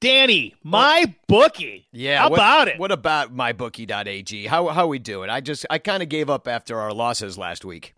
Danny, 0.00 0.54
my 0.62 1.12
bookie. 1.26 1.88
Yeah, 1.92 2.18
How 2.20 2.30
what, 2.30 2.36
about 2.38 2.68
it? 2.68 2.78
What 2.78 2.92
about 2.92 3.34
mybookie.ag? 3.34 4.46
How 4.46 4.68
how 4.68 4.86
we 4.86 4.98
doing? 4.98 5.28
I 5.30 5.40
just 5.40 5.66
I 5.70 5.78
kind 5.78 6.02
of 6.02 6.08
gave 6.08 6.30
up 6.30 6.46
after 6.46 6.78
our 6.78 6.92
losses 6.92 7.36
last 7.36 7.64
week. 7.64 7.94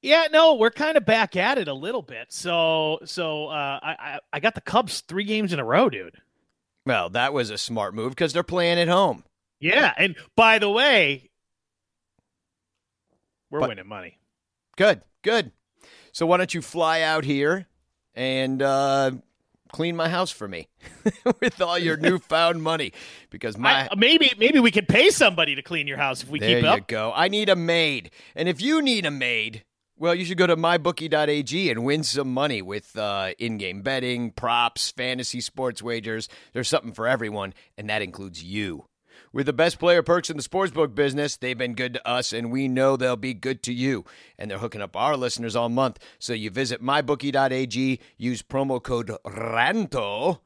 Yeah, 0.00 0.26
no, 0.30 0.54
we're 0.54 0.70
kind 0.70 0.96
of 0.96 1.04
back 1.06 1.34
at 1.34 1.56
it 1.58 1.66
a 1.66 1.72
little 1.74 2.02
bit. 2.02 2.26
So, 2.30 2.98
so 3.04 3.46
uh, 3.48 3.80
I, 3.82 3.96
I 3.98 4.18
I 4.34 4.40
got 4.40 4.54
the 4.54 4.60
Cubs 4.60 5.00
three 5.00 5.24
games 5.24 5.52
in 5.52 5.58
a 5.58 5.64
row, 5.64 5.88
dude. 5.88 6.16
Well, 6.86 7.08
that 7.10 7.32
was 7.32 7.50
a 7.50 7.58
smart 7.58 7.94
move 7.94 8.10
because 8.10 8.32
they're 8.32 8.42
playing 8.42 8.78
at 8.78 8.88
home. 8.88 9.24
Yeah, 9.60 9.92
and 9.96 10.14
by 10.36 10.58
the 10.58 10.68
way, 10.70 11.30
we're 13.50 13.60
But- 13.60 13.70
winning 13.70 13.88
money. 13.88 14.18
Good, 14.76 15.00
good. 15.22 15.52
So 16.12 16.26
why 16.26 16.36
don't 16.36 16.52
you 16.52 16.60
fly 16.62 17.00
out 17.00 17.24
here 17.24 17.66
and 18.14 18.60
uh, 18.60 19.12
clean 19.74 19.96
my 19.96 20.08
house 20.08 20.30
for 20.30 20.46
me 20.46 20.68
with 21.40 21.60
all 21.60 21.78
your 21.78 21.96
newfound 21.96 22.62
money? 22.62 22.92
Because 23.28 23.58
my 23.58 23.88
I, 23.90 23.94
maybe 23.96 24.32
maybe 24.38 24.60
we 24.60 24.70
could 24.70 24.88
pay 24.88 25.10
somebody 25.10 25.56
to 25.56 25.62
clean 25.62 25.88
your 25.88 25.98
house 25.98 26.22
if 26.22 26.28
we 26.28 26.38
there 26.38 26.56
keep 26.56 26.64
you 26.64 26.70
up. 26.70 26.86
go. 26.86 27.12
I 27.14 27.28
need 27.28 27.48
a 27.48 27.56
maid, 27.56 28.10
and 28.36 28.48
if 28.48 28.62
you 28.62 28.80
need 28.80 29.04
a 29.04 29.10
maid, 29.10 29.64
well, 29.98 30.14
you 30.14 30.24
should 30.24 30.38
go 30.38 30.46
to 30.46 30.56
mybookie.ag 30.56 31.70
and 31.70 31.84
win 31.84 32.04
some 32.04 32.32
money 32.32 32.62
with 32.62 32.96
uh, 32.96 33.32
in-game 33.38 33.82
betting, 33.82 34.30
props, 34.30 34.90
fantasy 34.92 35.40
sports 35.40 35.82
wagers. 35.82 36.28
There's 36.52 36.68
something 36.68 36.92
for 36.92 37.06
everyone, 37.06 37.52
and 37.76 37.90
that 37.90 38.00
includes 38.00 38.42
you. 38.42 38.86
With 39.34 39.46
the 39.46 39.52
best 39.52 39.80
player 39.80 40.00
perks 40.00 40.30
in 40.30 40.36
the 40.36 40.44
sportsbook 40.44 40.94
business, 40.94 41.36
they've 41.36 41.58
been 41.58 41.74
good 41.74 41.94
to 41.94 42.08
us, 42.08 42.32
and 42.32 42.52
we 42.52 42.68
know 42.68 42.96
they'll 42.96 43.16
be 43.16 43.34
good 43.34 43.64
to 43.64 43.72
you. 43.72 44.04
And 44.38 44.48
they're 44.48 44.58
hooking 44.58 44.80
up 44.80 44.94
our 44.94 45.16
listeners 45.16 45.56
all 45.56 45.68
month. 45.68 45.98
So 46.20 46.34
you 46.34 46.50
visit 46.50 46.80
mybookie.ag, 46.80 47.98
use 48.16 48.42
promo 48.42 48.80
code 48.80 49.10
RANTO. 49.26 50.40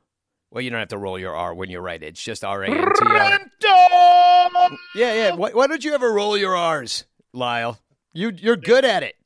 Well, 0.51 0.63
you 0.63 0.71
don't 0.71 0.79
have 0.79 0.89
to 0.89 0.97
roll 0.97 1.19
your 1.19 1.37
R 1.37 1.53
when 1.53 1.69
you 1.69 1.81
write 1.81 2.03
it. 2.03 2.07
It's 2.07 2.23
just 2.23 2.43
R 2.43 2.63
A 2.63 2.71
N 2.71 2.75
T 2.77 3.67
O. 3.67 4.79
Yeah, 4.95 5.15
yeah. 5.15 5.35
Why, 5.35 5.51
why 5.51 5.67
don't 5.67 5.85
you 5.85 5.93
ever 5.93 6.11
roll 6.11 6.39
your 6.39 6.57
R's, 6.57 7.05
Lyle? 7.35 7.79
You 8.15 8.33
you're 8.35 8.57
good 8.57 8.87
at 8.87 9.03
it. 9.03 9.17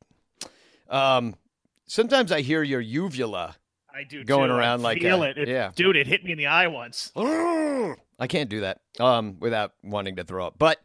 Um, 0.88 1.36
sometimes 1.86 2.32
I 2.32 2.40
hear 2.40 2.64
your 2.64 2.80
uvula. 2.80 3.54
I 3.94 4.04
do 4.04 4.24
Going 4.24 4.48
too. 4.48 4.54
I 4.54 4.58
around 4.58 4.82
like 4.82 5.00
feel 5.00 5.22
a- 5.22 5.28
it. 5.30 5.38
It- 5.38 5.48
yeah. 5.48 5.70
dude, 5.74 5.96
it 5.96 6.06
hit 6.06 6.24
me 6.24 6.32
in 6.32 6.38
the 6.38 6.46
eye 6.46 6.66
once. 6.68 7.12
I 7.16 8.26
can't 8.28 8.48
do 8.48 8.60
that 8.60 8.80
um, 9.00 9.36
without 9.40 9.72
wanting 9.82 10.16
to 10.16 10.24
throw 10.24 10.46
up. 10.46 10.54
But 10.58 10.78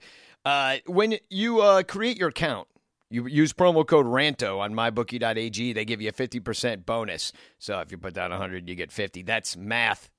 uh, 0.46 0.78
when 0.88 1.16
you 1.30 1.62
uh, 1.62 1.84
create 1.84 2.18
your 2.18 2.30
account, 2.30 2.68
you 3.10 3.28
use 3.28 3.54
promo 3.54 3.88
code 3.88 4.06
RANTO 4.06 4.60
on 4.60 4.74
mybookie.ag. 4.74 5.74
They 5.74 5.86
give 5.86 6.02
you 6.02 6.10
a 6.10 6.14
50% 6.14 6.86
bonus. 6.86 7.32
So 7.60 7.80
if 7.80 7.92
you 7.92 7.98
put 7.98 8.14
down 8.14 8.32
100, 8.32 8.68
you 8.68 8.76
get 8.76 8.92
50. 8.92 9.22
That's 9.24 9.56
math. 9.56 10.10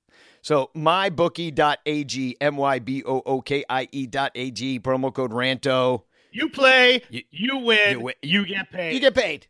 So 0.41 0.71
mybookie.ag, 0.75 2.37
M 2.41 2.57
Y 2.57 2.79
B 2.79 3.03
O 3.05 3.21
O 3.25 3.41
K 3.41 3.63
I 3.69 3.87
E.ag, 3.91 4.79
promo 4.79 5.13
code 5.13 5.31
RANTO. 5.33 6.03
You 6.31 6.49
play, 6.49 7.01
You- 7.09 7.23
you, 7.31 7.57
win, 7.57 7.99
you 7.99 8.11
you, 8.21 8.45
get 8.45 8.71
paid. 8.71 8.93
You 8.93 8.99
get 8.99 9.15
paid. 9.15 9.47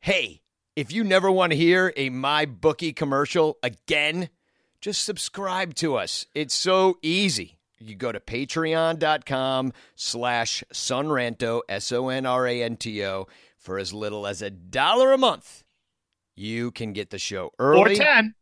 Hey, 0.00 0.39
if 0.76 0.92
you 0.92 1.04
never 1.04 1.30
want 1.30 1.52
to 1.52 1.56
hear 1.56 1.92
a 1.96 2.10
My 2.10 2.46
Bookie 2.46 2.92
commercial 2.92 3.58
again, 3.62 4.28
just 4.80 5.04
subscribe 5.04 5.74
to 5.76 5.96
us. 5.96 6.26
It's 6.34 6.54
so 6.54 6.98
easy. 7.02 7.58
You 7.78 7.94
go 7.94 8.12
to 8.12 8.20
patreon.com 8.20 9.72
slash 9.96 10.62
sonranto, 10.72 11.62
S-O-N-R-A-N-T-O, 11.68 13.26
for 13.58 13.78
as 13.78 13.92
little 13.94 14.26
as 14.26 14.42
a 14.42 14.50
dollar 14.50 15.12
a 15.12 15.18
month. 15.18 15.64
You 16.36 16.70
can 16.70 16.92
get 16.92 17.10
the 17.10 17.18
show 17.18 17.52
early. 17.58 17.92
or 17.92 17.94
ten. 17.94 18.34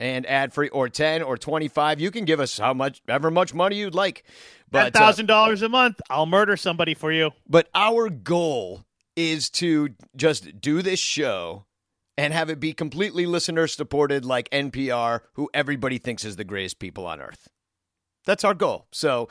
and 0.00 0.26
ad-free, 0.26 0.68
or 0.70 0.88
10 0.88 1.22
or 1.22 1.36
25. 1.36 2.00
You 2.00 2.10
can 2.10 2.24
give 2.24 2.40
us 2.40 2.58
how 2.58 2.74
much, 2.74 3.02
ever 3.08 3.30
much 3.30 3.54
money 3.54 3.76
you'd 3.76 3.94
like. 3.94 4.24
But, 4.70 4.94
uh, 4.96 4.98
thousand 4.98 5.26
dollars 5.26 5.62
a 5.62 5.68
month. 5.68 6.00
I'll 6.10 6.26
murder 6.26 6.56
somebody 6.56 6.94
for 6.94 7.12
you. 7.12 7.30
but 7.48 7.68
our 7.74 8.08
goal 8.08 8.84
is 9.16 9.50
to 9.50 9.90
just 10.16 10.60
do 10.60 10.80
this 10.82 10.98
show 10.98 11.66
and 12.16 12.32
have 12.32 12.50
it 12.50 12.60
be 12.60 12.72
completely 12.72 13.26
listener 13.26 13.66
supported 13.66 14.24
like 14.24 14.50
NPR, 14.50 15.20
who 15.34 15.48
everybody 15.54 15.98
thinks 15.98 16.24
is 16.24 16.36
the 16.36 16.44
greatest 16.44 16.78
people 16.78 17.06
on 17.06 17.20
earth. 17.20 17.48
That's 18.24 18.44
our 18.44 18.54
goal. 18.54 18.86
So 18.92 19.28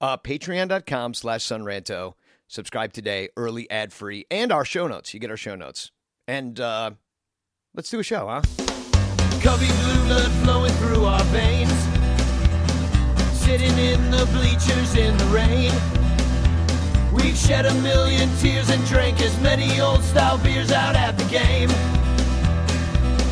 uh, 0.00 0.16
patreon.com 0.16 1.14
slash 1.14 1.44
sonranto. 1.44 2.14
Subscribe 2.46 2.92
today, 2.92 3.28
early 3.36 3.70
ad 3.70 3.92
free, 3.92 4.26
and 4.30 4.52
our 4.52 4.64
show 4.64 4.86
notes. 4.86 5.12
You 5.12 5.20
get 5.20 5.30
our 5.30 5.36
show 5.36 5.54
notes. 5.54 5.90
And 6.26 6.58
uh, 6.60 6.92
let's 7.74 7.90
do 7.90 7.98
a 7.98 8.02
show, 8.02 8.26
huh? 8.26 8.42
Cubby 9.40 9.66
blue 9.66 10.04
blood 10.06 10.30
flowing 10.44 10.72
through 10.74 11.04
our 11.04 11.22
veins. 11.24 11.70
Sitting 13.32 13.76
in 13.78 14.10
the 14.10 14.26
bleachers 14.32 14.94
in 14.96 15.16
the 15.16 15.24
rain. 15.26 15.72
We've 17.12 17.36
shed 17.36 17.66
a 17.66 17.74
million 17.74 18.28
tears 18.36 18.70
and 18.70 18.84
drank 18.86 19.20
as 19.20 19.38
many 19.40 19.80
old 19.80 20.02
style 20.02 20.38
beers 20.38 20.70
out 20.70 20.96
at 20.96 21.18
the 21.18 21.24
game. 21.24 21.70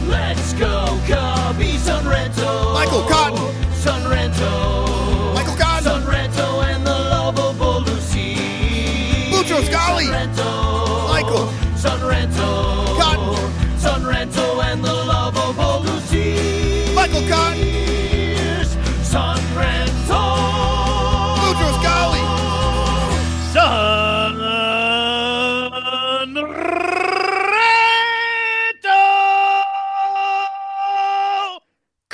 Let's 0.08 0.52
go, 0.54 1.00
Cubby 1.06 1.76
Son 1.78 2.04
Ranto. 2.04 2.72
Michael 2.74 3.02
Cotton. 3.08 3.74
Son 3.74 4.02
Ranto. 4.10 5.34
Michael 5.34 5.56
Cotton. 5.56 5.84
Son 5.84 6.02
Ranto 6.04 6.62
and 6.64 6.86
the 6.86 6.90
lovable 6.90 7.80
Lucy. 7.80 8.36
Son 9.32 9.64
Ranto. 10.12 11.08
Michael. 11.08 11.52
Sunrento. 11.76 12.55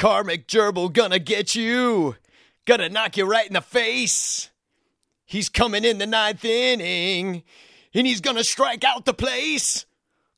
Karmic 0.03 0.49
gerbil 0.49 0.93
gonna 0.93 1.21
get 1.21 1.55
you. 1.55 2.17
Gonna 2.67 2.89
knock 2.89 3.17
you 3.17 3.25
right 3.25 3.47
in 3.47 3.53
the 3.53 3.61
face. 3.61 4.51
He's 5.25 5.49
coming 5.49 5.85
in 5.85 5.99
the 5.99 6.09
ninth 6.09 6.45
inning, 6.45 7.45
and 7.95 8.05
he's 8.05 8.21
gonna 8.21 8.43
strike 8.43 8.83
out 8.83 9.05
the 9.05 9.15
place. 9.15 9.87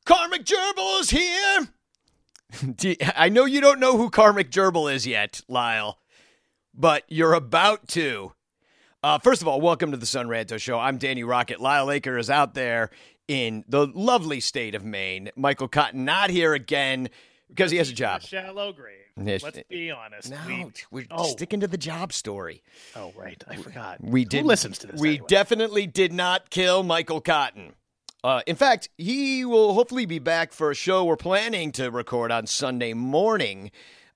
Karmic 0.05 0.45
gerbil's 0.45 1.09
here. 1.09 1.69
I 3.15 3.29
know 3.29 3.45
you 3.45 3.59
don't 3.59 3.79
know 3.79 3.97
who 3.97 4.11
Karmic 4.11 4.51
gerbil 4.51 4.93
is 4.93 5.07
yet, 5.07 5.41
Lyle, 5.47 5.97
but 6.71 7.01
you're 7.07 7.33
about 7.33 7.87
to. 7.87 8.33
Uh, 9.01 9.17
first 9.17 9.41
of 9.41 9.47
all, 9.47 9.61
welcome 9.61 9.89
to 9.89 9.97
the 9.97 10.05
Son 10.05 10.27
Ranto 10.27 10.59
Show. 10.59 10.77
I'm 10.77 10.99
Danny 10.99 11.23
Rocket. 11.23 11.59
Lyle 11.59 11.87
Aker 11.87 12.19
is 12.19 12.29
out 12.29 12.53
there 12.53 12.91
in 13.27 13.65
the 13.67 13.87
lovely 13.87 14.41
state 14.41 14.75
of 14.75 14.85
Maine. 14.85 15.31
Michael 15.35 15.67
Cotton 15.67 16.05
not 16.05 16.29
here 16.29 16.53
again 16.53 17.09
because 17.47 17.71
he 17.71 17.79
has 17.79 17.89
a 17.89 17.93
job. 17.93 18.21
Shallow 18.21 18.71
grave. 18.71 19.04
Yes. 19.21 19.43
Let's 19.43 19.59
be 19.69 19.91
honest. 19.91 20.29
No, 20.31 20.37
We- 20.47 20.71
we're 20.91 21.05
oh. 21.11 21.23
sticking 21.25 21.61
to 21.61 21.67
the 21.67 21.77
job 21.77 22.11
story. 22.11 22.63
oh, 22.95 23.13
right. 23.15 23.41
I 23.47 23.55
forgot. 23.55 23.97
We 24.03 24.21
Who 24.23 24.25
did. 24.29 24.45
listens 24.45 24.77
to 24.79 24.87
this? 24.87 24.99
We 24.99 25.09
anyway? 25.11 25.25
definitely 25.27 25.87
did 25.87 26.11
not 26.11 26.49
kill 26.49 26.83
Michael 26.83 27.21
Cotton. 27.21 27.73
Uh, 28.23 28.41
in 28.47 28.55
fact, 28.55 28.89
he 28.97 29.45
will 29.45 29.73
hopefully 29.73 30.05
be 30.05 30.19
back 30.19 30.51
for 30.51 30.71
a 30.71 30.75
show 30.75 31.05
we're 31.05 31.15
planning 31.15 31.71
to 31.73 31.89
record 31.91 32.31
on 32.31 32.47
Sunday 32.47 32.93
morning 32.93 33.71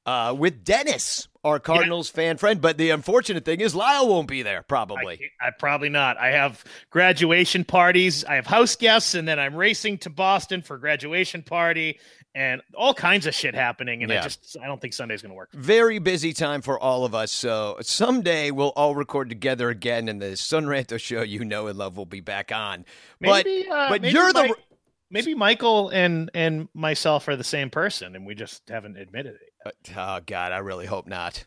uh, 0.05 0.33
with 0.35 0.63
Dennis, 0.63 1.27
our 1.43 1.59
Cardinals 1.59 2.09
fan 2.09 2.37
friend. 2.37 2.59
But 2.59 2.77
the 2.79 2.89
unfortunate 2.89 3.45
thing 3.45 3.61
is, 3.61 3.75
Lyle 3.75 4.07
won't 4.09 4.27
be 4.27 4.41
there 4.41 4.63
probably. 4.63 5.17
can't- 5.17 5.31
I 5.39 5.51
probably 5.57 5.89
not. 5.89 6.17
I 6.17 6.31
have 6.31 6.63
graduation 6.89 7.63
parties. 7.63 8.25
I 8.25 8.35
have 8.35 8.47
house 8.47 8.75
guests, 8.75 9.13
and 9.13 9.27
then 9.27 9.37
I'm 9.39 9.55
racing 9.55 9.99
to 9.99 10.09
Boston 10.09 10.63
for 10.63 10.77
graduation 10.79 11.43
party, 11.43 11.99
and 12.35 12.61
all 12.75 12.93
kinds 12.93 13.25
of 13.25 13.33
shit 13.33 13.55
happening. 13.55 14.03
And 14.03 14.11
Yeah. 14.11 14.19
I 14.19 14.23
just 14.23 14.57
I 14.61 14.67
don't 14.67 14.79
think 14.79 14.93
Sunday's 14.93 15.21
going 15.21 15.31
to 15.31 15.35
work. 15.35 15.49
Very 15.53 15.99
busy 15.99 16.33
time 16.33 16.61
for 16.61 16.79
all 16.79 17.05
of 17.05 17.13
us. 17.15 17.31
So 17.31 17.77
someday 17.81 18.51
we'll 18.51 18.73
all 18.75 18.95
record 18.95 19.29
together 19.29 19.69
again, 19.69 20.07
and 20.07 20.21
the 20.21 20.37
Son 20.37 20.65
Ranto 20.65 20.99
show 20.99 21.21
you 21.21 21.43
know 21.43 21.67
and 21.67 21.77
love 21.77 21.97
will 21.97 22.05
be 22.05 22.21
back 22.21 22.51
on. 22.51 22.85
Maybe, 23.19 23.65
but 23.67 23.73
uh, 23.75 23.89
but 23.89 24.01
maybe 24.01 24.13
you're 24.13 24.33
the 24.33 24.47
my- 24.47 24.53
Maybe 25.11 25.33
Michael 25.33 25.89
and 25.89 26.29
and 26.35 26.69
myself 26.75 27.27
are 27.27 27.35
the 27.35 27.43
same 27.43 27.71
person, 27.71 28.15
and 28.15 28.27
we 28.27 28.35
just 28.35 28.69
haven't 28.69 28.95
admitted 28.95 29.35
it. 29.41 29.53
Uh, 29.97 30.19
oh 30.19 30.23
God, 30.25 30.51
I 30.51 30.59
really 30.59 30.85
hope 30.85 31.07
not. 31.07 31.45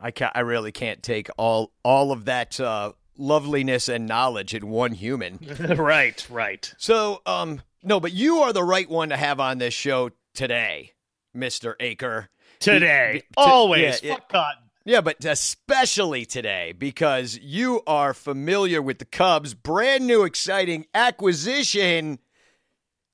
I 0.00 0.12
can't. 0.12 0.30
I 0.36 0.40
really 0.40 0.70
can't 0.70 1.02
take 1.02 1.28
all 1.36 1.72
all 1.82 2.12
of 2.12 2.26
that 2.26 2.60
uh, 2.60 2.92
loveliness 3.18 3.88
and 3.88 4.06
knowledge 4.06 4.54
in 4.54 4.68
one 4.68 4.92
human. 4.92 5.40
right, 5.76 6.24
right. 6.30 6.72
So, 6.78 7.22
um, 7.26 7.62
no, 7.82 8.00
but 8.00 8.12
you 8.12 8.38
are 8.38 8.52
the 8.52 8.62
right 8.64 8.88
one 8.88 9.08
to 9.10 9.16
have 9.16 9.40
on 9.40 9.58
this 9.58 9.74
show 9.74 10.10
today, 10.34 10.92
Mister 11.34 11.76
Aker. 11.80 12.28
Today, 12.60 13.12
Be- 13.14 13.20
to- 13.20 13.26
always. 13.36 14.02
yeah. 14.02 14.14
Fuck 14.14 14.28
Cotton. 14.28 14.62
Yeah, 14.84 15.00
but 15.00 15.24
especially 15.24 16.24
today 16.24 16.72
because 16.76 17.38
you 17.38 17.82
are 17.86 18.12
familiar 18.14 18.82
with 18.82 18.98
the 18.98 19.04
Cubs' 19.04 19.54
brand 19.54 20.06
new 20.06 20.24
exciting 20.24 20.86
acquisition, 20.92 22.18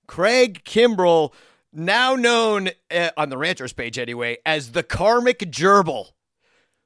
Craig 0.06 0.62
Kimbrel, 0.65 1.32
now 1.71 2.14
known 2.14 2.71
uh, 2.91 3.11
on 3.19 3.29
the 3.29 3.37
Ranters 3.37 3.75
page 3.75 3.99
anyway 3.99 4.38
as 4.47 4.73
the 4.73 4.82
Karmic 4.82 5.41
Gerbil, 5.41 6.12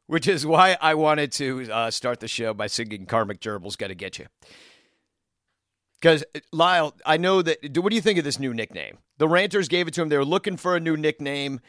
which 0.09 0.27
is 0.27 0.45
why 0.45 0.77
I 0.81 0.95
wanted 0.95 1.31
to 1.33 1.71
uh, 1.73 1.91
start 1.93 2.19
the 2.19 2.27
show 2.27 2.53
by 2.53 2.67
singing 2.67 3.07
Karmic 3.07 3.41
Gerbil's 3.41 3.77
Gotta 3.77 3.95
Get 3.95 4.19
You. 4.19 4.27
Because, 6.03 6.25
Lyle, 6.53 6.95
I 7.07 7.17
know 7.17 7.43
that. 7.43 7.79
What 7.79 7.91
do 7.91 7.95
you 7.97 8.03
think 8.03 8.19
of 8.19 8.25
this 8.25 8.41
new 8.41 8.53
nickname? 8.53 8.99
The 9.19 9.29
Ranters 9.29 9.69
gave 9.69 9.87
it 9.87 9.95
to 9.95 10.03
him. 10.03 10.09
They 10.09 10.19
were 10.19 10.25
looking 10.25 10.57
for 10.57 10.75
a 10.75 10.81
new 10.81 10.97
nickname 10.97 11.61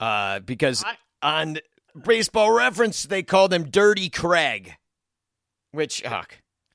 uh, 0.00 0.40
because 0.40 0.84
I- 0.84 0.96
on 1.42 1.58
baseball 2.04 2.50
reference, 2.50 3.04
they 3.04 3.22
called 3.22 3.52
him 3.52 3.70
Dirty 3.70 4.10
Craig, 4.10 4.74
which, 5.70 6.04
ugh, 6.04 6.26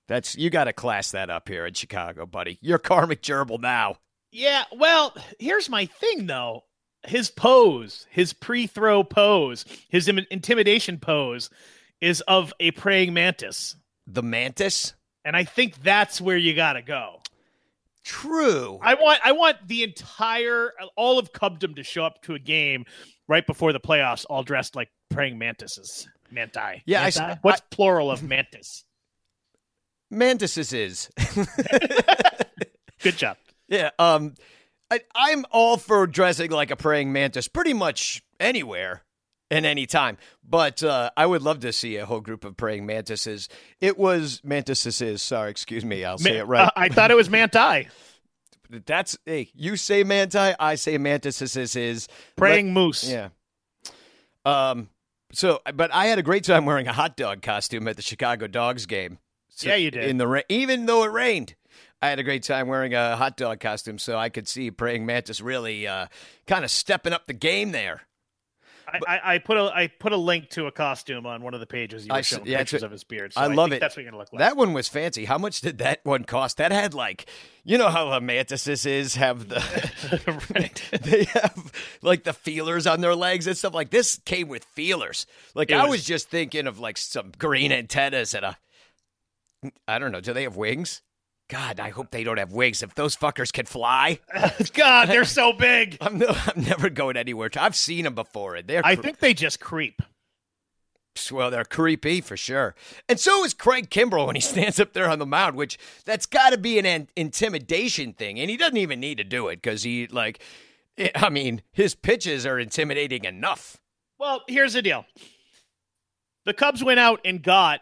that's 0.07 0.35
you 0.37 0.49
got 0.49 0.65
to 0.65 0.73
class 0.73 1.11
that 1.11 1.29
up 1.29 1.49
here 1.49 1.65
in 1.65 1.73
Chicago, 1.73 2.25
buddy. 2.25 2.57
You're 2.61 2.77
Karmic 2.79 3.21
Gerbil 3.21 3.59
now. 3.59 3.97
Yeah, 4.31 4.63
well, 4.71 5.13
here's 5.39 5.69
my 5.69 5.85
thing 5.85 6.25
though. 6.25 6.63
His 7.05 7.29
pose, 7.29 8.07
his 8.11 8.31
pre-throw 8.31 9.03
pose, 9.03 9.65
his 9.89 10.07
Im- 10.07 10.25
intimidation 10.31 10.99
pose 10.99 11.49
is 11.99 12.21
of 12.21 12.53
a 12.61 12.71
praying 12.71 13.13
mantis. 13.13 13.75
The 14.07 14.23
Mantis? 14.23 14.93
And 15.25 15.35
I 15.35 15.43
think 15.43 15.81
that's 15.81 16.19
where 16.19 16.37
you 16.37 16.53
got 16.53 16.73
to 16.73 16.81
go. 16.81 17.21
True. 18.03 18.79
I 18.81 18.95
want 18.95 19.19
I 19.23 19.31
want 19.31 19.65
the 19.67 19.83
entire 19.83 20.73
all 20.97 21.17
of 21.17 21.31
Cubdom 21.31 21.75
to 21.77 21.83
show 21.83 22.03
up 22.03 22.21
to 22.23 22.33
a 22.35 22.39
game 22.39 22.83
right 23.29 23.47
before 23.47 23.71
the 23.71 23.79
playoffs 23.79 24.25
all 24.29 24.43
dressed 24.43 24.75
like 24.75 24.89
praying 25.09 25.37
mantises. 25.37 26.07
Manti. 26.29 26.81
Yeah, 26.85 27.03
I 27.03 27.07
s- 27.07 27.17
Manti? 27.19 27.39
What's 27.43 27.61
plural 27.71 28.11
of 28.11 28.21
mantis? 28.21 28.83
Mantises 30.11 30.73
is. 30.73 31.09
Good 33.01 33.17
job. 33.17 33.37
yeah. 33.67 33.91
Um, 33.99 34.33
I, 34.91 34.99
I'm 35.15 35.45
all 35.51 35.77
for 35.77 36.05
dressing 36.07 36.51
like 36.51 36.71
a 36.71 36.75
praying 36.75 37.11
mantis 37.13 37.47
pretty 37.47 37.73
much 37.73 38.21
anywhere 38.39 39.03
and 39.53 39.65
any 39.65 39.85
time. 39.85 40.17
But 40.47 40.83
uh, 40.83 41.11
I 41.15 41.25
would 41.25 41.41
love 41.41 41.59
to 41.61 41.71
see 41.71 41.97
a 41.97 42.05
whole 42.05 42.21
group 42.21 42.43
of 42.43 42.57
praying 42.57 42.85
mantises. 42.85 43.49
It 43.79 43.97
was 43.97 44.41
mantises. 44.43 45.21
Sorry, 45.21 45.51
excuse 45.51 45.85
me. 45.85 46.03
I'll 46.03 46.17
say 46.17 46.37
it 46.37 46.47
right. 46.47 46.67
uh, 46.67 46.71
I 46.75 46.89
thought 46.89 47.11
it 47.11 47.15
was 47.17 47.29
manti. 47.29 47.87
That's 48.85 49.17
hey, 49.25 49.49
you 49.53 49.75
say 49.75 50.03
manti, 50.03 50.37
I 50.39 50.75
say 50.75 50.97
mantises 50.97 51.75
is 51.75 52.07
Praying 52.35 52.73
moose. 52.73 53.07
Yeah. 53.07 53.29
Um. 54.45 54.89
So, 55.31 55.61
but 55.73 55.91
I 55.93 56.05
had 56.05 56.19
a 56.19 56.23
great 56.23 56.43
time 56.43 56.65
wearing 56.65 56.87
a 56.87 56.93
hot 56.93 57.17
dog 57.17 57.41
costume 57.41 57.87
at 57.87 57.95
the 57.95 58.01
Chicago 58.03 58.47
Dogs 58.47 58.85
game. 58.85 59.17
So- 59.49 59.69
Yeah, 59.69 59.75
you 59.75 59.91
did. 59.91 60.09
In 60.09 60.17
the 60.17 60.27
rain, 60.27 60.43
even 60.49 60.85
though 60.85 61.03
it 61.03 61.11
rained, 61.11 61.55
I 62.01 62.09
had 62.09 62.19
a 62.19 62.23
great 62.23 62.43
time 62.43 62.67
wearing 62.67 62.93
a 62.93 63.15
hot 63.15 63.37
dog 63.37 63.59
costume, 63.59 63.97
so 63.97 64.17
I 64.17 64.29
could 64.29 64.47
see 64.47 64.69
praying 64.71 65.05
mantis 65.05 65.41
really 65.41 65.87
uh, 65.87 66.07
kind 66.47 66.63
of 66.65 66.69
stepping 66.71 67.13
up 67.13 67.25
the 67.27 67.33
game 67.33 67.71
there. 67.71 68.01
I, 68.87 68.99
I, 69.07 69.33
I 69.35 69.37
put 69.39 69.57
a 69.57 69.71
I 69.73 69.87
put 69.87 70.11
a 70.11 70.17
link 70.17 70.49
to 70.51 70.67
a 70.67 70.71
costume 70.71 71.25
on 71.25 71.41
one 71.41 71.53
of 71.53 71.59
the 71.59 71.65
pages 71.65 72.05
you 72.05 72.13
I 72.13 72.17
were 72.17 72.23
showing 72.23 72.45
yeah, 72.45 72.59
pictures 72.59 72.83
of 72.83 72.91
his 72.91 73.03
beard. 73.03 73.33
So 73.33 73.41
I 73.41 73.45
I, 73.45 73.47
love 73.47 73.69
think 73.69 73.77
it. 73.77 73.79
That's 73.79 73.95
what 73.95 74.03
you're 74.03 74.11
gonna 74.11 74.19
look 74.21 74.31
like. 74.33 74.39
That 74.39 74.57
one 74.57 74.73
was 74.73 74.87
fancy. 74.87 75.25
How 75.25 75.37
much 75.37 75.61
did 75.61 75.77
that 75.79 76.01
one 76.03 76.23
cost? 76.25 76.57
That 76.57 76.71
had 76.71 76.93
like, 76.93 77.25
you 77.63 77.77
know 77.77 77.89
how 77.89 78.09
the 78.09 78.21
mantises 78.21 78.85
is 78.85 79.15
have 79.15 79.49
the 79.49 79.59
Right. 80.55 80.81
they 81.01 81.23
have 81.25 81.71
like 82.01 82.23
the 82.23 82.33
feelers 82.33 82.85
on 82.85 83.01
their 83.01 83.15
legs 83.15 83.47
and 83.47 83.57
stuff 83.57 83.73
like 83.73 83.89
this 83.89 84.19
came 84.25 84.47
with 84.47 84.63
feelers. 84.65 85.25
Like 85.55 85.71
It 85.71 85.75
I 85.75 85.83
was- 85.83 85.91
was 85.91 86.03
just 86.05 86.29
thinking 86.29 86.67
of 86.67 86.79
like 86.79 86.97
some 86.97 87.31
green 87.37 87.71
antennas 87.71 88.33
and 88.33 88.45
a 88.45 88.57
I 89.87 89.97
don't 89.97 90.11
know, 90.11 90.19
do 90.21 90.33
they 90.33 90.43
have 90.43 90.57
wings? 90.57 91.01
God, 91.49 91.79
I 91.79 91.89
hope 91.89 92.11
they 92.11 92.23
don't 92.23 92.37
have 92.37 92.51
wigs. 92.53 92.81
If 92.81 92.95
those 92.95 93.15
fuckers 93.15 93.51
can 93.51 93.65
fly, 93.65 94.19
God, 94.73 95.09
they're 95.09 95.25
so 95.25 95.53
big. 95.53 95.97
I'm 96.01 96.17
no, 96.17 96.27
I'm 96.29 96.63
never 96.63 96.89
going 96.89 97.17
anywhere. 97.17 97.49
I've 97.57 97.75
seen 97.75 98.05
them 98.05 98.15
before, 98.15 98.55
and 98.55 98.67
they're 98.67 98.85
I 98.85 98.95
think 98.95 99.19
they 99.19 99.33
just 99.33 99.59
creep. 99.59 100.01
well, 101.31 101.51
they're 101.51 101.65
creepy 101.65 102.21
for 102.21 102.37
sure. 102.37 102.75
And 103.07 103.19
so 103.19 103.43
is 103.43 103.53
Craig 103.53 103.89
Kimbrel 103.89 104.25
when 104.25 104.35
he 104.35 104.41
stands 104.53 104.79
up 104.79 104.93
there 104.93 105.09
on 105.09 105.19
the 105.19 105.25
mound, 105.25 105.55
which 105.55 105.77
that's 106.05 106.25
got 106.25 106.51
to 106.51 106.57
be 106.57 106.79
an, 106.79 106.85
an 106.85 107.07
intimidation 107.15 108.13
thing, 108.13 108.39
and 108.39 108.49
he 108.49 108.57
doesn't 108.57 108.77
even 108.77 108.99
need 108.99 109.17
to 109.19 109.23
do 109.23 109.49
it 109.49 109.57
because 109.57 109.83
he 109.83 110.07
like, 110.07 110.39
eh, 110.97 111.09
I 111.13 111.29
mean, 111.29 111.61
his 111.71 111.93
pitches 111.93 112.45
are 112.45 112.57
intimidating 112.57 113.25
enough. 113.25 113.77
Well, 114.17 114.41
here's 114.47 114.73
the 114.73 114.81
deal. 114.81 115.05
The 116.45 116.53
Cubs 116.53 116.83
went 116.83 116.99
out 116.99 117.21
and 117.25 117.41
got, 117.43 117.81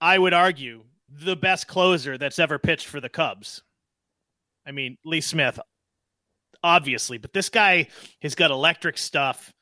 I 0.00 0.18
would 0.18 0.32
argue, 0.32 0.84
the 1.08 1.36
best 1.36 1.66
closer 1.68 2.18
that's 2.18 2.38
ever 2.38 2.58
pitched 2.58 2.86
for 2.86 3.00
the 3.00 3.08
Cubs. 3.08 3.62
I 4.66 4.72
mean, 4.72 4.98
Lee 5.04 5.20
Smith, 5.22 5.58
obviously, 6.62 7.18
but 7.18 7.32
this 7.32 7.48
guy 7.48 7.88
has 8.22 8.34
got 8.34 8.50
electric 8.50 8.98
stuff. 8.98 9.52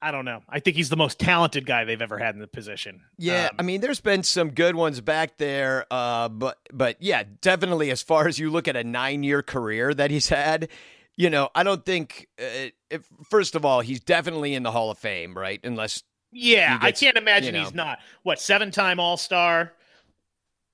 I 0.00 0.12
don't 0.12 0.24
know. 0.24 0.42
I 0.48 0.60
think 0.60 0.76
he's 0.76 0.90
the 0.90 0.96
most 0.96 1.18
talented 1.18 1.66
guy 1.66 1.84
they've 1.84 2.00
ever 2.00 2.18
had 2.18 2.34
in 2.34 2.40
the 2.40 2.46
position. 2.46 3.00
Yeah, 3.18 3.46
Um, 3.46 3.56
I 3.58 3.62
mean, 3.62 3.80
there's 3.80 4.00
been 4.00 4.22
some 4.22 4.50
good 4.50 4.76
ones 4.76 5.00
back 5.00 5.38
there, 5.38 5.86
uh, 5.90 6.28
but 6.28 6.58
but 6.72 6.96
yeah, 7.00 7.24
definitely. 7.40 7.90
As 7.90 8.00
far 8.02 8.28
as 8.28 8.38
you 8.38 8.50
look 8.50 8.68
at 8.68 8.76
a 8.76 8.84
nine 8.84 9.24
year 9.24 9.42
career 9.42 9.92
that 9.94 10.12
he's 10.12 10.28
had, 10.28 10.68
you 11.16 11.30
know, 11.30 11.48
I 11.54 11.64
don't 11.64 11.84
think. 11.84 12.28
Uh, 12.40 12.68
if, 12.90 13.08
first 13.28 13.56
of 13.56 13.64
all, 13.64 13.80
he's 13.80 13.98
definitely 14.00 14.54
in 14.54 14.62
the 14.62 14.70
Hall 14.70 14.90
of 14.92 14.98
Fame, 14.98 15.36
right? 15.36 15.58
Unless 15.64 16.04
Yeah, 16.30 16.78
he 16.78 16.86
I 16.86 16.92
can't 16.92 17.16
imagine 17.16 17.54
you 17.54 17.60
know. 17.60 17.64
he's 17.64 17.74
not. 17.74 17.98
What 18.22 18.40
seven 18.40 18.70
time 18.70 19.00
All 19.00 19.16
Star? 19.16 19.72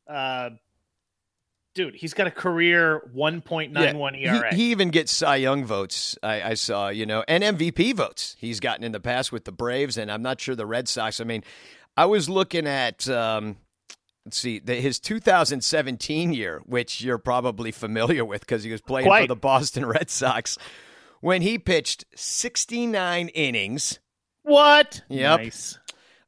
Uh, 0.08 0.50
dude, 1.74 1.94
he's 1.94 2.14
got 2.14 2.26
a 2.26 2.30
career 2.30 3.02
one 3.12 3.40
point 3.40 3.72
nine 3.72 3.98
one 3.98 4.14
he- 4.14 4.24
ERA. 4.24 4.54
He, 4.54 4.70
even 4.70 4.90
gets 4.90 5.12
Cy 5.12 5.36
Young 5.36 5.64
votes. 5.64 6.16
I, 6.22 6.42
I 6.42 6.54
saw, 6.54 6.88
you 6.88 7.06
know, 7.06 7.24
and 7.26 7.42
MVP 7.42 7.94
votes. 7.94 8.36
He's 8.38 8.60
gotten 8.60 8.84
in 8.84 8.92
the 8.92 9.00
past 9.00 9.32
with 9.32 9.44
the 9.44 9.52
Braves, 9.52 9.96
and 9.96 10.10
I'm 10.10 10.22
not 10.22 10.40
sure 10.40 10.54
the 10.54 10.66
Red 10.66 10.88
Sox. 10.88 11.20
I 11.20 11.24
mean, 11.24 11.42
I 11.96 12.06
was 12.06 12.28
looking 12.28 12.66
at. 12.66 13.08
Um, 13.08 13.56
Let's 14.26 14.38
see 14.38 14.58
the, 14.58 14.76
his 14.76 14.98
2017 15.00 16.32
year, 16.32 16.62
which 16.64 17.02
you're 17.02 17.18
probably 17.18 17.70
familiar 17.70 18.24
with 18.24 18.40
because 18.40 18.64
he 18.64 18.72
was 18.72 18.80
playing 18.80 19.06
for 19.06 19.26
the 19.26 19.36
Boston 19.36 19.84
Red 19.84 20.08
Sox, 20.08 20.56
when 21.20 21.42
he 21.42 21.58
pitched 21.58 22.06
69 22.16 23.28
innings. 23.28 23.98
what? 24.42 25.02
Yep. 25.10 25.40
Nice. 25.40 25.78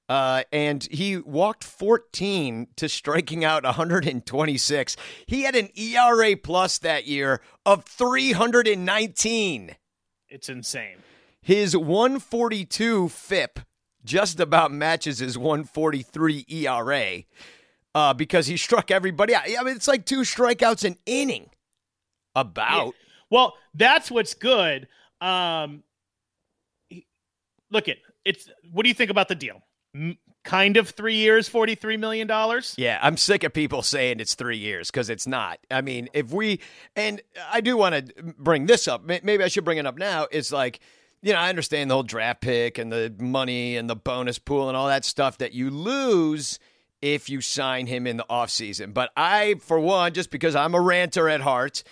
Uh, 0.08 0.44
and 0.52 0.86
he 0.90 1.16
walked 1.16 1.64
14 1.64 2.68
to 2.76 2.88
striking 2.88 3.44
out 3.44 3.64
126. 3.64 4.96
He 5.26 5.42
had 5.42 5.56
an 5.56 5.68
ERA 5.76 6.36
plus 6.36 6.78
that 6.78 7.06
year 7.06 7.40
of 7.64 7.84
319. 7.84 9.76
It's 10.28 10.48
insane. 10.48 10.98
His 11.40 11.76
142 11.76 13.08
FIP 13.08 13.60
just 14.04 14.38
about 14.40 14.70
matches 14.72 15.18
his 15.18 15.36
143 15.36 16.44
ERA 16.48 17.22
uh, 17.94 18.14
because 18.14 18.46
he 18.46 18.56
struck 18.56 18.90
everybody 18.90 19.34
out. 19.34 19.44
I 19.46 19.62
mean, 19.64 19.74
it's 19.76 19.88
like 19.88 20.06
two 20.06 20.20
strikeouts 20.20 20.84
an 20.84 20.96
inning. 21.06 21.50
About. 22.34 22.94
Well, 23.30 23.54
that's 23.72 24.10
what's 24.10 24.34
good. 24.34 24.88
Um, 25.22 25.82
he- 26.90 27.06
look 27.70 27.88
at 27.88 27.96
it's. 28.26 28.50
What 28.70 28.82
do 28.82 28.90
you 28.90 28.94
think 28.94 29.10
about 29.10 29.28
the 29.28 29.34
deal? 29.34 29.62
Kind 30.44 30.76
of 30.76 30.90
three 30.90 31.16
years, 31.16 31.48
forty 31.48 31.74
three 31.74 31.96
million 31.96 32.28
dollars. 32.28 32.74
Yeah, 32.78 33.00
I'm 33.02 33.16
sick 33.16 33.42
of 33.42 33.52
people 33.52 33.82
saying 33.82 34.20
it's 34.20 34.36
three 34.36 34.58
years 34.58 34.92
because 34.92 35.10
it's 35.10 35.26
not. 35.26 35.58
I 35.72 35.80
mean, 35.80 36.08
if 36.12 36.30
we, 36.30 36.60
and 36.94 37.20
I 37.50 37.60
do 37.60 37.76
want 37.76 37.94
to 37.94 38.22
bring 38.38 38.66
this 38.66 38.86
up, 38.86 39.04
maybe 39.04 39.42
I 39.42 39.48
should 39.48 39.64
bring 39.64 39.78
it 39.78 39.86
up 39.86 39.98
now. 39.98 40.28
It's 40.30 40.52
like, 40.52 40.78
you 41.20 41.32
know, 41.32 41.40
I 41.40 41.48
understand 41.48 41.90
the 41.90 41.94
whole 41.94 42.04
draft 42.04 42.42
pick 42.42 42.78
and 42.78 42.92
the 42.92 43.12
money 43.18 43.76
and 43.76 43.90
the 43.90 43.96
bonus 43.96 44.38
pool 44.38 44.68
and 44.68 44.76
all 44.76 44.86
that 44.86 45.04
stuff 45.04 45.38
that 45.38 45.52
you 45.52 45.68
lose 45.68 46.60
if 47.02 47.28
you 47.28 47.40
sign 47.40 47.88
him 47.88 48.06
in 48.06 48.16
the 48.16 48.26
offseason. 48.30 48.94
But 48.94 49.10
I, 49.16 49.56
for 49.60 49.80
one, 49.80 50.12
just 50.12 50.30
because 50.30 50.54
I'm 50.54 50.74
a 50.74 50.80
ranter 50.80 51.28
at 51.28 51.40
heart, 51.40 51.82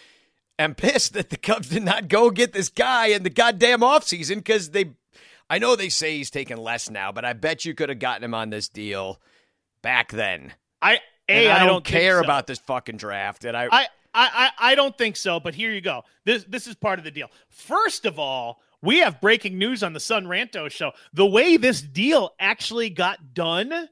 am 0.58 0.74
pissed 0.74 1.14
that 1.14 1.30
the 1.30 1.36
Cubs 1.36 1.70
did 1.70 1.82
not 1.82 2.08
go 2.08 2.30
get 2.30 2.52
this 2.52 2.68
guy 2.68 3.08
in 3.08 3.24
the 3.24 3.30
goddamn 3.30 3.80
offseason 3.80 4.36
because 4.36 4.70
they, 4.70 4.92
I 5.54 5.58
know 5.58 5.76
they 5.76 5.88
say 5.88 6.16
he's 6.16 6.30
taking 6.30 6.56
less 6.56 6.90
now, 6.90 7.12
but 7.12 7.24
I 7.24 7.32
bet 7.32 7.64
you 7.64 7.76
could 7.76 7.88
have 7.88 8.00
gotten 8.00 8.24
him 8.24 8.34
on 8.34 8.50
this 8.50 8.68
deal 8.68 9.20
back 9.82 10.10
then. 10.10 10.52
I 10.82 10.98
a 11.28 11.48
I, 11.48 11.62
I 11.62 11.66
don't, 11.66 11.84
care 11.84 12.18
so. 12.18 12.24
about 12.24 12.48
this 12.48 12.58
fucking 12.58 12.96
draft. 12.96 13.44
And 13.44 13.56
I, 13.56 13.66
I 13.66 13.68
I, 13.72 13.86
I 14.14 14.50
I 14.58 14.74
don't 14.74 14.98
think 14.98 15.14
so. 15.14 15.38
But 15.38 15.54
here 15.54 15.70
you 15.70 15.80
go. 15.80 16.02
This 16.24 16.42
this 16.48 16.66
is 16.66 16.74
part 16.74 16.98
of 16.98 17.04
the 17.04 17.12
deal. 17.12 17.28
First 17.50 18.04
of 18.04 18.18
all, 18.18 18.62
we 18.82 18.98
have 18.98 19.20
breaking 19.20 19.56
news 19.56 19.84
on 19.84 19.92
the 19.92 20.00
Son 20.00 20.26
Ranto 20.26 20.68
show. 20.68 20.90
The 21.12 21.24
way 21.24 21.56
this 21.56 21.80
deal 21.80 22.32
actually 22.40 22.90
got 22.90 23.32
done 23.32 23.88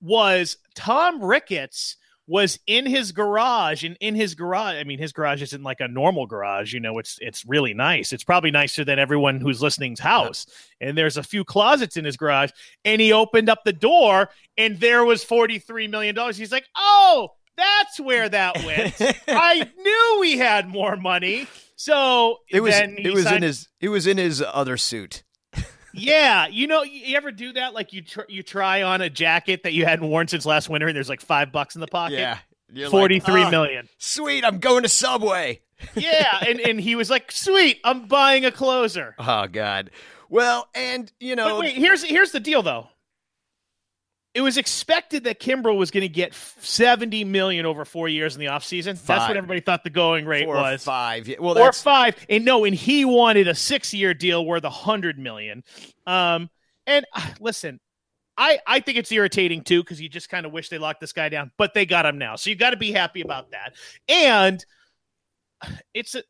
was 0.00 0.56
Tom 0.74 1.22
Ricketts 1.22 1.96
was 2.26 2.58
in 2.66 2.86
his 2.86 3.12
garage 3.12 3.82
and 3.84 3.96
in 4.00 4.14
his 4.14 4.34
garage 4.34 4.76
i 4.76 4.84
mean 4.84 4.98
his 4.98 5.12
garage 5.12 5.42
isn't 5.42 5.62
like 5.64 5.80
a 5.80 5.88
normal 5.88 6.26
garage 6.26 6.72
you 6.72 6.80
know 6.80 6.98
it's 6.98 7.18
it's 7.20 7.44
really 7.46 7.74
nice. 7.74 8.12
It's 8.12 8.24
probably 8.24 8.50
nicer 8.50 8.84
than 8.84 8.98
everyone 8.98 9.40
who's 9.40 9.62
listening's 9.62 10.00
house. 10.00 10.46
And 10.80 10.96
there's 10.96 11.16
a 11.16 11.22
few 11.22 11.44
closets 11.44 11.96
in 11.96 12.04
his 12.04 12.16
garage 12.16 12.50
and 12.84 13.00
he 13.00 13.12
opened 13.12 13.48
up 13.48 13.64
the 13.64 13.72
door 13.72 14.28
and 14.56 14.78
there 14.80 15.04
was 15.04 15.24
43 15.24 15.88
million 15.88 16.14
dollars. 16.14 16.36
He's 16.36 16.52
like 16.52 16.66
oh 16.76 17.30
that's 17.56 18.00
where 18.00 18.28
that 18.28 18.64
went. 18.64 18.94
I 19.28 19.70
knew 19.78 20.18
we 20.20 20.38
had 20.38 20.68
more 20.68 20.96
money. 20.96 21.46
So 21.76 22.38
It 22.48 22.60
was 22.60 22.74
it 22.74 23.12
was 23.12 23.30
in 23.30 23.42
his 23.42 23.68
it 23.80 23.88
was 23.88 24.06
in 24.06 24.18
his 24.18 24.42
other 24.42 24.76
suit. 24.76 25.22
Yeah, 25.94 26.46
you 26.46 26.66
know, 26.66 26.82
you 26.82 27.16
ever 27.16 27.30
do 27.30 27.52
that? 27.54 27.74
Like 27.74 27.92
you 27.92 28.02
tr- 28.02 28.20
you 28.28 28.42
try 28.42 28.82
on 28.82 29.00
a 29.00 29.10
jacket 29.10 29.62
that 29.64 29.72
you 29.72 29.84
hadn't 29.84 30.08
worn 30.08 30.28
since 30.28 30.46
last 30.46 30.68
winter, 30.68 30.86
and 30.88 30.96
there's 30.96 31.08
like 31.08 31.20
five 31.20 31.52
bucks 31.52 31.74
in 31.74 31.80
the 31.80 31.86
pocket. 31.86 32.18
Yeah. 32.18 32.38
You're 32.72 32.90
forty-three 32.90 33.42
"Ah, 33.42 33.50
million. 33.50 33.88
Sweet, 33.98 34.44
I'm 34.44 34.58
going 34.58 34.82
to 34.82 34.88
Subway. 34.88 35.60
Yeah, 35.96 36.38
and 36.46 36.60
and 36.60 36.80
he 36.80 36.94
was 36.94 37.10
like, 37.10 37.32
"Sweet, 37.32 37.80
I'm 37.82 38.06
buying 38.06 38.44
a 38.44 38.52
closer." 38.52 39.16
Oh 39.18 39.48
God. 39.48 39.90
Well, 40.28 40.68
and 40.74 41.12
you 41.18 41.34
know, 41.34 41.48
But 41.50 41.58
wait, 41.58 41.76
here's 41.76 42.04
here's 42.04 42.30
the 42.30 42.38
deal 42.40 42.62
though. 42.62 42.88
It 44.34 44.40
was 44.40 44.56
expected 44.56 45.24
that 45.24 45.40
Kimbrel 45.40 45.76
was 45.76 45.90
going 45.90 46.02
to 46.02 46.08
get 46.08 46.32
70 46.34 47.24
million 47.24 47.66
over 47.66 47.84
4 47.84 48.08
years 48.08 48.34
in 48.34 48.40
the 48.40 48.46
offseason. 48.46 49.00
That's 49.04 49.28
what 49.28 49.36
everybody 49.36 49.60
thought 49.60 49.84
the 49.84 49.90
going 49.90 50.24
rate 50.24 50.46
four 50.46 50.56
or 50.56 50.62
was. 50.62 50.82
five. 50.82 51.28
Yeah, 51.28 51.36
Well, 51.38 51.58
or 51.58 51.70
5. 51.70 52.26
And 52.30 52.44
no, 52.44 52.64
and 52.64 52.74
he 52.74 53.04
wanted 53.04 53.46
a 53.46 53.52
6-year 53.52 54.14
deal 54.14 54.44
worth 54.46 54.64
a 54.64 54.68
100 54.68 55.18
million. 55.18 55.62
Um 56.06 56.48
and 56.86 57.04
uh, 57.14 57.26
listen, 57.40 57.78
I 58.36 58.58
I 58.66 58.80
think 58.80 58.98
it's 58.98 59.12
irritating 59.12 59.62
too 59.62 59.84
cuz 59.84 60.00
you 60.00 60.08
just 60.08 60.30
kind 60.30 60.46
of 60.46 60.52
wish 60.52 60.70
they 60.70 60.78
locked 60.78 61.00
this 61.00 61.12
guy 61.12 61.28
down, 61.28 61.52
but 61.58 61.74
they 61.74 61.84
got 61.84 62.06
him 62.06 62.16
now. 62.18 62.36
So 62.36 62.48
you 62.50 62.56
got 62.56 62.70
to 62.70 62.76
be 62.76 62.90
happy 62.90 63.20
about 63.20 63.50
that. 63.50 63.74
And 64.08 64.64
it's 65.94 66.14
a 66.14 66.22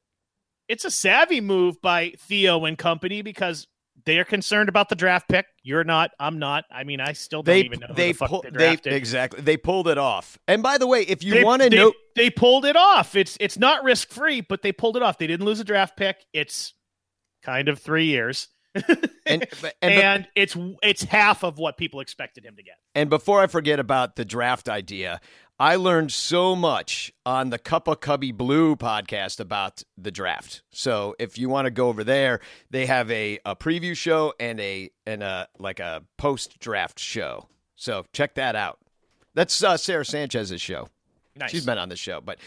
it's 0.68 0.84
a 0.84 0.90
savvy 0.90 1.40
move 1.40 1.80
by 1.80 2.14
Theo 2.18 2.64
and 2.64 2.76
company 2.76 3.22
because 3.22 3.66
they 4.04 4.18
are 4.18 4.24
concerned 4.24 4.68
about 4.68 4.88
the 4.88 4.94
draft 4.94 5.28
pick. 5.28 5.46
You're 5.62 5.84
not. 5.84 6.10
I'm 6.18 6.38
not. 6.38 6.64
I 6.70 6.84
mean, 6.84 7.00
I 7.00 7.12
still 7.12 7.42
don't 7.42 7.54
they 7.54 7.60
even 7.60 7.80
know 7.80 7.88
who 7.88 7.94
they 7.94 8.12
the 8.12 8.18
fuck 8.18 8.28
pull, 8.28 8.44
they 8.52 8.76
they 8.76 8.96
exactly 8.96 9.40
they 9.40 9.56
pulled 9.56 9.88
it 9.88 9.98
off. 9.98 10.38
And 10.48 10.62
by 10.62 10.78
the 10.78 10.86
way, 10.86 11.02
if 11.02 11.22
you 11.22 11.44
want 11.44 11.62
to 11.62 11.70
know, 11.70 11.92
they 12.16 12.30
pulled 12.30 12.64
it 12.64 12.76
off. 12.76 13.14
It's 13.14 13.36
it's 13.40 13.58
not 13.58 13.84
risk 13.84 14.10
free, 14.10 14.40
but 14.40 14.62
they 14.62 14.72
pulled 14.72 14.96
it 14.96 15.02
off. 15.02 15.18
They 15.18 15.26
didn't 15.26 15.46
lose 15.46 15.60
a 15.60 15.64
draft 15.64 15.96
pick. 15.96 16.24
It's 16.32 16.74
kind 17.42 17.68
of 17.68 17.78
three 17.78 18.06
years, 18.06 18.48
and 18.74 18.88
and, 19.26 19.46
and, 19.82 20.28
it's 20.34 20.56
it's 20.82 21.02
half 21.04 21.44
of 21.44 21.58
what 21.58 21.76
people 21.76 22.00
expected 22.00 22.44
him 22.44 22.56
to 22.56 22.62
get. 22.62 22.76
and 22.94 23.10
before 23.10 23.40
I 23.40 23.46
forget 23.46 23.78
about 23.78 24.16
the 24.16 24.24
draft 24.24 24.68
idea, 24.68 25.20
I 25.62 25.76
learned 25.76 26.10
so 26.10 26.56
much 26.56 27.12
on 27.24 27.50
the 27.50 27.58
Cup 27.58 27.86
of 27.86 28.00
Cubby 28.00 28.32
Blue 28.32 28.74
podcast 28.74 29.38
about 29.38 29.84
the 29.96 30.10
draft. 30.10 30.64
So 30.72 31.14
if 31.20 31.38
you 31.38 31.48
want 31.48 31.66
to 31.66 31.70
go 31.70 31.88
over 31.88 32.02
there, 32.02 32.40
they 32.70 32.86
have 32.86 33.08
a, 33.12 33.38
a 33.46 33.54
preview 33.54 33.96
show 33.96 34.34
and 34.40 34.58
a 34.58 34.90
and 35.06 35.22
a 35.22 35.46
like 35.60 35.78
a 35.78 36.02
post 36.18 36.58
draft 36.58 36.98
show. 36.98 37.46
So 37.76 38.04
check 38.12 38.34
that 38.34 38.56
out. 38.56 38.80
That's 39.34 39.62
uh, 39.62 39.76
Sarah 39.76 40.04
Sanchez's 40.04 40.60
show. 40.60 40.88
Nice. 41.36 41.52
She's 41.52 41.64
been 41.64 41.78
on 41.78 41.90
the 41.90 41.96
show, 41.96 42.20
but 42.20 42.40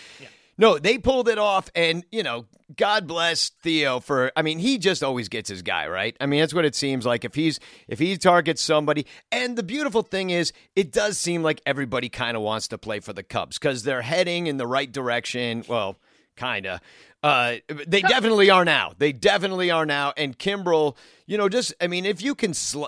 no, 0.57 0.79
they 0.79 0.97
pulled 0.97 1.27
it 1.27 1.37
off, 1.37 1.69
and 1.75 2.05
you 2.11 2.23
know, 2.23 2.45
God 2.75 3.07
bless 3.07 3.49
Theo 3.61 3.99
for. 3.99 4.31
I 4.35 4.41
mean, 4.41 4.59
he 4.59 4.77
just 4.77 5.03
always 5.03 5.27
gets 5.29 5.49
his 5.49 5.61
guy 5.61 5.87
right. 5.87 6.15
I 6.21 6.25
mean, 6.25 6.39
that's 6.39 6.53
what 6.53 6.65
it 6.65 6.75
seems 6.75 7.05
like. 7.05 7.25
If 7.25 7.35
he's 7.35 7.59
if 7.87 7.99
he 7.99 8.17
targets 8.17 8.61
somebody, 8.61 9.05
and 9.31 9.57
the 9.57 9.63
beautiful 9.63 10.01
thing 10.01 10.29
is, 10.29 10.53
it 10.75 10.91
does 10.91 11.17
seem 11.17 11.43
like 11.43 11.61
everybody 11.65 12.09
kind 12.09 12.37
of 12.37 12.43
wants 12.43 12.69
to 12.69 12.77
play 12.77 12.99
for 12.99 13.13
the 13.13 13.23
Cubs 13.23 13.57
because 13.59 13.83
they're 13.83 14.01
heading 14.01 14.47
in 14.47 14.57
the 14.57 14.67
right 14.67 14.91
direction. 14.91 15.63
Well, 15.67 15.97
kinda. 16.37 16.81
Uh, 17.21 17.55
they 17.87 18.01
definitely 18.01 18.51
are 18.51 18.63
now. 18.63 18.93
They 18.97 19.11
definitely 19.11 19.71
are 19.71 19.85
now. 19.85 20.13
And 20.15 20.37
Kimbrel, 20.37 20.95
you 21.25 21.37
know, 21.37 21.49
just 21.49 21.73
I 21.81 21.87
mean, 21.87 22.05
if 22.05 22.21
you 22.21 22.35
can. 22.35 22.53
Sl- 22.53 22.85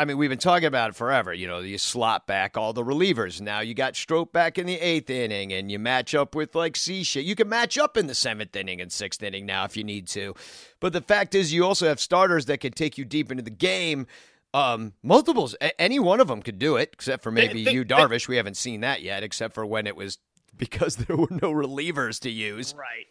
I 0.00 0.04
mean, 0.04 0.16
we've 0.16 0.30
been 0.30 0.38
talking 0.38 0.66
about 0.66 0.90
it 0.90 0.94
forever. 0.96 1.34
You 1.34 1.48
know, 1.48 1.58
you 1.58 1.76
slot 1.76 2.26
back 2.28 2.56
all 2.56 2.72
the 2.72 2.84
relievers. 2.84 3.40
Now 3.40 3.60
you 3.60 3.74
got 3.74 3.96
Strop 3.96 4.32
back 4.32 4.56
in 4.56 4.66
the 4.66 4.76
eighth 4.76 5.10
inning, 5.10 5.52
and 5.52 5.72
you 5.72 5.78
match 5.80 6.14
up 6.14 6.34
with 6.36 6.54
like 6.54 6.76
C 6.76 7.02
shit. 7.02 7.24
You 7.24 7.34
can 7.34 7.48
match 7.48 7.76
up 7.76 7.96
in 7.96 8.06
the 8.06 8.14
seventh 8.14 8.54
inning 8.54 8.80
and 8.80 8.92
sixth 8.92 9.22
inning 9.22 9.44
now 9.44 9.64
if 9.64 9.76
you 9.76 9.82
need 9.82 10.06
to. 10.08 10.34
But 10.78 10.92
the 10.92 11.00
fact 11.00 11.34
is, 11.34 11.52
you 11.52 11.64
also 11.64 11.88
have 11.88 11.98
starters 11.98 12.46
that 12.46 12.60
can 12.60 12.72
take 12.72 12.96
you 12.96 13.04
deep 13.04 13.30
into 13.32 13.42
the 13.42 13.50
game. 13.50 14.06
Um, 14.54 14.92
multiples. 15.02 15.54
A- 15.60 15.78
any 15.80 15.98
one 15.98 16.20
of 16.20 16.28
them 16.28 16.42
could 16.42 16.58
do 16.58 16.76
it, 16.76 16.90
except 16.92 17.22
for 17.22 17.30
maybe 17.32 17.64
they- 17.64 17.72
you, 17.72 17.84
they- 17.84 17.94
Darvish. 17.94 18.28
we 18.28 18.36
haven't 18.36 18.56
seen 18.56 18.80
that 18.82 19.02
yet, 19.02 19.22
except 19.24 19.52
for 19.52 19.66
when 19.66 19.86
it 19.86 19.96
was 19.96 20.18
because 20.56 20.96
there 21.06 21.16
were 21.16 21.26
no 21.30 21.52
relievers 21.52 22.20
to 22.20 22.30
use. 22.30 22.72
Right. 22.78 23.06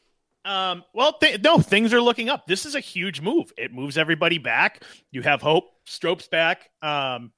Um, 0.47 0.83
well, 0.93 1.13
th- 1.19 1.41
no, 1.43 1.59
things 1.59 1.93
are 1.93 2.01
looking 2.01 2.29
up. 2.29 2.47
This 2.47 2.65
is 2.65 2.73
a 2.75 2.79
huge 2.79 3.19
move. 3.21 3.51
It 3.57 3.73
moves 3.73 3.97
everybody 3.97 4.37
back. 4.37 4.83
You 5.11 5.21
have 5.23 5.41
hope. 5.41 5.65
Strop's 5.85 6.27
back. 6.27 6.69
Um, 6.81 7.31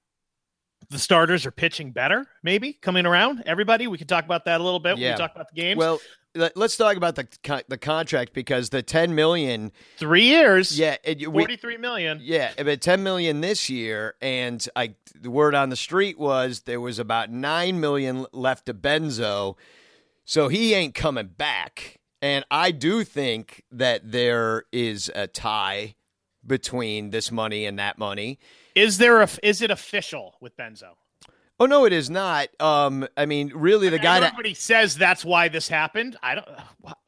the 0.92 1.00
starters 1.00 1.46
are 1.46 1.52
pitching 1.52 1.92
better, 1.92 2.26
maybe 2.44 2.74
coming 2.74 3.06
around. 3.06 3.44
Everybody, 3.46 3.88
we 3.88 3.98
can 3.98 4.08
talk 4.08 4.26
about 4.26 4.46
that 4.46 4.62
a 4.62 4.64
little 4.64 4.80
bit 4.80 4.94
when 4.96 5.02
Yeah. 5.04 5.14
we 5.14 5.18
talk 5.18 5.34
about 5.36 5.48
the 5.54 5.60
games. 5.60 5.78
Well, 5.78 6.00
let- 6.36 6.56
let's 6.56 6.78
talk 6.78 6.98
about 6.98 7.16
the 7.16 7.28
the 7.68 7.78
contract 7.78 8.34
because 8.34 8.70
the 8.70 8.82
ten 8.84 9.14
million, 9.16 9.72
three 9.98 10.24
years. 10.26 10.78
Yeah, 10.80 10.96
forty-three 11.26 11.78
million. 11.78 12.20
Yeah, 12.22 12.52
about 12.58 12.82
ten 12.82 13.02
million 13.04 13.42
this 13.42 13.70
year, 13.70 14.16
and 14.22 14.66
I 14.76 14.94
the 15.20 15.32
word 15.32 15.56
on 15.56 15.70
the 15.70 15.76
street 15.76 16.18
was 16.20 16.62
there 16.62 16.80
was 16.80 17.00
about 17.00 17.32
nine 17.32 17.80
million 17.80 18.26
left 18.32 18.68
to 18.68 18.74
Benzo, 18.76 19.58
so 20.26 20.48
he 20.48 20.74
ain't 20.76 20.94
coming 20.96 21.28
back. 21.28 21.96
And 22.22 22.46
I 22.52 22.72
do 22.72 23.04
think 23.04 23.64
that 23.72 24.12
there 24.12 24.64
is 24.72 25.10
a 25.16 25.28
tie 25.28 25.96
between 26.46 27.12
this 27.12 27.32
money 27.32 27.66
and 27.66 27.80
that 27.80 27.98
money. 27.98 28.40
Is 28.76 28.98
there 28.98 29.22
a? 29.22 29.30
Is 29.44 29.62
it 29.62 29.72
official 29.72 30.36
with 30.42 30.56
Benzo? 30.58 30.96
Oh 31.62 31.66
no, 31.66 31.86
it 31.86 31.94
is 31.94 32.10
not. 32.10 32.50
Um, 32.60 33.08
I 33.18 33.26
mean, 33.26 33.52
really, 33.54 33.90
the 33.90 34.00
I 34.00 34.04
guy 34.04 34.16
know 34.16 34.22
that 34.22 34.34
everybody 34.34 34.54
says 34.54 34.96
that's 34.96 35.26
why 35.26 35.50
this 35.50 35.68
happened. 35.68 36.18
I 36.24 36.36
don't. 36.36 36.48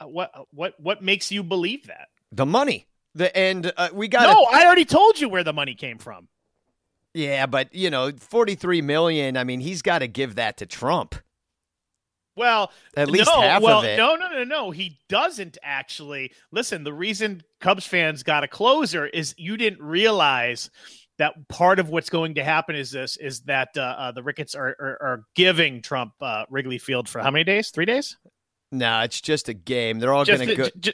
What? 0.04 0.32
What? 0.52 0.80
What 0.80 1.02
makes 1.02 1.32
you 1.32 1.44
believe 1.44 1.88
that? 1.88 2.10
the 2.32 2.46
money, 2.46 2.88
the 3.14 3.36
and 3.36 3.72
uh, 3.78 3.90
we 3.94 4.08
got 4.08 4.24
No, 4.24 4.46
I 4.52 4.66
already 4.66 4.86
told 4.86 5.20
you 5.20 5.30
where 5.30 5.44
the 5.44 5.54
money 5.54 5.76
came 5.76 5.98
from. 5.98 6.28
Yeah, 7.14 7.46
but 7.46 7.74
you 7.74 7.90
know, 7.90 8.12
forty 8.18 8.56
three 8.56 8.82
million. 8.82 9.38
I 9.38 9.44
mean, 9.44 9.60
he's 9.60 9.82
got 9.82 10.00
to 10.00 10.08
give 10.08 10.36
that 10.36 10.58
to 10.58 10.66
Trump. 10.66 11.16
Well, 12.42 12.72
At 12.98 13.12
least 13.12 13.30
no, 13.32 13.40
half 13.40 13.64
of 13.64 13.84
it. 13.84 13.98
No, 13.98 14.16
no, 14.16 14.28
no, 14.28 14.44
no. 14.44 14.72
He 14.72 14.98
doesn't 15.08 15.60
actually. 15.62 16.32
Listen, 16.52 16.84
the 16.84 16.92
reason 16.92 17.44
Cubs 17.60 17.86
fans 17.86 18.24
got 18.24 18.44
a 18.44 18.48
closer 18.48 19.06
is 19.06 19.36
you 19.38 19.58
didn't 19.58 19.80
realize 19.80 20.72
that 21.20 21.48
part 21.50 21.78
of 21.78 21.90
what's 21.90 22.10
going 22.10 22.34
to 22.36 22.44
happen 22.44 22.76
is 22.76 22.90
this: 22.90 23.16
is 23.18 23.42
that 23.42 23.70
uh, 23.78 23.82
uh, 23.82 24.12
the 24.12 24.24
Ricketts 24.24 24.56
are, 24.56 24.76
are, 24.80 24.98
are 25.02 25.24
giving 25.36 25.84
Trump 25.84 26.14
uh, 26.20 26.46
Wrigley 26.50 26.80
Field 26.80 27.08
for 27.08 27.22
how 27.22 27.30
many 27.30 27.44
days? 27.44 27.70
Three 27.70 27.86
days? 27.86 28.18
No, 28.72 29.02
it's 29.02 29.22
just 29.22 29.48
a 29.48 29.54
game. 29.54 30.00
They're 30.00 30.14
all 30.14 30.26
going 30.26 30.48
to 30.48 30.56
go. 30.56 30.68
j- 30.80 30.94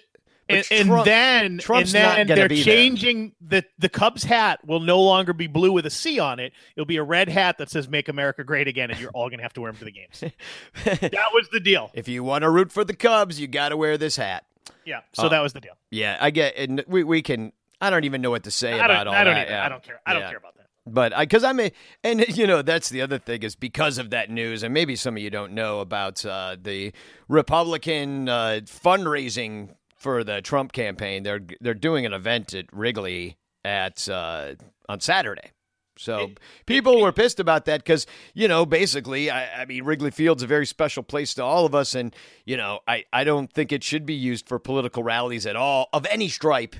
and, 0.50 0.66
and 0.72 0.88
Trump- 0.88 1.06
then, 1.06 1.58
Trump's 1.58 1.94
and 1.96 2.04
not 2.04 2.16
then 2.18 2.28
gonna 2.28 2.40
they're 2.42 2.50
be 2.50 2.56
there. 2.64 2.64
changing 2.64 3.34
the 3.42 3.64
the 3.80 3.90
Cubs 3.90 4.24
hat 4.24 4.60
will 4.66 4.80
no 4.80 5.02
longer 5.02 5.34
be 5.34 5.48
blue 5.48 5.72
with 5.72 5.86
a 5.86 5.90
C 5.90 6.20
on 6.20 6.40
it. 6.40 6.54
It'll 6.76 6.86
be 6.86 6.98
a 6.98 7.04
red 7.04 7.30
hat 7.30 7.58
that 7.58 7.70
says 7.70 7.88
"Make 7.90 8.08
America 8.10 8.44
Great 8.44 8.68
Again," 8.68 8.92
and 8.92 9.00
you're 9.00 9.12
all 9.12 9.30
going 9.30 9.40
to 9.40 9.44
have 9.44 9.54
to 9.54 9.62
wear 9.62 9.72
them 9.72 9.80
to 9.80 9.86
the 9.86 9.92
games. 9.92 10.24
that 10.86 11.30
was 11.34 11.50
the 11.52 11.60
deal. 11.60 11.92
if 11.94 12.08
you 12.08 12.24
want 12.24 12.44
to 12.44 12.50
root 12.50 12.72
for 12.72 12.84
the 12.84 12.96
Cubs, 12.96 13.40
you 13.40 13.48
got 13.48 13.70
to 13.70 13.78
wear 13.78 13.98
this 13.98 14.16
hat. 14.16 14.46
Yeah, 14.86 15.02
so 15.14 15.26
Oh. 15.26 15.30
that 15.30 15.42
was 15.42 15.54
the 15.54 15.62
deal. 15.62 15.74
Yeah, 15.92 16.18
I 16.20 16.30
get. 16.32 16.56
And 16.58 16.84
we 16.88 17.04
we 17.04 17.22
can. 17.22 17.52
I 17.82 17.90
don't 17.90 18.06
even 18.06 18.22
know 18.22 18.32
what 18.32 18.44
to 18.44 18.52
say 18.52 18.74
I 18.74 18.86
about 18.86 19.08
all 19.08 19.14
I 19.14 19.24
don't 19.24 19.36
that. 19.36 19.42
even. 19.44 19.54
yeah. 19.54 19.66
I 19.66 19.70
don't 19.70 19.84
care. 19.84 20.00
I 20.06 20.14
don't 20.14 20.24
care 20.24 20.38
about 20.38 20.56
that. 20.56 20.64
But 20.90 21.14
I, 21.14 21.24
because 21.26 21.44
I'm 21.44 21.60
a, 21.60 21.72
and 22.02 22.26
you 22.38 22.48
know, 22.48 22.62
that's 22.62 22.88
the 22.90 23.02
other 23.02 23.20
thing 23.20 23.44
is 23.44 23.56
because 23.56 23.98
of 23.98 24.12
that 24.12 24.30
news, 24.32 24.64
and 24.64 24.74
maybe 24.74 24.96
some 24.96 25.18
of 25.18 25.22
you 25.22 25.30
don't 25.30 25.52
know 25.52 25.82
about 25.82 26.26
uh, 26.26 26.56
the 26.62 26.94
Republican 27.28 28.28
uh, 28.30 28.62
fundraising 28.66 29.70
for 29.98 30.24
the 30.24 30.42
Trump 30.42 30.72
campaign. 30.72 31.24
They're 31.24 31.42
they're 31.60 31.74
doing 31.74 32.06
an 32.06 32.14
event 32.14 32.54
at 32.54 32.66
Wrigley 32.72 33.38
at 33.66 34.08
uh, 34.08 34.54
on 34.88 35.00
Saturday. 35.00 35.52
So 36.00 36.32
people 36.68 37.02
were 37.02 37.12
pissed 37.12 37.40
about 37.40 37.66
that 37.66 37.84
because 37.84 38.06
you 38.34 38.48
know 38.48 38.66
basically 38.66 39.30
I, 39.32 39.62
I 39.62 39.66
mean 39.66 39.84
Wrigley 39.84 40.12
Field's 40.12 40.44
a 40.44 40.48
very 40.48 40.66
special 40.66 41.04
place 41.04 41.34
to 41.36 41.44
all 41.44 41.66
of 41.66 41.74
us, 41.74 41.96
and 41.96 42.16
you 42.46 42.56
know 42.56 42.80
I 42.88 43.06
I 43.12 43.24
don't 43.24 43.52
think 43.52 43.72
it 43.72 43.84
should 43.84 44.06
be 44.06 44.14
used 44.14 44.48
for 44.48 44.60
political 44.60 45.04
rallies 45.04 45.46
at 45.46 45.56
all 45.56 45.90
of 45.92 46.06
any 46.10 46.30
stripe. 46.30 46.76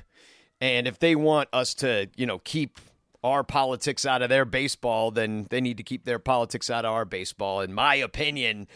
And 0.60 0.88
if 0.88 0.98
they 0.98 1.14
want 1.14 1.48
us 1.52 1.72
to, 1.74 2.08
you 2.16 2.26
know, 2.26 2.40
keep 2.40 2.80
our 3.22 3.44
politics 3.44 4.04
out 4.04 4.22
of 4.22 4.28
their 4.28 4.44
baseball, 4.44 5.10
then 5.12 5.46
they 5.50 5.60
need 5.60 5.76
to 5.76 5.84
keep 5.84 6.04
their 6.04 6.18
politics 6.18 6.68
out 6.68 6.84
of 6.84 6.92
our 6.92 7.04
baseball. 7.04 7.60
In 7.60 7.72
my 7.72 7.94
opinion, 7.94 8.66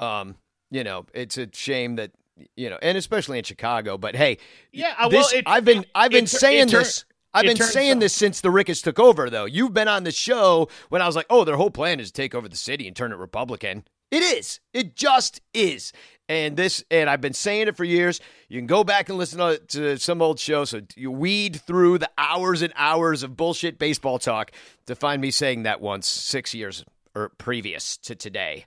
um, 0.00 0.34
you 0.70 0.82
know, 0.82 1.06
it's 1.14 1.38
a 1.38 1.48
shame 1.52 1.96
that 1.96 2.10
you 2.56 2.70
know, 2.70 2.78
and 2.82 2.96
especially 2.98 3.38
in 3.38 3.44
Chicago. 3.44 3.98
But 3.98 4.14
hey, 4.16 4.38
Yeah, 4.72 4.94
uh, 4.98 5.08
this, 5.08 5.32
it- 5.32 5.44
I've 5.46 5.64
been 5.64 5.84
I've 5.94 6.10
been 6.10 6.24
it 6.24 6.28
saying 6.30 6.68
it 6.68 6.70
tur- 6.70 6.78
this. 6.78 7.04
I've 7.34 7.44
been 7.44 7.56
saying 7.56 7.92
out- 7.96 8.00
this 8.00 8.14
since 8.14 8.40
the 8.40 8.50
Ricketts 8.50 8.80
took 8.82 8.98
over, 8.98 9.28
though. 9.30 9.44
You've 9.44 9.74
been 9.74 9.88
on 9.88 10.04
the 10.04 10.10
show 10.12 10.68
when 10.88 11.02
I 11.02 11.06
was 11.06 11.14
like, 11.14 11.26
"Oh, 11.30 11.44
their 11.44 11.56
whole 11.56 11.70
plan 11.70 12.00
is 12.00 12.08
to 12.10 12.12
take 12.14 12.34
over 12.34 12.48
the 12.48 12.56
city 12.56 12.86
and 12.86 12.96
turn 12.96 13.12
it 13.12 13.16
Republican." 13.16 13.84
It 14.10 14.22
is. 14.22 14.60
It 14.72 14.96
just 14.96 15.42
is. 15.52 15.92
And 16.30 16.56
this, 16.56 16.82
and 16.90 17.10
I've 17.10 17.20
been 17.20 17.34
saying 17.34 17.68
it 17.68 17.76
for 17.76 17.84
years. 17.84 18.20
You 18.48 18.58
can 18.58 18.66
go 18.66 18.82
back 18.82 19.10
and 19.10 19.18
listen 19.18 19.38
to, 19.38 19.58
to 19.58 19.98
some 19.98 20.22
old 20.22 20.38
show. 20.40 20.64
So 20.64 20.80
you 20.96 21.10
weed 21.10 21.60
through 21.66 21.98
the 21.98 22.10
hours 22.16 22.62
and 22.62 22.72
hours 22.76 23.22
of 23.22 23.36
bullshit 23.36 23.78
baseball 23.78 24.18
talk 24.18 24.50
to 24.86 24.94
find 24.94 25.20
me 25.20 25.30
saying 25.30 25.64
that 25.64 25.82
once 25.82 26.06
six 26.06 26.54
years 26.54 26.84
or 27.14 27.28
previous 27.36 27.98
to 27.98 28.14
today. 28.14 28.64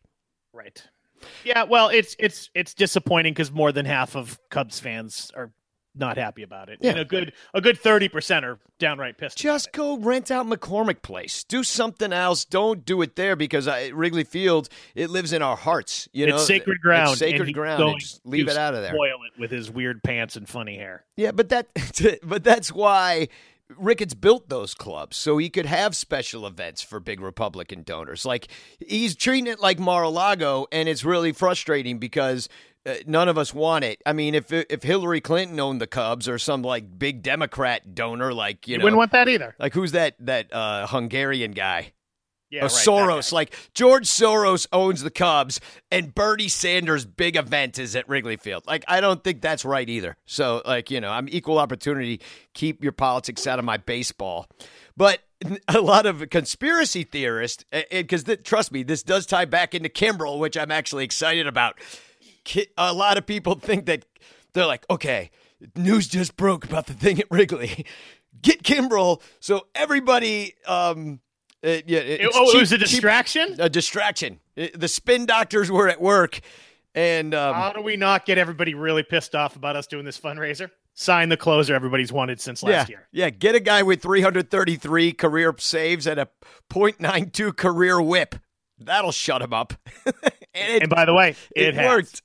Right. 0.54 0.84
Yeah, 1.44 1.64
well, 1.64 1.90
it's 1.90 2.16
it's 2.20 2.50
it's 2.54 2.74
disappointing 2.74 3.34
because 3.34 3.52
more 3.52 3.72
than 3.72 3.86
half 3.86 4.16
of 4.16 4.40
Cubs 4.50 4.80
fans 4.80 5.32
are 5.36 5.52
not 5.94 6.18
happy 6.18 6.42
about 6.42 6.70
it, 6.70 6.80
and 6.82 6.96
Yeah. 6.96 7.02
a 7.02 7.06
good 7.06 7.34
a 7.54 7.60
good 7.60 7.78
thirty 7.78 8.08
percent 8.08 8.46
are 8.46 8.60
downright 8.80 9.18
pissed. 9.18 9.38
Just 9.38 9.74
go 9.74 9.98
rent 9.98 10.32
out 10.32 10.48
McCormick 10.48 11.02
Place. 11.02 11.44
Do 11.44 11.64
something 11.64 12.14
else. 12.14 12.46
Don't 12.46 12.86
do 12.86 13.02
it 13.02 13.18
there 13.18 13.36
because 13.36 13.68
I, 13.68 13.88
Wrigley 13.88 14.24
Field 14.24 14.70
it 14.96 15.10
lives 15.10 15.34
in 15.34 15.42
our 15.42 15.58
hearts. 15.58 16.08
You 16.14 16.28
know, 16.28 16.38
sacred 16.38 16.80
ground. 16.82 17.10
It's 17.12 17.20
sacred 17.20 17.48
and 17.50 17.54
ground. 17.54 17.84
and 17.84 18.00
just 18.00 18.26
leave 18.26 18.48
it 18.48 18.56
out 18.56 18.74
of 18.74 18.82
there. 18.82 18.94
Spoil 18.94 19.18
it 19.26 19.40
with 19.40 19.52
his 19.52 19.70
weird 19.70 20.02
pants 20.02 20.38
and 20.38 20.48
funny 20.48 20.78
hair. 20.78 21.04
Yeah, 21.18 21.32
but 21.32 21.50
that, 21.50 21.68
but 22.24 22.44
that's 22.46 22.72
why 22.72 23.28
Ricketts 23.78 24.14
built 24.14 24.50
those 24.50 24.74
clubs 24.74 25.18
so 25.18 25.38
he 25.38 25.50
could 25.50 25.66
have 25.66 25.96
special 25.96 26.46
events 26.48 26.82
for 26.82 27.00
big 27.00 27.20
Republican 27.22 27.84
donors. 27.84 28.26
Like 28.26 28.48
he's 28.80 29.16
treating 29.16 29.48
it 29.48 29.60
like 29.60 29.80
Mar-a-Lago, 29.80 30.68
and 30.72 30.88
it's 30.90 31.04
really 31.04 31.32
frustrating 31.32 31.98
because. 32.00 32.50
Uh, 32.84 32.96
none 33.06 33.30
of 33.30 33.38
us 33.38 33.54
want 33.54 33.84
it. 33.86 34.02
I 34.08 34.14
mean, 34.14 34.34
if 34.34 34.52
if 34.52 34.82
Hillary 34.82 35.22
Clinton 35.22 35.60
owned 35.60 35.80
the 35.80 35.86
Cubs 35.86 36.28
or 36.28 36.40
some 36.40 36.64
like 36.64 36.98
big 36.98 37.22
Democrat 37.22 37.94
donor, 37.94 38.34
like 38.34 38.68
you 38.68 38.72
You, 38.72 38.78
know, 38.80 38.86
wouldn't 38.86 38.98
want 38.98 39.12
that 39.12 39.30
either. 39.30 39.56
like 39.60 39.76
who's 39.76 39.92
that 39.92 40.16
that 40.22 40.52
uh, 40.52 40.88
Hungarian 40.88 41.52
guy? 41.52 41.94
Yeah, 42.52 42.64
right, 42.64 42.72
Soros. 42.72 43.32
Like 43.32 43.56
George 43.74 44.08
Soros 44.08 44.68
owns 44.74 45.02
the 45.02 45.10
Cubs, 45.10 45.62
and 45.90 46.14
Bernie 46.14 46.50
Sanders' 46.50 47.06
big 47.06 47.38
event 47.38 47.80
is 47.80 47.96
at 47.96 48.08
Wrigley 48.10 48.36
Field. 48.36 48.68
Like 48.68 48.84
I 48.88 49.00
don't 49.00 49.24
think 49.24 49.42
that's 49.42 49.64
right 49.64 49.88
either. 49.88 50.18
So 50.26 50.62
like 50.66 50.92
you 50.92 51.00
know, 51.00 51.10
I'm 51.12 51.30
equal 51.30 51.58
opportunity. 51.58 52.20
Keep 52.54 52.84
your 52.84 52.92
politics 52.92 53.48
out 53.48 53.58
of 53.58 53.66
my 53.66 53.78
baseball. 53.78 54.48
But 54.98 55.22
a 55.68 55.80
lot 55.80 56.06
of 56.06 56.30
conspiracy 56.30 57.04
theorists, 57.04 57.66
because 57.90 58.26
trust 58.44 58.72
me, 58.72 58.84
this 58.84 59.04
does 59.04 59.26
tie 59.26 59.46
back 59.46 59.74
into 59.74 59.90
Kimbrel, 59.90 60.40
which 60.40 60.58
I'm 60.58 60.72
actually 60.72 61.06
excited 61.06 61.48
about. 61.48 61.80
A 62.78 62.94
lot 62.94 63.18
of 63.18 63.26
people 63.26 63.56
think 63.60 63.86
that 63.86 64.06
they're 64.54 64.66
like, 64.66 64.86
okay, 64.90 65.32
news 65.76 66.08
just 66.08 66.36
broke 66.36 66.66
about 66.66 66.88
the 66.88 66.94
thing 66.94 67.20
at 67.20 67.28
Wrigley. 67.32 67.86
Get 68.42 68.64
Kimbrel 68.64 69.22
so 69.40 69.68
everybody. 69.76 70.56
Um, 70.66 71.20
uh, 71.64 71.70
yeah, 71.86 72.00
It- 72.00 72.32
oh, 72.34 72.52
it 72.56 72.60
was 72.60 72.72
a 72.72 72.78
cheap- 72.78 72.88
distraction. 72.90 73.56
a 73.60 73.70
distraction. 73.70 74.40
It- 74.56 74.80
The 74.80 74.88
spin 74.88 75.26
doctors 75.26 75.70
were 75.72 75.88
at 75.90 76.02
work, 76.02 76.40
and 76.96 77.34
um, 77.34 77.54
How 77.56 77.72
do 77.74 77.82
we 77.82 77.96
not 77.98 78.26
get 78.26 78.38
everybody 78.38 78.74
really 78.74 79.04
pissed 79.04 79.36
off 79.36 79.56
about 79.56 79.76
us 79.76 79.88
doing 79.88 80.06
this 80.06 80.20
fundraiser? 80.20 80.70
Sign 80.94 81.30
the 81.30 81.38
closer 81.38 81.74
everybody's 81.74 82.12
wanted 82.12 82.42
since 82.42 82.62
last 82.64 82.90
yeah, 82.90 82.94
year. 82.98 83.08
yeah, 83.14 83.30
get 83.30 83.56
a 83.56 83.60
guy 83.62 83.82
with 83.82 84.02
333 84.02 85.14
career 85.14 85.56
saves 85.58 86.06
and 86.06 86.20
a 86.20 86.28
.92 86.70 87.56
career 87.56 88.02
whip. 88.02 88.36
That'll 88.78 89.12
shut 89.14 89.42
him 89.42 89.54
up. 89.54 89.74
and 90.06 90.14
it, 90.54 90.82
And 90.84 90.90
by 90.90 91.06
the 91.06 91.14
way, 91.14 91.36
it, 91.56 91.70
it, 91.70 91.76
has. 91.76 91.86
worked. 91.88 92.22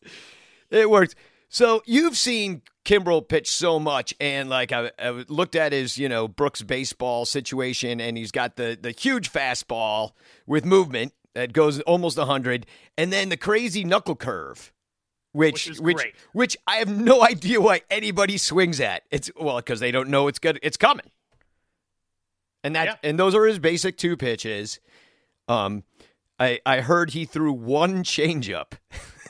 It 0.71 0.91
worked. 0.91 1.15
So 1.49 1.83
you've 1.87 2.17
seen 2.17 2.63
Kimbrel 2.87 3.29
pitched 3.29 3.53
so 3.53 3.79
much, 3.81 4.15
and 4.21 4.49
like 4.49 4.71
I, 4.71 4.93
I 4.99 5.11
looked 5.29 5.57
at 5.57 5.73
his, 5.73 5.99
you 5.99 6.09
know, 6.09 6.29
Brooks 6.29 6.63
baseball 6.63 7.27
situation, 7.27 8.01
and 8.01 8.17
he's 8.17 8.31
got 8.31 8.55
the 8.57 8.79
the 8.81 8.93
huge 8.93 9.31
fastball 9.31 10.13
with 10.47 10.65
movement 10.65 11.13
that 11.35 11.53
goes 11.53 11.81
almost 11.81 12.17
hundred, 12.17 12.65
and 12.97 13.13
then 13.13 13.29
the 13.29 13.37
crazy 13.37 13.83
knuckle 13.85 14.15
curve, 14.17 14.73
which 15.33 15.67
Which 15.69 15.81
which 15.81 16.15
which 16.33 16.57
I 16.69 16.77
have 16.77 16.89
no 16.89 17.23
idea 17.33 17.61
why 17.61 17.83
anybody 17.91 18.39
swings 18.39 18.81
at. 18.81 19.03
It's 19.11 19.31
well 19.37 19.57
because 19.57 19.81
they 19.81 19.91
don't 19.91 20.09
know 20.09 20.29
it's 20.29 20.39
good. 20.39 20.61
It's 20.63 20.77
coming, 20.77 21.11
and 22.63 22.77
that 22.77 22.87
Yeah. 22.87 23.11
and 23.11 23.19
those 23.19 23.35
are 23.35 23.47
his 23.47 23.59
basic 23.59 23.99
two 23.99 24.17
pitches. 24.17 24.79
Um, 25.49 25.83
I 26.39 26.61
I 26.65 26.83
heard 26.83 27.11
he 27.11 27.25
threw 27.25 27.53
one 27.53 28.05
changeup 28.05 28.75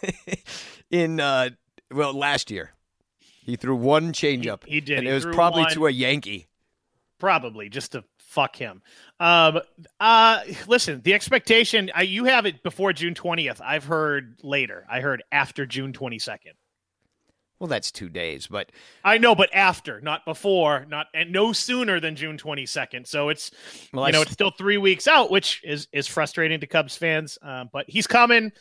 in 0.91 1.21
uh 1.21 1.51
well 1.91 2.13
last 2.13 2.51
year. 2.51 2.73
He 3.47 3.57
threw 3.57 3.77
one 3.77 4.13
changeup. 4.13 4.65
He- 4.67 4.75
he 4.75 4.81
did. 4.83 4.99
and 4.99 5.07
He 5.07 5.13
it 5.13 5.15
was 5.15 5.25
probably 5.35 5.63
one. 5.63 5.73
to 5.73 5.87
a 5.87 5.91
Yankee. 5.91 6.49
probably 7.19 7.71
just 7.71 7.93
to 7.93 8.05
fuck 8.19 8.57
him. 8.57 8.83
Um, 9.19 9.61
uh, 9.99 10.41
listen, 10.67 11.01
the 11.03 11.15
expectation 11.15 11.91
I, 11.95 12.03
you 12.03 12.25
have 12.25 12.45
it 12.45 12.63
before 12.63 12.93
June 12.93 13.15
twentieth. 13.15 13.61
I've 13.65 13.85
heard 13.85 14.39
later. 14.43 14.85
I 14.91 15.01
heard 15.01 15.23
after 15.33 15.65
June 15.65 15.95
twenty 15.95 16.19
second. 16.19 16.53
Well, 17.59 17.69
that's 17.69 17.91
two 17.91 18.11
days, 18.11 18.49
but 18.49 18.71
I 19.03 19.17
know, 19.17 19.35
but 19.35 19.49
after, 19.55 20.03
not 20.03 20.27
before, 20.27 20.85
not 20.91 21.07
and 21.15 21.33
no 21.33 21.55
sooner 21.55 22.01
than 22.01 22.15
June 22.15 22.37
twenty 22.37 22.67
second. 22.67 23.07
So 23.07 23.31
it's 23.31 23.51
Well, 23.95 24.03
you 24.05 24.09
I 24.09 24.11
know 24.11 24.21
it's 24.21 24.33
still 24.33 24.51
three 24.51 24.77
weeks 24.77 25.09
out, 25.09 25.31
which 25.31 25.63
is 25.65 25.89
is 25.93 26.07
frustrating 26.07 26.61
to 26.61 26.67
Cubs 26.67 26.99
fans. 26.99 27.39
Um, 27.41 27.71
but 27.73 27.89
he's 27.89 28.07
coming, 28.07 28.53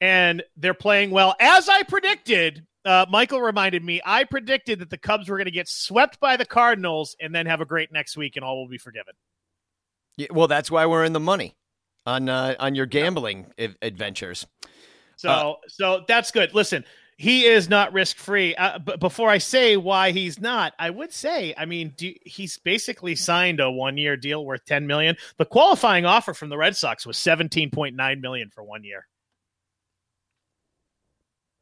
and 0.00 0.42
they're 0.56 0.72
playing 0.72 1.10
well, 1.10 1.34
as 1.40 1.68
I 1.68 1.82
predicted. 1.82 2.66
Uh, 2.84 3.06
Michael 3.10 3.40
reminded 3.40 3.84
me 3.84 4.00
I 4.04 4.24
predicted 4.24 4.80
that 4.80 4.90
the 4.90 4.98
Cubs 4.98 5.28
were 5.28 5.36
going 5.36 5.44
to 5.44 5.50
get 5.52 5.68
swept 5.68 6.18
by 6.18 6.36
the 6.36 6.44
Cardinals 6.44 7.16
and 7.20 7.34
then 7.34 7.46
have 7.46 7.60
a 7.60 7.64
great 7.64 7.92
next 7.92 8.16
week, 8.16 8.36
and 8.36 8.44
all 8.44 8.58
will 8.58 8.68
be 8.68 8.78
forgiven. 8.78 9.14
yeah, 10.16 10.26
well, 10.30 10.48
that's 10.48 10.70
why 10.70 10.86
we're 10.86 11.04
in 11.04 11.12
the 11.12 11.20
money 11.20 11.54
on 12.06 12.28
uh, 12.28 12.54
on 12.58 12.74
your 12.74 12.86
gambling 12.86 13.52
a- 13.58 13.74
adventures. 13.82 14.46
So 15.16 15.28
Uh, 15.28 15.54
so 15.68 16.04
that's 16.08 16.32
good. 16.32 16.54
Listen, 16.54 16.84
he 17.16 17.44
is 17.44 17.68
not 17.68 17.92
risk 17.92 18.16
free. 18.16 18.56
Uh, 18.56 18.80
but 18.80 18.98
before 18.98 19.30
I 19.30 19.38
say 19.38 19.76
why 19.76 20.10
he's 20.10 20.40
not, 20.40 20.72
I 20.80 20.90
would 20.90 21.12
say, 21.12 21.54
I 21.56 21.66
mean, 21.66 21.92
do, 21.96 22.12
he's 22.24 22.58
basically 22.58 23.14
signed 23.14 23.60
a 23.60 23.70
one 23.70 23.96
year 23.96 24.16
deal 24.16 24.44
worth 24.44 24.64
ten 24.64 24.88
million. 24.88 25.16
The 25.38 25.44
qualifying 25.44 26.04
offer 26.04 26.34
from 26.34 26.48
the 26.48 26.58
Red 26.58 26.74
Sox 26.76 27.06
was 27.06 27.16
seventeen 27.16 27.70
point 27.70 27.94
nine 27.94 28.20
million 28.20 28.50
for 28.50 28.64
one 28.64 28.82
year. 28.82 29.06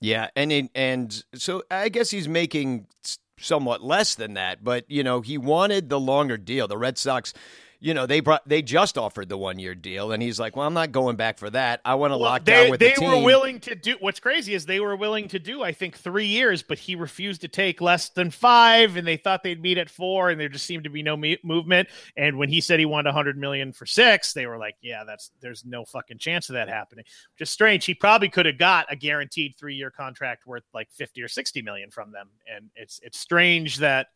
Yeah, 0.01 0.29
and 0.35 0.51
it, 0.51 0.71
and 0.75 1.25
so 1.35 1.63
I 1.71 1.91
guess 1.91 2.11
he's 2.11 2.29
making 2.29 2.87
somewhat 3.39 3.83
less 3.83 4.15
than 4.15 4.35
that, 4.35 4.65
but 4.65 4.85
you 4.91 5.03
know 5.03 5.21
he 5.21 5.37
wanted 5.39 5.89
the 5.89 6.01
longer 6.01 6.39
deal. 6.39 6.67
The 6.67 6.79
Red 6.79 6.97
Sox, 6.97 7.35
you 7.81 7.95
know, 7.95 8.05
they 8.05 8.21
brought 8.21 8.47
they 8.47 8.61
just 8.61 8.99
offered 8.99 9.31
the 9.31 9.39
one 9.39 9.59
year 9.59 9.75
deal, 9.75 10.13
and 10.13 10.23
he's 10.23 10.39
like, 10.39 10.55
"Well, 10.55 10.67
I'm 10.67 10.75
not 10.75 10.93
going 10.93 11.17
back 11.17 11.39
for 11.39 11.49
that. 11.49 11.81
I 11.83 11.95
want 11.95 12.13
to 12.13 12.19
Well, 12.19 12.31
lock 12.31 12.45
they 12.45 12.53
down 12.53 12.71
with 12.71 12.81
they 12.81 12.93
the 12.95 13.05
were 13.05 13.23
willing 13.23 13.59
to 13.61 13.75
do. 13.75 13.97
What's 14.01 14.21
crazy 14.21 14.53
is 14.53 14.67
they 14.67 14.81
were 14.81 14.95
willing 14.97 15.29
to 15.29 15.39
do, 15.39 15.63
I 15.63 15.73
think, 15.73 15.97
three 15.97 16.27
years, 16.27 16.63
but 16.63 16.79
he 16.79 16.95
refused 16.95 17.41
to 17.41 17.49
take 17.49 17.81
less 17.81 18.11
than 18.11 18.31
five, 18.31 18.97
and 18.97 19.07
they 19.07 19.17
thought 19.17 19.43
they'd 19.43 19.63
meet 19.63 19.79
at 19.79 19.89
four, 19.89 20.29
and 20.29 20.39
there 20.39 20.51
just 20.51 20.67
seemed 20.67 20.85
to 20.85 20.91
be 20.91 21.03
no 21.03 21.17
me- 21.17 21.39
movement. 21.43 21.89
And 22.19 22.37
when 22.37 22.51
he 22.51 22.61
said 22.61 22.79
he 22.81 22.87
wanted 22.87 23.09
100 23.09 23.39
million 23.39 23.73
for 23.73 23.87
six, 23.87 24.35
they 24.35 24.47
were 24.47 24.59
like, 24.59 24.77
"Yeah, 24.83 25.05
that's 25.05 25.31
there's 25.41 25.65
no 25.65 25.87
fucking 25.87 26.19
chance 26.19 26.51
of 26.51 26.55
that 26.55 26.69
happening." 26.69 27.07
Just 27.39 27.55
strange. 27.55 27.87
He 27.87 27.95
probably 27.95 28.29
could 28.29 28.45
have 28.45 28.59
got 28.59 28.93
a 28.93 28.97
guaranteed 28.97 29.57
three 29.59 29.75
year 29.75 29.91
contract 29.91 30.47
worth 30.47 30.65
like 30.75 30.91
50 30.93 31.23
or 31.23 31.29
60 31.29 31.63
million 31.63 31.91
from 31.91 32.13
them, 32.13 32.29
and 32.55 32.69
it's 32.77 33.01
it's 33.03 33.19
strange 33.19 33.79
that. 33.79 34.09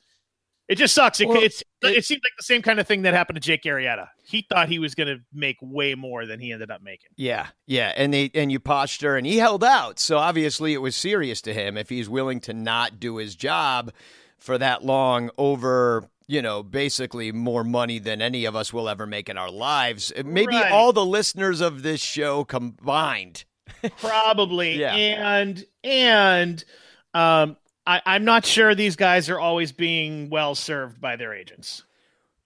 It 0.69 0.77
just 0.77 0.95
sucks. 0.95 1.21
It, 1.21 1.29
Well, 1.29 1.43
it's, 1.43 1.61
it, 1.83 1.99
it- 1.99 2.05
seems 2.05 2.21
like 2.25 2.33
the 2.39 2.43
same 2.43 2.63
kind 2.63 2.81
of 2.81 2.87
thing 2.87 3.03
that 3.03 3.13
happened 3.15 3.37
to 3.37 3.41
Jake 3.41 3.65
Arrieta. 3.65 4.09
He 4.25 4.47
thought 4.49 4.69
he 4.69 4.79
was 4.79 4.95
going 4.95 5.09
to 5.09 5.19
make 5.33 5.57
way 5.61 5.95
more 5.95 6.25
than 6.25 6.41
he 6.41 6.53
ended 6.53 6.71
up 6.71 6.83
making. 6.83 7.11
Yeah, 7.17 7.49
yeah, 7.67 7.93
and 7.97 8.13
they 8.15 8.31
and 8.35 8.51
you 8.51 8.59
posture, 8.61 9.17
and 9.17 9.27
he 9.27 9.37
held 9.37 9.63
out. 9.63 9.99
So 9.99 10.17
obviously, 10.17 10.73
it 10.73 10.79
was 10.79 10.97
serious 10.97 11.43
to 11.43 11.53
him 11.53 11.77
if 11.77 11.91
he's 11.91 12.09
willing 12.09 12.41
to 12.41 12.55
not 12.55 12.99
do 12.99 13.17
his 13.17 13.37
job 13.37 13.93
for 14.39 14.57
that 14.59 14.85
long 14.85 15.31
over. 15.37 16.09
You 16.27 16.41
know, 16.41 16.63
basically 16.63 17.33
more 17.33 17.65
money 17.65 17.99
than 17.99 18.23
any 18.23 18.47
of 18.47 18.57
us 18.57 18.73
will 18.73 18.89
ever 18.89 19.07
make 19.07 19.29
in 19.29 19.37
our 19.37 19.51
lives. 19.51 20.11
Maybe 20.25 20.57
Right. 20.57 20.73
all 20.73 20.95
the 20.95 21.05
listeners 21.05 21.61
of 21.61 21.83
this 21.83 22.01
show 22.01 22.45
combined. 22.45 23.45
probably 23.99 24.81
Yeah. 24.81 24.95
and 24.95 25.65
and 25.85 26.65
um 27.13 27.59
I, 27.87 28.01
i'm 28.07 28.25
not 28.25 28.45
sure 28.47 28.75
these 28.75 28.97
guys 28.97 29.29
are 29.31 29.39
always 29.41 29.73
being 29.73 30.31
well 30.31 30.55
served 30.55 31.01
by 31.01 31.17
their 31.17 31.35
agents 31.35 31.85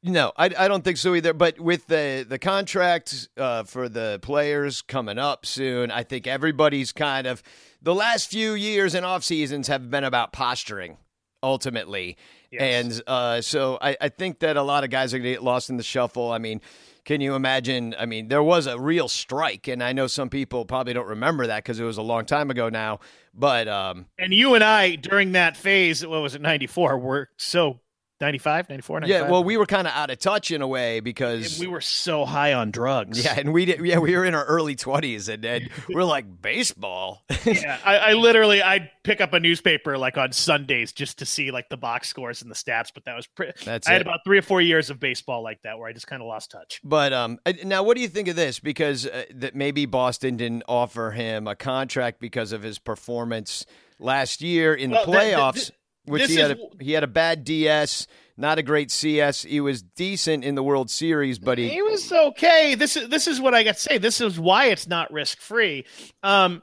No, 0.02 0.32
I, 0.36 0.44
I 0.56 0.68
don't 0.68 0.84
think 0.84 0.96
so 0.96 1.14
either. 1.16 1.34
But 1.34 1.58
with 1.58 1.88
the 1.88 2.24
the 2.26 2.38
contract 2.38 3.28
uh, 3.36 3.64
for 3.64 3.88
the 3.88 4.20
players 4.22 4.80
coming 4.80 5.18
up 5.18 5.44
soon, 5.44 5.90
I 5.90 6.04
think 6.04 6.28
everybody's 6.28 6.92
kind 6.92 7.26
of 7.26 7.42
the 7.82 7.94
last 7.94 8.30
few 8.30 8.52
years 8.54 8.94
and 8.94 9.04
off 9.04 9.24
seasons 9.24 9.66
have 9.66 9.90
been 9.90 10.04
about 10.04 10.32
posturing 10.32 10.98
ultimately, 11.42 12.16
Yes. 12.52 12.62
and 12.62 13.02
uh, 13.08 13.40
so 13.40 13.76
I, 13.82 13.96
I 14.00 14.08
think 14.08 14.38
that 14.38 14.56
a 14.56 14.62
lot 14.62 14.84
of 14.84 14.90
guys 14.90 15.12
are 15.12 15.18
going 15.18 15.24
to 15.30 15.32
get 15.32 15.42
lost 15.42 15.68
in 15.68 15.76
the 15.76 15.82
shuffle. 15.82 16.30
I 16.30 16.38
mean. 16.38 16.60
Can 17.08 17.22
you 17.22 17.34
imagine? 17.34 17.94
I 17.98 18.04
mean, 18.04 18.28
there 18.28 18.42
was 18.42 18.66
a 18.66 18.78
real 18.78 19.08
strike, 19.08 19.66
and 19.66 19.82
I 19.82 19.94
know 19.94 20.08
some 20.08 20.28
people 20.28 20.66
probably 20.66 20.92
don't 20.92 21.08
remember 21.08 21.46
that 21.46 21.64
because 21.64 21.80
it 21.80 21.84
was 21.84 21.96
a 21.96 22.02
long 22.02 22.26
time 22.26 22.50
ago 22.50 22.68
now. 22.68 23.00
But 23.32 23.66
um, 23.66 24.04
And 24.18 24.34
you 24.34 24.54
and 24.54 24.62
I 24.62 24.96
during 24.96 25.32
that 25.32 25.56
phase, 25.56 26.06
what 26.06 26.20
was 26.20 26.34
it, 26.34 26.42
94, 26.42 26.98
were 26.98 27.30
so 27.38 27.80
95, 28.20 28.68
94, 28.68 29.00
95? 29.00 29.22
yeah, 29.22 29.30
well, 29.30 29.44
we 29.44 29.56
were 29.56 29.66
kind 29.66 29.86
of 29.86 29.92
out 29.94 30.10
of 30.10 30.18
touch 30.18 30.50
in 30.50 30.60
a 30.60 30.66
way 30.66 31.00
because 31.00 31.60
we 31.60 31.68
were 31.68 31.80
so 31.80 32.24
high 32.24 32.52
on 32.52 32.70
drugs. 32.70 33.24
yeah, 33.24 33.34
and 33.38 33.52
we 33.52 33.64
did. 33.64 33.80
Yeah, 33.84 33.98
we 33.98 34.16
were 34.16 34.24
in 34.24 34.34
our 34.34 34.44
early 34.44 34.74
twenties, 34.74 35.28
and, 35.28 35.44
and 35.44 35.70
we're 35.88 36.02
like 36.04 36.42
baseball. 36.42 37.22
yeah, 37.44 37.78
I, 37.84 37.96
I 37.98 38.12
literally 38.14 38.60
I'd 38.62 38.90
pick 39.04 39.20
up 39.20 39.32
a 39.34 39.40
newspaper 39.40 39.96
like 39.96 40.18
on 40.18 40.32
Sundays 40.32 40.92
just 40.92 41.18
to 41.20 41.26
see 41.26 41.50
like 41.50 41.68
the 41.68 41.76
box 41.76 42.08
scores 42.08 42.42
and 42.42 42.50
the 42.50 42.56
stats. 42.56 42.90
But 42.92 43.04
that 43.04 43.14
was 43.14 43.26
pretty. 43.26 43.52
That's 43.64 43.88
I 43.88 43.92
had 43.92 44.02
about 44.02 44.20
three 44.24 44.38
or 44.38 44.42
four 44.42 44.60
years 44.60 44.90
of 44.90 44.98
baseball 44.98 45.42
like 45.42 45.62
that 45.62 45.78
where 45.78 45.88
I 45.88 45.92
just 45.92 46.06
kind 46.08 46.20
of 46.20 46.26
lost 46.28 46.50
touch. 46.50 46.80
But 46.82 47.12
um, 47.12 47.38
uh, 47.46 47.52
now 47.64 47.82
what 47.84 47.96
do 47.96 48.02
you 48.02 48.08
think 48.08 48.28
of 48.28 48.36
this? 48.36 48.58
Because 48.58 49.06
uh, 49.06 49.24
that 49.36 49.54
maybe 49.54 49.86
Boston 49.86 50.36
didn't 50.36 50.64
offer 50.68 51.12
him 51.12 51.46
a 51.46 51.54
contract 51.54 52.20
because 52.20 52.52
of 52.52 52.62
his 52.62 52.78
performance 52.80 53.64
last 53.98 54.42
year 54.42 54.74
in 54.74 54.90
Well, 54.90 55.06
the 55.06 55.12
th- 55.12 55.22
th- 55.24 55.34
playoffs, 55.36 55.54
th- 55.54 55.72
which 56.08 56.22
this 56.22 56.30
he 56.30 56.36
had 56.36 56.52
is- 56.52 56.58
a, 56.80 56.84
he 56.84 56.92
had 56.92 57.04
a 57.04 57.08
bad 57.08 57.44
DS, 57.44 58.06
not 58.36 58.58
a 58.58 58.62
great 58.62 58.90
CS. 58.90 59.42
He 59.42 59.60
was 59.60 59.82
decent 59.82 60.44
in 60.44 60.54
the 60.54 60.62
World 60.62 60.90
Series, 60.90 61.38
but 61.38 61.58
he 61.58 61.68
He 61.68 61.82
was 61.82 62.10
okay. 62.12 62.74
This 62.74 62.96
is 62.96 63.08
this 63.08 63.26
is 63.26 63.40
what 63.40 63.54
I 63.54 63.62
got 63.64 63.74
to 63.76 63.80
say. 63.80 63.98
This 63.98 64.20
is 64.20 64.38
why 64.38 64.66
it's 64.66 64.86
not 64.86 65.12
risk 65.12 65.40
free. 65.40 65.84
Um, 66.22 66.62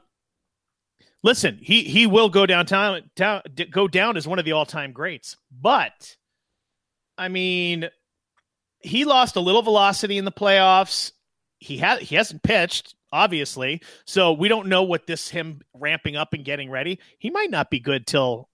listen, 1.22 1.58
he 1.60 1.82
he 1.84 2.06
will 2.06 2.28
go 2.28 2.46
downtown 2.46 3.10
down 3.14 3.42
go 3.70 3.88
down 3.88 4.16
as 4.16 4.26
one 4.26 4.38
of 4.38 4.44
the 4.44 4.52
all 4.52 4.66
time 4.66 4.92
greats, 4.92 5.36
but 5.50 6.16
I 7.18 7.28
mean, 7.28 7.88
he 8.80 9.04
lost 9.04 9.36
a 9.36 9.40
little 9.40 9.62
velocity 9.62 10.18
in 10.18 10.24
the 10.24 10.32
playoffs. 10.32 11.12
He 11.58 11.78
had 11.78 12.00
he 12.02 12.16
hasn't 12.16 12.42
pitched 12.42 12.94
obviously, 13.12 13.80
so 14.04 14.32
we 14.32 14.48
don't 14.48 14.66
know 14.66 14.82
what 14.82 15.06
this 15.06 15.28
him 15.28 15.60
ramping 15.74 16.16
up 16.16 16.34
and 16.34 16.44
getting 16.44 16.70
ready. 16.70 16.98
He 17.18 17.30
might 17.30 17.50
not 17.50 17.70
be 17.70 17.80
good 17.80 18.06
till 18.06 18.48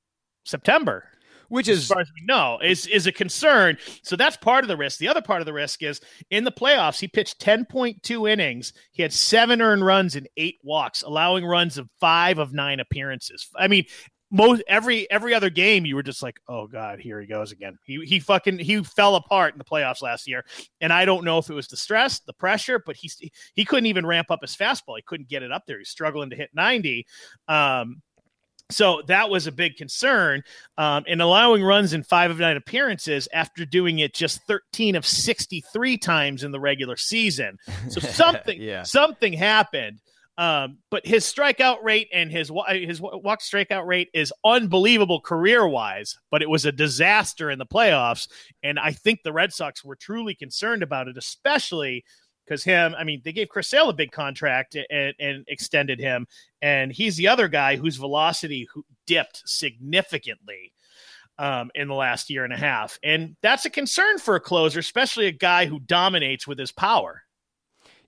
September 0.45 1.05
which 1.53 1.69
as 1.69 1.81
is 1.81 1.89
far 1.89 2.01
as 2.01 2.11
we 2.19 2.25
know, 2.25 2.59
is 2.63 2.87
is 2.87 3.07
a 3.07 3.13
concern. 3.13 3.77
So 4.03 4.17
that's 4.17 4.39
part 4.39 4.65
of 4.65 4.69
the 4.69 4.77
risk. 4.77 4.99
The 4.99 5.09
other 5.09 5.21
part 5.21 5.43
of 5.43 5.47
the 5.47 5.53
risk 5.53 5.83
is 5.83 6.01
in 6.31 6.45
the 6.45 6.51
playoffs, 6.51 6.99
he 6.99 7.09
pitched 7.09 7.43
10.2 7.43 8.31
innings. 8.31 8.73
He 8.93 9.03
had 9.03 9.13
seven 9.13 9.61
earned 9.61 9.85
runs 9.85 10.17
and 10.17 10.27
eight 10.39 10.57
walks, 10.63 11.03
allowing 11.03 11.45
runs 11.45 11.77
of 11.77 11.91
five 12.01 12.39
of 12.39 12.55
nine 12.55 12.81
appearances. 12.81 13.51
I 13.55 13.69
mean, 13.69 13.85
most 14.31 14.63
every 14.67 15.09
every 15.11 15.35
other 15.35 15.51
game, 15.51 15.85
you 15.85 15.95
were 15.95 16.03
just 16.03 16.23
like, 16.23 16.41
oh 16.49 16.67
god, 16.69 17.01
here 17.01 17.21
he 17.21 17.27
goes 17.27 17.53
again. 17.53 17.79
He 17.85 18.03
he 18.07 18.19
fucking 18.19 18.59
he 18.59 18.83
fell 18.83 19.17
apart 19.17 19.53
in 19.53 19.59
the 19.59 19.65
playoffs 19.65 20.01
last 20.01 20.27
year, 20.27 20.47
and 20.81 20.91
I 20.91 21.05
don't 21.05 21.23
know 21.23 21.37
if 21.37 21.51
it 21.51 21.55
was 21.55 21.69
the 21.69 21.77
stress, 21.77 22.21
the 22.21 22.33
pressure, 22.33 22.83
but 22.85 22.97
he 22.97 23.11
he 23.55 23.67
couldn't 23.67 23.87
even 23.87 24.07
ramp 24.07 24.31
up 24.31 24.41
his 24.41 24.57
fastball. 24.57 24.97
He 24.97 25.03
couldn't 25.03 25.29
get 25.29 25.43
it 25.43 25.53
up 25.53 25.65
there. 25.67 25.77
He's 25.77 25.91
struggling 25.91 26.31
to 26.31 26.37
hit 26.37 26.49
90. 26.55 27.07
Um, 27.47 28.01
so 28.73 29.03
that 29.07 29.31
was 29.31 29.47
a 29.47 29.53
big 29.53 29.77
concern. 29.77 30.43
Um, 30.79 31.05
and 31.07 31.21
allowing 31.23 31.63
runs 31.63 31.93
in 31.93 32.03
five 32.03 32.31
of 32.31 32.39
nine 32.39 32.57
appearances 32.57 33.29
after 33.33 33.65
doing 33.65 34.01
it 34.01 34.15
just 34.15 34.41
13 34.47 34.97
of 34.97 35.07
63 35.07 35.99
times 35.99 36.45
in 36.45 36.51
the 36.51 36.61
regular 36.61 36.97
season. 36.97 37.59
So 37.89 38.01
something, 38.01 38.61
Yeah. 38.61 38.83
something 38.85 39.33
happened. 39.33 40.01
Um, 40.39 40.79
but 40.91 41.07
his 41.07 41.25
strikeout 41.25 41.83
rate 41.83 42.09
and 42.13 42.31
his 42.33 42.51
his 42.71 43.03
walk 43.03 43.41
strikeout 43.43 43.87
rate 43.87 44.09
is 44.15 44.33
unbelievable 44.45 45.21
career 45.21 45.69
wise, 45.69 46.17
but 46.31 46.41
it 46.41 46.49
was 46.49 46.65
a 46.65 46.73
disaster 46.73 47.51
in 47.51 47.59
the 47.59 47.67
playoffs. 47.67 48.29
And 48.63 48.79
I 48.79 48.93
think 48.93 49.21
the 49.23 49.33
Red 49.33 49.53
Sox 49.53 49.85
were 49.85 49.95
truly 49.95 50.35
concerned 50.35 50.83
about 50.83 51.07
it, 51.07 51.19
especially 51.19 52.03
because 52.45 52.65
him, 52.65 52.95
I 52.97 53.05
mean, 53.05 53.23
they 53.25 53.33
gave 53.33 53.49
Chris 53.49 53.69
Sale 53.69 53.91
a 53.91 53.95
big 53.95 54.13
contract 54.13 54.77
and, 54.91 55.15
and 55.19 55.45
extended 55.49 56.01
him, 56.01 56.27
and 56.61 56.93
he's 56.93 57.17
the 57.17 57.29
other 57.29 57.49
guy 57.49 57.77
whose 57.77 57.97
velocity 57.97 58.69
dipped 59.07 59.43
significantly 59.47 60.73
um, 61.39 61.71
in 61.75 61.89
the 61.89 61.95
last 61.95 62.31
year 62.31 62.45
and 62.45 62.53
a 62.53 62.57
half, 62.59 62.99
and 63.03 63.37
that's 63.43 63.65
a 63.65 63.71
concern 63.71 64.19
for 64.19 64.37
a 64.37 64.41
closer, 64.41 64.79
especially 64.79 65.27
a 65.27 65.33
guy 65.33 65.67
who 65.67 65.81
dominates 65.81 66.47
with 66.47 66.59
his 66.59 66.73
power. 66.73 67.23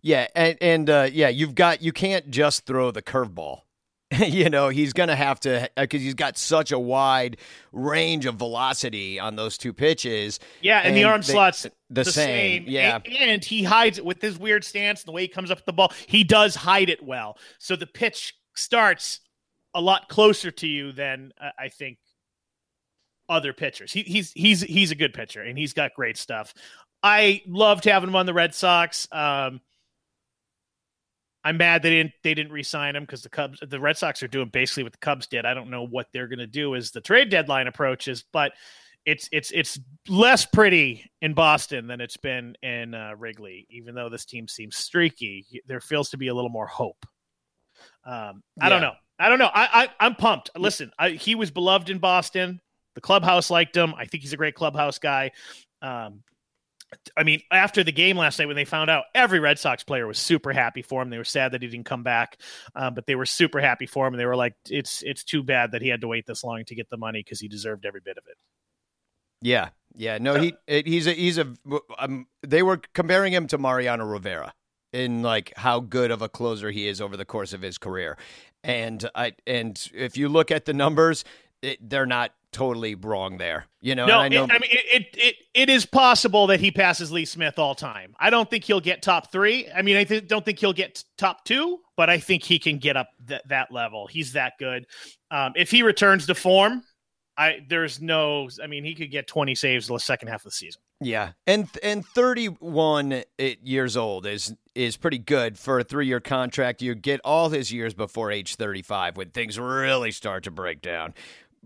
yeah, 0.03 0.27
and 0.35 0.59
and 0.61 0.91
uh, 0.91 1.09
yeah, 1.13 1.29
you've 1.29 1.55
got 1.55 1.83
you 1.83 1.93
can't 1.93 2.31
just 2.31 2.67
throw 2.67 2.91
the 2.91 3.03
curveball. 3.03 3.64
you 4.27 4.51
know, 4.51 4.69
he's 4.69 4.93
going 4.93 5.09
to 5.09 5.17
have 5.17 5.41
to 5.41 5.71
because 5.77 6.03
he's 6.03 6.15
got 6.15 6.37
such 6.37 6.73
a 6.73 6.79
wide 6.79 7.37
range 7.73 8.27
of 8.27 8.37
velocity 8.37 9.19
on 9.19 9.37
those 9.37 9.59
two 9.59 9.73
pitches. 9.73 10.41
Yeah, 10.61 10.81
and, 10.81 10.97
the 10.97 11.05
arm 11.05 11.21
they- 11.21 11.33
slots 11.33 11.67
the 11.91 12.05
same, 12.05 12.65
yeah. 12.67 13.01
and, 13.05 13.15
and 13.17 13.45
he 13.45 13.63
hides 13.63 13.99
it 13.99 14.05
with 14.05 14.21
his 14.21 14.39
weird 14.39 14.65
stance 14.65 15.03
and 15.03 15.09
the 15.09 15.13
way 15.13 15.23
he 15.23 15.29
comes 15.29 15.51
up 15.51 15.59
with 15.59 15.67
the 15.67 15.73
ball. 15.73 15.93
He 16.07 16.25
does 16.25 16.55
hide 16.55 16.91
it 16.91 17.03
well, 17.03 17.39
so 17.59 17.77
the 17.77 17.87
pitch 17.87 18.35
starts 18.55 19.21
a 19.75 19.81
lot 19.81 20.09
closer 20.09 20.51
to 20.51 20.67
you 20.67 20.93
than 20.93 21.33
uh, 21.41 21.51
I 21.59 21.69
think 21.69 21.99
other 23.29 23.53
pitchers. 23.53 23.93
He, 23.93 24.03
he's 24.03 24.33
he's 24.33 24.63
he's 24.63 24.91
a 24.91 24.95
good 24.95 25.15
pitcher 25.15 25.43
and 25.43 25.59
he's 25.59 25.73
got 25.73 25.95
great 25.95 26.17
stuff. 26.17 26.55
I 27.03 27.43
loved 27.47 27.85
having 27.85 28.09
him 28.09 28.17
on 28.17 28.27
the 28.27 28.35
Red 28.35 28.55
Sox. 28.55 29.09
Um, 29.13 29.61
I'm 31.45 31.59
mad 31.59 31.83
they 31.83 31.91
didn't 31.91 32.13
they 32.23 32.35
didn't 32.35 32.53
re-sign 32.53 32.97
him 32.97 33.05
because 33.05 33.23
the 33.23 33.29
Cubs 33.29 33.59
the 33.61 33.79
Red 33.79 33.97
Sox 33.99 34.23
are 34.23 34.29
doing 34.29 34.49
basically 34.49 34.83
what 34.83 34.93
the 34.93 34.99
Cubs 34.99 35.27
did. 35.27 35.45
I 35.45 35.53
don't 35.53 35.71
know 35.71 35.87
what 35.87 36.09
they're 36.13 36.29
going 36.29 36.39
to 36.39 36.47
do 36.47 36.75
as 36.75 36.91
the 36.91 37.01
trade 37.01 37.29
deadline 37.29 37.67
approaches, 37.67 38.25
but 38.33 38.53
it's 39.05 39.29
it's 39.31 39.51
it's 39.51 39.79
less 40.09 40.47
pretty 40.47 41.11
in 41.21 41.35
Boston 41.35 41.87
than 41.87 42.01
it's 42.01 42.17
been 42.17 42.57
in 42.63 42.95
uh, 42.95 43.13
Wrigley. 43.19 43.67
Even 43.71 43.95
though 43.95 44.09
this 44.09 44.25
team 44.25 44.49
seems 44.49 44.77
streaky, 44.77 45.47
there 45.67 45.81
feels 45.81 46.09
to 46.11 46.17
be 46.17 46.29
a 46.29 46.35
little 46.35 46.51
more 46.51 46.67
hope. 46.67 47.05
Um, 48.05 48.43
I 48.61 48.69
don't 48.69 48.81
know. 48.81 48.95
I 49.19 49.29
don't 49.29 49.39
know. 49.39 49.51
I, 49.53 49.69
I 49.85 49.89
I'm 50.01 50.15
pumped. 50.15 50.51
Listen, 50.57 50.91
I, 50.99 51.11
he 51.11 51.35
was 51.35 51.51
beloved 51.51 51.91
in 51.91 51.99
Boston. 51.99 52.61
The 52.95 53.01
clubhouse 53.01 53.51
liked 53.51 53.77
him. 53.77 53.95
I 53.97 54.07
think 54.07 54.23
he's 54.23 54.33
a 54.33 54.37
great 54.37 54.55
clubhouse 54.55 54.99
guy. 54.99 55.33
Um, 55.83 56.23
I 57.17 57.23
mean, 57.23 57.41
after 57.51 57.85
the 57.85 57.93
game 57.93 58.17
last 58.17 58.39
night, 58.39 58.47
when 58.47 58.57
they 58.57 58.65
found 58.65 58.91
out, 58.91 59.05
every 59.15 59.41
Red 59.41 59.59
Sox 59.59 59.85
player 59.85 60.07
was 60.07 60.19
super 60.19 60.53
happy 60.53 60.83
for 60.83 61.03
him. 61.03 61.11
They 61.11 61.19
were 61.19 61.25
sad 61.25 61.53
that 61.53 61.63
he 61.63 61.69
didn't 61.69 61.87
come 61.87 62.03
back, 62.03 62.39
uh, 62.75 62.91
but 62.91 63.07
they 63.07 63.15
were 63.15 63.27
super 63.27 63.61
happy 63.61 63.87
for 63.87 64.07
him. 64.07 64.15
And 64.15 64.21
they 64.21 64.27
were 64.27 64.37
like, 64.37 64.55
"It's 64.69 65.03
it's 65.03 65.25
too 65.25 65.43
bad 65.43 65.73
that 65.73 65.83
he 65.83 65.89
had 65.89 66.01
to 66.03 66.09
wait 66.09 66.27
this 66.27 66.45
long 66.45 66.65
to 66.65 66.75
get 66.75 66.91
the 66.91 66.97
money 66.97 67.21
because 67.21 67.41
he 67.41 67.49
deserved 67.49 67.87
every 67.87 68.01
bit 68.01 68.19
of 68.19 68.25
it." 68.29 68.37
Yeah, 69.43 69.71
yeah. 69.95 70.19
No, 70.19 70.41
he 70.41 70.55
he's 70.67 71.07
a 71.07 71.13
he's 71.13 71.39
a. 71.39 71.53
Um, 71.99 72.27
they 72.43 72.63
were 72.63 72.81
comparing 72.95 73.33
him 73.33 73.47
to 73.49 73.59
Mariano 73.59 74.05
Rivera 74.05 74.55
in 74.93 75.23
like 75.23 75.53
how 75.57 75.81
good 75.81 76.11
of 76.11 76.23
a 76.23 76.29
closer 76.29 76.71
he 76.71 76.89
is 76.89 77.01
over 77.01 77.17
the 77.17 77.25
course 77.25 77.53
of 77.53 77.63
his 77.63 77.79
career, 77.79 78.17
and 78.63 79.09
I 79.15 79.33
and 79.47 79.79
if 79.93 80.17
you 80.17 80.29
look 80.29 80.51
at 80.51 80.65
the 80.65 80.73
numbers, 80.73 81.25
it, 81.63 81.79
they're 81.89 82.07
not 82.07 82.33
totally 82.55 82.95
wrong 82.95 83.37
there. 83.37 83.67
You 83.83 83.95
know, 83.95 84.07
No, 84.07 84.21
I 84.21 84.29
know. 84.29 84.45
it, 84.45 84.51
I 84.51 84.59
mean 84.59 84.71
it, 84.73 85.07
it 85.13 85.35
it 85.53 85.69
is 85.69 85.85
possible 85.85 86.47
that 86.47 86.61
he 86.61 86.71
passes 86.71 87.13
Lee 87.13 87.27
Smith 87.27 87.59
all 87.59 87.75
time. 87.75 88.15
I 88.19 88.31
don't 88.31 88.49
think 88.49 88.65
he'll 88.65 88.81
get 88.81 89.03
top 89.03 89.31
three. 89.31 89.69
I 89.71 89.83
mean, 89.83 89.97
I 89.97 90.05
th- 90.05 90.27
don't 90.27 90.43
think 90.45 90.59
he'll 90.59 90.73
get 90.73 91.05
top 91.19 91.45
two, 91.45 91.81
but 91.97 92.09
I 92.09 92.19
think 92.19 92.43
he 92.43 92.59
can 92.59 92.79
get 92.79 92.97
up 92.97 93.09
th- 93.29 93.43
that 93.49 93.71
level. 93.71 94.07
He's 94.07 94.33
that 94.33 94.55
good. 94.59 94.87
Um, 95.31 95.53
if 95.57 95.71
he 95.71 95.83
returns 95.83 96.27
to 96.29 96.35
form, 96.35 96.83
I 97.37 97.59
there's 97.69 98.01
no. 98.01 98.49
I 98.63 98.69
mean, 98.69 98.85
he 98.85 98.95
could 98.95 99.11
get 99.11 99.27
20 99.27 99.55
saves 99.57 99.89
the 99.89 99.99
second 99.99 100.29
half 100.29 100.41
of 100.41 100.45
the 100.45 100.51
season. 100.53 100.81
Yeah, 101.01 101.33
and 101.47 101.69
and 101.83 102.07
31 102.07 103.25
years 103.39 103.97
old 103.97 104.27
is 104.27 104.55
is 104.75 104.97
pretty 104.97 105.19
good 105.19 105.59
for 105.59 105.81
a 105.81 105.85
three 105.85 106.07
year 106.07 106.21
contract. 106.21 106.81
You 106.83 106.95
get 106.95 107.21
all 107.25 107.49
his 107.51 107.73
years 107.73 107.95
before 107.95 108.31
age 108.31 108.55
35 108.55 109.17
when 109.17 109.31
things 109.31 109.59
really 109.59 110.11
start 110.13 110.45
to 110.45 110.51
break 110.51 110.81
down. 110.81 111.15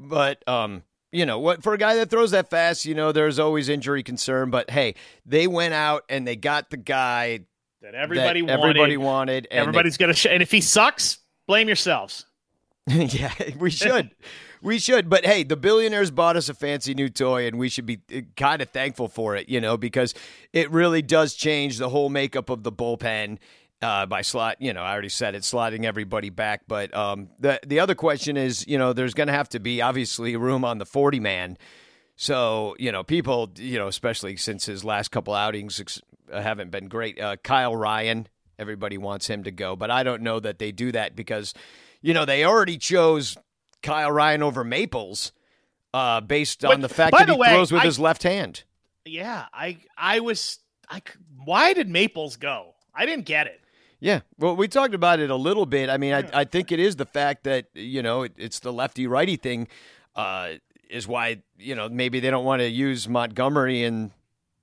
But 0.01 0.47
um, 0.49 0.85
you 1.11 1.27
know 1.27 1.39
what? 1.41 1.63
For 1.63 1.75
a 1.75 1.79
guy 1.79 1.97
that 1.97 2.09
throws 2.09 2.31
that 2.31 2.49
fast, 2.51 2.85
you 2.85 2.95
know 2.95 3.11
there's 3.13 3.39
always 3.39 3.69
injury 3.69 4.03
concern. 4.05 4.51
But 4.51 4.71
hey, 4.71 4.95
they 5.27 5.47
went 5.49 5.75
out 5.75 6.05
and 6.09 6.27
they 6.27 6.37
got 6.37 6.71
the 6.71 6.77
guy 6.77 7.41
That 7.83 7.95
everybody 7.95 8.41
that 8.43 8.59
wanted. 8.61 8.71
everybody 8.71 8.97
wanted. 8.97 9.49
And 9.51 9.59
they- 9.59 9.63
Everybody's 9.63 9.97
gonna. 9.97 10.15
Sh- 10.15 10.27
and 10.27 10.43
if 10.43 10.51
he 10.53 10.61
sucks, 10.61 11.19
blame 11.49 11.67
yourselves. 11.69 12.25
yeah, 12.87 13.33
we 13.59 13.69
should. 13.71 14.13
we 14.63 14.79
should. 14.79 15.11
But 15.11 15.27
hey, 15.27 15.43
the 15.43 15.57
billionaires 15.57 16.11
bought 16.11 16.37
us 16.37 16.49
a 16.49 16.55
fancy 16.55 16.95
new 16.95 17.11
toy, 17.11 17.47
and 17.47 17.59
we 17.59 17.69
should 17.69 17.85
be 17.85 17.99
kind 18.37 18.63
of 18.63 18.71
thankful 18.71 19.09
for 19.09 19.37
it, 19.37 19.49
you 19.51 19.61
know, 19.61 19.77
because 19.77 20.15
it 20.55 20.71
really 20.71 21.03
does 21.03 21.35
change 21.35 21.77
the 21.77 21.91
whole 21.91 22.09
makeup 22.09 22.49
of 22.49 22.63
the 22.63 22.73
bullpen. 22.73 23.39
Uh, 23.81 24.07
by 24.07 24.23
slot, 24.23 24.57
you 24.61 24.73
know, 24.73 24.83
I 24.83 24.91
already 24.93 25.09
said 25.09 25.37
it, 25.37 25.43
slotting 25.43 25.85
everybody 25.85 26.31
back. 26.31 26.63
But 26.67 26.93
um, 26.97 27.29
the 27.39 27.61
the 27.65 27.79
other 27.79 27.95
question 27.95 28.37
is, 28.37 28.67
you 28.67 28.77
know, 28.77 28.93
there's 28.93 29.15
going 29.15 29.29
to 29.29 29.33
have 29.33 29.49
to 29.51 29.61
be 29.61 29.81
obviously 29.83 30.35
room 30.35 30.65
on 30.65 30.79
the 30.79 30.85
forty 30.87 31.21
man. 31.21 31.57
So 32.17 32.75
you 32.81 32.91
know, 32.91 33.05
people, 33.05 33.53
you 33.57 33.79
know, 33.79 33.87
especially 33.87 34.37
since 34.37 34.67
his 34.67 34.85
last 34.85 35.13
couple 35.13 35.33
outings 35.33 35.79
ex- 35.79 36.03
haven't 36.33 36.73
been 36.73 36.89
great. 36.89 37.21
Uh, 37.21 37.37
Kyle 37.37 37.77
Ryan, 37.77 38.27
everybody 38.59 38.99
wants 38.99 39.29
him 39.29 39.45
to 39.45 39.53
go, 39.53 39.77
but 39.77 39.93
I 39.93 40.03
don't 40.03 40.23
know 40.23 40.41
that 40.41 40.59
they 40.59 40.73
do 40.73 40.91
that 40.91 41.15
because, 41.15 41.55
you 42.03 42.15
know, 42.15 42.25
they 42.25 42.45
already 42.45 42.79
chose 42.79 43.37
Kyle 43.85 44.11
Ryan 44.11 44.43
over 44.43 44.65
Maples, 44.65 45.31
uh, 45.95 46.21
based 46.21 46.65
on 46.65 46.81
the 46.81 46.89
fact 46.89 47.17
that 47.17 47.29
he 47.29 47.37
way, 47.37 47.51
throws 47.51 47.71
with 47.71 47.83
I- 47.83 47.87
his 47.87 48.01
left 48.01 48.25
hand. 48.25 48.65
Yeah, 49.05 49.47
I 49.53 49.79
I 49.97 50.19
was 50.19 50.59
I 50.91 51.01
why 51.45 51.73
did 51.75 51.89
Maples 51.89 52.35
go? 52.35 52.75
I 52.93 53.07
didn't 53.07 53.25
get 53.27 53.47
it. 53.47 53.61
Yeah, 54.01 54.21
well, 54.39 54.55
we 54.55 54.69
talked 54.69 54.95
about 54.95 55.19
it 55.19 55.31
a 55.31 55.37
little 55.37 55.67
bit. 55.67 55.91
I 55.91 55.97
mean, 55.97 56.15
I, 56.15 56.29
I 56.33 56.45
think 56.45 56.71
it 56.71 56.79
is 56.79 56.97
the 56.97 57.07
fact 57.07 57.45
that 57.45 57.67
you 57.75 58.03
know 58.03 58.23
it, 58.23 58.33
it's 58.37 58.61
the 58.61 58.73
lefty 58.73 59.07
righty 59.07 59.37
thing 59.37 59.67
uh, 60.15 60.53
is 60.89 61.09
why 61.09 61.43
you 61.59 61.75
know 61.75 61.89
maybe 61.89 62.21
they 62.21 62.31
don't 62.31 62.45
want 62.45 62.61
to 62.61 62.69
use 62.69 63.09
Montgomery 63.09 63.83
in 63.83 64.13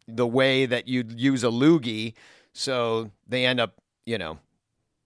the 0.07 0.27
way 0.27 0.65
that 0.65 0.87
you'd 0.87 1.19
use 1.19 1.43
a 1.43 1.47
loogie, 1.47 2.13
so 2.53 3.11
they 3.27 3.45
end 3.45 3.59
up 3.59 3.75
you 4.05 4.17
know 4.17 4.39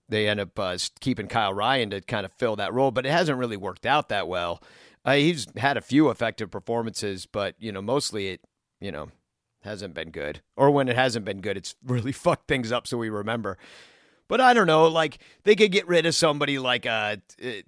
they 0.08 0.28
end 0.28 0.38
up 0.38 0.58
uh, 0.58 0.78
keeping 1.00 1.26
Kyle 1.26 1.54
Ryan 1.54 1.90
to 1.90 2.00
kind 2.00 2.24
of 2.24 2.32
fill 2.32 2.56
that 2.56 2.72
role, 2.72 2.90
but 2.90 3.06
it 3.06 3.10
hasn't 3.10 3.38
really 3.38 3.56
worked 3.56 3.86
out 3.86 4.08
that 4.10 4.28
well. 4.28 4.62
Uh, 5.04 5.14
he's 5.14 5.46
had 5.56 5.76
a 5.76 5.80
few 5.80 6.10
effective 6.10 6.50
performances, 6.50 7.26
but 7.26 7.56
you 7.58 7.72
know 7.72 7.82
mostly 7.82 8.28
it 8.28 8.40
you 8.80 8.92
know 8.92 9.10
hasn't 9.62 9.94
been 9.94 10.10
good, 10.10 10.40
or 10.56 10.70
when 10.70 10.88
it 10.88 10.94
hasn't 10.94 11.24
been 11.24 11.40
good, 11.40 11.56
it's 11.56 11.74
really 11.84 12.12
fucked 12.12 12.46
things 12.46 12.70
up. 12.70 12.86
So 12.86 12.96
we 12.96 13.10
remember. 13.10 13.58
But 14.30 14.40
I 14.40 14.54
don't 14.54 14.68
know, 14.68 14.86
like 14.86 15.18
they 15.42 15.56
could 15.56 15.72
get 15.72 15.88
rid 15.88 16.06
of 16.06 16.14
somebody 16.14 16.60
like 16.60 16.86
uh, 16.86 17.16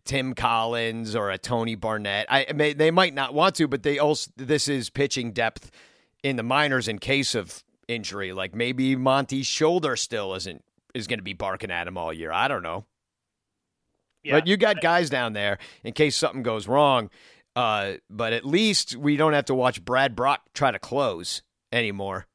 Tim 0.05 0.33
Collins 0.33 1.17
or 1.17 1.29
a 1.29 1.37
Tony 1.37 1.75
Barnette. 1.75 2.27
I 2.29 2.53
may, 2.55 2.73
they 2.73 2.93
might 2.93 3.15
not 3.15 3.35
want 3.35 3.57
to, 3.57 3.67
but 3.67 3.83
they 3.83 3.99
also 3.99 4.31
this 4.37 4.69
is 4.69 4.89
pitching 4.89 5.33
depth 5.33 5.73
in 6.23 6.37
the 6.37 6.45
minors 6.45 6.87
in 6.87 7.01
case 7.01 7.35
of 7.35 7.65
injury. 7.89 8.33
Like 8.33 8.55
maybe 8.55 8.95
Monty's 8.95 9.49
shoulder 9.49 9.97
still 9.97 10.35
isn't 10.37 10.63
is 10.95 11.09
going 11.09 11.19
to 11.19 11.25
be 11.25 11.33
barking 11.33 11.73
at 11.73 11.89
him 11.89 11.99
all 11.99 12.13
year. 12.13 12.31
I 12.31 12.47
don't 12.47 12.63
know. 12.63 12.85
Yeah. 14.23 14.35
But 14.35 14.47
you 14.47 14.57
got 14.57 14.81
guys 14.81 15.11
down 15.11 15.33
there 15.33 15.59
in 15.83 15.95
case 15.95 16.17
something 16.17 16.45
goes 16.45 16.69
wrong. 16.69 17.11
Uh, 17.57 17.95
but 18.09 18.33
at 18.33 18.47
least 18.47 18.95
we 18.95 19.17
don't 19.17 19.33
have 19.33 19.47
to 19.47 19.55
watch 19.55 19.85
Brad 19.85 20.15
Brach 20.15 20.41
try 20.55 20.71
to 20.71 20.79
close 20.79 21.43
anymore. 21.73 22.29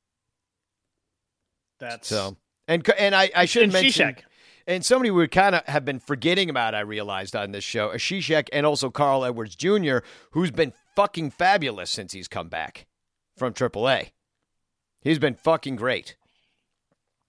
That's 1.80 2.10
So 2.10 2.36
and 2.67 2.88
and 2.97 3.15
I, 3.15 3.32
I 3.36 3.45
should 3.45 3.63
and 3.63 3.73
mention 3.73 4.15
Cishek. 4.15 4.19
and 4.65 4.86
somebody 4.86 5.12
we 5.12 5.27
kind 5.27 5.56
of 5.56 5.65
have 5.65 5.86
been 5.86 5.99
forgetting 5.99 6.49
about. 6.49 6.75
I 6.75 6.82
realized 6.82 7.36
on 7.36 7.51
this 7.51 7.63
show, 7.63 7.89
Cishek 7.89 8.49
and 8.51 8.65
also 8.65 8.89
Carl 8.89 9.25
Edwards 9.25 9.56
Jr., 9.56 9.99
who's 10.32 10.51
been 10.51 10.73
fucking 10.95 11.32
fabulous 11.32 11.89
since 11.89 12.13
he's 12.13 12.27
come 12.27 12.49
back 12.49 12.88
from 13.36 13.53
AAA. 13.53 14.12
He's 15.01 15.19
been 15.19 15.36
fucking 15.36 15.75
great. 15.75 16.15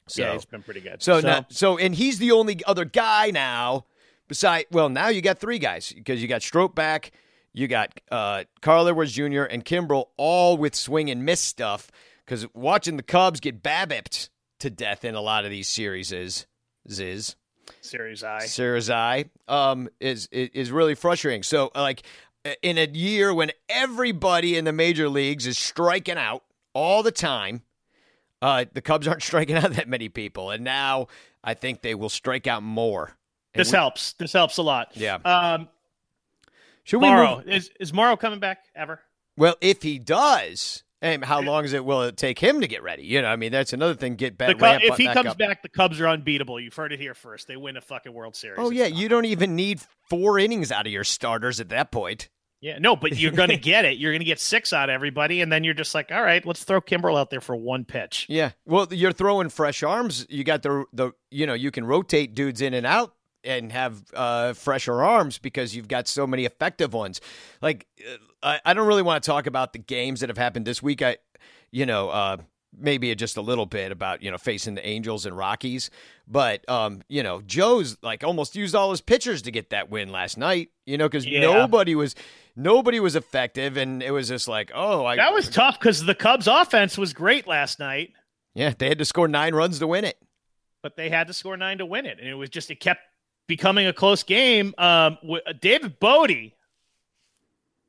So 0.09 0.23
yeah, 0.23 0.33
he's 0.33 0.47
been 0.47 0.63
pretty 0.63 0.81
good. 0.81 1.03
so, 1.03 1.21
now, 1.21 1.47
so, 1.51 1.77
and 1.77 1.95
he's 1.95 2.19
the 2.19 2.33
only 2.33 2.61
other 2.67 2.85
guy 2.85 3.31
now. 3.31 3.85
Beside, 4.27 4.67
well, 4.71 4.89
now 4.89 5.09
you 5.09 5.23
got 5.23 5.39
three 5.39 5.59
guys 5.59 5.93
because 5.93 6.21
you 6.21 6.29
got 6.29 6.43
Strop 6.43 6.75
back, 6.75 7.13
you 7.53 7.67
got 7.67 7.99
uh, 8.11 8.45
Carl 8.61 8.89
Edwards 8.89 9.13
Jr. 9.13 9.43
and 9.43 9.65
Kimbrel, 9.65 10.07
all 10.17 10.57
with 10.57 10.75
swing 10.75 11.11
and 11.11 11.25
miss 11.25 11.41
stuff. 11.41 11.91
Because 12.25 12.47
watching 12.55 12.97
the 12.97 13.03
Cubs 13.03 13.41
get 13.41 13.63
babbipped 13.63 14.29
to 14.61 14.71
death 14.71 15.05
in 15.05 15.15
a 15.15 15.21
lot 15.21 15.45
of 15.45 15.51
these 15.51 15.69
series 15.69 16.13
is 16.13 16.47
ziz 16.91 17.37
Series 17.83 18.25
I. 18.25 18.41
Series 18.47 18.89
I 18.89 19.27
um 19.47 19.89
is 20.01 20.27
is 20.33 20.71
really 20.71 20.95
frustrating. 20.95 21.43
So 21.43 21.71
like 21.75 22.03
in 22.63 22.79
a 22.79 22.87
year 22.87 23.35
when 23.35 23.51
everybody 23.69 24.57
in 24.57 24.65
the 24.65 24.73
major 24.73 25.09
leagues 25.09 25.47
is 25.47 25.59
striking 25.59 26.17
out 26.17 26.45
all 26.73 27.03
the 27.03 27.13
time, 27.13 27.63
uh, 28.41 28.65
the 28.73 28.81
Cubs 28.81 29.07
aren't 29.07 29.23
striking 29.31 29.57
out 29.57 29.73
that 29.73 29.87
many 29.89 30.09
people, 30.09 30.51
and 30.51 30.65
now 30.65 31.09
I 31.45 31.53
think 31.55 31.83
they 31.83 31.95
will 31.95 32.09
strike 32.09 32.47
out 32.47 32.63
more. 32.63 33.17
And 33.53 33.61
This 33.61 33.73
we- 33.73 33.77
helps. 33.79 34.15
This 34.15 34.33
helps 34.33 34.57
a 34.57 34.63
lot. 34.63 34.93
Yeah. 34.95 35.17
Um, 35.25 35.69
Should 36.85 36.99
we 37.03 37.07
Morrow 37.09 37.43
is 37.47 37.71
is 37.79 37.93
Morrow 37.93 38.17
coming 38.17 38.41
back 38.41 38.65
ever? 38.75 39.01
Well, 39.37 39.57
if 39.61 39.83
he 39.83 39.99
does, 39.99 40.85
and 41.01 41.25
how 41.25 41.41
long 41.41 41.65
is 41.65 41.73
it 41.73 41.85
will 41.85 42.03
it 42.03 42.17
take 42.17 42.39
him 42.39 42.61
to 42.61 42.69
get 42.69 42.83
ready? 42.83 43.05
You 43.05 43.23
know, 43.23 43.29
I 43.29 43.37
mean, 43.37 43.53
that's 43.53 43.73
another 43.73 43.95
thing. 43.95 44.17
Get 44.17 44.37
back. 44.39 44.59
Cub- 44.59 44.81
if 44.83 44.97
he 44.97 45.07
comes 45.07 45.29
up. 45.31 45.39
back, 45.39 45.63
the 45.63 45.69
Cubs 45.69 46.01
are 46.01 46.09
unbeatable. 46.09 46.59
You've 46.61 46.75
heard 46.75 46.93
it 46.93 47.01
here 47.01 47.15
first. 47.15 47.47
They 47.49 47.57
win 47.57 47.77
a 47.77 47.81
fucking 47.81 48.13
World 48.13 48.37
Series. 48.37 48.59
Oh 48.61 48.71
yeah, 48.71 48.89
not- 48.89 48.95
you 48.99 49.09
don't 49.09 49.25
even 49.27 49.55
need 49.57 49.81
four 50.09 50.39
innings 50.39 50.73
out 50.73 50.87
of 50.87 50.93
your 50.93 51.05
starters 51.05 51.61
at 51.61 51.69
that 51.71 51.91
point. 51.93 52.29
yeah. 52.61 52.79
No, 52.79 52.97
but 52.97 53.17
you're 53.17 53.31
gonna 53.33 53.57
get 53.73 53.85
it. 53.85 53.99
You're 53.99 54.13
gonna 54.13 54.25
get 54.25 54.41
six 54.41 54.73
out 54.73 54.89
of 54.91 54.95
everybody, 54.95 55.41
and 55.41 55.53
then 55.53 55.63
you're 55.65 55.75
just 55.75 55.95
like, 55.95 56.11
all 56.11 56.23
right, 56.23 56.45
let's 56.45 56.65
throw 56.65 56.81
Kimbrel 56.81 57.19
out 57.19 57.31
there 57.31 57.41
for 57.41 57.55
one 57.55 57.85
pitch. 57.85 58.27
Yeah. 58.29 58.51
Well, 58.67 58.89
you're 58.91 59.13
throwing 59.13 59.49
fresh 59.51 59.83
arms. 59.83 60.27
You 60.29 60.43
got 60.45 60.63
the 60.63 60.85
the 60.93 61.13
you 61.31 61.47
know 61.47 61.55
you 61.55 61.71
can 61.71 61.85
rotate 61.85 62.35
dudes 62.35 62.61
in 62.61 62.75
and 62.75 62.85
out 62.87 63.15
and 63.45 63.71
have 63.73 64.03
uh, 64.15 64.53
fresher 64.53 65.03
arms 65.03 65.39
because 65.39 65.75
you've 65.75 65.89
got 65.89 66.09
so 66.09 66.27
many 66.27 66.45
effective 66.45 66.93
ones. 66.93 67.21
Like 67.63 67.87
uh, 68.07 68.17
I, 68.43 68.61
I 68.65 68.75
don't 68.75 68.87
really 68.87 69.03
want 69.03 69.23
to 69.23 69.27
talk 69.31 69.47
about 69.47 69.73
the 69.73 69.79
games 69.79 70.21
that 70.21 70.29
have 70.29 70.39
happened 70.39 70.67
this 70.67 70.83
week. 70.83 71.03
I 71.03 71.19
you 71.71 71.87
know 71.87 72.09
uh, 72.11 72.37
maybe 72.77 73.15
just 73.15 73.37
a 73.37 73.41
little 73.41 73.67
bit 73.67 73.93
about 73.93 74.23
you 74.23 74.31
know 74.31 74.39
facing 74.39 74.75
the 74.75 74.87
Angels 74.87 75.25
and 75.27 75.37
Rockies, 75.37 75.91
but 76.27 76.69
um 76.69 77.03
you 77.09 77.23
know 77.23 77.41
Joe's 77.43 77.97
like 78.03 78.25
almost 78.25 78.57
used 78.57 78.75
all 78.75 78.91
his 78.91 79.01
pitchers 79.01 79.43
to 79.43 79.51
get 79.51 79.71
that 79.71 79.91
win 79.91 80.11
last 80.11 80.37
night. 80.39 80.71
You 80.87 80.99
know 80.99 81.09
because 81.09 81.27
Yeah. 81.27 81.41
nobody 81.41 81.95
was 81.95 82.15
nobody 82.57 82.99
was 83.01 83.15
effective 83.17 83.77
and 83.77 84.03
it 84.03 84.11
was 84.11 84.29
just 84.29 84.49
like 84.49 84.71
oh 84.75 85.05
I 85.07 85.17
That 85.17 85.33
was 85.33 85.49
tough 85.49 85.79
because 85.79 86.05
the 86.05 86.15
Cubs' 86.15 86.47
offense 86.49 86.99
was 86.99 87.13
great 87.13 87.47
last 87.47 87.79
night, 87.79 88.13
yeah 88.55 88.73
they 88.77 88.89
had 88.89 88.99
to 88.99 89.05
score 89.05 89.29
nine 89.29 89.55
runs 89.55 89.79
to 89.79 89.87
win 89.87 90.05
it. 90.05 90.19
but 90.83 90.97
they 90.97 91.09
had 91.09 91.27
to 91.29 91.33
score 91.33 91.57
nine 91.57 91.79
to 91.79 91.87
win 91.87 92.07
it, 92.07 92.19
and 92.19 92.29
it 92.29 92.35
was 92.35 92.51
just 92.51 92.71
it 92.71 92.81
kept 92.81 93.01
becoming 93.49 93.87
a 93.89 93.93
close 93.93 94.23
game. 94.23 94.75
Um, 94.79 95.19
David 95.61 95.99
Bote. 95.99 96.31
I 96.31 96.53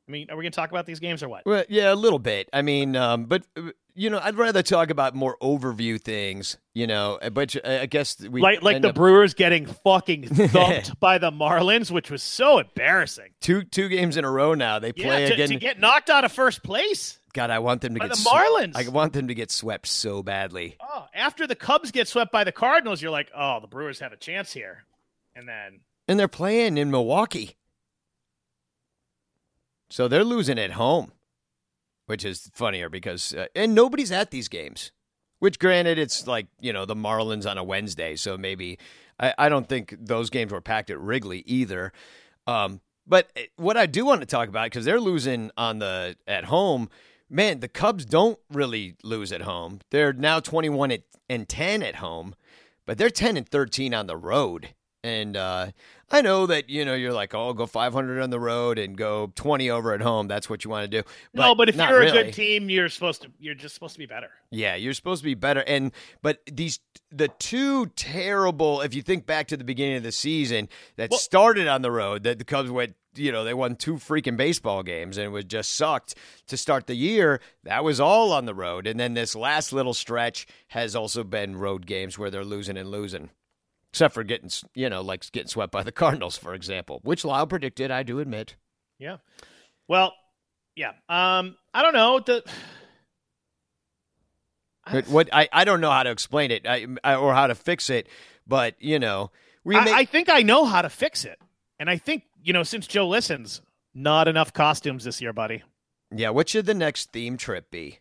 mean, 0.08 0.28
are 0.30 0.36
we 0.36 0.42
gonna 0.42 0.50
talk 0.50 0.70
about 0.70 0.86
these 0.86 0.98
games 0.98 1.22
or 1.22 1.28
what? 1.28 1.46
Well, 1.46 1.62
yeah, 1.68 1.92
a 1.92 1.94
little 1.94 2.18
bit. 2.18 2.48
I 2.52 2.62
mean, 2.62 2.96
um, 2.96 3.26
but 3.26 3.44
uh, 3.56 3.70
you 3.94 4.10
know, 4.10 4.18
I'd 4.20 4.34
rather 4.36 4.62
talk 4.62 4.90
about 4.90 5.14
more 5.14 5.36
overview 5.40 6.00
things. 6.00 6.56
You 6.74 6.88
know, 6.88 7.18
uh, 7.22 7.30
but 7.30 7.54
uh, 7.64 7.78
I 7.82 7.86
guess 7.86 8.18
we 8.20 8.40
like 8.40 8.60
like 8.62 8.82
the 8.82 8.88
up 8.88 8.96
Brewers 8.96 9.34
getting 9.34 9.66
fucking 9.66 10.26
thumped 10.48 10.98
by 10.98 11.18
the 11.18 11.30
Marlins, 11.30 11.92
which 11.92 12.10
was 12.10 12.24
so 12.24 12.58
embarrassing. 12.58 13.30
two 13.40 13.62
two 13.62 13.88
games 13.88 14.16
in 14.16 14.24
a 14.24 14.30
row 14.30 14.54
now. 14.54 14.80
They 14.80 14.92
Yeah, 14.96 15.04
play 15.06 15.26
to, 15.28 15.34
again. 15.34 15.48
to 15.50 15.56
get 15.56 15.78
knocked 15.78 16.10
out 16.10 16.24
of 16.24 16.32
first 16.32 16.64
place. 16.64 17.18
God, 17.32 17.50
I 17.50 17.60
want 17.60 17.80
them 17.82 17.94
to 17.94 18.00
by 18.00 18.08
get 18.08 18.16
the 18.16 18.24
Marlins. 18.28 18.72
I 18.74 18.88
want 18.88 19.12
them 19.12 19.28
to 19.28 19.34
get 19.36 19.52
swept 19.52 19.86
so 19.86 20.24
badly. 20.24 20.76
Oh, 20.82 21.06
after 21.14 21.46
the 21.46 21.54
Cubs 21.54 21.92
get 21.92 22.08
swept 22.08 22.32
by 22.32 22.42
the 22.42 22.50
Cardinals, 22.50 23.00
you're 23.00 23.12
like, 23.12 23.30
oh, 23.36 23.60
the 23.60 23.68
Brewers 23.68 24.00
have 24.00 24.12
a 24.12 24.16
chance 24.16 24.52
here, 24.52 24.82
and 25.34 25.48
then 25.48 25.80
And 26.08 26.18
they're 26.18 26.28
playing 26.28 26.76
in 26.76 26.90
Milwaukee, 26.90 27.56
so 29.90 30.08
they're 30.08 30.24
losing 30.24 30.58
at 30.58 30.72
home, 30.72 31.12
which 32.06 32.24
is 32.24 32.50
funnier 32.54 32.88
because 32.88 33.34
uh, 33.34 33.46
and 33.54 33.74
nobody's 33.74 34.12
at 34.12 34.30
these 34.30 34.48
games. 34.48 34.92
Which, 35.40 35.58
granted, 35.58 35.98
it's 35.98 36.26
like 36.26 36.48
you 36.60 36.72
know 36.72 36.84
the 36.84 36.94
Marlins 36.94 37.50
on 37.50 37.56
a 37.56 37.64
Wednesday, 37.64 38.14
so 38.16 38.36
maybe 38.36 38.78
I, 39.18 39.34
I 39.38 39.48
don't 39.48 39.68
think 39.68 39.94
those 39.98 40.28
games 40.30 40.52
were 40.52 40.60
packed 40.60 40.90
at 40.90 41.00
Wrigley 41.00 41.42
either. 41.46 41.92
Um, 42.46 42.80
but 43.06 43.30
uh, 43.36 43.40
what 43.56 43.76
I 43.76 43.86
do 43.86 44.04
want 44.04 44.20
to 44.20 44.26
talk 44.26 44.48
about 44.48 44.66
because 44.66 44.84
they're 44.84 45.00
losing 45.00 45.50
on 45.56 45.78
the 45.78 46.16
at 46.26 46.44
home, 46.44 46.90
man, 47.30 47.60
the 47.60 47.68
Cubs 47.68 48.04
don't 48.04 48.38
really 48.50 48.96
lose 49.02 49.32
at 49.32 49.42
home. 49.42 49.80
They're 49.90 50.12
now 50.12 50.40
twenty 50.40 50.68
one 50.68 50.92
and 51.28 51.48
ten 51.48 51.82
at 51.82 51.96
home, 51.96 52.34
but 52.84 52.98
they're 52.98 53.10
ten 53.10 53.36
and 53.38 53.48
thirteen 53.48 53.94
on 53.94 54.06
the 54.06 54.16
road. 54.16 54.74
And 55.02 55.34
uh, 55.36 55.70
I 56.10 56.20
know 56.20 56.46
that 56.46 56.68
you 56.68 56.84
know 56.84 56.94
you're 56.94 57.12
like, 57.12 57.34
oh, 57.34 57.54
go 57.54 57.66
500 57.66 58.20
on 58.20 58.30
the 58.30 58.40
road 58.40 58.78
and 58.78 58.96
go 58.96 59.32
20 59.34 59.70
over 59.70 59.94
at 59.94 60.02
home. 60.02 60.28
That's 60.28 60.50
what 60.50 60.64
you 60.64 60.70
want 60.70 60.90
to 60.90 61.02
do. 61.02 61.08
no, 61.32 61.54
but 61.54 61.68
if 61.70 61.76
you're 61.76 61.86
a 61.86 61.98
really. 62.00 62.24
good 62.24 62.34
team, 62.34 62.68
you're 62.68 62.88
supposed 62.88 63.22
to 63.22 63.30
you're 63.38 63.54
just 63.54 63.74
supposed 63.74 63.94
to 63.94 63.98
be 63.98 64.06
better. 64.06 64.28
Yeah, 64.50 64.74
you're 64.74 64.92
supposed 64.92 65.22
to 65.22 65.24
be 65.24 65.34
better. 65.34 65.60
And 65.66 65.92
but 66.20 66.40
these 66.50 66.80
the 67.10 67.28
two 67.28 67.86
terrible. 67.96 68.82
If 68.82 68.94
you 68.94 69.02
think 69.02 69.24
back 69.26 69.48
to 69.48 69.56
the 69.56 69.64
beginning 69.64 69.96
of 69.96 70.02
the 70.02 70.12
season, 70.12 70.68
that 70.96 71.10
Well- 71.10 71.18
started 71.20 71.66
on 71.66 71.82
the 71.82 71.90
road, 71.90 72.24
that 72.24 72.38
the 72.38 72.44
Cubs 72.44 72.70
went. 72.70 72.94
You 73.16 73.32
know, 73.32 73.42
they 73.42 73.54
won 73.54 73.74
two 73.74 73.94
freaking 73.94 74.36
baseball 74.36 74.84
games 74.84 75.16
and 75.16 75.26
it 75.26 75.30
was 75.30 75.44
just 75.44 75.74
sucked 75.74 76.14
to 76.46 76.56
start 76.56 76.86
the 76.86 76.94
year. 76.94 77.40
That 77.64 77.82
was 77.82 77.98
all 77.98 78.32
on 78.32 78.44
the 78.44 78.54
road. 78.54 78.86
And 78.86 79.00
then 79.00 79.14
this 79.14 79.34
last 79.34 79.72
little 79.72 79.94
stretch 79.94 80.46
has 80.68 80.94
also 80.94 81.24
been 81.24 81.56
road 81.56 81.86
games 81.86 82.16
where 82.16 82.30
they're 82.30 82.44
losing 82.44 82.76
and 82.76 82.88
losing. 82.88 83.30
Except 83.92 84.14
for 84.14 84.22
getting, 84.22 84.50
you 84.74 84.88
know, 84.88 85.00
like 85.00 85.30
getting 85.32 85.48
swept 85.48 85.72
by 85.72 85.82
the 85.82 85.92
Cardinals, 86.02 86.36
for 86.36 86.54
example, 86.54 87.00
which 87.02 87.24
Lyle 87.24 87.46
predicted, 87.46 87.90
I 87.90 88.02
do 88.04 88.20
admit. 88.20 88.54
Yeah. 88.98 89.16
Well, 89.88 90.14
yeah. 90.76 90.92
Um, 91.08 91.56
I 91.74 91.82
don't 91.82 91.94
know 91.94 92.20
the. 92.20 92.44
But 94.90 95.08
what 95.08 95.28
I, 95.32 95.48
I 95.52 95.64
don't 95.64 95.80
know 95.80 95.90
how 95.90 96.02
to 96.02 96.10
explain 96.10 96.50
it 96.50 96.66
I, 96.66 96.86
I, 97.04 97.14
or 97.14 97.32
how 97.34 97.46
to 97.46 97.54
fix 97.54 97.90
it, 97.90 98.08
but 98.46 98.74
you 98.80 98.98
know, 98.98 99.30
we 99.62 99.76
I, 99.76 99.84
may- 99.84 99.92
I 99.92 100.04
think 100.04 100.28
I 100.28 100.42
know 100.42 100.64
how 100.64 100.82
to 100.82 100.88
fix 100.88 101.24
it, 101.24 101.38
and 101.78 101.88
I 101.88 101.96
think 101.96 102.24
you 102.42 102.52
know 102.52 102.62
since 102.62 102.86
Joe 102.86 103.06
listens, 103.06 103.60
not 103.94 104.26
enough 104.26 104.52
costumes 104.52 105.04
this 105.04 105.20
year, 105.20 105.32
buddy. 105.32 105.62
yeah. 106.10 106.30
What 106.30 106.48
should 106.48 106.66
the 106.66 106.74
next 106.74 107.12
theme 107.12 107.36
trip 107.36 107.70
be? 107.70 108.00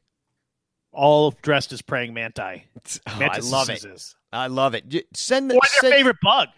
All 0.92 1.32
dressed 1.44 1.74
as 1.74 1.82
praying 1.84 2.14
manti. 2.14 2.66
Oh, 3.08 3.20
I 3.22 3.38
love 3.40 3.70
it. 3.70 3.86
I 4.32 4.48
love 4.48 4.76
it. 4.76 5.08
Send 5.14 5.50
the 5.50 5.56
What's 5.56 5.82
your 5.82 5.92
favorite 5.92 6.18
bug? 6.22 6.50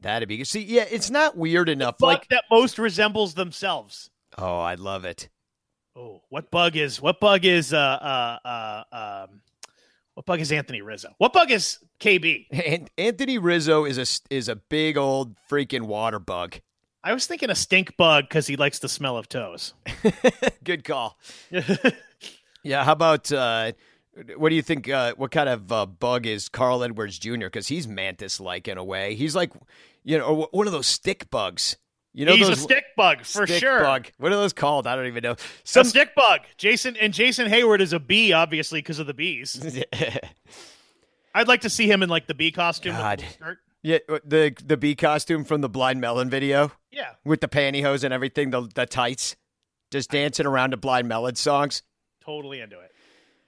That'd 0.00 0.28
be 0.28 0.36
good. 0.38 0.46
See, 0.46 0.62
yeah, 0.62 0.84
it's 0.90 1.10
not 1.10 1.36
weird 1.36 1.68
enough. 1.68 1.98
Bug 1.98 2.08
Like, 2.08 2.28
that 2.28 2.44
most 2.50 2.78
resembles 2.78 3.34
themselves. 3.34 4.10
oh, 4.36 4.58
I 4.58 4.74
love 4.74 5.04
it. 5.04 5.28
Oh, 5.96 6.22
what 6.28 6.50
bug 6.50 6.76
is 6.76 7.00
what 7.00 7.20
bug 7.20 7.46
is 7.46 7.72
uh 7.72 7.78
uh 7.78 8.38
uh 8.46 8.84
um 8.92 9.40
What 10.12 10.26
bug 10.26 10.40
is 10.40 10.52
Anthony 10.52 10.82
Rizzo? 10.82 11.14
What 11.16 11.32
bug 11.32 11.50
is 11.50 11.78
KB? 12.00 12.46
And 12.52 12.90
Anthony 12.98 13.38
Rizzo 13.38 13.86
is 13.86 13.96
a 13.96 14.34
is 14.34 14.50
a 14.50 14.56
big 14.56 14.98
old 14.98 15.36
freaking 15.50 15.82
water 15.82 16.18
bug. 16.18 16.60
I 17.02 17.14
was 17.14 17.26
thinking 17.26 17.48
a 17.48 17.54
stink 17.54 17.96
bug 17.96 18.24
because 18.28 18.46
he 18.46 18.56
likes 18.56 18.78
the 18.80 18.88
smell 18.90 19.16
of 19.16 19.28
toes. 19.28 19.72
Good 20.64 20.84
call. 20.84 21.18
Yeah, 22.62 22.82
how 22.82 22.92
about 22.92 23.30
uh, 23.30 23.72
what 24.36 24.48
do 24.50 24.54
you 24.54 24.62
think? 24.62 24.88
Uh, 24.88 25.14
what 25.16 25.30
kind 25.30 25.48
of 25.48 25.70
uh, 25.72 25.86
bug 25.86 26.26
is 26.26 26.48
Carl 26.48 26.82
Edwards 26.82 27.18
Jr.? 27.18 27.36
Because 27.46 27.68
he's 27.68 27.86
mantis 27.86 28.40
like 28.40 28.68
in 28.68 28.78
a 28.78 28.84
way. 28.84 29.14
He's 29.14 29.36
like, 29.36 29.52
you 30.04 30.18
know, 30.18 30.48
one 30.52 30.66
of 30.66 30.72
those 30.72 30.86
stick 30.86 31.30
bugs. 31.30 31.76
You 32.14 32.24
know, 32.24 32.34
He's 32.34 32.48
those 32.48 32.58
a 32.58 32.60
stick 32.62 32.84
bug 32.96 33.24
for 33.26 33.46
stick 33.46 33.60
sure. 33.60 33.80
Bug. 33.80 34.06
What 34.16 34.32
are 34.32 34.36
those 34.36 34.54
called? 34.54 34.86
I 34.86 34.96
don't 34.96 35.06
even 35.06 35.22
know. 35.22 35.32
A 35.32 35.36
Some 35.64 35.84
stick 35.84 36.14
bug. 36.14 36.40
Jason 36.56 36.96
and 36.96 37.12
Jason 37.12 37.46
Heyward 37.46 37.80
is 37.80 37.92
a 37.92 38.00
bee, 38.00 38.32
obviously 38.32 38.78
because 38.78 38.98
of 38.98 39.06
the 39.06 39.12
bees. 39.12 39.84
I'd 41.34 41.48
like 41.48 41.60
to 41.62 41.70
see 41.70 41.90
him 41.90 42.02
in 42.02 42.08
like 42.08 42.26
the 42.26 42.34
bee 42.34 42.52
costume. 42.52 42.96
with 42.96 43.18
the 43.18 43.44
God. 43.44 43.56
yeah, 43.82 43.98
the 44.24 44.54
the 44.64 44.76
bee 44.78 44.94
costume 44.94 45.44
from 45.44 45.60
the 45.60 45.68
Blind 45.68 46.00
Melon 46.00 46.30
video 46.30 46.72
Yeah, 46.90 47.10
with 47.24 47.42
the 47.42 47.48
pantyhose 47.48 48.02
and 48.02 48.14
everything, 48.14 48.50
the 48.50 48.66
the 48.74 48.86
tights, 48.86 49.36
just 49.90 50.10
dancing 50.10 50.46
around 50.46 50.70
to 50.70 50.78
Blind 50.78 51.08
Melon 51.08 51.34
songs. 51.34 51.82
totally 52.24 52.60
into 52.60 52.80
it. 52.80 52.92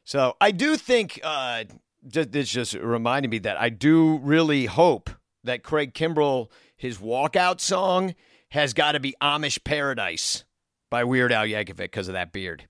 So 0.08 0.38
I 0.40 0.52
do 0.52 0.78
think 0.78 1.20
uh, 1.22 1.64
this 2.02 2.48
just 2.48 2.72
reminded 2.72 3.30
me 3.30 3.40
that 3.40 3.60
I 3.60 3.68
do 3.68 4.16
really 4.20 4.64
hope 4.64 5.10
that 5.44 5.62
Craig 5.62 5.92
Kimbrel, 5.92 6.48
his 6.78 6.96
walkout 6.96 7.60
song, 7.60 8.14
has 8.48 8.72
got 8.72 8.92
to 8.92 9.00
be 9.00 9.14
Amish 9.20 9.62
Paradise 9.62 10.44
by 10.88 11.04
Weird 11.04 11.30
Al 11.30 11.44
Yankovic 11.44 11.76
because 11.76 12.08
of 12.08 12.14
that 12.14 12.32
beard. 12.32 12.66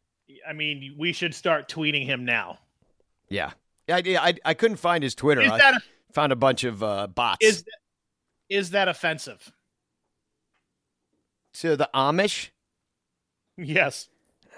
I 0.48 0.52
mean, 0.52 0.96
we 0.98 1.12
should 1.12 1.32
start 1.32 1.68
tweeting 1.68 2.04
him 2.04 2.24
now. 2.24 2.58
Yeah. 3.28 3.52
I, 3.88 4.02
I, 4.04 4.34
I 4.44 4.54
couldn't 4.54 4.78
find 4.78 5.04
his 5.04 5.14
Twitter. 5.14 5.42
Is 5.42 5.52
I 5.52 5.58
that 5.58 5.82
found 6.12 6.32
a 6.32 6.36
bunch 6.36 6.64
of 6.64 6.82
uh, 6.82 7.06
bots. 7.06 7.46
is 7.46 7.64
is 8.48 8.70
that 8.70 8.88
offensive? 8.88 9.52
to 11.54 11.76
the 11.76 11.88
Amish? 11.94 12.48
Yes. 13.56 14.08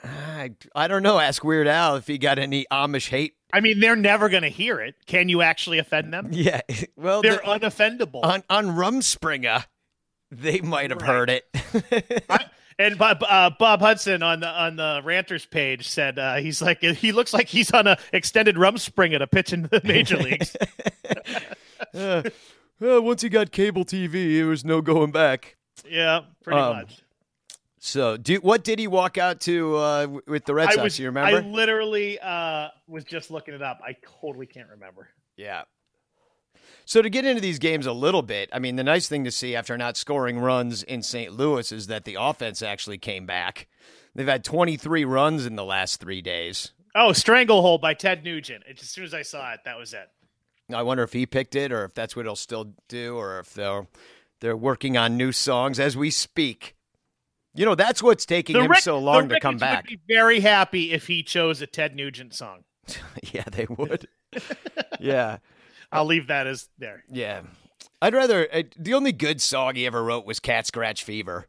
I, 0.04 0.50
I 0.74 0.88
don't 0.88 1.02
know. 1.02 1.18
Ask 1.18 1.44
Weird 1.44 1.66
Al 1.68 1.96
if 1.96 2.06
he 2.06 2.18
got 2.18 2.38
any 2.38 2.66
Amish 2.72 3.08
hate. 3.08 3.34
I 3.52 3.60
mean, 3.60 3.80
they're 3.80 3.96
never 3.96 4.28
going 4.28 4.42
to 4.44 4.48
hear 4.48 4.80
it. 4.80 4.94
Can 5.06 5.28
you 5.28 5.42
actually 5.42 5.78
offend 5.78 6.12
them? 6.12 6.28
Yeah. 6.32 6.60
Well, 6.96 7.22
They're 7.22 7.36
the- 7.36 7.42
unoffendable. 7.42 8.24
on, 8.24 8.42
on 8.50 8.68
Rumspringa, 8.68 9.64
they 10.30 10.60
might 10.60 10.90
have 10.90 11.00
Right. 11.02 11.06
heard 11.10 11.30
it. 11.30 12.24
And 12.78 12.96
Bob, 12.96 13.22
uh, 13.28 13.50
Bob 13.58 13.80
Hudson 13.80 14.22
on 14.22 14.40
the 14.40 14.48
on 14.48 14.76
the 14.76 15.02
Ranters 15.04 15.44
page 15.44 15.86
said 15.86 16.18
uh, 16.18 16.36
he's 16.36 16.62
like 16.62 16.80
he 16.80 17.12
looks 17.12 17.34
like 17.34 17.46
he's 17.46 17.70
on 17.72 17.86
a 17.86 17.98
extended 18.14 18.56
Rumspringa 18.56 19.18
to 19.18 19.26
pitch 19.26 19.52
in 19.52 19.64
the 19.64 19.82
major 19.84 20.16
leagues. 20.16 20.56
Uh, 21.94 22.22
uh, 22.82 23.02
once 23.02 23.20
he 23.20 23.28
got 23.28 23.52
cable 23.52 23.84
TV, 23.84 24.38
there 24.38 24.46
was 24.46 24.64
no 24.64 24.80
going 24.80 25.10
back. 25.10 25.56
yeah, 25.86 26.20
pretty 26.42 26.58
Um, 26.58 26.76
much. 26.76 27.02
So, 27.82 28.18
do, 28.18 28.36
what 28.36 28.62
did 28.62 28.78
he 28.78 28.86
walk 28.86 29.16
out 29.16 29.40
to 29.40 29.76
uh, 29.76 30.06
with 30.26 30.44
the 30.44 30.52
Red 30.52 30.72
Sox? 30.72 30.82
was 30.82 30.98
you 30.98 31.06
remember? 31.06 31.38
I 31.38 31.40
literally 31.40 32.18
uh, 32.18 32.68
was 32.86 33.04
just 33.04 33.30
looking 33.30 33.54
it 33.54 33.62
up. 33.62 33.80
I 33.82 33.96
totally 34.20 34.46
can't 34.46 34.68
remember. 34.68 35.08
yeah. 35.36 35.62
So 36.84 37.00
to 37.02 37.08
get 37.08 37.24
into 37.24 37.40
these 37.40 37.58
games 37.60 37.86
a 37.86 37.92
little 37.92 38.22
bit, 38.22 38.50
I 38.52 38.58
mean, 38.58 38.74
the 38.76 38.82
nice 38.82 39.08
thing 39.08 39.22
to 39.24 39.30
see 39.30 39.54
after 39.54 39.78
not 39.78 39.96
scoring 39.96 40.40
runs 40.40 40.82
in 40.82 41.02
St. 41.02 41.32
Louis 41.32 41.70
is 41.70 41.86
that 41.86 42.04
the 42.04 42.16
offense 42.18 42.62
actually 42.62 42.98
came 42.98 43.26
back. 43.26 43.68
They've 44.14 44.26
had 44.26 44.42
23 44.42 45.04
runs 45.04 45.46
in 45.46 45.54
the 45.54 45.64
last 45.64 46.00
three 46.00 46.20
days. 46.20 46.72
Oh, 46.96 47.12
Stranglehold 47.12 47.80
by 47.80 47.94
Ted 47.94 48.24
Nugent. 48.24 48.64
It's, 48.66 48.82
as 48.82 48.90
soon 48.90 49.04
as 49.04 49.14
I 49.14 49.22
saw 49.22 49.52
it, 49.52 49.60
that 49.64 49.78
was 49.78 49.94
it. 49.94 50.10
I 50.74 50.82
wonder 50.82 51.04
if 51.04 51.12
he 51.12 51.26
picked 51.26 51.54
it, 51.54 51.70
or 51.70 51.84
if 51.84 51.94
that's 51.94 52.16
what 52.16 52.26
he'll 52.26 52.34
still 52.34 52.74
do, 52.88 53.16
or 53.16 53.38
if 53.38 53.54
they're 53.54 53.86
they're 54.40 54.56
working 54.56 54.96
on 54.96 55.16
new 55.16 55.32
songs 55.32 55.78
as 55.78 55.96
we 55.96 56.10
speak. 56.10 56.74
You 57.54 57.64
know, 57.64 57.74
that's 57.74 58.02
what's 58.02 58.26
taking 58.26 58.56
him 58.56 58.70
Rick- 58.70 58.80
so 58.80 58.98
long 58.98 59.28
the 59.28 59.34
to 59.34 59.40
come 59.40 59.56
back. 59.56 59.84
Would 59.84 60.00
be 60.00 60.14
very 60.14 60.40
happy 60.40 60.92
if 60.92 61.06
he 61.06 61.22
chose 61.22 61.60
a 61.60 61.66
Ted 61.66 61.96
Nugent 61.96 62.34
song. 62.34 62.64
yeah, 63.32 63.44
they 63.50 63.66
would. 63.68 64.06
yeah. 65.00 65.38
I'll 65.92 66.04
leave 66.04 66.28
that 66.28 66.46
as 66.46 66.68
there. 66.78 67.04
Yeah. 67.08 67.42
I'd 68.00 68.14
rather. 68.14 68.48
Uh, 68.52 68.62
the 68.78 68.94
only 68.94 69.12
good 69.12 69.40
song 69.40 69.74
he 69.74 69.86
ever 69.86 70.02
wrote 70.02 70.24
was 70.24 70.38
Cat 70.38 70.66
Scratch 70.66 71.02
Fever. 71.02 71.46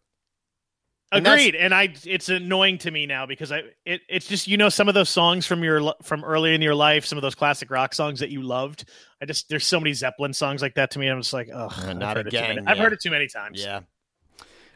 And 1.14 1.28
Agreed, 1.28 1.56
and 1.56 1.74
I 1.74 1.94
it's 2.06 2.30
annoying 2.30 2.78
to 2.80 2.92
me 2.92 3.06
now 3.06 3.26
because 3.26 3.52
I 3.52 3.64
it, 3.86 4.00
it's 4.08 4.28
just 4.28 4.48
you 4.48 4.56
know 4.56 4.70
some 4.70 4.88
of 4.88 4.94
those 4.94 5.10
songs 5.10 5.46
from 5.46 5.62
your 5.62 5.94
from 6.02 6.24
early 6.24 6.56
in 6.56 6.62
your 6.62 6.74
life, 6.74 7.06
some 7.06 7.18
of 7.18 7.22
those 7.22 7.36
classic 7.36 7.70
rock 7.70 7.94
songs 7.94 8.22
that 8.22 8.30
you 8.30 8.42
loved. 8.42 8.86
I 9.22 9.26
just 9.26 9.50
there's 9.50 9.66
so 9.66 9.78
many 9.78 9.92
Zeppelin 9.92 10.32
songs 10.32 10.62
like 10.62 10.76
that 10.76 10.92
to 10.92 11.00
me. 11.00 11.10
I'm 11.10 11.20
just 11.20 11.34
like, 11.34 11.50
oh, 11.54 11.68
not 11.94 12.02
I've 12.02 12.16
heard 12.16 12.28
It 12.28 12.32
too 12.32 12.38
again. 12.38 12.64
I've 12.66 12.78
yeah. 12.78 12.84
heard 12.84 12.94
it 12.94 13.02
too 13.02 13.12
many 13.12 13.28
times. 13.28 13.62
Yeah. 13.62 13.82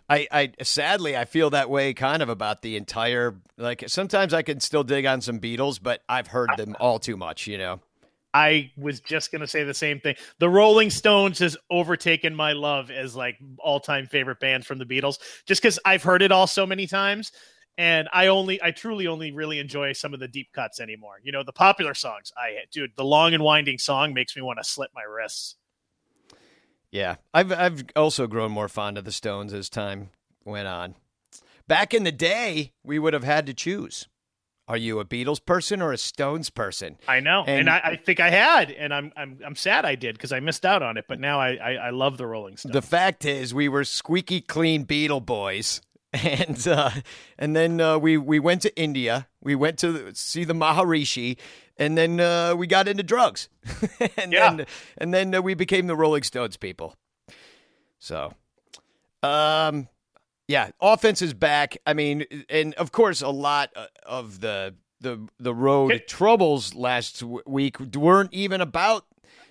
I, 0.10 0.28
I 0.32 0.52
sadly 0.62 1.18
I 1.18 1.26
feel 1.26 1.50
that 1.52 1.70
way 1.70 1.94
kind 1.94 2.22
of 2.22 2.30
about 2.30 2.62
the 2.62 2.78
entire 2.78 3.36
like 3.58 3.84
sometimes 3.88 4.34
I 4.34 4.44
can 4.44 4.60
still 4.60 4.84
dig 4.84 5.06
on 5.06 5.22
some 5.22 5.40
Beatles, 5.40 5.80
but 5.82 6.02
I've 6.08 6.28
heard 6.28 6.52
them 6.58 6.76
all 6.80 7.00
too 7.00 7.18
much, 7.18 7.48
you 7.48 7.58
know. 7.58 7.80
I 8.34 8.72
was 8.78 9.00
just 9.00 9.32
gonna 9.32 9.48
say 9.48 9.64
the 9.64 9.74
same 9.74 10.00
thing. 10.00 10.16
The 10.40 10.50
Rolling 10.50 10.90
Stones 10.90 11.40
has 11.40 11.58
overtaken 11.72 12.36
my 12.36 12.54
love 12.54 12.92
as 12.92 13.16
like 13.16 13.38
all 13.58 13.80
time 13.80 14.06
favorite 14.06 14.40
band 14.40 14.66
from 14.66 14.78
the 14.78 14.86
Beatles, 14.86 15.18
just 15.48 15.62
because 15.62 15.80
I've 15.86 16.04
heard 16.04 16.22
it 16.22 16.32
all 16.32 16.46
so 16.46 16.66
many 16.66 16.86
times. 16.86 17.32
And 17.78 18.08
I 18.14 18.28
only, 18.28 18.62
I 18.64 18.72
truly 18.72 19.08
only 19.08 19.32
really 19.34 19.60
enjoy 19.60 19.92
some 19.94 20.14
of 20.14 20.22
the 20.22 20.30
deep 20.30 20.54
cuts 20.54 20.80
anymore. 20.80 21.16
You 21.24 21.34
know, 21.34 21.44
the 21.44 21.52
popular 21.52 21.94
songs. 21.94 22.32
I, 22.38 22.60
dude, 22.72 22.92
the 22.96 23.04
long 23.04 23.34
and 23.34 23.44
winding 23.44 23.80
song 23.80 24.14
makes 24.14 24.36
me 24.36 24.42
want 24.42 24.60
to 24.60 24.64
slit 24.64 24.92
my 24.96 25.04
wrists. 25.04 25.56
Yeah, 26.96 27.16
I've 27.34 27.52
I've 27.52 27.84
also 27.94 28.26
grown 28.26 28.52
more 28.52 28.70
fond 28.70 28.98
of 28.98 29.04
the 29.04 29.12
Stones 29.12 29.54
as 29.54 29.70
time 29.70 30.12
went 30.46 30.68
on. 30.70 30.96
Back 31.68 31.94
in 31.94 32.04
the 32.06 32.12
day, 32.12 32.72
we 32.86 33.00
would 33.00 33.14
have 33.14 33.26
had 33.26 33.46
to 33.48 33.54
choose: 33.54 34.08
are 34.70 34.78
you 34.78 35.02
a 35.02 35.06
Beatles 35.06 35.44
person 35.46 35.82
or 35.82 35.92
a 35.92 35.98
Stones 35.98 36.50
person? 36.50 36.98
I 37.06 37.20
know, 37.20 37.44
and, 37.46 37.62
And- 37.68 37.70
I, 37.70 37.82
I 37.84 37.96
think 37.98 38.22
I 38.22 38.30
had, 38.30 38.72
and 38.72 38.94
I'm 38.94 39.12
I'm 39.18 39.40
I'm 39.46 39.56
sad 39.58 39.84
I 39.84 39.96
did 39.96 40.16
because 40.16 40.32
I 40.32 40.40
missed 40.40 40.66
out 40.66 40.82
on 40.84 40.96
it. 40.96 41.04
But 41.10 41.20
now 41.20 41.38
I 41.40 41.56
I, 41.56 41.72
I 41.74 41.90
love 41.90 42.18
the 42.18 42.26
Rolling 42.28 42.56
Stones. 42.56 42.72
The 42.72 42.82
fact 42.82 43.26
is, 43.26 43.54
we 43.54 43.68
were 43.68 43.84
squeaky 43.84 44.40
clean 44.40 44.86
Beatle 44.86 45.26
boys, 45.26 45.82
and 46.24 46.68
uh, 46.68 46.92
and 47.38 47.56
then 47.56 47.82
uh, 47.82 47.98
we 47.98 48.18
we 48.18 48.40
went 48.40 48.62
to 48.64 48.76
India. 48.80 49.28
We 49.42 49.56
went 49.56 49.78
to 49.80 50.14
see 50.16 50.44
the 50.44 50.54
Maharishi, 50.54 51.38
and 51.78 51.98
then 51.98 52.20
uh, 52.20 52.56
we 52.56 52.68
got 52.68 52.88
into 52.88 53.04
drugs, 53.04 53.50
and 54.18 54.32
Yeah. 54.32 54.56
then 54.56 54.66
and 54.98 55.14
then 55.14 55.36
uh, 55.36 55.42
we 55.42 55.54
became 55.54 55.88
the 55.88 55.96
Rolling 55.96 56.24
Stones 56.24 56.58
people. 56.58 56.96
So, 58.00 58.34
um, 59.24 59.88
yeah, 60.48 60.70
offense 60.80 61.22
is 61.22 61.34
back. 61.34 61.78
I 61.86 61.94
mean, 61.94 62.26
and 62.50 62.74
of 62.76 62.92
course, 62.92 63.22
a 63.22 63.30
lot 63.30 63.72
uh, 63.76 63.88
of 64.06 64.42
the 64.42 64.76
the 65.02 65.28
the 65.40 65.54
road 65.54 65.94
Okay. 65.94 66.04
troubles 66.08 66.76
last 66.76 67.22
week 67.46 67.80
weren't 67.96 68.34
even 68.34 68.62
about 68.62 69.06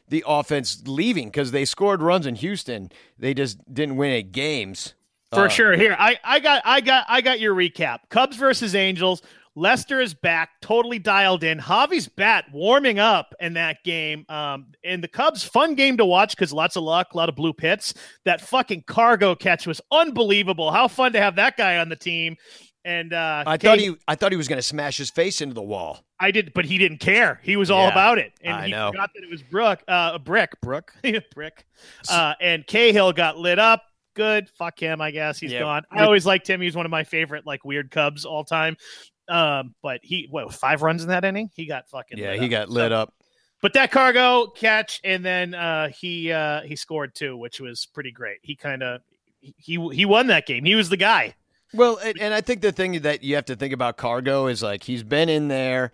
the 0.08 0.22
offense 0.26 0.82
leaving 0.86 1.28
because 1.28 1.50
they 1.50 1.64
scored 1.64 2.02
runs 2.02 2.26
in 2.26 2.36
Houston. 2.36 2.90
They 3.18 3.34
just 3.34 3.58
didn't 3.72 3.96
win 3.96 4.10
any 4.12 4.22
games. 4.22 4.94
For 5.34 5.46
Uh, 5.46 5.48
sure. 5.48 5.76
Here, 5.76 5.96
I, 5.98 6.18
I 6.24 6.40
got 6.40 6.62
I 6.64 6.80
got 6.80 7.04
I 7.08 7.20
got 7.20 7.40
your 7.40 7.54
recap. 7.54 8.00
Cubs 8.10 8.36
versus 8.36 8.74
Angels. 8.74 9.22
Lester 9.56 10.00
is 10.00 10.14
back, 10.14 10.50
totally 10.62 10.98
dialed 10.98 11.44
in. 11.44 11.58
Javi's 11.60 12.08
bat 12.08 12.46
warming 12.52 12.98
up 12.98 13.34
in 13.38 13.54
that 13.54 13.84
game. 13.84 14.26
Um, 14.28 14.66
and 14.82 15.00
the 15.00 15.06
Cubs, 15.06 15.44
fun 15.44 15.76
game 15.76 15.96
to 15.98 16.04
watch 16.04 16.34
because 16.34 16.52
lots 16.52 16.74
of 16.74 16.82
luck, 16.82 17.14
a 17.14 17.16
lot 17.16 17.28
of 17.28 17.36
blue 17.36 17.52
pits. 17.52 17.94
That 18.24 18.40
fucking 18.40 18.82
cargo 18.88 19.36
catch 19.36 19.64
was 19.64 19.80
unbelievable. 19.92 20.72
How 20.72 20.88
fun 20.88 21.12
to 21.12 21.20
have 21.20 21.36
that 21.36 21.56
guy 21.56 21.78
on 21.78 21.88
the 21.88 21.94
team. 21.94 22.36
And 22.84 23.12
uh, 23.12 23.44
I 23.46 23.56
Kay- 23.56 23.66
thought 23.68 23.78
he 23.78 23.94
I 24.08 24.14
thought 24.16 24.32
he 24.32 24.36
was 24.36 24.48
going 24.48 24.58
to 24.58 24.62
smash 24.62 24.96
his 24.98 25.08
face 25.10 25.40
into 25.40 25.54
the 25.54 25.62
wall. 25.62 26.04
I 26.20 26.32
did, 26.32 26.52
but 26.52 26.64
he 26.64 26.76
didn't 26.76 26.98
care. 26.98 27.38
He 27.44 27.56
was 27.56 27.70
all 27.70 27.84
Yeah, 27.86 27.92
about 27.92 28.18
it, 28.18 28.32
and 28.42 28.54
I 28.56 28.66
he 28.66 28.72
know. 28.72 28.90
forgot 28.90 29.10
that 29.14 29.22
it 29.22 29.30
was 29.30 29.42
Brooke, 29.42 29.82
uh, 29.88 30.18
Brick, 30.18 30.60
Brooke, 30.62 30.92
Brick, 31.34 31.64
uh, 32.10 32.34
and 32.40 32.66
Cahill 32.66 33.12
got 33.12 33.38
lit 33.38 33.58
up. 33.58 33.82
Good, 34.14 34.48
fuck 34.50 34.78
him. 34.78 35.00
I 35.00 35.10
guess 35.10 35.38
he's 35.38 35.52
Yeah. 35.52 35.60
gone. 35.60 35.82
I 35.90 36.04
always 36.04 36.24
liked 36.24 36.48
him. 36.48 36.60
He's 36.60 36.76
one 36.76 36.86
of 36.86 36.90
my 36.90 37.04
favorite, 37.04 37.44
like 37.46 37.64
weird 37.64 37.90
Cubs 37.90 38.24
all 38.24 38.44
time. 38.44 38.76
Um, 39.28 39.74
but 39.82 40.00
he 40.02 40.26
what 40.30 40.52
five 40.54 40.82
runs 40.82 41.02
in 41.02 41.08
that 41.08 41.24
inning? 41.24 41.50
He 41.54 41.66
got 41.66 41.88
fucking 41.88 42.18
Yeah, 42.18 42.34
he 42.34 42.44
up. 42.44 42.50
got 42.50 42.70
lit 42.70 42.90
So- 42.90 42.96
up. 42.96 43.14
But 43.62 43.72
that 43.72 43.90
cargo 43.90 44.48
catch, 44.48 45.00
and 45.04 45.24
then 45.24 45.54
uh, 45.54 45.88
he 45.88 46.30
uh, 46.30 46.60
he 46.62 46.76
scored 46.76 47.14
too, 47.14 47.34
which 47.36 47.60
was 47.60 47.86
pretty 47.94 48.12
great. 48.12 48.36
He 48.42 48.54
kind 48.56 48.82
of 48.82 49.00
he 49.40 49.78
he 49.92 50.04
won 50.04 50.26
that 50.26 50.46
game. 50.46 50.64
He 50.66 50.74
was 50.74 50.90
the 50.90 50.98
guy. 50.98 51.34
Well, 51.72 51.96
and, 52.04 52.20
and 52.20 52.34
I 52.34 52.42
think 52.42 52.60
the 52.60 52.72
thing 52.72 53.00
that 53.00 53.24
you 53.24 53.34
have 53.36 53.46
to 53.46 53.56
think 53.56 53.72
about 53.72 53.96
Cargo 53.96 54.48
is 54.48 54.62
like 54.62 54.82
he's 54.82 55.02
been 55.02 55.30
in 55.30 55.48
there, 55.48 55.92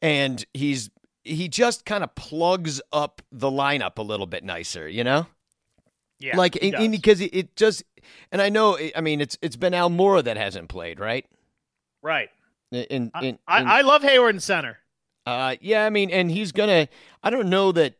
and 0.00 0.42
he's 0.54 0.88
he 1.22 1.48
just 1.48 1.84
kind 1.84 2.02
of 2.02 2.14
plugs 2.14 2.80
up 2.94 3.20
the 3.30 3.50
lineup 3.50 3.98
a 3.98 4.02
little 4.02 4.26
bit 4.26 4.42
nicer, 4.42 4.88
you 4.88 5.04
know. 5.04 5.26
Yeah, 6.22 6.36
like 6.36 6.54
he 6.54 6.68
in- 6.68 6.74
in- 6.74 6.90
does. 6.92 7.00
because 7.00 7.20
it, 7.20 7.34
it 7.34 7.56
just 7.56 7.82
and 8.30 8.40
I 8.40 8.48
know 8.48 8.78
I 8.94 9.00
mean 9.00 9.20
it's 9.20 9.36
it's 9.42 9.56
been 9.56 9.72
Almora 9.72 10.24
that 10.24 10.36
hasn't 10.36 10.68
played 10.68 11.00
right 11.00 11.26
right. 12.02 12.30
in, 12.70 12.82
in, 12.84 13.10
I, 13.14 13.24
in- 13.24 13.38
I, 13.46 13.78
I 13.78 13.80
love 13.82 14.02
Heyward 14.02 14.30
in 14.30 14.40
center. 14.40 14.78
Uh, 15.24 15.54
yeah, 15.60 15.84
I 15.86 15.90
mean, 15.90 16.10
and 16.10 16.30
he's 16.30 16.50
gonna. 16.52 16.88
I 17.22 17.30
don't 17.30 17.48
know 17.48 17.70
that 17.72 17.94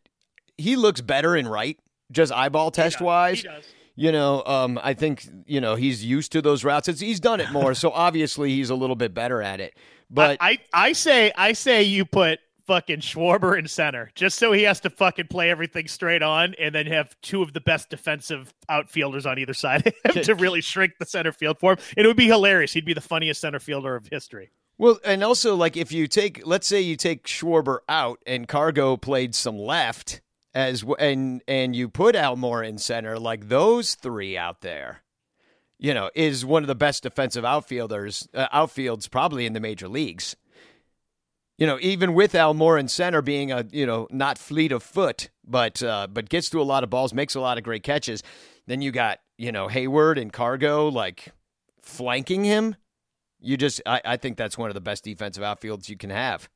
he 0.59 0.75
looks 0.77 1.01
better 1.01 1.37
in 1.37 1.47
right, 1.47 1.79
just 2.11 2.33
eyeball 2.33 2.71
test 2.73 3.01
wise. 3.01 3.43
He 3.43 3.49
does. 3.49 3.65
You 3.95 4.11
know, 4.11 4.43
um, 4.45 4.81
I 4.83 4.95
think 4.95 5.25
you 5.47 5.61
know 5.61 5.77
he's 5.77 6.05
used 6.05 6.33
to 6.33 6.43
those 6.43 6.65
routes. 6.65 6.89
It's, 6.89 7.01
he's 7.01 7.21
done 7.21 7.41
it 7.41 7.53
more, 7.53 7.75
so 7.83 7.91
obviously 7.91 8.51
he's 8.51 8.71
a 8.71 8.75
little 8.75 8.97
bit 8.97 9.15
better 9.15 9.41
at 9.41 9.61
it. 9.61 9.75
But 10.11 10.39
I, 10.41 10.59
I 10.73 10.89
I 10.89 10.93
say 10.95 11.31
I 11.37 11.53
say 11.53 11.85
you 11.85 12.05
put 12.05 12.41
fucking 12.67 13.01
Schwarber 13.01 13.59
in 13.59 13.67
center 13.67 14.11
just 14.15 14.39
so 14.39 14.53
he 14.53 14.63
has 14.63 14.81
to 14.81 14.91
fucking 14.91 15.29
play 15.29 15.51
everything 15.51 15.89
straight 15.89 16.23
on 16.23 16.55
and 16.59 16.75
then 16.75 16.87
have 16.87 17.15
two 17.23 17.43
of 17.43 17.53
the 17.53 17.61
best 17.61 17.91
defensive 17.91 18.53
outfielders 18.69 19.27
on 19.27 19.39
either 19.39 19.55
side 19.55 19.93
to 20.23 20.35
really 20.35 20.61
shrink 20.61 20.95
the 20.99 21.07
center 21.07 21.33
field 21.33 21.59
for 21.59 21.73
him. 21.73 21.79
And 21.97 22.05
it 22.05 22.09
would 22.09 22.17
be 22.17 22.27
hilarious. 22.27 22.73
He'd 22.73 22.85
be 22.85 22.95
the 22.95 23.01
funniest 23.01 23.41
center 23.41 23.61
fielder 23.61 23.97
of 23.97 24.07
history. 24.07 24.51
Well, 24.79 24.99
and 25.05 25.23
also 25.23 25.55
like 25.55 25.77
if 25.77 25.93
you 25.93 26.09
take, 26.09 26.47
let's 26.47 26.67
say 26.67 26.81
you 26.81 26.97
take 26.97 27.25
Schwarber 27.25 27.81
out 27.89 28.21
and 28.27 28.49
Cargo 28.49 28.97
played 28.97 29.35
some 29.35 29.59
left 29.59 30.21
as 30.55 30.85
and 30.99 31.43
and 31.49 31.75
you 31.75 31.89
put 31.89 32.15
Almora 32.15 32.69
in 32.69 32.79
center, 32.79 33.19
like 33.19 33.49
those 33.49 33.95
three 33.95 34.37
out 34.37 34.61
there, 34.61 35.03
you 35.79 35.95
know, 35.95 36.11
is 36.15 36.45
one 36.45 36.63
of 36.63 36.67
the 36.67 36.75
best 36.75 37.03
defensive 37.03 37.45
outfielders 37.45 38.29
uh, 38.35 38.49
outfields 38.49 39.11
probably 39.11 39.47
in 39.47 39.53
the 39.53 39.61
major 39.61 39.89
leagues. 39.89 40.37
You 41.63 41.69
know, 41.69 41.79
even 41.81 42.15
with 42.15 42.33
Almora 42.33 42.81
in 42.81 42.89
center 42.89 43.23
being 43.23 43.53
a 43.53 43.65
you 43.71 43.87
know 43.87 44.09
not 44.11 44.37
fleet 44.37 44.73
of 44.73 44.83
foot, 44.83 45.31
but 45.47 45.81
uh, 45.81 46.09
but 46.11 46.29
gets 46.29 46.49
through 46.49 46.63
a 46.63 46.65
lot 46.65 46.83
of 46.83 46.91
balls, 46.91 47.15
makes 47.15 47.37
a 47.37 47.41
lot 47.41 47.57
of 47.57 47.63
great 47.63 47.85
catches. 47.85 48.25
Then 48.67 48.83
you 48.83 48.91
got 48.91 49.21
you 49.39 49.53
know 49.53 49.69
Heyward 49.69 50.21
and 50.21 50.33
Cargo 50.33 50.89
like 50.89 51.29
flanking 51.81 52.43
him. 52.43 52.75
You 53.39 53.57
just, 53.57 53.81
I, 53.87 54.01
I 54.05 54.17
think 54.17 54.37
that's 54.37 54.59
one 54.59 54.71
of 54.71 54.75
the 54.75 54.81
best 54.81 55.05
defensive 55.05 55.45
outfields 55.45 55.89
you 55.89 55.97
can 55.97 56.11
have. 56.11 56.49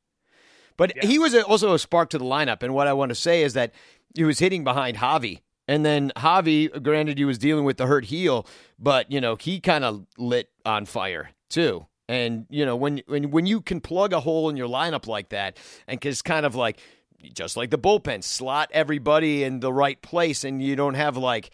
But 0.75 0.91
he 1.01 1.19
was 1.19 1.33
a, 1.33 1.45
also 1.45 1.73
a 1.73 1.79
spark 1.79 2.09
to 2.09 2.17
the 2.17 2.25
lineup. 2.25 2.61
And 2.61 2.73
what 2.73 2.87
I 2.87 2.91
want 2.91 3.07
to 3.11 3.15
say 3.15 3.43
is 3.43 3.53
that 3.53 3.73
he 4.13 4.25
was 4.25 4.39
hitting 4.39 4.65
behind 4.65 4.97
Javi. 4.97 5.39
And 5.69 5.85
then 5.85 6.11
Javi, 6.17 6.83
granted, 6.83 7.17
he 7.17 7.23
was 7.23 7.37
dealing 7.37 7.63
with 7.63 7.77
the 7.77 7.87
hurt 7.87 8.03
heel, 8.03 8.45
but, 8.77 9.09
you 9.09 9.21
know, 9.21 9.37
he 9.37 9.61
kind 9.61 9.85
of 9.85 10.05
lit 10.17 10.49
on 10.65 10.85
fire 10.85 11.29
too. 11.49 11.85
And, 12.09 12.45
you 12.49 12.65
know, 12.65 12.75
when, 12.75 13.01
when, 13.07 13.31
when 13.31 13.45
you 13.45 13.59
can 13.61 13.81
plug 13.81 14.13
a 14.13 14.19
hole 14.19 14.49
in 14.49 14.55
your 14.57 14.69
lineup 14.69 15.07
like 15.07 15.29
that 15.29 15.57
and 15.87 16.01
just 16.01 16.23
kind 16.23 16.45
of 16.45 16.55
like, 16.55 16.79
just 17.33 17.57
like 17.57 17.69
the 17.69 17.77
bullpen, 17.77 18.23
slot 18.23 18.69
everybody 18.73 19.43
in 19.43 19.59
the 19.59 19.73
right 19.73 20.01
place 20.01 20.43
and 20.43 20.61
you 20.61 20.75
don't 20.75 20.93
have 20.93 21.17
like, 21.17 21.51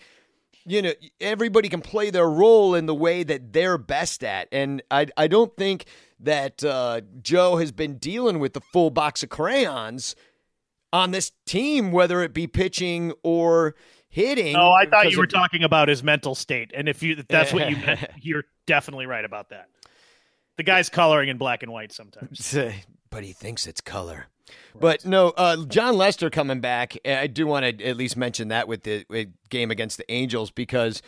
you 0.65 0.81
know 0.81 0.93
everybody 1.19 1.67
can 1.67 1.81
play 1.81 2.09
their 2.09 2.29
role 2.29 2.73
in 2.73 2.85
the 2.85 2.95
way 2.95 3.21
that 3.23 3.51
they're 3.51 3.77
best 3.77 4.23
at 4.23 4.47
and 4.53 4.81
i 4.89 5.05
i 5.17 5.27
don't 5.27 5.57
think 5.57 5.83
that 6.21 6.63
uh, 6.63 7.01
joe 7.21 7.57
has 7.57 7.73
been 7.73 7.97
dealing 7.97 8.39
with 8.39 8.53
the 8.53 8.61
full 8.61 8.89
box 8.89 9.23
of 9.23 9.27
crayons 9.29 10.15
on 10.93 11.11
this 11.11 11.33
team 11.45 11.91
whether 11.91 12.21
it 12.21 12.33
be 12.33 12.47
pitching 12.47 13.11
or 13.23 13.75
hitting 14.07 14.55
Oh, 14.55 14.71
I 14.71 14.85
thought 14.85 15.11
you 15.11 15.17
were 15.17 15.25
of- 15.25 15.31
talking 15.31 15.63
about 15.63 15.89
his 15.89 16.01
mental 16.01 16.33
state. 16.33 16.71
And 16.73 16.87
if 16.87 17.03
you 17.03 17.15
if 17.17 17.27
that's 17.27 17.51
what 17.51 17.69
you 17.69 17.75
meant, 17.85 17.99
you're 18.21 18.45
definitely 18.65 19.05
right 19.07 19.25
about 19.25 19.49
that. 19.49 19.67
The 20.57 20.63
guy's 20.63 20.89
coloring 20.89 21.29
in 21.29 21.37
black 21.37 21.63
and 21.63 21.71
white 21.71 21.91
sometimes. 21.91 22.57
but 23.09 23.23
he 23.23 23.33
thinks 23.33 23.67
it's 23.67 23.81
color. 23.81 24.27
But 24.79 25.05
no, 25.05 25.29
uh, 25.29 25.65
Jon 25.65 25.97
Lester 25.97 26.29
coming 26.29 26.59
back. 26.59 26.97
I 27.05 27.27
do 27.27 27.47
want 27.47 27.79
to 27.79 27.85
at 27.85 27.97
least 27.97 28.17
mention 28.17 28.49
that 28.49 28.67
with 28.67 28.83
the 28.83 29.05
with 29.09 29.29
game 29.49 29.71
against 29.71 29.97
the 29.97 30.11
Angels 30.11 30.51
because, 30.51 31.01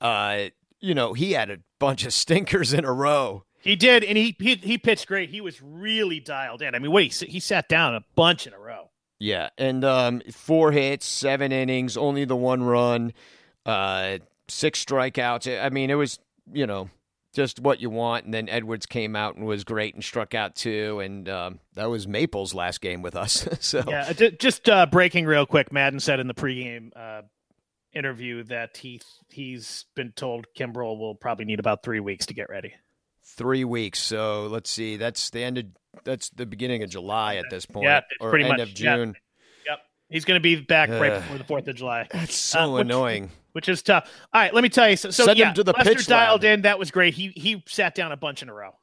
uh, 0.00 0.46
you 0.80 0.94
know, 0.94 1.14
he 1.14 1.32
had 1.32 1.50
a 1.50 1.58
bunch 1.78 2.04
of 2.04 2.12
stinkers 2.14 2.72
in 2.72 2.84
a 2.84 2.92
row. 2.92 3.44
He 3.60 3.74
did, 3.74 4.04
and 4.04 4.16
he, 4.16 4.36
he 4.38 4.54
he 4.56 4.78
pitched 4.78 5.08
great. 5.08 5.30
He 5.30 5.40
was 5.40 5.60
really 5.60 6.20
dialed 6.20 6.62
in. 6.62 6.74
I 6.74 6.78
mean, 6.78 6.92
wait, 6.92 7.14
he, 7.14 7.26
he 7.26 7.40
sat 7.40 7.68
down 7.68 7.94
a 7.94 8.04
bunch 8.14 8.46
in 8.46 8.52
a 8.52 8.58
row. 8.58 8.90
Yeah, 9.18 9.48
and 9.56 9.84
um, 9.84 10.20
four 10.30 10.72
hits, 10.72 11.06
seven 11.06 11.50
innings, 11.50 11.96
only 11.96 12.26
the 12.26 12.36
one 12.36 12.62
run, 12.62 13.12
uh, 13.64 14.18
six 14.46 14.84
strikeouts. 14.84 15.64
I 15.64 15.70
mean, 15.70 15.90
it 15.90 15.94
was 15.94 16.18
you 16.52 16.66
know 16.66 16.90
just 17.36 17.60
what 17.60 17.80
you 17.80 17.90
want. 17.90 18.24
And 18.24 18.34
then 18.34 18.48
Edwards 18.48 18.86
came 18.86 19.14
out 19.14 19.36
and 19.36 19.44
was 19.46 19.62
great 19.62 19.94
and 19.94 20.02
struck 20.02 20.34
out 20.34 20.56
too. 20.56 20.98
And 21.00 21.28
um, 21.28 21.60
that 21.74 21.88
was 21.90 22.08
Maple's 22.08 22.54
last 22.54 22.80
game 22.80 23.02
with 23.02 23.14
us. 23.14 23.46
so 23.60 23.84
Yeah, 23.86 24.12
just 24.12 24.68
uh, 24.68 24.86
breaking 24.86 25.26
real 25.26 25.46
quick. 25.46 25.70
Maddon 25.70 26.00
said 26.00 26.18
in 26.18 26.26
the 26.26 26.34
pregame 26.34 26.90
uh, 26.96 27.22
interview 27.92 28.42
that 28.44 28.78
he 28.78 29.00
he's 29.30 29.84
been 29.94 30.12
told 30.12 30.46
Kimbrel 30.58 30.98
will 30.98 31.14
probably 31.14 31.44
need 31.44 31.60
about 31.60 31.82
three 31.84 32.00
weeks 32.00 32.26
to 32.26 32.34
get 32.34 32.48
ready. 32.48 32.72
three 33.36 33.64
weeks. 33.64 34.00
So 34.00 34.46
let's 34.46 34.70
see. 34.70 34.96
That's 34.96 35.30
the 35.30 35.42
end 35.44 35.58
of 35.58 35.64
that's 36.04 36.30
the 36.30 36.46
beginning 36.46 36.82
of 36.82 36.90
July 36.90 37.36
at 37.36 37.46
this 37.50 37.64
point, 37.66 37.84
Yeah, 37.84 37.98
it's 37.98 38.06
or 38.20 38.30
pretty 38.30 38.44
end 38.46 38.58
much- 38.58 38.60
of 38.60 38.80
yeah. 38.80 38.96
June. 38.96 39.14
Yep, 39.66 39.78
he's 40.10 40.24
going 40.24 40.36
to 40.36 40.42
be 40.42 40.56
back 40.56 40.88
right 40.90 41.14
before 41.14 41.38
the 41.38 41.44
Fourth 41.44 41.68
of 41.68 41.74
July. 41.76 42.06
That's 42.10 42.34
so 42.34 42.60
Uh, 42.60 42.72
which- 42.74 42.80
annoying. 42.86 43.30
Which 43.56 43.70
is 43.70 43.82
tough. 43.82 44.10
All 44.34 44.42
right, 44.42 44.52
let 44.52 44.62
me 44.62 44.68
tell 44.68 44.86
you. 44.86 44.96
So, 44.96 45.10
so 45.10 45.24
Send 45.24 45.38
him 45.38 45.48
yeah, 45.48 45.52
to 45.54 45.64
the 45.64 45.72
Lester 45.72 45.94
pitch 45.94 46.06
dialed 46.06 46.42
lab. 46.42 46.58
in. 46.58 46.62
That 46.62 46.78
was 46.78 46.90
great. 46.90 47.14
He 47.14 47.28
he 47.28 47.64
sat 47.66 47.94
down 47.94 48.12
a 48.12 48.16
bunch 48.16 48.42
in 48.42 48.50
a 48.50 48.54
row. 48.54 48.76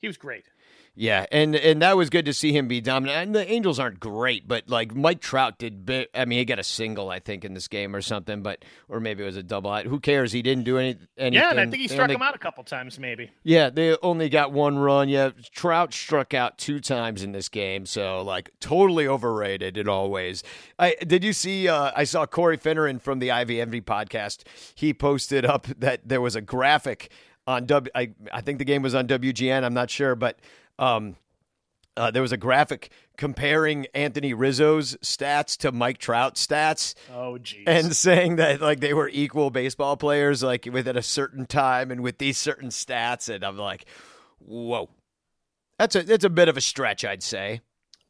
He 0.00 0.06
was 0.06 0.16
great. 0.16 0.46
Yeah, 0.94 1.24
and 1.32 1.56
and 1.56 1.80
that 1.80 1.96
was 1.96 2.10
good 2.10 2.26
to 2.26 2.34
see 2.34 2.52
him 2.54 2.68
be 2.68 2.82
dominant. 2.82 3.16
And 3.18 3.34
the 3.34 3.50
Angels 3.50 3.78
aren't 3.78 3.98
great, 3.98 4.46
but 4.46 4.68
like 4.68 4.94
Mike 4.94 5.20
Trout 5.22 5.58
did. 5.58 5.88
I 6.14 6.26
mean, 6.26 6.38
he 6.38 6.44
got 6.44 6.58
a 6.58 6.62
single, 6.62 7.08
I 7.08 7.18
think, 7.18 7.46
in 7.46 7.54
this 7.54 7.66
game 7.66 7.96
or 7.96 8.02
something, 8.02 8.42
but 8.42 8.62
or 8.90 9.00
maybe 9.00 9.22
it 9.22 9.26
was 9.26 9.36
a 9.38 9.42
double. 9.42 9.74
Who 9.84 9.98
cares? 10.00 10.32
He 10.32 10.42
didn't 10.42 10.64
do 10.64 10.76
any, 10.76 10.98
anything. 11.16 11.32
Yeah, 11.32 11.48
and 11.50 11.58
I 11.58 11.64
think 11.64 11.76
he 11.80 11.88
They 11.88 11.94
struck 11.94 12.04
only- 12.10 12.16
him 12.16 12.22
out 12.22 12.34
a 12.34 12.38
couple 12.38 12.62
times, 12.64 12.98
maybe. 12.98 13.30
Yeah, 13.42 13.70
they 13.70 13.96
only 14.02 14.28
got 14.28 14.52
one 14.52 14.78
run. 14.78 15.08
Yeah, 15.08 15.30
Trout 15.52 15.94
struck 15.94 16.34
out 16.34 16.58
two 16.58 16.78
times 16.78 17.22
in 17.22 17.32
this 17.32 17.48
game, 17.48 17.86
so 17.86 18.20
like 18.20 18.50
totally 18.60 19.08
overrated 19.08 19.78
in 19.78 19.88
all 19.88 20.10
ways. 20.10 20.42
I 20.78 20.96
did 21.06 21.24
you 21.24 21.32
see? 21.32 21.68
Uh, 21.68 21.90
I 21.96 22.04
saw 22.04 22.26
Corey 22.26 22.58
Finneran 22.58 23.00
from 23.00 23.18
the 23.18 23.28
IVMV 23.28 23.82
podcast. 23.84 24.42
He 24.74 24.92
posted 24.92 25.46
up 25.46 25.66
that 25.78 26.06
there 26.06 26.20
was 26.20 26.36
a 26.36 26.42
graphic 26.42 27.10
on 27.46 27.64
W. 27.64 27.90
I, 27.94 28.10
I 28.30 28.42
think 28.42 28.58
the 28.58 28.66
game 28.66 28.82
was 28.82 28.94
on 28.94 29.08
WGN. 29.08 29.64
I'm 29.64 29.74
not 29.74 29.88
sure, 29.90 30.14
but 30.14 30.38
um, 30.78 31.16
uh, 31.96 32.10
there 32.10 32.22
was 32.22 32.32
a 32.32 32.36
graphic 32.38 32.90
comparing 33.18 33.86
Anthony 33.94 34.32
Rizzo's 34.32 34.96
stats 35.02 35.56
to 35.58 35.72
Mike 35.72 35.98
Trout's 35.98 36.44
stats 36.46 36.94
Oh, 37.12 37.38
jeez. 37.40 37.64
and 37.66 37.94
saying 37.94 38.36
that 38.36 38.60
like 38.62 38.80
they 38.80 38.94
were 38.94 39.10
equal 39.12 39.50
baseball 39.50 39.96
players 39.98 40.42
like 40.42 40.66
within 40.72 40.96
a 40.96 41.02
certain 41.02 41.44
time 41.46 41.90
and 41.90 42.00
with 42.00 42.16
these 42.18 42.38
certain 42.38 42.70
stats 42.70 43.28
and 43.28 43.44
I'm 43.44 43.58
like 43.58 43.84
whoa 44.38 44.88
that's 45.78 45.94
a 45.94 46.02
that's 46.02 46.24
a 46.24 46.30
bit 46.30 46.48
of 46.48 46.56
a 46.56 46.60
stretch 46.62 47.04
I'd 47.04 47.22
say 47.22 47.60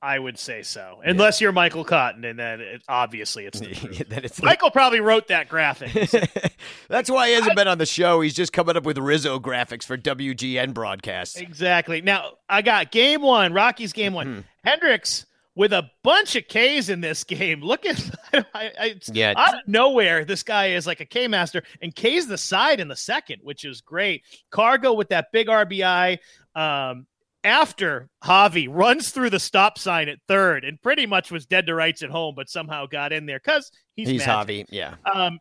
I 0.03 0.18
would 0.18 0.36
say 0.36 0.62
so, 0.62 1.00
unless 1.05 1.40
you're 1.40 1.53
Michael 1.53 1.84
Cotton, 1.84 2.24
and 2.24 2.36
then 2.36 2.61
it, 2.61 2.82
obviously 2.88 3.46
it's 3.46 3.61
the 3.61 4.05
that 4.09 4.24
it's 4.24 4.42
Michael 4.42 4.70
probably 4.72 4.98
wrote 5.00 5.28
that 5.28 5.48
graphic. 5.48 6.11
that's 6.88 7.09
why 7.09 7.28
he 7.28 7.34
hasn't 7.34 7.55
been 7.55 7.68
on 7.68 7.78
the 7.78 7.86
show 7.86 8.20
he's 8.20 8.34
just 8.34 8.53
coming 8.53 8.76
up 8.76 8.84
with 8.84 8.98
Rizzo 8.98 9.38
graphics 9.38 9.84
for 9.84 9.96
WGN 9.96 10.74
broadcasts 10.74 11.36
exactly. 11.36 12.00
Now 12.03 12.32
I 12.48 12.62
got 12.62 12.90
game 12.90 13.22
one, 13.22 13.53
Rockies 13.53 13.92
game 13.92 14.12
one. 14.12 14.26
Mm-hmm. 14.26 14.40
Hendricks 14.64 15.26
with 15.55 15.72
a 15.72 15.90
bunch 16.03 16.34
of 16.34 16.48
K's 16.48 16.88
in 16.88 17.00
this 17.00 17.24
game. 17.24 17.61
Look 17.62 17.86
at 17.86 18.11
I, 18.55 18.72
I, 18.78 18.94
Yeah. 19.12 19.34
out 19.36 19.55
of 19.55 19.61
nowhere. 19.68 20.24
This 20.24 20.42
guy 20.42 20.68
is 20.68 20.86
like 20.86 21.00
a 21.00 21.05
K 21.05 21.28
master, 21.28 21.62
and 21.80 21.94
K's 21.94 22.26
the 22.26 22.38
side 22.38 22.80
in 22.80 22.88
the 22.88 22.96
second, 22.96 23.40
which 23.42 23.64
is 23.64 23.80
great. 23.80 24.22
Cargo 24.50 24.94
with 24.94 25.11
that 25.11 25.28
big 25.32 25.48
RBI. 25.48 26.18
Um, 26.55 27.07
after 27.45 28.09
Javi 28.24 28.68
runs 28.70 29.11
through 29.11 29.30
the 29.30 29.40
stop 29.40 29.78
sign 29.78 30.09
at 30.09 30.18
third 30.28 30.64
and 30.64 30.80
pretty 30.80 31.07
much 31.07 31.30
was 31.30 31.47
dead 31.47 31.66
to 31.66 31.74
rights 31.74 32.03
at 32.03 32.11
home, 32.11 32.34
but 32.36 32.49
somehow 32.49 32.86
got 32.86 33.12
in 33.12 33.26
there 33.26 33.40
because 33.43 33.70
he's, 33.97 34.09
he's 34.09 34.26
magic. 34.26 34.66
Javi 34.66 34.68
yeah 34.70 34.95
Um, 35.12 35.38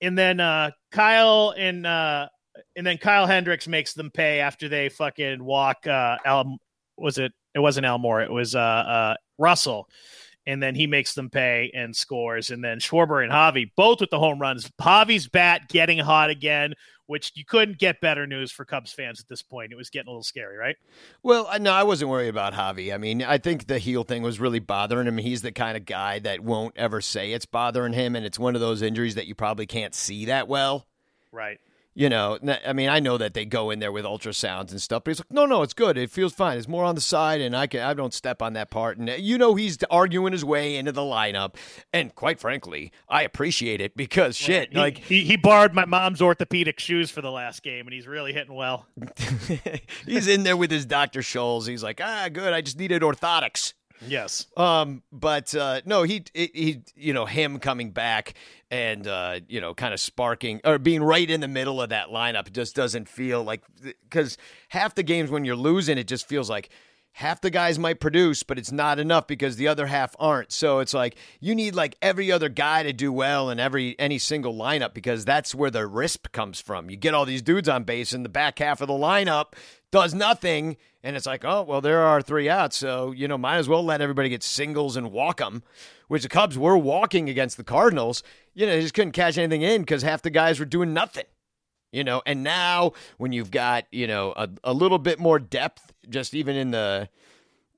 and 0.00 0.18
then 0.18 0.40
uh, 0.40 0.70
Kyle 0.90 1.54
and 1.56 1.86
uh, 1.86 2.28
and 2.76 2.86
then 2.86 2.98
Kyle 2.98 3.26
Hendricks 3.26 3.66
makes 3.66 3.94
them 3.94 4.10
pay 4.10 4.40
after 4.40 4.68
they 4.68 4.88
fucking 4.88 5.42
walk. 5.42 5.86
Uh, 5.86 6.18
Al 6.24 6.58
was 6.96 7.18
it? 7.18 7.32
It 7.54 7.60
wasn't 7.60 7.86
Almora. 7.86 8.24
It 8.24 8.32
was 8.32 8.54
uh, 8.54 8.58
uh, 8.58 9.14
Russell. 9.38 9.88
And 10.46 10.62
then 10.62 10.74
he 10.74 10.86
makes 10.86 11.14
them 11.14 11.30
pay 11.30 11.70
and 11.74 11.96
scores. 11.96 12.50
And 12.50 12.62
then 12.62 12.78
Schwarber 12.78 13.22
and 13.22 13.32
Javi 13.32 13.70
both 13.76 14.00
with 14.00 14.10
the 14.10 14.18
home 14.18 14.38
runs. 14.38 14.70
Javi's 14.78 15.26
bat 15.26 15.68
getting 15.68 15.98
hot 15.98 16.28
again, 16.28 16.74
which 17.06 17.32
you 17.34 17.44
couldn't 17.44 17.78
get 17.78 18.00
better 18.00 18.26
news 18.26 18.50
for 18.50 18.64
Cubs 18.64 18.92
fans 18.92 19.20
at 19.20 19.28
this 19.28 19.42
point. 19.42 19.72
It 19.72 19.76
was 19.76 19.90
getting 19.90 20.08
a 20.08 20.10
little 20.10 20.22
scary, 20.22 20.56
right? 20.56 20.76
Well, 21.22 21.48
no, 21.60 21.72
I 21.72 21.82
wasn't 21.82 22.10
worried 22.10 22.28
about 22.28 22.54
Javi. 22.54 22.94
I 22.94 22.98
mean, 22.98 23.22
I 23.22 23.38
think 23.38 23.66
the 23.66 23.78
heel 23.78 24.04
thing 24.04 24.22
was 24.22 24.40
really 24.40 24.58
bothering 24.58 25.06
him. 25.06 25.18
He's 25.18 25.42
the 25.42 25.52
kind 25.52 25.76
of 25.76 25.84
guy 25.84 26.18
that 26.20 26.40
won't 26.40 26.76
ever 26.76 27.00
say 27.00 27.32
it's 27.32 27.46
bothering 27.46 27.92
him, 27.92 28.16
and 28.16 28.24
it's 28.24 28.38
one 28.38 28.54
of 28.54 28.60
those 28.60 28.82
injuries 28.82 29.16
that 29.16 29.26
you 29.26 29.34
probably 29.34 29.66
can't 29.66 29.94
see 29.94 30.26
that 30.26 30.48
well. 30.48 30.86
Right. 31.32 31.60
You 31.96 32.08
know, 32.08 32.38
I 32.66 32.72
mean, 32.72 32.88
I 32.88 32.98
know 32.98 33.18
that 33.18 33.34
they 33.34 33.44
go 33.44 33.70
in 33.70 33.78
there 33.78 33.92
with 33.92 34.04
ultrasounds 34.04 34.72
and 34.72 34.82
stuff, 34.82 35.04
but 35.04 35.12
he's 35.12 35.20
like, 35.20 35.32
no, 35.32 35.46
no, 35.46 35.62
it's 35.62 35.74
good. 35.74 35.96
It 35.96 36.10
feels 36.10 36.32
fine. 36.32 36.58
It's 36.58 36.66
more 36.66 36.84
on 36.84 36.96
the 36.96 37.00
side, 37.00 37.40
and 37.40 37.56
I 37.56 37.68
can 37.68 37.82
I 37.82 37.94
don't 37.94 38.12
step 38.12 38.42
on 38.42 38.54
that 38.54 38.68
part. 38.68 38.98
And 38.98 39.08
uh, 39.08 39.12
you 39.14 39.38
know, 39.38 39.54
he's 39.54 39.78
arguing 39.84 40.32
his 40.32 40.44
way 40.44 40.76
into 40.76 40.90
the 40.90 41.02
lineup, 41.02 41.54
and 41.92 42.12
quite 42.14 42.40
frankly, 42.40 42.90
I 43.08 43.22
appreciate 43.22 43.80
it 43.80 43.96
because 43.96 44.36
shit, 44.36 44.72
He, 44.72 44.78
like 44.78 44.98
he, 44.98 45.24
he 45.24 45.36
borrowed 45.36 45.72
my 45.72 45.84
mom's 45.84 46.20
orthopedic 46.20 46.80
shoes 46.80 47.12
for 47.12 47.22
the 47.22 47.30
last 47.30 47.62
game, 47.62 47.86
and 47.86 47.94
he's 47.94 48.08
really 48.08 48.32
hitting 48.32 48.54
well. 48.54 48.86
he's 50.04 50.26
in 50.26 50.42
there 50.42 50.56
with 50.56 50.72
his 50.72 50.86
Dr. 50.86 51.20
Scholl's. 51.20 51.66
He's 51.66 51.84
like, 51.84 52.00
ah, 52.02 52.28
good. 52.32 52.52
I 52.52 52.60
just 52.60 52.78
needed 52.78 53.02
orthotics. 53.02 53.72
Yes. 54.08 54.46
Um, 54.56 55.02
but 55.12 55.54
uh, 55.54 55.80
no, 55.84 56.02
he, 56.02 56.24
he 56.34 56.82
you 56.96 57.12
know 57.12 57.26
him 57.26 57.58
coming 57.58 57.90
back 57.90 58.34
and 58.70 59.06
uh, 59.06 59.40
you 59.48 59.60
know 59.60 59.74
kind 59.74 59.94
of 59.94 60.00
sparking 60.00 60.60
or 60.64 60.78
being 60.78 61.02
right 61.02 61.28
in 61.28 61.40
the 61.40 61.48
middle 61.48 61.80
of 61.80 61.90
that 61.90 62.08
lineup 62.08 62.52
just 62.52 62.74
doesn't 62.74 63.08
feel 63.08 63.42
like 63.42 63.62
because 63.82 64.36
half 64.68 64.94
the 64.94 65.02
games 65.02 65.30
when 65.30 65.44
you're 65.44 65.56
losing, 65.56 65.98
it 65.98 66.06
just 66.08 66.28
feels 66.28 66.50
like 66.50 66.70
half 67.14 67.40
the 67.40 67.50
guys 67.50 67.78
might 67.78 68.00
produce, 68.00 68.42
but 68.42 68.58
it's 68.58 68.72
not 68.72 68.98
enough 68.98 69.26
because 69.26 69.54
the 69.56 69.68
other 69.68 69.86
half 69.86 70.16
aren't. 70.18 70.50
So 70.50 70.80
it's 70.80 70.92
like 70.92 71.16
you 71.40 71.54
need 71.54 71.74
like 71.74 71.96
every 72.02 72.30
other 72.30 72.48
guy 72.48 72.82
to 72.82 72.92
do 72.92 73.12
well 73.12 73.50
in 73.50 73.60
every 73.60 73.96
any 73.98 74.18
single 74.18 74.54
lineup 74.54 74.94
because 74.94 75.24
that's 75.24 75.54
where 75.54 75.70
the 75.70 75.86
risk 75.86 76.32
comes 76.32 76.60
from. 76.60 76.90
You 76.90 76.96
get 76.96 77.14
all 77.14 77.24
these 77.24 77.42
dudes 77.42 77.68
on 77.68 77.84
base 77.84 78.12
in 78.12 78.24
the 78.24 78.28
back 78.28 78.58
half 78.58 78.80
of 78.80 78.88
the 78.88 78.94
lineup 78.94 79.52
does 79.94 80.12
nothing 80.12 80.76
and 81.04 81.16
it's 81.16 81.26
like, 81.26 81.44
"Oh, 81.44 81.62
well 81.62 81.80
there 81.80 82.00
are 82.00 82.20
three 82.20 82.48
outs, 82.48 82.76
so 82.76 83.12
you 83.12 83.28
know, 83.28 83.38
might 83.38 83.58
as 83.58 83.68
well 83.68 83.84
let 83.84 84.00
everybody 84.00 84.28
get 84.28 84.42
singles 84.42 84.96
and 84.96 85.12
walk 85.12 85.38
them." 85.38 85.62
Which 86.08 86.22
the 86.22 86.28
Cubs 86.28 86.58
were 86.58 86.76
walking 86.76 87.28
against 87.28 87.56
the 87.56 87.64
Cardinals. 87.64 88.22
You 88.54 88.66
know, 88.66 88.72
they 88.72 88.82
just 88.82 88.94
couldn't 88.94 89.12
catch 89.12 89.38
anything 89.38 89.62
in 89.62 89.82
because 89.82 90.02
half 90.02 90.20
the 90.22 90.30
guys 90.30 90.58
were 90.58 90.66
doing 90.66 90.92
nothing 90.92 91.24
you 91.92 92.02
know 92.02 92.20
and 92.26 92.42
now 92.42 92.92
when 93.18 93.30
you've 93.30 93.52
got 93.52 93.84
you 93.92 94.08
know 94.08 94.32
a, 94.36 94.48
a 94.64 94.72
little 94.72 94.98
bit 94.98 95.20
more 95.20 95.38
depth 95.38 95.92
just 96.10 96.34
even 96.34 96.56
in 96.56 96.72
the 96.72 97.08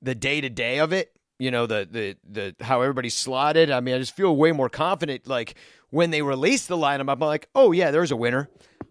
the 0.01 0.15
day 0.15 0.41
to 0.41 0.49
day 0.49 0.79
of 0.79 0.91
it 0.91 1.11
you 1.37 1.51
know 1.51 1.67
the 1.67 1.87
the 1.89 2.17
the 2.27 2.65
how 2.65 2.81
everybody's 2.81 3.15
slotted 3.15 3.69
i 3.69 3.79
mean 3.79 3.93
i 3.93 3.99
just 3.99 4.15
feel 4.15 4.35
way 4.35 4.51
more 4.51 4.69
confident 4.69 5.27
like 5.27 5.53
when 5.91 6.09
they 6.09 6.23
release 6.23 6.65
the 6.65 6.75
lineup 6.75 7.11
i'm 7.11 7.19
like 7.19 7.47
oh 7.53 7.71
yeah 7.71 7.91
there's 7.91 8.11
a 8.11 8.15
winner 8.15 8.49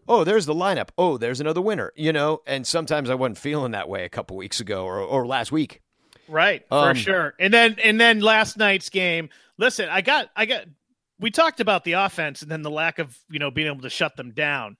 oh 0.08 0.24
there's 0.24 0.46
the 0.46 0.54
lineup 0.54 0.88
oh 0.98 1.16
there's 1.18 1.40
another 1.40 1.60
winner 1.60 1.92
you 1.96 2.12
know 2.12 2.40
and 2.46 2.66
sometimes 2.66 3.10
i 3.10 3.14
wasn't 3.14 3.38
feeling 3.38 3.72
that 3.72 3.88
way 3.88 4.04
a 4.04 4.08
couple 4.08 4.36
weeks 4.36 4.60
ago 4.60 4.84
or, 4.84 4.98
or 5.00 5.26
last 5.26 5.50
week 5.52 5.80
Right, 6.28 6.64
for 6.68 6.90
Um, 6.90 6.96
sure. 6.96 7.34
And 7.38 7.54
then 7.54 7.76
and 7.82 8.00
then 8.00 8.18
last 8.18 8.56
night's 8.56 8.90
game. 8.90 9.28
Listen, 9.58 9.88
I 9.88 10.00
got 10.00 10.28
I 10.34 10.44
got 10.46 10.64
we 11.20 11.30
talked 11.30 11.60
about 11.60 11.84
the 11.84 11.92
offense 11.92 12.42
and 12.42 12.50
then 12.50 12.62
the 12.62 12.70
lack 12.70 12.98
of, 12.98 13.16
you 13.30 13.38
know, 13.38 13.50
being 13.52 13.68
able 13.68 13.82
to 13.82 13.90
shut 13.90 14.16
them 14.16 14.32
down. 14.32 14.76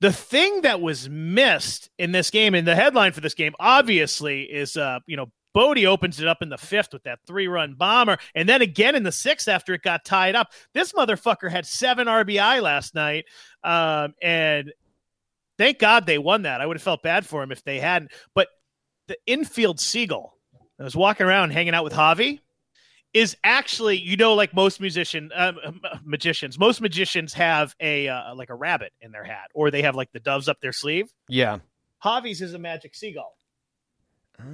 The 0.00 0.12
thing 0.12 0.60
that 0.62 0.82
was 0.82 1.08
missed 1.08 1.88
in 1.98 2.12
this 2.12 2.30
game 2.30 2.54
and 2.54 2.66
the 2.68 2.74
headline 2.74 3.12
for 3.12 3.22
this 3.22 3.32
game 3.32 3.54
obviously 3.58 4.42
is 4.42 4.76
uh, 4.76 4.98
you 5.06 5.16
know, 5.16 5.32
Bote 5.54 5.84
opens 5.84 6.20
it 6.20 6.28
up 6.28 6.42
in 6.42 6.48
the 6.48 6.58
fifth 6.58 6.92
with 6.92 7.02
that 7.04 7.20
three 7.26 7.48
run 7.48 7.74
bomber, 7.74 8.18
and 8.34 8.48
then 8.48 8.62
again 8.62 8.94
in 8.94 9.02
the 9.02 9.12
sixth 9.12 9.48
after 9.48 9.74
it 9.74 9.82
got 9.82 10.04
tied 10.04 10.34
up. 10.34 10.52
This 10.72 10.92
motherfucker 10.92 11.50
had 11.50 11.66
seven 11.66 12.06
RBI 12.06 12.62
last 12.62 12.94
night, 12.94 13.26
um, 13.62 14.14
and 14.22 14.72
thank 15.58 15.78
God 15.78 16.06
they 16.06 16.18
won 16.18 16.42
that. 16.42 16.60
I 16.60 16.66
would 16.66 16.76
have 16.76 16.82
felt 16.82 17.02
bad 17.02 17.26
for 17.26 17.42
him 17.42 17.52
if 17.52 17.62
they 17.64 17.80
hadn't. 17.80 18.12
But 18.34 18.48
the 19.08 19.16
infield 19.26 19.78
seagull 19.78 20.38
that 20.78 20.84
was 20.84 20.96
walking 20.96 21.26
around 21.26 21.50
hanging 21.50 21.74
out 21.74 21.84
with 21.84 21.92
Javi 21.92 22.40
is 23.12 23.36
actually, 23.44 23.98
you 23.98 24.16
know, 24.16 24.34
like 24.34 24.54
most 24.54 24.80
musician 24.80 25.30
um, 25.34 25.58
magicians, 26.04 26.58
most 26.58 26.80
magicians 26.80 27.34
have 27.34 27.74
a 27.80 28.08
uh, 28.08 28.34
like 28.34 28.48
a 28.50 28.54
rabbit 28.54 28.92
in 29.00 29.12
their 29.12 29.24
hat, 29.24 29.50
or 29.54 29.70
they 29.70 29.82
have 29.82 29.94
like 29.94 30.10
the 30.12 30.20
doves 30.20 30.48
up 30.48 30.58
their 30.60 30.72
sleeve. 30.72 31.12
yeah 31.28 31.58
Javi's 32.02 32.42
is 32.42 32.54
a 32.54 32.58
magic 32.58 32.94
seagull. 32.94 33.34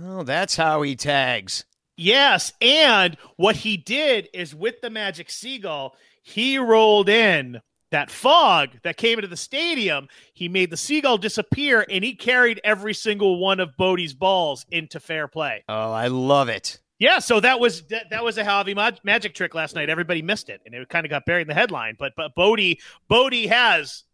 Oh 0.04 0.22
that's 0.22 0.56
how 0.56 0.82
he 0.82 0.96
tags 0.96 1.64
Yes, 2.00 2.52
and 2.60 3.16
what 3.36 3.56
he 3.56 3.76
did 3.76 4.28
is 4.32 4.54
with 4.54 4.80
the 4.82 4.88
magic 4.88 5.30
seagull, 5.30 5.96
he 6.22 6.56
rolled 6.56 7.08
in 7.08 7.60
that 7.90 8.08
fog 8.08 8.68
that 8.84 8.96
came 8.96 9.18
into 9.18 9.26
the 9.26 9.36
stadium. 9.36 10.06
He 10.32 10.48
made 10.48 10.70
the 10.70 10.76
seagull 10.76 11.18
disappear, 11.18 11.84
and 11.90 12.04
he 12.04 12.14
carried 12.14 12.60
every 12.62 12.94
single 12.94 13.40
one 13.40 13.58
of 13.58 13.76
Bote's 13.76 14.12
balls 14.12 14.64
into 14.70 15.00
fair 15.00 15.26
play. 15.26 15.64
oh 15.68 15.90
i 15.90 16.06
love 16.06 16.48
it 16.48 16.78
Yeah, 17.00 17.18
so 17.18 17.40
that 17.40 17.58
was 17.58 17.82
that, 17.88 18.10
that 18.10 18.22
was 18.22 18.38
a 18.38 18.44
Javi 18.44 18.76
mag- 18.76 19.00
magic 19.02 19.34
trick 19.34 19.54
last 19.56 19.74
night. 19.74 19.90
Everybody 19.90 20.22
missed 20.22 20.48
it, 20.50 20.60
and 20.64 20.74
it 20.76 20.88
kind 20.88 21.04
of 21.04 21.10
got 21.10 21.26
buried 21.26 21.42
in 21.42 21.48
the 21.48 21.54
headline. 21.54 21.96
But 21.98 22.12
but 22.16 22.32
Bote 22.36 22.76
Bote 23.08 23.34
has 23.48 24.04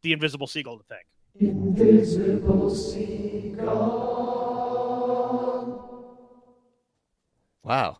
the 0.00 0.14
invisible 0.14 0.46
seagull 0.46 0.78
to 0.78 0.84
thank. 0.88 1.04
Wow 7.62 7.98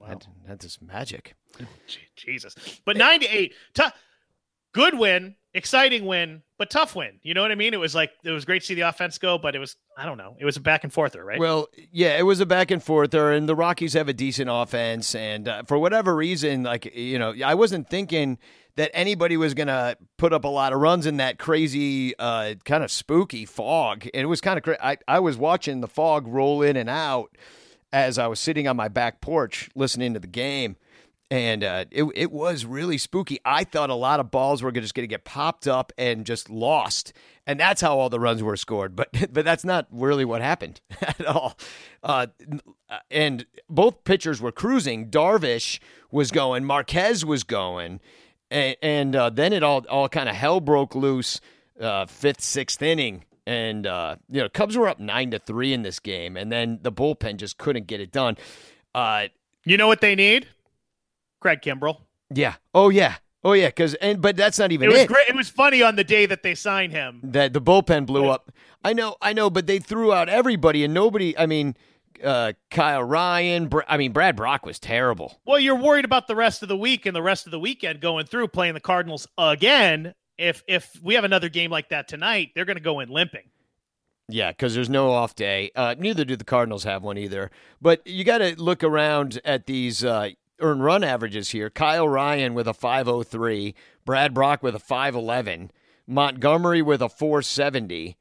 Wow. 0.00 0.08
That, 0.08 0.26
that 0.46 0.64
is 0.64 0.78
magic 0.82 1.34
Jesus. 2.16 2.54
But 2.84 2.96
nine 2.96 3.20
to 3.20 3.26
eight, 3.26 3.54
tough, 3.74 3.92
good 4.72 4.98
win, 4.98 5.36
exciting 5.54 6.04
win, 6.04 6.42
but 6.58 6.68
tough 6.68 6.96
win. 6.96 7.20
You 7.22 7.32
know 7.32 7.42
what 7.42 7.52
I 7.52 7.54
mean? 7.54 7.74
It 7.74 7.80
was 7.80 7.94
like 7.94 8.10
it 8.24 8.30
was 8.30 8.44
great 8.44 8.60
to 8.60 8.66
see 8.66 8.74
the 8.74 8.82
offense 8.82 9.18
go, 9.18 9.38
but 9.38 9.54
it 9.54 9.60
was 9.60 9.76
I 9.96 10.04
don't 10.04 10.18
know. 10.18 10.36
It 10.38 10.44
was 10.44 10.56
a 10.56 10.60
back 10.60 10.84
and 10.84 10.92
forther, 10.92 11.24
right? 11.24 11.38
Well, 11.38 11.68
yeah, 11.92 12.18
it 12.18 12.22
was 12.22 12.40
a 12.40 12.46
back 12.46 12.70
and 12.70 12.82
forther, 12.82 13.32
and 13.32 13.48
the 13.48 13.54
Rockies 13.54 13.92
have 13.94 14.08
a 14.08 14.12
decent 14.12 14.50
offense, 14.52 15.14
and 15.14 15.48
uh, 15.48 15.62
for 15.62 15.78
whatever 15.78 16.14
reason, 16.14 16.64
like 16.64 16.94
you 16.94 17.18
know, 17.18 17.32
I 17.44 17.54
wasn't 17.54 17.88
thinking 17.88 18.38
that 18.76 18.90
anybody 18.92 19.36
was 19.36 19.54
gonna 19.54 19.96
put 20.18 20.32
up 20.32 20.44
a 20.44 20.48
lot 20.48 20.72
of 20.72 20.80
runs 20.80 21.06
in 21.06 21.18
that 21.18 21.38
crazy, 21.38 22.18
uh, 22.18 22.54
kind 22.64 22.82
of 22.82 22.90
spooky 22.90 23.46
fog. 23.46 24.08
And 24.12 24.22
it 24.22 24.26
was 24.26 24.40
kind 24.40 24.58
of 24.58 24.64
cra- 24.64 24.84
I 24.84 24.98
I 25.06 25.20
was 25.20 25.36
watching 25.36 25.80
the 25.80 25.88
fog 25.88 26.26
roll 26.26 26.62
in 26.62 26.76
and 26.76 26.90
out 26.90 27.36
as 27.94 28.18
I 28.18 28.26
was 28.26 28.40
sitting 28.40 28.66
on 28.66 28.76
my 28.76 28.88
back 28.88 29.20
porch 29.20 29.70
listening 29.76 30.14
to 30.14 30.20
the 30.20 30.26
game. 30.26 30.76
And 31.30 31.64
uh, 31.64 31.86
it 31.90 32.04
it 32.14 32.32
was 32.32 32.66
really 32.66 32.98
spooky. 32.98 33.38
I 33.44 33.64
thought 33.64 33.88
a 33.88 33.94
lot 33.94 34.20
of 34.20 34.30
balls 34.30 34.62
were 34.62 34.70
just 34.70 34.94
going 34.94 35.04
to 35.04 35.08
get 35.08 35.24
popped 35.24 35.66
up 35.66 35.90
and 35.96 36.26
just 36.26 36.50
lost, 36.50 37.14
and 37.46 37.58
that's 37.58 37.80
how 37.80 37.98
all 37.98 38.10
the 38.10 38.20
runs 38.20 38.42
were 38.42 38.58
scored. 38.58 38.94
But 38.94 39.08
but 39.32 39.44
that's 39.44 39.64
not 39.64 39.86
really 39.90 40.24
what 40.26 40.42
happened 40.42 40.82
at 41.00 41.24
all. 41.24 41.56
Uh, 42.02 42.26
and 43.10 43.46
both 43.70 44.04
pitchers 44.04 44.40
were 44.40 44.52
cruising. 44.52 45.10
Darvish 45.10 45.80
was 46.10 46.30
going, 46.30 46.64
Marquez 46.66 47.24
was 47.24 47.42
going, 47.42 48.00
and, 48.50 48.76
and 48.82 49.16
uh, 49.16 49.30
then 49.30 49.54
it 49.54 49.62
all 49.62 49.86
all 49.88 50.10
kind 50.10 50.28
of 50.28 50.34
hell 50.36 50.60
broke 50.60 50.94
loose. 50.94 51.40
Uh, 51.80 52.06
fifth, 52.06 52.42
sixth 52.42 52.82
inning, 52.82 53.24
and 53.46 53.86
uh, 53.86 54.16
you 54.30 54.40
know 54.40 54.48
Cubs 54.48 54.76
were 54.76 54.88
up 54.88 54.98
nine 55.00 55.30
to 55.32 55.38
three 55.38 55.72
in 55.72 55.82
this 55.82 55.98
game, 56.00 56.36
and 56.36 56.50
then 56.52 56.78
the 56.82 56.92
bullpen 56.92 57.36
just 57.36 57.58
couldn't 57.58 57.86
get 57.86 58.00
it 58.00 58.12
done. 58.12 58.36
Uh, 58.94 59.26
you 59.64 59.76
know 59.76 59.86
what 59.88 60.00
they 60.00 60.14
need? 60.14 60.46
Craig 61.40 61.60
Kimbrel. 61.62 61.98
yeah. 62.32 62.54
Oh 62.74 62.88
yeah. 62.88 63.16
Oh 63.42 63.52
yeah. 63.52 63.68
Because 63.68 63.94
and 63.94 64.20
but 64.22 64.36
that's 64.36 64.58
not 64.58 64.72
even 64.72 64.88
It 64.88 64.94
it. 64.94 64.98
was 64.98 65.06
great. 65.06 65.28
It 65.28 65.36
was 65.36 65.48
funny 65.48 65.82
on 65.82 65.96
the 65.96 66.04
day 66.04 66.26
that 66.26 66.42
they 66.42 66.54
signed 66.54 66.92
him. 66.92 67.20
That 67.22 67.52
the 67.52 67.60
bullpen 67.60 68.06
blew 68.06 68.28
up. 68.28 68.50
I 68.82 68.92
know. 68.92 69.16
I 69.20 69.32
know. 69.32 69.50
But 69.50 69.66
they 69.66 69.78
threw 69.78 70.12
out 70.12 70.28
everybody, 70.28 70.84
and 70.84 70.94
nobody. 70.94 71.36
I 71.36 71.44
mean, 71.46 71.76
uh, 72.22 72.52
Kyle 72.70 73.02
Ryan. 73.04 73.68
Br- 73.68 73.80
I 73.88 73.96
mean, 73.98 74.12
Brad 74.12 74.36
Brach 74.36 74.64
was 74.64 74.78
terrible. 74.78 75.40
Well, 75.46 75.58
you're 75.58 75.76
worried 75.76 76.04
about 76.06 76.26
the 76.28 76.36
rest 76.36 76.62
of 76.62 76.68
the 76.68 76.76
week 76.76 77.04
and 77.04 77.14
the 77.14 77.22
rest 77.22 77.46
of 77.46 77.50
the 77.50 77.58
weekend 77.60 78.00
going 78.00 78.24
through 78.26 78.48
playing 78.48 78.72
the 78.74 78.80
Cardinals 78.80 79.26
again. 79.36 80.14
If 80.38 80.62
if 80.66 80.98
we 81.02 81.14
have 81.14 81.24
another 81.24 81.48
game 81.48 81.70
like 81.70 81.90
that 81.90 82.08
tonight, 82.08 82.50
they're 82.54 82.64
going 82.64 82.76
to 82.76 82.82
go 82.82 83.00
in 83.00 83.08
limping. 83.08 83.50
Yeah, 84.28 84.50
because 84.50 84.74
there's 84.74 84.88
no 84.88 85.12
off 85.12 85.34
day. 85.34 85.70
Uh, 85.76 85.94
neither 85.98 86.24
do 86.24 86.36
the 86.36 86.44
Cardinals 86.44 86.84
have 86.84 87.02
one 87.02 87.18
either. 87.18 87.50
But 87.80 88.06
you 88.06 88.24
got 88.24 88.38
to 88.38 88.60
look 88.60 88.82
around 88.82 89.40
at 89.44 89.66
these 89.66 90.02
uh, 90.02 90.30
earn 90.60 90.80
run 90.80 91.04
averages 91.04 91.50
here. 91.50 91.68
Kyle 91.70 92.08
Ryan 92.08 92.54
with 92.54 92.66
a 92.66 92.74
503, 92.74 93.74
Brad 94.04 94.32
Brach 94.32 94.62
with 94.62 94.74
a 94.74 94.78
511, 94.78 95.70
Montgomery 96.06 96.82
with 96.82 97.02
a 97.02 97.08
470. 97.08 98.16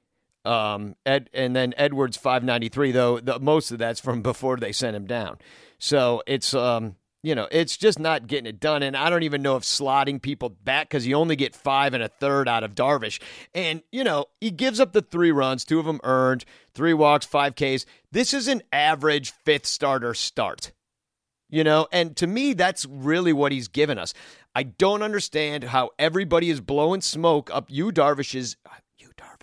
Um, 0.45 0.97
Ed, 1.05 1.29
and 1.33 1.55
then 1.55 1.73
Edwards 1.77 2.17
593, 2.17 2.91
though 2.91 3.19
the, 3.21 3.39
most 3.39 3.71
of 3.71 3.77
that's 3.77 4.01
from 4.01 4.21
before 4.21 4.57
they 4.57 4.73
sent 4.73 4.95
him 4.95 5.05
down. 5.05 5.37
So 5.79 6.21
it's 6.27 6.53
um, 6.53 6.97
you 7.23 7.33
know, 7.33 7.47
it's 7.51 7.77
just 7.77 7.99
not 7.99 8.27
getting 8.27 8.45
it 8.45 8.59
done. 8.59 8.83
And 8.83 8.97
I 8.97 9.09
don't 9.09 9.23
even 9.23 9.41
know 9.41 9.55
if 9.55 9.63
slotting 9.63 10.21
people 10.21 10.49
back 10.49 10.89
because 10.89 11.07
you 11.07 11.15
only 11.15 11.37
get 11.37 11.55
five 11.55 11.93
and 11.93 12.03
a 12.03 12.09
third 12.09 12.49
out 12.49 12.65
of 12.65 12.75
Darvish. 12.75 13.21
And, 13.55 13.81
you 13.91 14.03
know, 14.03 14.25
he 14.41 14.51
gives 14.51 14.81
up 14.81 14.91
the 14.91 15.01
three 15.01 15.31
runs, 15.31 15.63
two 15.63 15.79
of 15.79 15.85
them 15.85 16.01
earned, 16.03 16.43
three 16.75 16.93
walks, 16.93 17.25
five 17.25 17.55
Ks. 17.55 17.85
This 18.11 18.33
is 18.33 18.49
an 18.49 18.61
average 18.73 19.31
fifth 19.31 19.65
starter 19.65 20.13
start. 20.13 20.73
You 21.49 21.63
know, 21.63 21.87
and 21.91 22.15
to 22.17 22.27
me, 22.27 22.53
that's 22.53 22.85
really 22.85 23.31
what 23.31 23.51
he's 23.51 23.67
given 23.67 23.97
us. 23.97 24.13
I 24.55 24.63
don't 24.63 25.03
understand 25.03 25.65
how 25.65 25.91
everybody 25.97 26.49
is 26.49 26.61
blowing 26.61 27.01
smoke 27.01 27.49
up 27.53 27.67
you 27.69 27.91
Darvish's 27.91 28.57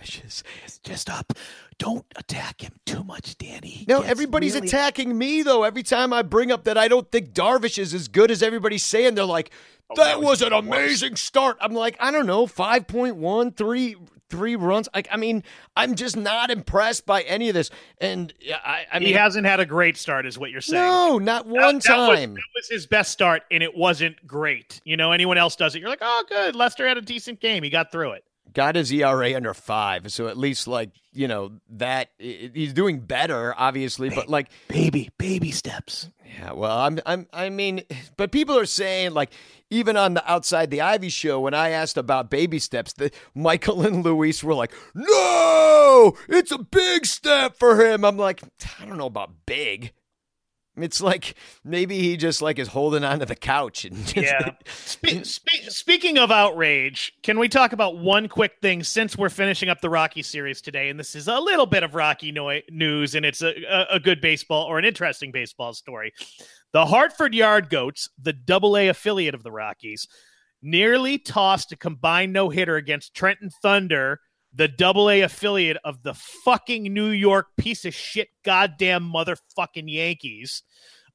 you 0.02 0.06
Darvish 0.06 0.20
Darvishes. 0.22 0.80
Just 0.84 1.10
up. 1.10 1.32
Don't 1.78 2.04
attack 2.16 2.62
him 2.62 2.72
too 2.84 3.02
much, 3.04 3.36
Danny. 3.38 3.84
No, 3.88 4.02
everybody's 4.02 4.54
really- 4.54 4.66
attacking 4.68 5.16
me 5.16 5.42
though. 5.42 5.62
Every 5.64 5.82
time 5.82 6.12
I 6.12 6.22
bring 6.22 6.50
up 6.52 6.64
that 6.64 6.76
I 6.78 6.88
don't 6.88 7.10
think 7.10 7.32
Darvish 7.32 7.78
is 7.78 7.94
as 7.94 8.08
good 8.08 8.30
as 8.30 8.42
everybody's 8.42 8.84
saying, 8.84 9.14
they're 9.14 9.24
like, 9.24 9.50
oh, 9.90 9.94
"That 9.96 10.20
was 10.20 10.42
an 10.42 10.52
amazing 10.52 11.16
start." 11.16 11.56
I'm 11.60 11.72
like, 11.72 11.96
I 12.00 12.10
don't 12.10 12.26
know, 12.26 12.46
5.1, 12.46 13.56
three, 13.56 13.96
three 14.28 14.56
runs. 14.56 14.88
Like, 14.94 15.08
I 15.10 15.16
mean, 15.16 15.42
I'm 15.76 15.94
just 15.94 16.16
not 16.16 16.50
impressed 16.50 17.06
by 17.06 17.22
any 17.22 17.48
of 17.48 17.54
this. 17.54 17.70
And 17.98 18.32
yeah, 18.40 18.58
I, 18.64 18.84
I 18.92 18.98
mean, 18.98 19.08
he 19.08 19.14
hasn't 19.14 19.46
had 19.46 19.58
a 19.60 19.66
great 19.66 19.96
start, 19.96 20.26
is 20.26 20.38
what 20.38 20.50
you're 20.50 20.60
saying. 20.60 20.82
no, 20.82 21.18
not 21.18 21.46
That- 21.46 21.50
one 21.52 21.60
that 21.60 21.74
was- 21.74 21.84
time. 22.18 22.34
that 22.34 22.42
was 22.54 22.68
his 22.68 22.86
best 22.86 23.10
start, 23.10 23.42
and 23.50 23.62
it 23.62 23.74
wasn't 23.74 24.24
great. 24.26 24.80
You 24.84 24.96
know, 24.98 25.12
anyone 25.12 25.38
else 25.38 25.56
does 25.56 25.74
it, 25.74 25.80
you're 25.80 25.88
like, 25.88 25.98
oh, 26.02 26.24
good. 26.28 26.54
Lester 26.54 26.86
had 26.86 26.98
a 26.98 27.02
decent 27.02 27.40
game. 27.40 27.62
He 27.62 27.70
got 27.70 27.90
through 27.90 28.12
it. 28.12 28.24
Got 28.52 28.74
his 28.74 28.92
ERA 28.92 29.34
under 29.34 29.54
five, 29.54 30.12
so 30.12 30.28
at 30.28 30.36
least 30.36 30.66
like 30.68 30.90
you 31.12 31.26
know 31.28 31.52
that 31.70 32.10
he's 32.18 32.72
doing 32.72 33.00
better, 33.00 33.54
obviously. 33.56 34.10
But 34.10 34.28
like, 34.28 34.48
Baby, 34.68 35.10
baby 35.18 35.50
steps. 35.50 36.08
yeah, 36.38 36.52
well, 36.52 36.78
I'm, 36.78 37.00
I'm, 37.04 37.26
I 37.32 37.48
mean, 37.50 37.82
but 38.16 38.30
people 38.32 38.56
are 38.58 38.66
saying 38.66 39.12
like 39.12 39.30
even 39.70 39.96
on 39.96 40.14
the 40.14 40.30
outside 40.30 40.70
the 40.70 40.80
Ivy 40.80 41.08
show 41.08 41.40
when 41.40 41.54
I 41.54 41.70
asked 41.70 41.96
about 41.96 42.30
baby 42.30 42.58
steps, 42.58 42.92
the 42.92 43.10
Michael 43.34 43.82
and 43.86 44.04
Luis 44.04 44.42
were 44.42 44.54
like, 44.54 44.72
no, 44.94 46.12
it's 46.28 46.52
a 46.52 46.58
big 46.58 47.06
step 47.06 47.56
for 47.58 47.84
him. 47.84 48.04
I'm 48.04 48.16
like, 48.16 48.42
I 48.80 48.84
don't 48.84 48.98
know 48.98 49.06
about 49.06 49.46
big. 49.46 49.92
It's 50.82 51.00
like 51.00 51.34
maybe 51.64 51.98
he 51.98 52.16
just 52.16 52.42
like 52.42 52.58
is 52.58 52.68
holding 52.68 53.04
onto 53.04 53.24
the 53.24 53.36
couch 53.36 53.84
and 53.84 53.96
just, 54.06 54.16
Yeah. 54.16 54.50
Spe- 54.74 55.24
spe- 55.24 55.68
speaking 55.68 56.18
of 56.18 56.30
outrage, 56.30 57.12
can 57.22 57.38
we 57.38 57.48
talk 57.48 57.72
about 57.72 57.98
one 57.98 58.28
quick 58.28 58.52
thing 58.62 58.82
since 58.82 59.16
we're 59.16 59.28
finishing 59.28 59.68
up 59.68 59.80
the 59.80 59.90
Rocky 59.90 60.22
series 60.22 60.60
today? 60.60 60.88
And 60.88 60.98
this 60.98 61.14
is 61.14 61.28
a 61.28 61.38
little 61.38 61.66
bit 61.66 61.82
of 61.82 61.94
Rocky 61.94 62.32
no- 62.32 62.60
news, 62.70 63.14
and 63.14 63.24
it's 63.24 63.42
a, 63.42 63.54
a, 63.70 63.96
a 63.96 64.00
good 64.00 64.20
baseball 64.20 64.64
or 64.66 64.78
an 64.78 64.84
interesting 64.84 65.32
baseball 65.32 65.72
story. 65.74 66.12
The 66.72 66.86
Hartford 66.86 67.34
Yard 67.34 67.68
Goats, 67.70 68.08
the 68.20 68.32
double 68.32 68.76
A 68.76 68.88
affiliate 68.88 69.34
of 69.34 69.42
the 69.42 69.50
Rockies, 69.52 70.06
nearly 70.62 71.18
tossed 71.18 71.72
a 71.72 71.76
combined 71.76 72.32
no 72.32 72.48
hitter 72.50 72.76
against 72.76 73.14
Trenton 73.14 73.50
Thunder, 73.62 74.20
the 74.52 74.68
double 74.68 75.10
A 75.10 75.20
affiliate 75.22 75.78
of 75.84 76.02
the 76.02 76.14
fucking 76.14 76.92
New 76.92 77.10
York 77.10 77.48
piece 77.56 77.84
of 77.84 77.94
shit 77.94 78.28
goddamn 78.44 79.10
motherfucking 79.10 79.84
Yankees. 79.86 80.62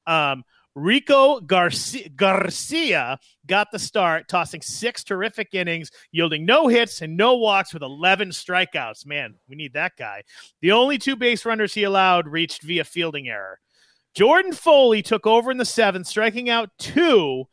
Um, 0.06 0.44
Rico 0.76 1.40
Garcia, 1.40 2.10
Garcia 2.10 3.18
got 3.46 3.68
the 3.72 3.78
start, 3.78 4.28
tossing 4.28 4.60
six 4.60 5.02
terrific 5.02 5.54
innings, 5.54 5.90
yielding 6.12 6.44
no 6.44 6.68
hits 6.68 7.00
and 7.00 7.16
no 7.16 7.34
walks 7.36 7.72
with 7.72 7.82
11 7.82 8.28
strikeouts. 8.28 9.06
Man, 9.06 9.36
we 9.48 9.56
need 9.56 9.72
that 9.72 9.92
guy. 9.98 10.22
The 10.60 10.72
only 10.72 10.98
two 10.98 11.16
base 11.16 11.46
runners 11.46 11.72
he 11.72 11.84
allowed 11.84 12.28
reached 12.28 12.62
via 12.62 12.84
fielding 12.84 13.26
error. 13.26 13.58
Jordan 14.14 14.52
Foley 14.52 15.02
took 15.02 15.26
over 15.26 15.50
in 15.50 15.56
the 15.56 15.64
seventh, 15.64 16.06
striking 16.06 16.50
out 16.50 16.70
two 16.78 17.44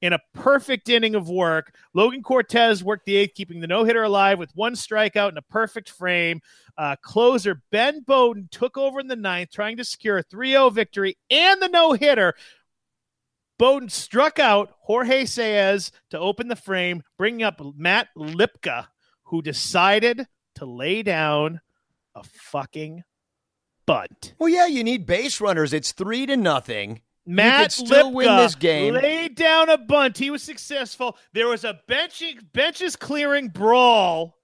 in 0.00 0.12
a 0.12 0.20
perfect 0.34 0.88
inning 0.88 1.14
of 1.14 1.28
work. 1.28 1.74
Logan 1.94 2.22
Cozart 2.22 2.82
worked 2.82 3.06
the 3.06 3.16
eighth, 3.16 3.34
keeping 3.34 3.60
the 3.60 3.66
no 3.66 3.84
hitter 3.84 4.02
alive 4.02 4.38
with 4.38 4.54
one 4.54 4.74
strikeout 4.74 5.30
in 5.30 5.38
a 5.38 5.42
perfect 5.42 5.90
frame. 5.90 6.40
Uh, 6.76 6.96
closer 7.02 7.62
Ben 7.70 8.02
Bowden 8.06 8.48
took 8.50 8.78
over 8.78 9.00
in 9.00 9.08
the 9.08 9.16
ninth, 9.16 9.50
trying 9.50 9.76
to 9.76 9.84
secure 9.84 10.18
a 10.18 10.22
3 10.22 10.50
0 10.50 10.70
victory 10.70 11.18
and 11.30 11.60
the 11.60 11.68
no 11.68 11.92
hitter. 11.92 12.34
Bowden 13.58 13.88
struck 13.88 14.38
out 14.38 14.74
Jorge 14.82 15.24
Saez 15.24 15.90
to 16.10 16.18
open 16.18 16.46
the 16.46 16.54
frame, 16.54 17.02
bringing 17.16 17.42
up 17.42 17.60
Matt 17.76 18.08
Lipka, 18.16 18.86
who 19.24 19.42
decided 19.42 20.26
to 20.54 20.64
lay 20.64 21.02
down 21.02 21.60
a 22.14 22.22
fucking 22.22 23.02
bunt. 23.84 24.34
well, 24.38 24.48
yeah, 24.48 24.66
you 24.66 24.84
need 24.84 25.06
base 25.06 25.40
runners. 25.40 25.72
It's 25.72 25.92
three 25.92 26.26
to 26.26 26.36
nothing. 26.36 27.00
Matt 27.28 27.72
still 27.72 28.10
Lipka 28.10 28.14
win 28.14 28.36
this 28.38 28.54
game. 28.54 28.94
laid 28.94 29.34
down 29.34 29.68
a 29.68 29.76
bunt. 29.76 30.16
He 30.16 30.30
was 30.30 30.42
successful. 30.42 31.16
There 31.34 31.46
was 31.46 31.62
a 31.64 31.78
bench, 31.86 32.22
benches 32.52 32.96
clearing 32.96 33.48
brawl. 33.48 34.36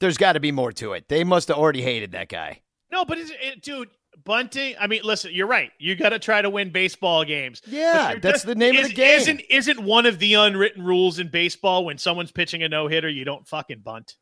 There's 0.00 0.18
got 0.18 0.32
to 0.34 0.40
be 0.40 0.52
more 0.52 0.72
to 0.72 0.92
it. 0.92 1.08
They 1.08 1.24
must 1.24 1.48
have 1.48 1.56
already 1.56 1.80
hated 1.80 2.12
that 2.12 2.28
guy. 2.28 2.60
No, 2.92 3.04
but 3.06 3.16
it, 3.18 3.62
dude, 3.62 3.88
bunting. 4.24 4.74
I 4.78 4.86
mean, 4.86 5.00
listen, 5.04 5.32
you're 5.32 5.46
right. 5.46 5.70
You 5.78 5.96
got 5.96 6.10
to 6.10 6.18
try 6.18 6.42
to 6.42 6.50
win 6.50 6.70
baseball 6.70 7.24
games. 7.24 7.62
Yeah, 7.66 8.14
that's 8.20 8.34
just- 8.40 8.46
the 8.46 8.54
name 8.54 8.76
of 8.76 8.88
the 8.88 8.92
game. 8.92 9.20
Isn't 9.20 9.40
isn't 9.48 9.80
one 9.82 10.04
of 10.04 10.18
the 10.18 10.34
unwritten 10.34 10.84
rules 10.84 11.18
in 11.18 11.28
baseball 11.28 11.86
when 11.86 11.96
someone's 11.96 12.30
pitching 12.32 12.62
a 12.62 12.68
no 12.68 12.88
hitter, 12.88 13.08
you 13.08 13.24
don't 13.24 13.46
fucking 13.48 13.80
bunt. 13.80 14.16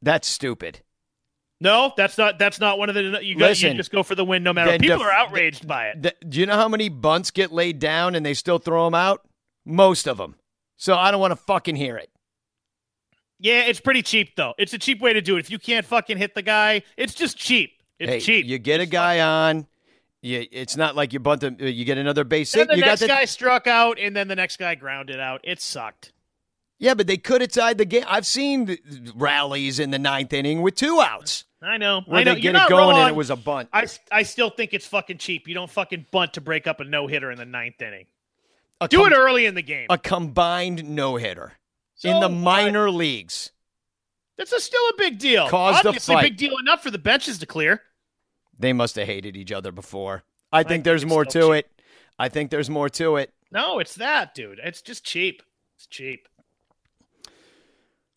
That's 0.00 0.28
stupid. 0.28 0.80
No, 1.60 1.92
that's 1.96 2.18
not 2.18 2.38
that's 2.38 2.60
not 2.60 2.78
one 2.78 2.90
of 2.90 2.94
the 2.94 3.24
you 3.24 3.36
got 3.36 3.60
you 3.60 3.74
just 3.74 3.90
go 3.90 4.02
for 4.02 4.14
the 4.14 4.24
win 4.24 4.42
no 4.42 4.52
matter. 4.52 4.78
People 4.78 4.98
def- 4.98 5.06
are 5.06 5.10
outraged 5.10 5.66
by 5.66 5.88
it. 5.88 6.16
Do 6.28 6.38
you 6.38 6.46
know 6.46 6.56
how 6.56 6.68
many 6.68 6.88
bunts 6.88 7.30
get 7.30 7.50
laid 7.50 7.78
down 7.78 8.14
and 8.14 8.26
they 8.26 8.34
still 8.34 8.58
throw 8.58 8.84
them 8.84 8.94
out? 8.94 9.26
Most 9.64 10.06
of 10.06 10.18
them. 10.18 10.36
So 10.76 10.94
I 10.94 11.10
don't 11.10 11.20
want 11.20 11.32
to 11.32 11.36
fucking 11.36 11.76
hear 11.76 11.96
it. 11.96 12.10
Yeah, 13.38 13.62
it's 13.62 13.80
pretty 13.80 14.02
cheap 14.02 14.36
though. 14.36 14.54
It's 14.58 14.74
a 14.74 14.78
cheap 14.78 15.00
way 15.00 15.14
to 15.14 15.20
do 15.20 15.36
it. 15.36 15.40
If 15.40 15.50
you 15.50 15.58
can't 15.58 15.86
fucking 15.86 16.18
hit 16.18 16.34
the 16.34 16.42
guy, 16.42 16.82
it's 16.96 17.14
just 17.14 17.38
cheap. 17.38 17.82
It's 17.98 18.10
hey, 18.10 18.20
cheap. 18.20 18.46
You 18.46 18.58
get 18.58 18.80
a 18.80 18.86
guy 18.86 19.20
on. 19.20 19.66
You, 20.22 20.46
it's 20.50 20.76
not 20.76 20.96
like 20.96 21.12
you 21.12 21.20
bunt 21.20 21.42
him. 21.42 21.56
You 21.58 21.84
get 21.84 21.98
another 21.98 22.24
base 22.24 22.52
hit. 22.52 22.68
the 22.68 22.76
You 22.76 22.82
got 22.82 22.88
next 22.88 23.00
the, 23.00 23.08
guy 23.08 23.24
struck 23.26 23.66
out, 23.66 23.98
and 23.98 24.14
then 24.14 24.28
the 24.28 24.36
next 24.36 24.58
guy 24.58 24.74
grounded 24.74 25.20
out. 25.20 25.40
It 25.44 25.60
sucked. 25.60 26.12
Yeah, 26.78 26.94
but 26.94 27.06
they 27.06 27.16
could 27.16 27.40
have 27.40 27.50
tied 27.52 27.78
the 27.78 27.84
game. 27.84 28.04
I've 28.08 28.26
seen 28.26 28.76
rallies 29.14 29.78
in 29.78 29.90
the 29.90 29.98
ninth 29.98 30.32
inning 30.32 30.62
with 30.62 30.74
two 30.74 31.00
outs 31.00 31.44
I 31.62 31.76
know. 31.78 32.02
where 32.06 32.20
I 32.20 32.24
know. 32.24 32.34
they 32.34 32.40
get 32.40 32.54
it 32.54 32.68
going 32.68 32.90
wrong. 32.96 33.00
and 33.00 33.08
it 33.08 33.16
was 33.16 33.30
a 33.30 33.36
bunt. 33.36 33.68
I, 33.72 33.86
I 34.12 34.22
still 34.24 34.50
think 34.50 34.74
it's 34.74 34.86
fucking 34.86 35.18
cheap. 35.18 35.48
You 35.48 35.54
don't 35.54 35.70
fucking 35.70 36.06
bunt 36.10 36.34
to 36.34 36.40
break 36.40 36.66
up 36.66 36.80
a 36.80 36.84
no 36.84 37.06
hitter 37.06 37.30
in 37.30 37.38
the 37.38 37.44
ninth 37.46 37.80
inning. 37.80 38.06
A 38.80 38.88
Do 38.88 38.98
com- 38.98 39.12
it 39.12 39.16
early 39.16 39.46
in 39.46 39.54
the 39.54 39.62
game. 39.62 39.86
A 39.88 39.96
combined 39.96 40.84
no 40.88 41.16
hitter 41.16 41.54
So 41.94 42.10
in 42.10 42.20
the 42.20 42.28
what? 42.28 42.36
minor 42.36 42.90
leagues. 42.90 43.52
That's 44.36 44.52
a, 44.52 44.60
still 44.60 44.82
a 44.90 44.94
big 44.98 45.18
deal. 45.18 45.48
Caused 45.48 45.84
a 45.86 45.88
Obviously, 45.88 46.14
fight. 46.14 46.22
big 46.22 46.36
deal 46.36 46.58
enough 46.60 46.82
for 46.82 46.90
the 46.90 46.98
benches 46.98 47.38
to 47.38 47.46
clear. 47.46 47.80
They 48.58 48.74
must 48.74 48.96
have 48.96 49.06
hated 49.06 49.34
each 49.34 49.50
other 49.50 49.72
before. 49.72 50.24
I 50.52 50.58
think 50.62 50.68
think 50.68 50.84
there's 50.84 51.06
more 51.06 51.24
to 51.24 51.30
still 51.30 51.52
it. 51.52 51.70
I 52.18 52.28
think 52.28 52.50
there's 52.50 52.68
more 52.68 52.88
to 52.90 53.16
it. 53.16 53.32
No, 53.50 53.78
it's 53.78 53.94
that, 53.94 54.34
dude. 54.34 54.60
It's 54.62 54.82
just 54.82 55.04
cheap. 55.04 55.42
It's 55.76 55.86
cheap. 55.86 56.28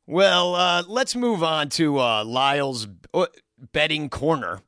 Well, 0.09 0.55
uh, 0.55 0.83
let's 0.87 1.15
move 1.15 1.43
on 1.43 1.69
to 1.69 1.99
uh, 1.99 2.23
Lyle's 2.25 2.87
uh, 3.13 3.27
betting 3.71 4.09
corner, 4.09 4.61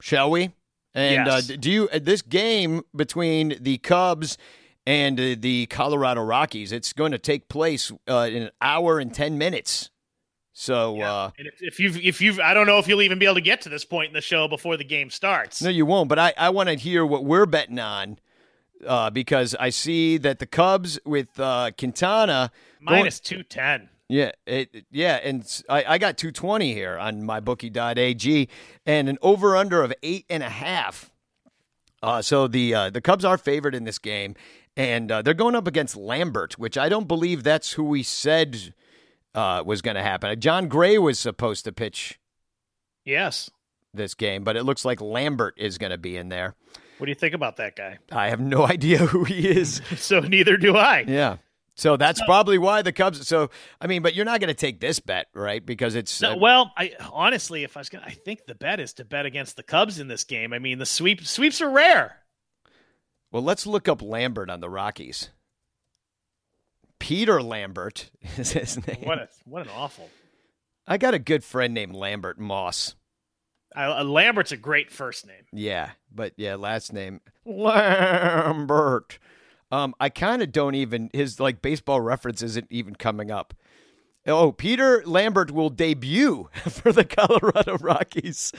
shall 0.00 0.30
we? 0.30 0.54
And 0.94 1.26
Yes. 1.26 1.50
uh, 1.50 1.56
do 1.60 1.70
you 1.70 1.88
uh, 1.92 1.98
this 2.02 2.22
game 2.22 2.80
between 2.96 3.58
the 3.60 3.76
Cubs 3.76 4.38
and 4.86 5.20
uh, 5.20 5.36
the 5.38 5.66
Colorado 5.66 6.22
Rockies? 6.22 6.72
It's 6.72 6.94
going 6.94 7.12
to 7.12 7.18
take 7.18 7.50
place 7.50 7.92
uh, 8.08 8.28
in 8.32 8.44
an 8.44 8.50
hour 8.62 8.98
and 8.98 9.12
ten 9.12 9.36
minutes. 9.36 9.90
So 10.54 10.98
uh, 11.02 11.32
And 11.36 11.46
if, 11.46 11.60
if 11.60 11.78
you've, 11.78 11.98
if 11.98 12.20
you've, 12.22 12.40
I 12.40 12.54
don't 12.54 12.66
know 12.66 12.78
if 12.78 12.88
you'll 12.88 13.02
even 13.02 13.18
be 13.18 13.26
able 13.26 13.34
to 13.34 13.40
get 13.42 13.60
to 13.60 13.68
this 13.68 13.84
point 13.84 14.08
in 14.08 14.14
the 14.14 14.22
show 14.22 14.48
before 14.48 14.78
the 14.78 14.84
game 14.84 15.10
starts. 15.10 15.60
no, 15.60 15.68
you 15.68 15.84
won't. 15.84 16.08
But 16.08 16.18
I, 16.18 16.32
I 16.38 16.48
want 16.48 16.70
to 16.70 16.76
hear 16.76 17.04
what 17.04 17.26
we're 17.26 17.44
betting 17.46 17.78
on 17.78 18.18
uh, 18.86 19.10
because 19.10 19.54
I 19.60 19.68
see 19.68 20.16
that 20.16 20.38
the 20.38 20.46
Cubs 20.46 20.98
with 21.04 21.38
uh, 21.38 21.72
Quintana 21.76 22.50
Minus 22.80 23.20
two 23.20 23.42
ten. 23.42 23.90
Yeah, 24.08 24.32
it, 24.46 24.86
yeah, 24.90 25.16
and 25.22 25.44
I, 25.68 25.84
I 25.86 25.98
got 25.98 26.16
220 26.16 26.72
here 26.72 26.96
on 26.96 27.22
mybookie.ag 27.22 28.48
and 28.86 29.08
an 29.08 29.18
over 29.20 29.54
under 29.54 29.82
of 29.82 29.92
eight 30.02 30.24
and 30.30 30.42
a 30.42 30.48
half. 30.48 31.10
Uh, 32.02 32.22
so 32.22 32.46
the 32.48 32.74
uh, 32.74 32.90
the 32.90 33.00
Cubs 33.00 33.24
are 33.24 33.36
favored 33.36 33.74
in 33.74 33.84
this 33.84 33.98
game, 33.98 34.34
and 34.76 35.10
uh, 35.12 35.20
they're 35.20 35.34
going 35.34 35.54
up 35.54 35.66
against 35.66 35.94
Lambert, 35.96 36.58
which 36.58 36.78
I 36.78 36.88
don't 36.88 37.06
believe 37.08 37.42
that's 37.42 37.72
who 37.72 37.84
we 37.84 38.02
said 38.02 38.72
uh, 39.34 39.62
was 39.66 39.82
going 39.82 39.96
to 39.96 40.02
happen. 40.02 40.38
Jon 40.40 40.68
Gray 40.68 40.96
was 40.96 41.18
supposed 41.18 41.64
to 41.64 41.72
pitch 41.72 42.18
Yes. 43.04 43.50
this 43.92 44.14
game, 44.14 44.44
but 44.44 44.56
it 44.56 44.62
looks 44.62 44.84
like 44.84 45.00
Lambert 45.00 45.54
is 45.58 45.76
going 45.76 45.90
to 45.92 45.98
be 45.98 46.16
in 46.16 46.28
there. 46.28 46.54
What 46.98 47.06
do 47.06 47.10
you 47.10 47.14
think 47.16 47.34
about 47.34 47.56
that 47.56 47.76
guy? 47.76 47.98
I 48.10 48.28
have 48.28 48.40
no 48.40 48.66
idea 48.66 48.98
who 48.98 49.24
he 49.24 49.48
is. 49.48 49.82
So 49.96 50.20
neither 50.20 50.56
do 50.56 50.76
I. 50.76 51.04
yeah. 51.06 51.36
So 51.78 51.96
that's 51.96 52.20
probably 52.22 52.58
why 52.58 52.82
the 52.82 52.90
Cubs. 52.90 53.26
So 53.28 53.50
I 53.80 53.86
mean, 53.86 54.02
but 54.02 54.16
you're 54.16 54.24
not 54.24 54.40
going 54.40 54.48
to 54.48 54.54
take 54.54 54.80
this 54.80 54.98
bet, 54.98 55.28
right? 55.32 55.64
Because 55.64 55.94
it's 55.94 56.20
No, 56.20 56.32
uh, 56.32 56.36
well, 56.36 56.72
I 56.76 56.94
honestly, 57.12 57.62
if 57.62 57.76
I 57.76 57.80
was 57.80 57.88
gonna, 57.88 58.04
I 58.04 58.10
think 58.10 58.46
the 58.46 58.56
bet 58.56 58.80
is 58.80 58.92
to 58.94 59.04
bet 59.04 59.26
against 59.26 59.56
the 59.56 59.62
Cubs 59.62 60.00
in 60.00 60.08
this 60.08 60.24
game. 60.24 60.52
I 60.52 60.58
mean, 60.58 60.78
the 60.78 60.86
sweep 60.86 61.24
sweeps 61.24 61.62
are 61.62 61.70
rare. 61.70 62.16
Well, 63.30 63.44
let's 63.44 63.64
look 63.64 63.86
up 63.86 64.02
Lambert 64.02 64.50
on 64.50 64.58
the 64.58 64.68
Rockies. 64.68 65.30
Peter 66.98 67.40
Lambert 67.40 68.10
is 68.36 68.52
his 68.52 68.84
name. 68.84 69.04
What 69.04 69.18
a 69.18 69.28
what 69.44 69.62
an 69.62 69.68
awful. 69.72 70.10
I 70.84 70.98
got 70.98 71.14
a 71.14 71.20
good 71.20 71.44
friend 71.44 71.74
named 71.74 71.94
Lambert 71.94 72.40
Moss. 72.40 72.96
I, 73.76 73.84
uh, 73.84 74.04
Lambert's 74.04 74.50
a 74.50 74.56
great 74.56 74.90
first 74.90 75.28
name. 75.28 75.44
Yeah, 75.52 75.90
but 76.12 76.32
yeah, 76.36 76.56
last 76.56 76.92
name 76.92 77.20
Lambert. 77.44 79.20
Um, 79.70 79.94
I 80.00 80.08
kind 80.08 80.42
of 80.42 80.52
don't 80.52 80.74
even 80.74 81.10
his 81.12 81.38
like 81.38 81.60
baseball 81.60 82.00
reference 82.00 82.42
isn't 82.42 82.66
even 82.70 82.94
coming 82.94 83.30
up. 83.30 83.54
Oh, 84.26 84.52
Peter 84.52 85.02
Lambert 85.06 85.50
will 85.50 85.70
debut 85.70 86.48
for 86.68 86.92
the 86.92 87.04
Colorado 87.04 87.76
Rockies. 87.78 88.52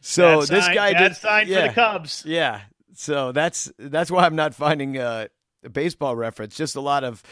So 0.00 0.42
this 0.42 0.66
guy 0.68 0.94
did 0.94 1.16
sign 1.16 1.48
yeah, 1.48 1.62
for 1.62 1.68
the 1.68 1.74
Cubs. 1.74 2.24
Yeah. 2.26 2.62
So 2.94 3.32
that's 3.32 3.70
that's 3.78 4.10
why 4.10 4.24
I'm 4.24 4.36
not 4.36 4.54
finding 4.54 4.98
uh, 4.98 5.28
a 5.64 5.68
baseball 5.68 6.16
reference. 6.16 6.56
Just 6.56 6.76
a 6.76 6.80
lot 6.80 7.04
of 7.04 7.22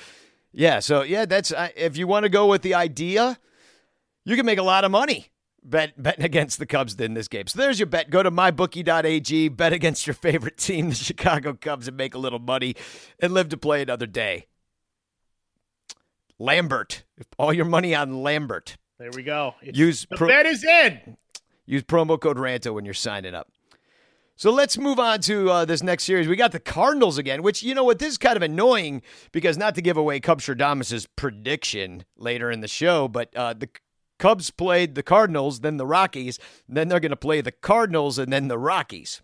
yeah. 0.52 0.80
So 0.80 1.02
yeah, 1.02 1.24
that's 1.24 1.52
I 1.52 1.72
if 1.76 1.96
you 1.96 2.06
want 2.06 2.24
to 2.24 2.30
go 2.30 2.46
with 2.46 2.62
the 2.62 2.74
idea, 2.74 3.38
you 4.24 4.36
can 4.36 4.46
make 4.46 4.58
a 4.58 4.62
lot 4.62 4.84
of 4.84 4.90
money 4.90 5.30
bet 5.62 6.00
betting 6.00 6.24
against 6.24 6.58
the 6.58 6.66
Cubs 6.66 6.94
in 6.94 7.14
this 7.14 7.28
game. 7.28 7.46
So 7.46 7.58
there's 7.58 7.78
your 7.78 7.86
bet. 7.86 8.10
Go 8.10 8.22
to 8.22 8.30
mybookie.ag, 8.30 9.48
bet 9.48 9.72
against 9.72 10.06
your 10.06 10.14
favorite 10.14 10.56
team, 10.58 10.88
the 10.90 10.94
Chicago 10.94 11.54
Cubs, 11.54 11.88
and 11.88 11.96
make 11.96 12.14
a 12.14 12.18
little 12.18 12.38
money 12.38 12.74
and 13.20 13.32
live 13.34 13.48
to 13.50 13.56
play 13.56 13.82
another 13.82 14.06
day. 14.06 14.46
Lambert. 16.38 17.04
All 17.38 17.52
your 17.52 17.64
money 17.64 17.94
on 17.94 18.22
Lambert. 18.22 18.76
There 18.98 19.10
we 19.14 19.22
go. 19.22 19.54
It's- 19.62 19.76
Use 19.76 20.06
the 20.08 20.16
pro- 20.16 20.28
bet 20.28 20.46
is 20.46 20.64
in. 20.64 21.16
Use 21.66 21.82
promo 21.82 22.18
code 22.20 22.38
RANTO 22.38 22.72
when 22.72 22.84
you're 22.84 22.94
signing 22.94 23.34
up. 23.34 23.48
So 24.36 24.52
let's 24.52 24.78
move 24.78 25.00
on 25.00 25.20
to 25.22 25.50
uh, 25.50 25.64
this 25.64 25.82
next 25.82 26.04
series. 26.04 26.28
We 26.28 26.36
got 26.36 26.52
the 26.52 26.60
Cardinals 26.60 27.18
again, 27.18 27.42
which, 27.42 27.64
you 27.64 27.74
know 27.74 27.82
what, 27.82 27.98
this 27.98 28.10
is 28.10 28.18
kind 28.18 28.36
of 28.36 28.42
annoying 28.42 29.02
because 29.32 29.58
not 29.58 29.74
to 29.74 29.82
give 29.82 29.96
away 29.96 30.20
Cub 30.20 30.40
Stradamus's 30.40 31.06
prediction 31.16 32.04
later 32.16 32.48
in 32.48 32.60
the 32.60 32.68
show, 32.68 33.08
but 33.08 33.34
uh, 33.34 33.52
the 33.54 33.68
Cubs 34.18 34.50
played 34.50 34.94
the 34.94 35.02
Cardinals, 35.02 35.60
then 35.60 35.76
the 35.76 35.86
Rockies, 35.86 36.38
then 36.68 36.88
they're 36.88 37.00
going 37.00 37.10
to 37.10 37.16
play 37.16 37.40
the 37.40 37.52
Cardinals 37.52 38.18
and 38.18 38.32
then 38.32 38.48
the 38.48 38.58
Rockies. 38.58 39.22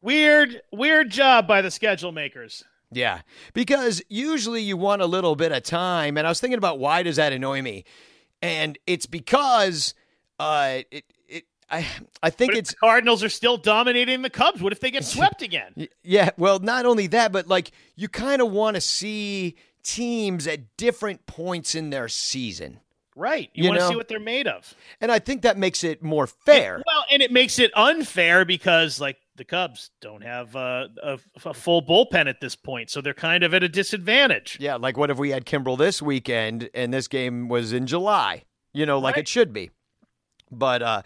Weird, 0.00 0.62
weird 0.72 1.10
job 1.10 1.46
by 1.46 1.62
the 1.62 1.70
schedule 1.70 2.12
makers. 2.12 2.64
Yeah, 2.90 3.22
because 3.54 4.02
usually 4.08 4.60
you 4.60 4.76
want 4.76 5.00
a 5.00 5.06
little 5.06 5.34
bit 5.34 5.52
of 5.52 5.62
time, 5.62 6.18
and 6.18 6.26
I 6.26 6.30
was 6.30 6.40
thinking 6.40 6.58
about 6.58 6.78
why 6.78 7.02
does 7.02 7.16
that 7.16 7.32
annoy 7.32 7.62
me, 7.62 7.84
and 8.42 8.78
it's 8.86 9.06
because 9.06 9.94
uh, 10.38 10.80
it, 10.90 11.04
it 11.26 11.44
I 11.70 11.86
I 12.22 12.28
think 12.28 12.54
it's 12.54 12.70
the 12.70 12.76
Cardinals 12.76 13.24
are 13.24 13.30
still 13.30 13.56
dominating 13.56 14.20
the 14.20 14.28
Cubs. 14.28 14.60
What 14.60 14.72
if 14.72 14.80
they 14.80 14.90
get 14.90 15.04
swept 15.06 15.40
again? 15.40 15.88
Yeah, 16.02 16.30
well, 16.36 16.58
not 16.58 16.84
only 16.84 17.06
that, 17.08 17.32
but 17.32 17.48
like 17.48 17.70
you 17.96 18.08
kind 18.08 18.42
of 18.42 18.50
want 18.50 18.74
to 18.74 18.80
see 18.80 19.56
teams 19.82 20.46
at 20.46 20.76
different 20.76 21.26
points 21.26 21.74
in 21.74 21.88
their 21.88 22.08
season. 22.08 22.80
Right. 23.14 23.50
You, 23.54 23.64
You 23.64 23.68
want 23.70 23.80
to 23.80 23.88
see 23.88 23.96
what 23.96 24.08
they're 24.08 24.18
made 24.20 24.46
of. 24.46 24.74
And 25.00 25.12
I 25.12 25.18
think 25.18 25.42
that 25.42 25.58
makes 25.58 25.84
it 25.84 26.02
more 26.02 26.26
fair. 26.26 26.82
Well, 26.86 27.04
and 27.10 27.20
it 27.22 27.30
makes 27.30 27.58
it 27.58 27.70
unfair 27.76 28.44
because, 28.44 29.00
like, 29.00 29.18
the 29.36 29.44
Cubs 29.44 29.90
don't 30.00 30.22
have 30.22 30.54
uh, 30.56 30.88
a, 31.02 31.18
a 31.44 31.54
full 31.54 31.82
bullpen 31.82 32.26
at 32.28 32.40
this 32.40 32.54
point, 32.54 32.90
so 32.90 33.00
they're 33.00 33.14
kind 33.14 33.42
of 33.42 33.54
at 33.54 33.62
a 33.62 33.68
disadvantage. 33.68 34.58
Yeah, 34.60 34.76
like 34.76 34.96
what 34.98 35.10
if 35.10 35.18
we 35.18 35.30
had 35.30 35.46
Kimbrel 35.46 35.78
this 35.78 36.02
weekend 36.02 36.68
and 36.74 36.92
this 36.92 37.08
game 37.08 37.48
was 37.48 37.72
in 37.72 37.86
July? 37.86 38.44
You 38.74 38.84
know, 38.86 38.98
like 38.98 39.16
Right. 39.16 39.22
it 39.22 39.28
should 39.28 39.52
be. 39.52 39.70
But 40.50 40.82
uh 40.82 41.02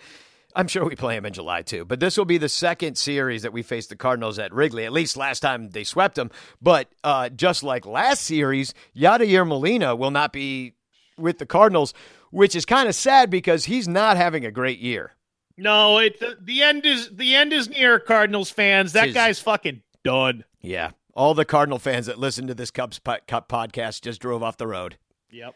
I'm 0.57 0.69
sure 0.69 0.85
we 0.87 0.97
play 0.97 1.17
him 1.17 1.27
in 1.27 1.35
July 1.35 1.61
too. 1.63 1.85
But 1.85 2.01
this 2.01 2.17
will 2.17 2.25
be 2.25 2.39
the 2.39 2.49
second 2.49 2.97
series 2.97 3.43
that 3.43 3.53
we 3.53 3.63
face 3.63 3.87
the 3.89 3.95
Cardinals 3.97 4.39
at 4.39 4.53
Wrigley. 4.55 4.87
At 4.87 4.93
least 4.93 5.17
last 5.17 5.41
time 5.41 5.69
they 5.71 5.85
swept 5.85 6.15
them. 6.17 6.31
But 6.63 6.89
uh, 7.05 7.29
just 7.29 7.63
like 7.63 7.85
last 7.85 8.23
series, 8.23 8.73
Yadier 8.97 9.47
Molina 9.47 9.95
will 9.95 10.11
not 10.11 10.33
be 10.33 10.73
with 11.19 11.39
the 11.39 11.47
Cardinals, 11.47 11.95
which 12.31 12.55
is 12.55 12.65
kind 12.65 12.89
of 12.89 12.95
sad 12.95 13.31
because 13.31 13.65
he's 13.67 13.89
not 13.89 14.17
having 14.17 14.45
a 14.45 14.51
great 14.51 14.79
year. 14.79 15.13
No, 15.57 15.99
it 15.99 16.21
the, 16.21 16.37
the 16.41 16.63
end 16.63 16.85
is 16.85 17.11
the 17.11 17.35
end 17.35 17.53
is 17.53 17.69
near, 17.69 17.99
Cardinals 17.99 18.51
fans. 18.51 18.93
That 18.93 19.07
Tis- 19.07 19.15
guy's 19.15 19.41
fucking 19.41 19.83
done. 20.05 20.45
Yeah. 20.61 20.91
All 21.15 21.33
the 21.33 21.47
Cardinal 21.47 21.79
fans 21.79 22.07
that 22.07 22.19
listen 22.19 22.47
to 22.47 22.55
this 22.55 22.71
Cubs 22.71 22.99
po- 22.99 23.19
Cup 23.27 23.49
podcast 23.49 24.03
just 24.03 24.21
drove 24.21 24.43
off 24.43 24.59
the 24.59 24.67
road. 24.67 24.99
Yep. 25.31 25.55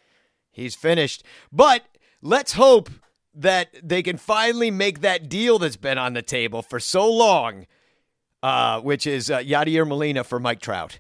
He's 0.51 0.75
finished. 0.75 1.23
But 1.53 1.85
let's 2.23 2.55
hope 2.55 2.89
that 3.35 3.69
they 3.83 4.03
can 4.03 4.17
finally 4.17 4.71
make 4.71 5.03
that 5.03 5.29
deal 5.29 5.59
that's 5.59 5.77
been 5.77 5.99
on 5.99 6.15
the 6.15 6.23
table 6.23 6.63
for 6.63 6.81
so 6.81 7.09
long, 7.11 7.67
uh, 8.43 8.81
which 8.81 9.07
is 9.07 9.31
uh, 9.31 9.39
Yadier 9.41 9.87
Molina 9.87 10.25
for 10.25 10.41
Mike 10.41 10.61
Trout. 10.61 10.99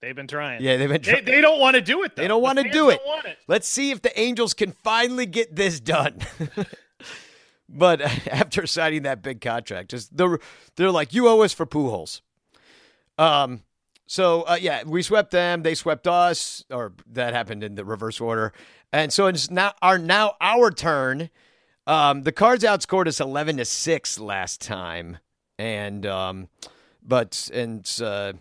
They've 0.00 0.14
been 0.14 0.28
trying. 0.28 0.62
Yeah, 0.62 0.76
they've 0.76 0.88
been 0.88 1.02
They, 1.02 1.10
trying. 1.12 1.24
they 1.24 1.40
don't 1.40 1.58
want 1.60 1.74
to 1.74 1.80
do 1.80 2.02
it. 2.04 2.14
Though. 2.14 2.22
They 2.22 2.28
don't 2.28 2.40
The 2.40 2.44
want 2.44 2.58
to 2.58 2.70
do 2.70 2.90
it. 2.90 2.98
Don't 2.98 3.06
want 3.06 3.26
it. 3.26 3.38
Let's 3.48 3.66
see 3.68 3.90
if 3.90 4.00
the 4.02 4.18
Angels 4.18 4.54
can 4.54 4.72
finally 4.72 5.26
get 5.26 5.56
this 5.56 5.80
done. 5.80 6.18
but 7.68 8.00
after 8.28 8.66
signing 8.66 9.02
that 9.02 9.22
big 9.22 9.40
contract, 9.40 9.90
just 9.90 10.16
they're, 10.16 10.38
they're 10.76 10.90
like, 10.90 11.12
you 11.14 11.28
owe 11.28 11.40
us 11.42 11.52
for 11.52 11.66
Pujols. 11.66 12.20
Um. 13.18 13.62
So 14.10 14.42
uh, 14.42 14.56
yeah, 14.58 14.84
we 14.86 15.02
swept 15.02 15.32
them. 15.32 15.62
They 15.62 15.74
swept 15.74 16.06
us, 16.08 16.64
or 16.70 16.94
that 17.12 17.34
happened 17.34 17.62
in 17.62 17.74
the 17.74 17.84
reverse 17.84 18.22
order. 18.22 18.54
And 18.90 19.12
so 19.12 19.26
it's 19.26 19.50
now 19.50 19.74
our 19.82 19.98
now 19.98 20.34
our 20.40 20.70
turn. 20.70 21.28
Um, 21.86 22.22
the 22.22 22.32
Cards 22.32 22.64
outscored 22.64 23.06
us 23.06 23.20
eleven 23.20 23.58
to 23.58 23.66
six 23.66 24.18
last 24.18 24.62
time, 24.62 25.18
and 25.58 26.06
um, 26.06 26.48
but 27.02 27.50
and 27.52 27.86
uh, 28.02 28.32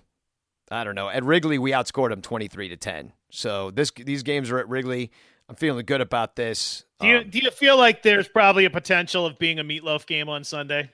I 0.69 0.83
don't 0.83 0.95
know. 0.95 1.09
At 1.09 1.23
Wrigley, 1.23 1.57
we 1.57 1.71
outscored 1.71 2.09
them 2.09 2.21
23 2.21 2.69
to 2.69 2.77
10. 2.77 3.13
So 3.29 3.71
this 3.71 3.91
these 3.91 4.23
games 4.23 4.51
are 4.51 4.59
at 4.59 4.67
Wrigley. 4.67 5.11
I'm 5.49 5.55
feeling 5.55 5.85
good 5.85 6.01
about 6.01 6.35
this. 6.35 6.83
Do 6.99 7.07
you 7.07 7.17
Um, 7.17 7.29
do 7.29 7.39
you 7.39 7.51
feel 7.51 7.77
like 7.77 8.03
there's 8.03 8.27
probably 8.27 8.65
a 8.65 8.69
potential 8.69 9.25
of 9.25 9.39
being 9.39 9.59
a 9.59 9.63
meatloaf 9.63 10.05
game 10.05 10.27
on 10.27 10.43
Sunday, 10.43 10.91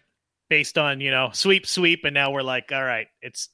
based 0.49 0.77
on 0.77 1.01
you 1.01 1.11
know 1.11 1.31
sweep 1.33 1.65
sweep, 1.65 2.05
and 2.05 2.13
now 2.13 2.31
we're 2.31 2.43
like, 2.43 2.71
all 2.71 2.83
right, 2.83 3.07
it's 3.21 3.49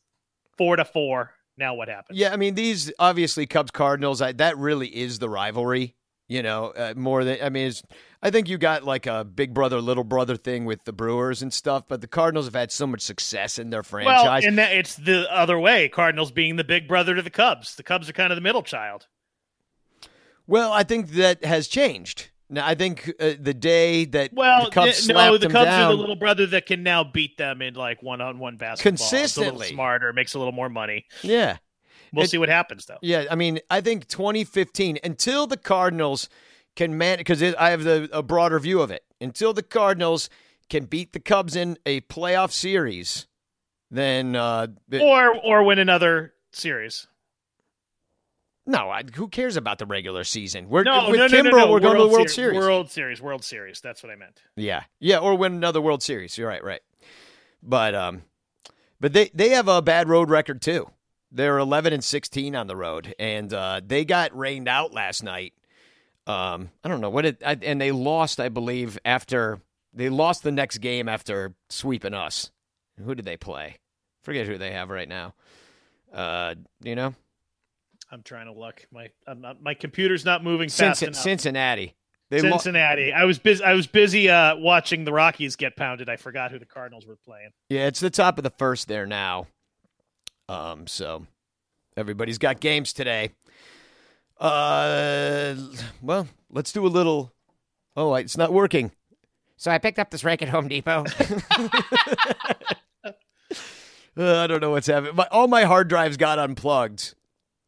four 0.58 0.76
to 0.76 0.86
four. 0.86 1.32
Now 1.58 1.76
what 1.76 1.90
happens? 1.90 2.18
yeah, 2.18 2.32
I 2.34 2.38
mean 2.38 2.56
these 2.56 2.92
obviously 3.00 3.46
Cubs 3.46 3.72
Cardinals. 3.72 4.22
I, 4.22 4.32
that 4.34 4.58
really 4.58 4.88
is 4.88 5.20
the 5.20 5.30
rivalry. 5.30 5.96
You 6.30 6.44
know, 6.44 6.68
uh, 6.68 6.94
more 6.96 7.24
than 7.24 7.40
I 7.42 7.50
mean, 7.50 7.68
it's, 7.70 7.82
I 8.22 8.30
think 8.30 8.48
you 8.50 8.58
got 8.60 8.84
like 8.84 9.08
a 9.08 9.26
big 9.26 9.52
brother 9.54 9.82
little 9.82 10.04
brother 10.04 10.36
thing 10.38 10.64
with 10.66 10.84
the 10.86 10.94
Brewers 10.94 11.42
and 11.42 11.52
stuff. 11.52 11.86
But 11.88 12.02
the 12.02 12.08
Cardinals 12.08 12.46
have 12.46 12.54
had 12.54 12.72
so 12.72 12.86
much 12.86 13.02
success 13.02 13.58
in 13.58 13.72
their 13.72 13.80
Well, 13.80 13.84
franchise. 14.06 14.46
and 14.46 14.58
that 14.60 14.72
it's 14.72 14.96
the 14.96 15.26
other 15.36 15.58
way. 15.60 15.90
Cardinals 15.90 16.32
being 16.32 16.56
the 16.56 16.64
big 16.64 16.88
brother 16.88 17.16
to 17.16 17.24
the 17.24 17.32
Cubs. 17.32 17.76
The 17.76 17.84
Cubs 17.84 18.08
are 18.08 18.14
kind 18.14 18.32
of 18.32 18.38
the 18.38 18.42
middle 18.42 18.62
child. 18.62 19.08
well, 20.48 20.72
I 20.72 20.84
think 20.84 21.10
that 21.14 21.44
has 21.44 21.68
changed. 21.68 22.30
Now, 22.52 22.66
I 22.66 22.74
think 22.76 23.12
uh, 23.20 23.34
the 23.40 23.54
day 23.54 24.06
that 24.06 24.32
Well, 24.34 24.66
the 24.66 24.72
Cubs 24.72 25.06
th- 25.06 25.16
no, 25.16 25.38
the 25.38 25.50
Cubs 25.50 25.66
down, 25.66 25.84
are 25.84 25.92
the 25.94 25.98
little 26.00 26.16
brother 26.16 26.46
that 26.48 26.66
can 26.66 26.82
now 26.82 27.04
beat 27.04 27.38
them 27.38 27.62
in 27.62 27.76
like 27.76 28.02
one-on-one 28.02 28.58
basketball. 28.58 28.94
It's 28.94 29.02
a 29.02 29.08
Consistently. 29.16 29.58
little 29.60 29.74
smarter, 29.74 30.14
makes 30.14 30.34
a 30.34 30.40
little 30.40 30.52
more 30.54 30.70
money. 30.70 31.06
yeah. 31.24 31.58
We'll 32.14 32.26
It- 32.26 32.30
see 32.30 32.38
what 32.38 32.50
happens 32.50 32.86
though. 32.86 32.98
Yeah, 33.02 33.26
I 33.30 33.36
mean, 33.36 33.60
I 33.70 33.82
think 33.82 34.08
2015 34.08 35.00
until 35.04 35.48
the 35.48 35.58
Cardinals 35.58 36.30
can 36.76 36.98
man 36.98 37.18
because 37.18 37.42
I 37.42 37.70
have 37.72 37.84
the, 37.84 38.10
a 38.14 38.24
broader 38.24 38.60
view 38.60 38.82
of 38.82 38.92
it. 38.92 39.04
Until 39.22 39.54
the 39.54 39.64
Cardinals 39.64 40.30
can 40.70 40.86
beat 40.86 41.14
the 41.14 41.20
Cubs 41.20 41.56
in 41.56 41.78
a 41.86 42.02
playoff 42.02 42.52
series, 42.52 43.28
then 43.92 44.36
uh, 44.36 44.68
it- 44.92 45.02
Or 45.02 45.36
or 45.36 45.64
win 45.64 45.80
another 45.80 46.34
series. 46.52 47.08
no, 48.66 48.90
I, 48.90 49.04
who 49.16 49.28
cares 49.28 49.56
about 49.58 49.80
the 49.80 49.86
regular 49.88 50.24
season? 50.24 50.70
We're 50.70 50.84
No, 50.84 51.10
with 51.10 51.20
no, 51.20 51.28
no, 51.28 51.34
Kimbrel, 51.44 51.52
no, 51.52 51.66
no. 51.66 51.72
we're 51.72 51.80
going 51.80 51.98
to 51.98 52.04
the 52.04 52.10
World 52.10 52.30
Series. 52.30 52.58
World 52.58 52.92
Series. 52.92 53.22
World 53.22 53.44
Series. 53.44 53.82
That's 53.82 54.04
what 54.04 54.12
I 54.12 54.16
meant. 54.16 54.42
Yeah, 54.56 54.84
yeah, 55.00 55.18
or 55.18 55.36
win 55.36 55.54
another 55.54 55.82
World 55.82 56.04
Series. 56.04 56.38
You're 56.38 56.48
right, 56.48 56.64
right. 56.64 56.82
But 57.64 57.96
um, 57.96 58.22
but 59.00 59.12
they 59.14 59.32
they 59.34 59.50
have 59.50 59.68
a 59.68 59.82
bad 59.82 60.08
road 60.08 60.30
record 60.30 60.62
too. 60.62 60.90
They're 61.32 61.58
11 61.60 61.94
and 61.94 62.04
16 62.04 62.56
on 62.56 62.68
the 62.68 62.76
road, 62.76 63.14
and 63.20 63.54
uh, 63.54 63.82
they 63.86 64.04
got 64.04 64.36
rained 64.36 64.68
out 64.68 64.94
last 64.94 65.24
night. 65.24 65.54
Um, 66.26 66.72
I 66.84 66.90
don't 66.90 67.02
know 67.02 67.10
what 67.10 67.26
it, 67.26 67.42
I, 67.46 67.58
and 67.62 67.80
they 67.80 67.92
lost, 67.92 68.40
I 68.40 68.50
believe, 68.50 68.98
after 69.06 69.60
they 69.94 70.10
lost 70.10 70.44
the 70.44 70.52
next 70.52 70.80
game 70.80 71.10
after 71.10 71.54
sweeping 71.70 72.14
us. 72.14 72.52
Who 73.04 73.16
did 73.16 73.26
they 73.26 73.38
play? 73.38 73.78
Forget 74.24 74.46
who 74.48 74.58
they 74.58 74.72
have 74.72 74.90
right 74.90 75.08
now. 75.08 75.34
Uh, 76.14 76.56
you 76.84 76.96
know, 76.96 77.14
I'm 78.12 78.24
trying 78.24 78.48
to 78.48 78.54
look. 78.54 78.86
My 78.92 79.10
I'm 79.28 79.42
not, 79.42 79.62
my 79.62 79.74
computer's 79.74 80.26
not 80.26 80.44
moving 80.44 80.70
fast 80.70 81.02
Cincin- 81.02 81.08
enough. 81.08 81.22
Cincinnati. 81.22 81.96
They 82.30 82.42
lo- 82.42 82.52
Cincinnati. 82.52 83.12
I 83.12 83.26
was 83.26 83.40
busy. 83.40 83.64
I 83.64 83.74
was 83.74 83.88
busy 83.88 84.30
uh, 84.30 84.56
watching 84.58 85.04
the 85.04 85.12
Rockies 85.14 85.56
get 85.56 85.76
pounded. 85.76 86.10
I 86.10 86.18
forgot 86.18 86.52
who 86.52 86.60
the 86.60 86.66
Cardinals 86.66 87.08
were 87.08 87.16
playing. 87.16 87.50
Yeah, 87.70 87.88
it's 87.88 88.00
the 88.00 88.12
top 88.12 88.38
of 88.38 88.44
the 88.44 88.52
first 88.52 88.88
there 88.88 89.08
now. 89.08 89.48
Um, 90.50 90.88
so 90.88 91.26
everybody's 91.96 92.38
got 92.40 92.60
games 92.60 92.92
today. 92.92 93.32
Uh, 94.40 95.56
well, 96.02 96.28
let's 96.50 96.72
do 96.72 96.86
a 96.86 96.90
little. 96.90 97.32
Oh, 97.96 98.16
it's 98.16 98.38
not 98.38 98.52
working. 98.52 98.92
So 99.58 99.70
I 99.72 99.78
picked 99.78 100.00
up 100.00 100.10
this 100.10 100.24
rake 100.24 100.42
at 100.42 100.50
Home 100.50 100.68
Depot. 100.68 101.06
Uh, 104.18 104.38
I 104.40 104.48
don't 104.48 104.60
know 104.60 104.72
what's 104.72 104.88
happening. 104.88 105.16
My, 105.16 105.28
all 105.32 105.48
my 105.48 105.64
hard 105.64 105.88
drives 105.88 106.18
got 106.18 106.40
unplugged 106.40 107.14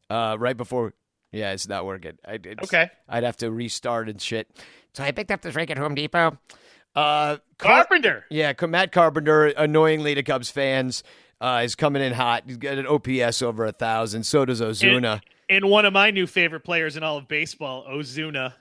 uh, 0.09 0.35
right 0.37 0.57
before. 0.57 0.93
Yeah, 1.31 1.53
it's 1.53 1.69
not 1.69 1.85
working. 1.85 2.17
I, 2.27 2.39
it's, 2.43 2.63
Okay. 2.63 2.89
I'd 3.07 3.23
have 3.23 3.37
to 3.37 3.49
restart 3.49 4.09
and 4.09 4.21
shit. 4.21 4.49
So 4.93 5.01
I 5.01 5.11
picked 5.11 5.31
up 5.31 5.41
this 5.41 5.55
rake 5.55 5.69
at 5.69 5.77
Home 5.77 5.95
Depot. 5.95 6.37
Uh, 6.93 7.37
Car- 7.57 7.85
Carpenter. 7.85 8.25
yeah, 8.29 8.51
Matt 8.67 8.91
Carpenter, 8.91 9.45
annoyingly 9.45 10.13
to 10.15 10.23
Cubs 10.23 10.49
fans, 10.49 11.03
uh, 11.41 11.61
is 11.65 11.75
coming 11.75 12.03
in 12.03 12.13
hot. 12.13 12.43
He's 12.45 12.57
got 12.57 12.77
an 12.77 12.87
OPS 12.87 13.41
over 13.41 13.65
a 13.65 13.71
thousand. 13.71 14.23
So 14.23 14.45
does 14.45 14.61
Ozuna. 14.61 15.13
And, 15.49 15.63
and 15.63 15.65
one 15.69 15.85
of 15.85 15.91
my 15.91 16.11
new 16.11 16.27
favorite 16.27 16.61
players 16.61 16.95
in 16.95 17.03
all 17.03 17.17
of 17.17 17.27
baseball, 17.27 17.85
Ozuna. 17.89 18.53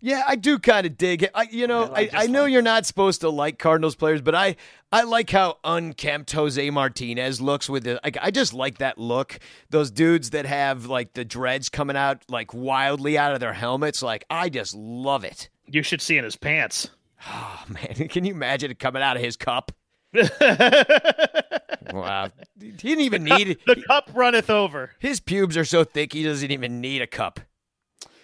Yeah, 0.00 0.22
I 0.26 0.36
do 0.36 0.58
kind 0.58 0.86
of 0.86 0.96
dig 0.96 1.24
it. 1.24 1.30
I, 1.34 1.48
you 1.50 1.66
know, 1.66 1.92
I 1.92 2.02
I, 2.02 2.10
I, 2.12 2.26
know 2.26 2.42
like 2.42 2.52
you're 2.52 2.62
not 2.62 2.86
supposed 2.86 3.22
to 3.22 3.30
like 3.30 3.58
Cardinals 3.58 3.96
players, 3.96 4.20
but 4.20 4.34
I, 4.34 4.54
I 4.92 5.02
like 5.02 5.28
how 5.30 5.58
unkempt 5.64 6.30
Jose 6.32 6.70
Martinez 6.70 7.40
looks 7.40 7.68
with 7.68 7.84
it. 7.86 7.98
Like, 8.04 8.16
I 8.20 8.30
just 8.30 8.54
like 8.54 8.78
that 8.78 8.98
look. 8.98 9.40
Those 9.70 9.90
dudes 9.90 10.30
that 10.30 10.46
have 10.46 10.86
like 10.86 11.14
the 11.14 11.24
dreads 11.24 11.68
coming 11.68 11.96
out 11.96 12.22
like 12.28 12.54
wildly 12.54 13.18
out 13.18 13.34
of 13.34 13.40
their 13.40 13.52
helmets. 13.52 14.00
Like, 14.00 14.24
I 14.30 14.50
just 14.50 14.74
love 14.74 15.24
it. 15.24 15.48
You 15.66 15.82
should 15.82 16.00
see 16.00 16.16
in 16.18 16.24
his 16.24 16.36
pants. 16.36 16.90
Oh 17.30 17.64
man, 17.68 18.08
can 18.08 18.24
you 18.24 18.32
imagine 18.32 18.70
it 18.70 18.78
coming 18.78 19.02
out 19.02 19.16
of 19.16 19.22
his 19.22 19.36
cup? 19.36 19.72
Wow, 21.92 22.30
he 22.60 22.70
didn't 22.72 23.00
even 23.00 23.24
need 23.24 23.48
it. 23.48 23.66
the 23.66 23.82
cup 23.86 24.10
runneth 24.12 24.50
over. 24.50 24.90
His 24.98 25.20
pubes 25.20 25.56
are 25.56 25.64
so 25.64 25.84
thick 25.84 26.12
he 26.12 26.22
doesn't 26.22 26.50
even 26.50 26.80
need 26.80 27.00
a 27.00 27.06
cup. 27.06 27.40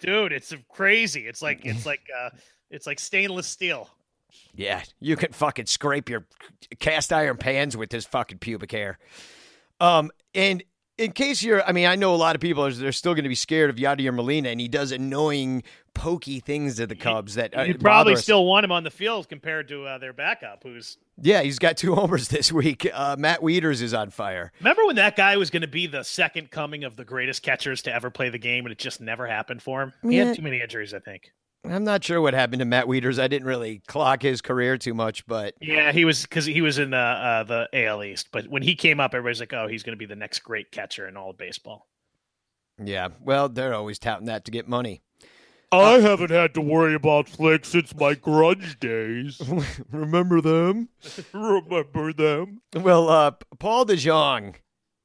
Dude, 0.01 0.31
it's 0.33 0.53
crazy. 0.69 1.27
It's 1.27 1.41
like 1.41 1.65
it's 1.65 1.85
like 1.85 2.01
uh 2.15 2.29
it's 2.69 2.85
like 2.85 2.99
stainless 2.99 3.47
steel. 3.47 3.89
Yeah, 4.53 4.83
you 4.99 5.15
can 5.15 5.31
fucking 5.33 5.65
scrape 5.65 6.09
your 6.09 6.25
cast 6.79 7.11
iron 7.11 7.37
pans 7.37 7.75
with 7.75 7.91
his 7.91 8.05
fucking 8.05 8.37
pubic 8.37 8.71
hair. 8.71 8.99
Um, 9.79 10.11
and 10.33 10.63
in 10.97 11.11
case 11.11 11.43
you're, 11.43 11.63
I 11.63 11.71
mean, 11.71 11.87
I 11.87 11.95
know 11.95 12.13
a 12.13 12.17
lot 12.17 12.35
of 12.35 12.41
people 12.41 12.65
are 12.65 12.71
they're 12.71 12.91
still 12.91 13.13
going 13.13 13.23
to 13.23 13.29
be 13.29 13.35
scared 13.35 13.69
of 13.69 13.75
Yadier 13.75 14.13
Molina, 14.13 14.49
and 14.49 14.61
he 14.61 14.67
does 14.67 14.91
annoying, 14.91 15.63
pokey 15.93 16.39
things 16.39 16.75
to 16.77 16.87
the 16.87 16.95
Cubs 16.95 17.35
that 17.35 17.57
uh, 17.57 17.63
you 17.63 17.75
probably 17.77 18.15
still 18.15 18.45
want 18.45 18.63
him 18.63 18.71
on 18.71 18.83
the 18.83 18.91
field 18.91 19.27
compared 19.29 19.67
to 19.69 19.85
uh, 19.85 19.97
their 19.97 20.13
backup 20.13 20.63
who's 20.63 20.97
Yeah, 21.21 21.41
he's 21.41 21.59
got 21.59 21.77
two 21.77 21.95
homers 21.95 22.27
this 22.29 22.51
week. 22.51 22.87
Uh, 22.93 23.15
Matt 23.17 23.41
Wieters 23.41 23.81
is 23.81 23.93
on 23.93 24.09
fire. 24.09 24.51
Remember 24.59 24.85
when 24.85 24.95
that 24.97 25.15
guy 25.15 25.37
was 25.37 25.49
going 25.49 25.61
to 25.61 25.67
be 25.67 25.87
the 25.87 26.03
second 26.03 26.51
coming 26.51 26.83
of 26.83 26.95
the 26.95 27.05
greatest 27.05 27.43
catchers 27.43 27.81
to 27.83 27.93
ever 27.93 28.09
play 28.09 28.29
the 28.29 28.37
game 28.37 28.65
and 28.65 28.71
it 28.71 28.77
just 28.77 29.01
never 29.01 29.25
happened 29.27 29.61
for 29.61 29.81
him? 29.83 29.93
He 30.03 30.17
Yeah. 30.17 30.25
had 30.25 30.35
too 30.35 30.41
many 30.41 30.61
injuries, 30.61 30.93
I 30.93 30.99
think. 30.99 31.31
I'm 31.69 31.83
not 31.83 32.03
sure 32.03 32.21
what 32.21 32.33
happened 32.33 32.59
to 32.59 32.65
Matt 32.65 32.85
Wieters. 32.85 33.19
I 33.19 33.27
didn't 33.27 33.47
really 33.47 33.81
clock 33.87 34.21
his 34.21 34.41
career 34.41 34.77
too 34.77 34.93
much, 34.93 35.25
but 35.25 35.55
Yeah, 35.61 35.91
he 35.91 36.05
was 36.05 36.23
because 36.23 36.45
he 36.45 36.61
was 36.61 36.77
in 36.79 36.91
the 36.91 36.97
uh, 36.97 37.43
the 37.43 37.69
AL 37.73 38.03
East, 38.03 38.29
but 38.31 38.47
when 38.47 38.63
he 38.63 38.75
came 38.75 38.99
up, 38.99 39.13
everybody's 39.13 39.39
like, 39.39 39.53
"Oh, 39.53 39.67
he's 39.67 39.83
going 39.83 39.93
to 39.95 39.97
be 39.97 40.05
the 40.05 40.15
next 40.15 40.39
great 40.39 40.71
catcher 40.71 41.07
in 41.07 41.17
all 41.17 41.31
of 41.31 41.37
baseball." 41.37 41.87
yeah, 42.83 43.09
well, 43.21 43.47
they're 43.49 43.73
always 43.73 43.99
touting 43.99 44.25
that 44.27 44.45
to 44.45 44.51
get 44.51 44.67
money. 44.67 45.01
I 45.71 45.99
haven't 45.99 46.29
had 46.29 46.53
to 46.53 46.61
worry 46.61 46.93
about 46.93 47.27
Slick 47.27 47.65
since 47.65 47.93
my 47.95 48.13
grudge 48.13 48.79
days. 48.79 49.41
Remember 49.91 50.39
them? 50.41 50.89
Remember 51.33 52.13
them? 52.13 52.61
Well, 52.73 53.09
uh, 53.09 53.31
Paul 53.59 53.85
DeJong 53.85 54.55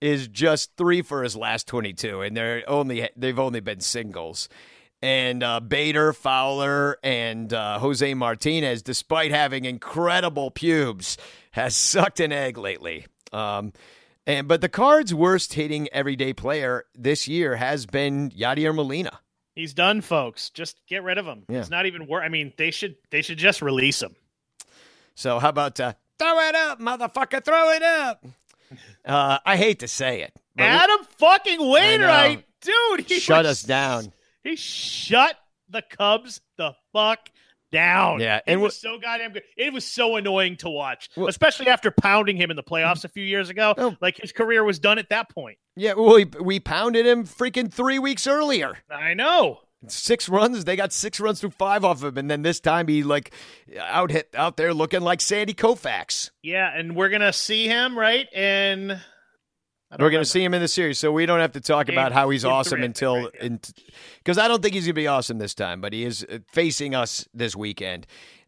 is 0.00 0.28
just 0.28 0.76
three 0.76 1.02
for 1.02 1.22
his 1.22 1.36
last 1.36 1.66
22, 1.66 2.20
and 2.22 2.36
they're 2.36 2.62
only 2.68 3.08
they've 3.16 3.38
only 3.38 3.60
been 3.60 3.80
singles. 3.80 4.48
And 5.02 5.42
uh, 5.42 5.60
Bader, 5.60 6.12
Fowler, 6.12 6.98
and 7.02 7.52
uh, 7.54 7.78
Jose 7.78 8.12
Martinez, 8.14 8.82
despite 8.82 9.30
having 9.30 9.64
incredible 9.64 10.50
pubes, 10.50 11.16
has 11.52 11.74
sucked 11.74 12.20
an 12.20 12.32
egg 12.32 12.58
lately. 12.58 13.06
Um, 13.32 13.72
and 14.26 14.46
but 14.46 14.60
the 14.60 14.68
Cards' 14.68 15.14
worst 15.14 15.54
hitting 15.54 15.88
everyday 15.92 16.34
player 16.34 16.84
this 16.94 17.26
year 17.26 17.56
has 17.56 17.86
been 17.86 18.30
Yadier 18.30 18.74
Molina. 18.74 19.20
He's 19.54 19.72
done, 19.72 20.02
folks. 20.02 20.50
Just 20.50 20.76
get 20.86 21.02
rid 21.02 21.16
of 21.16 21.24
him. 21.26 21.44
Yeah. 21.48 21.60
It's 21.60 21.70
not 21.70 21.86
even 21.86 22.06
worth. 22.06 22.22
I 22.22 22.28
mean, 22.28 22.52
they 22.58 22.70
should 22.70 22.96
they 23.10 23.22
should 23.22 23.38
just 23.38 23.62
release 23.62 24.02
him. 24.02 24.14
So 25.14 25.38
how 25.38 25.48
about 25.48 25.80
uh, 25.80 25.94
throw 26.18 26.38
it 26.40 26.54
up, 26.54 26.78
motherfucker, 26.80 27.42
throw 27.44 27.70
it 27.72 27.82
up? 27.82 28.24
Uh, 29.04 29.38
I 29.44 29.56
hate 29.56 29.80
to 29.80 29.88
say 29.88 30.20
it, 30.22 30.32
but 30.54 30.64
we- 30.64 30.68
Adam 30.68 30.98
fucking 31.18 31.58
Wainwright, 31.70 32.44
dude, 32.60 33.00
he 33.08 33.18
shut 33.18 33.44
was- 33.44 33.52
us 33.52 33.62
down. 33.62 34.12
He 34.44 34.56
shut 34.56 35.36
the 35.68 35.82
Cubs 35.82 36.40
the 36.56 36.74
fuck 36.92 37.30
down. 37.72 38.18
Yeah, 38.20 38.36
it 38.38 38.42
and 38.48 38.60
was 38.62 38.76
wh- 38.76 38.80
so 38.80 38.98
goddamn 38.98 39.32
good. 39.32 39.42
It 39.56 39.72
was 39.72 39.84
so 39.84 40.16
annoying 40.16 40.56
to 40.58 40.68
watch, 40.68 41.08
Well- 41.16 41.28
especially 41.28 41.68
after 41.68 41.90
pounding 41.90 42.36
him 42.36 42.50
in 42.50 42.56
the 42.56 42.62
playoffs 42.64 43.04
a 43.04 43.08
few 43.08 43.24
years 43.24 43.48
ago. 43.50 43.74
Oh. 43.78 43.96
Like 44.00 44.16
his 44.16 44.32
career 44.32 44.64
was 44.64 44.78
done 44.78 44.98
at 44.98 45.08
that 45.10 45.28
point. 45.30 45.58
Yeah, 45.76 45.92
well, 45.94 46.14
we, 46.16 46.24
we 46.24 46.58
pounded 46.60 47.06
him 47.06 47.24
freaking 47.24 47.72
three 47.72 47.98
weeks 47.98 48.26
earlier. 48.26 48.78
I 48.90 49.14
know. 49.14 49.60
Six 49.86 50.28
runs. 50.28 50.64
They 50.66 50.76
got 50.76 50.92
six 50.92 51.20
runs 51.20 51.40
through 51.40 51.50
five 51.52 51.84
off 51.86 52.02
of 52.02 52.12
him, 52.12 52.18
and 52.18 52.30
then 52.30 52.42
this 52.42 52.60
time 52.60 52.86
he 52.88 53.02
like 53.02 53.32
out 53.78 54.10
hit 54.10 54.28
out 54.34 54.58
there 54.58 54.74
looking 54.74 55.00
like 55.00 55.22
Sandy 55.22 55.54
Koufax. 55.54 56.30
Yeah, 56.42 56.70
and 56.76 56.94
we're 56.94 57.08
gonna 57.08 57.32
see 57.32 57.66
him 57.66 57.98
right, 57.98 58.28
and 58.34 58.92
I 58.92 58.96
don't 58.96 59.00
We're 59.98 60.10
going 60.10 60.22
to 60.22 60.28
see 60.28 60.44
him 60.44 60.54
in 60.54 60.60
the 60.62 60.68
series, 60.68 60.98
so 60.98 61.10
we 61.10 61.26
don't 61.26 61.40
have 61.40 61.52
to 61.52 61.60
talk 61.60 61.86
Game- 61.86 61.94
about 61.98 62.12
how 62.12 62.30
he's 62.30 62.44
awesome 62.44 62.78
three, 62.78 62.84
I 62.84 62.86
think, 62.86 62.96
until 62.96 63.14
right, 63.24 63.72
because 64.18 64.38
I 64.38 64.46
don't 64.46 64.62
think 64.62 64.74
he's 64.74 64.84
going 64.84 64.94
to 64.94 65.00
be 65.00 65.08
awesome 65.08 65.38
this 65.38 65.54
time, 65.54 65.80
but 65.80 65.92
he 65.92 66.04
is 66.04 66.24
uh, 66.30 66.38
facing 66.52 66.94
us 66.94 67.26
this 67.34 67.56
weekend, 67.56 68.06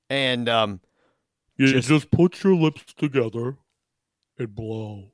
and 0.09 0.49
um, 0.49 0.81
You 1.57 1.67
Just- 1.67 1.89
just, 1.89 2.11
put 2.13 2.45
your 2.45 2.55
lips 2.55 2.95
together 2.95 3.57
and 4.39 4.55
blow. 4.55 5.11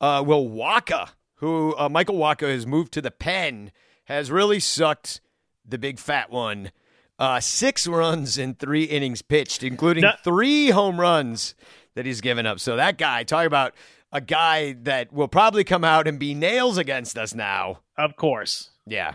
Uh, 0.00 0.22
well, 0.26 0.44
Wacha, 0.46 1.10
who 1.36 1.74
uh, 1.78 1.88
Michael 1.88 2.16
Wacha 2.16 2.48
has 2.50 2.66
moved 2.66 2.92
to 2.92 3.00
the 3.02 3.10
pen, 3.10 3.72
has 4.06 4.30
really 4.30 4.60
sucked 4.60 5.20
the 5.66 5.78
big 5.78 5.98
fat 5.98 6.30
one. 6.30 6.72
Uh, 7.18 7.40
six 7.40 7.86
runs 7.86 8.36
in 8.36 8.54
three 8.54 8.84
innings 8.84 9.22
pitched, 9.22 9.62
including 9.62 10.02
No- 10.02 10.12
three 10.24 10.70
home 10.70 11.00
runs 11.00 11.54
that 11.94 12.06
he's 12.06 12.20
given 12.20 12.46
up. 12.46 12.60
So 12.60 12.76
that 12.76 12.98
guy, 12.98 13.24
talk 13.24 13.46
about 13.46 13.74
a 14.12 14.20
guy 14.20 14.74
that 14.82 15.12
will 15.12 15.28
probably 15.28 15.64
come 15.64 15.84
out 15.84 16.06
and 16.06 16.18
be 16.18 16.34
nails 16.34 16.78
against 16.78 17.18
us 17.18 17.34
now. 17.34 17.80
of 17.96 18.16
course. 18.16 18.70
Yeah, 18.86 19.14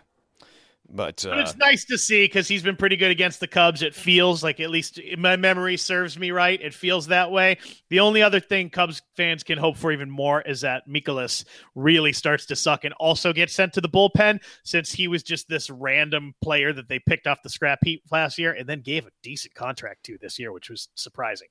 but, 0.92 1.24
But 1.24 1.38
uh, 1.38 1.42
it's 1.42 1.56
nice 1.58 1.86
to 1.86 1.98
see 1.98 2.26
because 2.26 2.48
he's 2.48 2.64
been 2.64 2.76
pretty 2.76 2.96
good 2.96 3.12
against 3.12 3.40
the 3.40 3.48
Cubs. 3.48 3.82
It 3.82 3.94
feels 3.94 4.44
like, 4.44 4.60
at 4.60 4.70
least 4.70 5.00
my 5.18 5.36
memory 5.36 5.78
serves 5.78 6.18
me 6.18 6.32
right, 6.32 6.60
it 6.62 6.74
feels 6.74 7.08
that 7.08 7.32
way. 7.32 7.58
The 7.90 8.00
only 8.00 8.24
other 8.24 8.40
thing 8.40 8.70
Cubs 8.70 9.02
fans 9.16 9.44
can 9.44 9.58
hope 9.58 9.78
for 9.78 9.92
even 9.92 10.10
more 10.10 10.42
is 10.42 10.62
that 10.62 10.88
Mikolas 10.88 11.46
really 11.76 12.14
starts 12.14 12.46
to 12.48 12.56
suck 12.56 12.86
and 12.86 12.94
also 12.96 13.34
gets 13.34 13.54
sent 13.54 13.74
to 13.74 13.82
the 13.82 13.90
bullpen 13.90 14.40
since 14.64 14.92
he 14.92 15.08
was 15.08 15.22
just 15.22 15.48
this 15.48 15.70
random 15.70 16.34
player 16.42 16.74
that 16.74 16.90
they 16.90 17.00
picked 17.00 17.28
off 17.28 17.44
the 17.44 17.50
scrap 17.50 17.80
heap 17.84 18.04
last 18.12 18.40
year 18.40 18.54
and 18.54 18.68
then 18.68 18.82
gave 18.82 19.06
a 19.06 19.12
decent 19.22 19.54
contract 19.54 20.04
to 20.06 20.18
this 20.20 20.40
year, 20.40 20.52
which 20.52 20.70
was 20.70 20.90
surprising. 20.96 21.48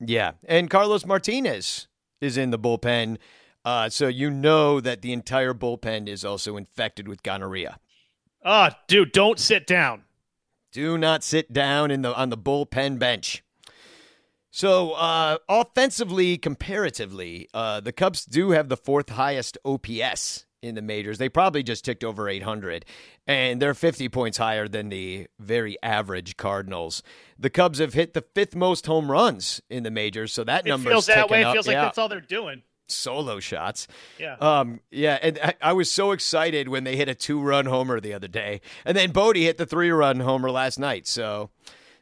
Yeah, 0.00 0.32
and 0.44 0.70
Carlos 0.70 1.04
Martinez 1.04 1.88
is 2.20 2.36
in 2.36 2.50
the 2.50 2.58
bullpen. 2.58 3.18
Uh, 3.64 3.88
so 3.88 4.08
you 4.08 4.30
know 4.30 4.80
that 4.80 5.02
the 5.02 5.12
entire 5.12 5.52
bullpen 5.52 6.08
is 6.08 6.24
also 6.24 6.56
infected 6.56 7.08
with 7.08 7.22
gonorrhea. 7.22 7.78
Oh, 8.44 8.70
dude, 8.86 9.12
don't 9.12 9.38
sit 9.38 9.66
down. 9.66 10.04
Do 10.72 10.96
not 10.96 11.24
sit 11.24 11.52
down 11.52 11.90
in 11.90 12.02
the 12.02 12.14
on 12.14 12.30
the 12.30 12.38
bullpen 12.38 12.98
bench. 12.98 13.42
So, 14.50 14.92
uh, 14.92 15.38
offensively, 15.48 16.38
comparatively, 16.38 17.48
uh, 17.52 17.80
the 17.80 17.92
Cubs 17.92 18.24
do 18.24 18.50
have 18.50 18.68
the 18.68 18.76
fourth 18.76 19.10
highest 19.10 19.58
OPS 19.64 20.46
in 20.62 20.74
the 20.74 20.82
majors. 20.82 21.18
They 21.18 21.28
probably 21.28 21.62
just 21.62 21.84
ticked 21.84 22.02
over 22.04 22.28
800, 22.28 22.84
and 23.26 23.60
they're 23.62 23.74
50 23.74 24.08
points 24.08 24.38
higher 24.38 24.68
than 24.68 24.88
the 24.88 25.26
very 25.38 25.76
average 25.82 26.36
Cardinals. 26.36 27.02
The 27.38 27.50
Cubs 27.50 27.78
have 27.78 27.94
hit 27.94 28.14
the 28.14 28.22
fifth 28.34 28.54
most 28.56 28.86
home 28.86 29.10
runs 29.10 29.60
in 29.70 29.82
the 29.82 29.90
majors, 29.90 30.32
so 30.32 30.44
that 30.44 30.64
number 30.66 30.90
feels 30.90 31.06
that 31.06 31.30
way. 31.30 31.40
It 31.42 31.44
Up. 31.44 31.52
feels 31.54 31.66
like 31.66 31.74
Yeah. 31.74 31.82
that's 31.84 31.98
all 31.98 32.08
they're 32.08 32.20
doing. 32.20 32.62
solo 32.90 33.38
shots. 33.38 33.86
Yeah. 34.18 34.36
Um, 34.40 34.80
yeah, 34.90 35.18
and 35.20 35.38
I, 35.42 35.54
I 35.60 35.72
was 35.74 35.90
so 35.90 36.12
excited 36.12 36.68
when 36.70 36.84
they 36.84 36.96
hit 36.96 37.06
a 37.08 37.14
two-run 37.14 37.66
homer 37.66 38.00
the 38.00 38.14
other 38.14 38.28
day, 38.28 38.62
and 38.86 38.96
then 38.96 39.10
Bote 39.12 39.36
hit 39.36 39.58
the 39.58 39.66
three-run 39.66 40.20
homer 40.20 40.50
last 40.50 40.78
night. 40.78 41.06
So, 41.06 41.50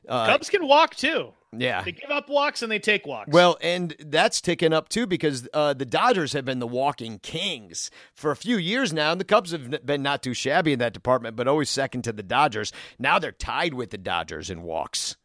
uh, 0.08 0.26
Cubs 0.28 0.48
can 0.48 0.66
walk 0.68 0.94
too. 0.94 1.32
Yeah. 1.60 1.82
They 1.82 1.92
give 1.92 2.10
up 2.10 2.28
walks 2.28 2.62
and 2.62 2.70
they 2.70 2.78
take 2.78 3.06
walks. 3.06 3.30
Well, 3.32 3.56
and 3.60 3.94
that's 3.98 4.40
ticking 4.40 4.72
up 4.72 4.88
too 4.88 5.06
because 5.06 5.48
uh, 5.54 5.74
the 5.74 5.84
Dodgers 5.84 6.32
have 6.32 6.44
been 6.44 6.58
the 6.58 6.66
walking 6.66 7.18
kings 7.18 7.90
for 8.14 8.30
a 8.30 8.36
few 8.36 8.56
years 8.56 8.92
now, 8.92 9.12
and 9.12 9.20
the 9.20 9.24
Cubs 9.24 9.52
have 9.52 9.84
been 9.84 10.02
not 10.02 10.22
too 10.22 10.34
shabby 10.34 10.72
in 10.72 10.78
that 10.78 10.92
department, 10.92 11.36
but 11.36 11.46
always 11.48 11.70
second 11.70 12.02
to 12.02 12.12
the 12.12 12.22
Dodgers. 12.22 12.72
Now 12.98 13.18
they're 13.18 13.32
tied 13.32 13.74
with 13.74 13.90
the 13.90 13.98
Dodgers 13.98 14.50
in 14.50 14.62
walks. 14.62 15.16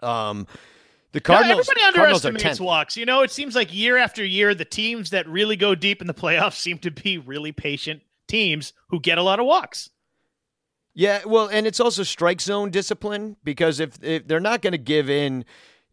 Um, 0.00 0.46
the 1.12 1.18
No, 1.20 1.22
Cardinals. 1.22 1.68
everybody 1.68 1.86
underestimates 1.86 2.44
10th. 2.44 2.60
walks. 2.60 2.96
You 2.96 3.06
know, 3.06 3.22
it 3.22 3.30
seems 3.30 3.54
like 3.54 3.74
year 3.74 3.96
after 3.96 4.24
year, 4.24 4.54
the 4.54 4.64
teams 4.64 5.10
that 5.10 5.26
really 5.28 5.56
go 5.56 5.74
deep 5.74 6.00
in 6.00 6.06
the 6.06 6.14
playoffs 6.14 6.54
seem 6.60 6.78
to 6.78 6.90
be 6.90 7.18
really 7.18 7.52
patient 7.52 8.02
teams 8.28 8.72
who 8.90 9.00
get 9.00 9.18
a 9.18 9.22
lot 9.22 9.40
of 9.40 9.46
walks. 9.46 9.90
Yeah, 10.98 11.20
well, 11.24 11.46
and 11.46 11.64
it's 11.64 11.78
also 11.78 12.02
strike 12.02 12.40
zone 12.40 12.70
discipline 12.70 13.36
because 13.44 13.78
if, 13.78 14.02
if 14.02 14.26
they're 14.26 14.40
not 14.40 14.62
going 14.62 14.72
to 14.72 14.78
give 14.78 15.08
in, 15.08 15.44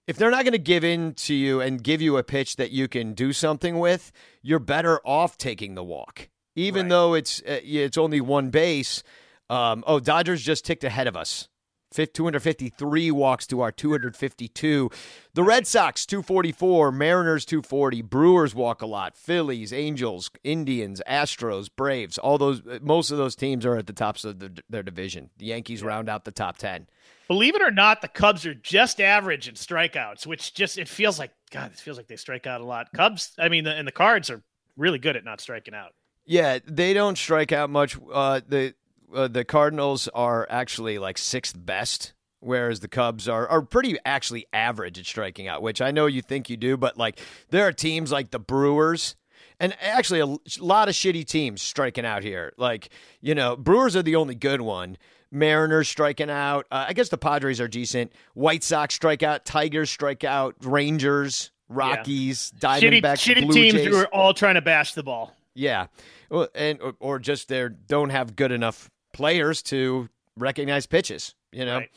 if 0.07 0.17
they're 0.17 0.31
not 0.31 0.45
going 0.45 0.53
to 0.53 0.57
give 0.57 0.83
in 0.83 1.13
to 1.13 1.35
you 1.35 1.61
and 1.61 1.83
give 1.83 2.01
you 2.01 2.17
a 2.17 2.23
pitch 2.23 2.55
that 2.55 2.71
you 2.71 2.87
can 2.87 3.13
do 3.13 3.31
something 3.31 3.77
with, 3.77 4.11
you're 4.41 4.57
better 4.57 4.99
off 5.05 5.37
taking 5.37 5.75
the 5.75 5.83
walk, 5.83 6.29
even 6.55 6.85
Right. 6.85 6.89
though 6.89 7.13
it's 7.13 7.39
uh, 7.43 7.59
it's 7.63 7.99
only 7.99 8.19
one 8.19 8.49
base. 8.49 9.03
Um, 9.47 9.83
oh, 9.85 9.99
Dodgers 9.99 10.41
just 10.41 10.65
ticked 10.65 10.83
ahead 10.83 11.05
of 11.05 11.15
us, 11.15 11.49
253 11.95 13.11
walks 13.11 13.47
to 13.47 13.61
our 13.61 13.71
252. 13.71 14.89
The 15.33 15.43
Red 15.43 15.67
Sox 15.67 16.05
244, 16.05 16.91
Mariners 16.91 17.45
240, 17.45 18.01
Brewers 18.01 18.53
walk 18.53 18.81
a 18.81 18.85
lot, 18.85 19.15
Phillies, 19.15 19.71
Angels, 19.71 20.29
Indians, 20.43 21.01
Astros, 21.07 21.69
Braves. 21.73 22.17
All 22.17 22.37
those 22.37 22.61
most 22.81 23.11
of 23.11 23.17
those 23.17 23.35
teams 23.35 23.65
are 23.65 23.77
at 23.77 23.87
the 23.87 23.93
tops 23.93 24.25
of 24.25 24.39
the, 24.39 24.61
their 24.69 24.83
division. 24.83 25.29
The 25.37 25.45
Yankees 25.45 25.83
round 25.83 26.09
out 26.09 26.25
the 26.25 26.31
top 26.31 26.57
10. 26.57 26.87
Believe 27.27 27.55
it 27.55 27.61
or 27.61 27.71
not, 27.71 28.01
the 28.01 28.07
Cubs 28.07 28.45
are 28.45 28.53
just 28.53 29.01
average 29.01 29.47
in 29.47 29.55
strikeouts, 29.55 30.27
which 30.27 30.53
just 30.53 30.77
it 30.77 30.87
feels 30.87 31.17
like 31.17 31.31
God. 31.49 31.71
It 31.71 31.79
feels 31.79 31.97
like 31.97 32.07
they 32.07 32.17
strike 32.17 32.45
out 32.45 32.61
a 32.61 32.65
lot. 32.65 32.89
Cubs, 32.93 33.31
I 33.39 33.49
mean, 33.49 33.63
the, 33.63 33.71
and 33.71 33.87
the 33.87 33.91
Cards 33.91 34.29
are 34.29 34.43
really 34.77 34.99
good 34.99 35.15
at 35.15 35.23
not 35.23 35.41
striking 35.41 35.73
out. 35.73 35.93
Yeah, 36.25 36.59
they 36.65 36.93
don't 36.93 37.17
strike 37.17 37.51
out 37.51 37.69
much. 37.69 37.97
Uh, 38.11 38.41
the 38.47 38.73
uh, 39.15 39.27
the 39.27 39.45
Cardinals 39.45 40.07
are 40.09 40.45
actually 40.49 40.99
like 40.99 41.17
sixth 41.17 41.55
best, 41.57 42.13
whereas 42.39 42.81
the 42.81 42.87
Cubs 42.87 43.27
are 43.27 43.47
are 43.47 43.61
pretty 43.61 43.97
actually 44.05 44.45
average 44.53 44.99
at 44.99 45.05
striking 45.05 45.47
out. 45.47 45.61
Which 45.61 45.81
I 45.81 45.91
know 45.91 46.05
you 46.05 46.21
think 46.21 46.49
you 46.49 46.57
do, 46.57 46.77
but 46.77 46.97
like 46.97 47.19
there 47.49 47.65
are 47.67 47.71
teams 47.71 48.11
like 48.11 48.31
the 48.31 48.39
Brewers. 48.39 49.15
And 49.57 49.73
actually, 49.79 50.19
a 50.19 50.25
lot 50.59 50.89
of 50.89 50.95
shitty 50.95 51.25
teams 51.25 51.61
striking 51.61 52.05
out 52.05 52.23
here. 52.23 52.51
Like, 52.57 52.89
you 53.21 53.33
know, 53.33 53.55
Brewers 53.55 53.95
are 53.95 54.03
the 54.03 54.17
only 54.17 54.35
good 54.35 54.59
one. 54.59 54.97
Mariners 55.31 55.87
striking 55.87 56.29
out. 56.29 56.65
Uh, 56.69 56.85
I 56.89 56.93
guess 56.93 57.07
the 57.07 57.17
Padres 57.17 57.61
are 57.61 57.67
decent. 57.67 58.11
White 58.33 58.63
Sox 58.63 58.95
strike 58.95 59.23
out. 59.23 59.45
Tigers 59.45 59.89
strike 59.89 60.25
out. 60.25 60.55
Rangers, 60.61 61.51
Rockies, 61.69 62.51
Shitty, 62.57 63.01
Diamondbacks, 63.01 63.35
shitty 63.35 63.41
Blue 63.43 63.53
teams 63.53 63.73
Jays. 63.75 63.87
who 63.87 63.95
are 63.95 64.07
all 64.07 64.33
trying 64.33 64.55
to 64.55 64.61
bash 64.61 64.93
the 64.93 65.03
ball. 65.03 65.33
Yeah, 65.53 65.87
well, 66.29 66.49
and 66.53 66.81
or, 66.81 66.95
or 66.99 67.19
just 67.19 67.47
they 67.47 67.67
don't 67.87 68.09
have 68.09 68.35
good 68.35 68.51
enough 68.51 68.89
players 69.15 69.61
to 69.63 70.09
recognize 70.37 70.85
pitches. 70.85 71.33
You 71.51 71.63
know, 71.65 71.77
Right. 71.77 71.89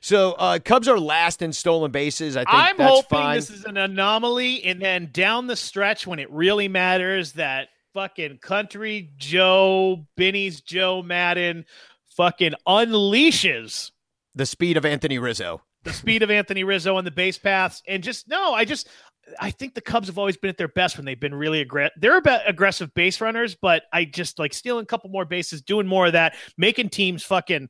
so 0.00 0.32
uh, 0.32 0.58
Cubs 0.64 0.88
are 0.88 0.98
last 0.98 1.42
in 1.42 1.52
stolen 1.52 1.90
bases. 1.90 2.34
I 2.36 2.40
think 2.44 2.48
I'm 2.54 2.78
hoping 2.78 3.18
fine. 3.18 3.36
this 3.36 3.50
is 3.50 3.64
an 3.66 3.76
anomaly, 3.76 4.64
and 4.64 4.80
then 4.80 5.10
down 5.12 5.46
the 5.48 5.56
stretch 5.56 6.06
when 6.06 6.18
it 6.18 6.30
really 6.30 6.66
matters, 6.68 7.32
that 7.32 7.68
fucking 7.92 8.38
country 8.38 9.10
Joe, 9.18 10.06
Benny's 10.16 10.62
Joe 10.62 11.02
Maddon, 11.02 11.66
fucking 12.16 12.54
unleashes 12.66 13.90
the 14.34 14.46
speed 14.46 14.76
of 14.78 14.84
Anthony 14.86 15.18
Rizzo. 15.18 15.60
the 15.84 15.92
speed 15.92 16.22
of 16.22 16.30
Anthony 16.30 16.64
Rizzo 16.64 16.96
on 16.96 17.04
the 17.04 17.10
base 17.10 17.36
paths, 17.38 17.82
and 17.86 18.02
just 18.02 18.28
no, 18.28 18.54
I 18.54 18.64
just. 18.64 18.88
I 19.40 19.50
think 19.50 19.74
the 19.74 19.80
Cubs 19.80 20.08
have 20.08 20.18
always 20.18 20.36
been 20.36 20.50
at 20.50 20.58
their 20.58 20.68
best 20.68 20.96
when 20.96 21.04
they've 21.04 21.18
been 21.18 21.34
really 21.34 21.60
aggressive. 21.60 21.92
They're 22.00 22.18
about 22.18 22.48
aggressive 22.48 22.92
base 22.94 23.20
runners, 23.20 23.54
but 23.54 23.84
I 23.92 24.04
just 24.04 24.38
like 24.38 24.52
stealing 24.54 24.82
a 24.82 24.86
couple 24.86 25.10
more 25.10 25.24
bases, 25.24 25.62
doing 25.62 25.86
more 25.86 26.06
of 26.06 26.12
that, 26.12 26.34
making 26.56 26.90
teams 26.90 27.22
fucking, 27.22 27.68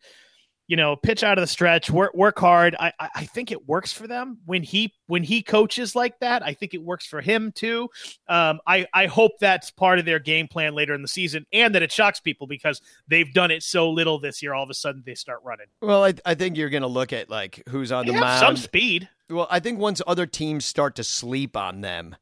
you 0.68 0.76
know, 0.76 0.96
pitch 0.96 1.22
out 1.22 1.36
of 1.38 1.42
the 1.42 1.46
stretch, 1.48 1.90
work 1.90 2.14
work 2.14 2.38
hard. 2.38 2.74
I 2.78 2.92
I 2.98 3.08
I 3.16 3.24
think 3.26 3.50
it 3.50 3.68
works 3.68 3.92
for 3.92 4.06
them 4.06 4.38
when 4.46 4.62
he 4.62 4.94
when 5.06 5.22
he 5.22 5.42
coaches 5.42 5.94
like 5.94 6.18
that. 6.20 6.42
I 6.42 6.54
think 6.54 6.72
it 6.72 6.82
works 6.82 7.04
for 7.06 7.20
him 7.20 7.52
too. 7.52 7.88
Um, 8.28 8.60
I 8.66 8.86
I 8.94 9.06
hope 9.06 9.32
that's 9.40 9.70
part 9.70 9.98
of 9.98 10.04
their 10.04 10.18
game 10.18 10.48
plan 10.48 10.74
later 10.74 10.94
in 10.94 11.02
the 11.02 11.08
season, 11.08 11.44
and 11.52 11.74
that 11.74 11.82
it 11.82 11.92
shocks 11.92 12.20
people 12.20 12.46
because 12.46 12.80
they've 13.08 13.32
done 13.34 13.50
it 13.50 13.62
so 13.62 13.90
little 13.90 14.18
this 14.18 14.42
year. 14.42 14.54
All 14.54 14.62
of 14.64 14.70
a 14.70 14.74
sudden, 14.74 15.02
they 15.04 15.14
start 15.14 15.40
running. 15.44 15.66
Well, 15.80 16.04
I, 16.04 16.14
I 16.24 16.34
think 16.34 16.56
you're 16.56 16.70
going 16.70 16.82
to 16.82 16.88
look 16.88 17.12
at 17.12 17.28
like 17.28 17.62
who's 17.68 17.92
on 17.92 18.06
They 18.06 18.12
the 18.12 18.18
have 18.18 18.40
mound. 18.40 18.40
some 18.40 18.56
speed. 18.56 19.08
Well, 19.28 19.48
I 19.50 19.60
think 19.60 19.78
once 19.78 20.00
other 20.06 20.26
teams 20.26 20.64
start 20.64 20.94
to 20.96 21.04
sleep 21.04 21.56
on 21.56 21.80
them, 21.80 22.16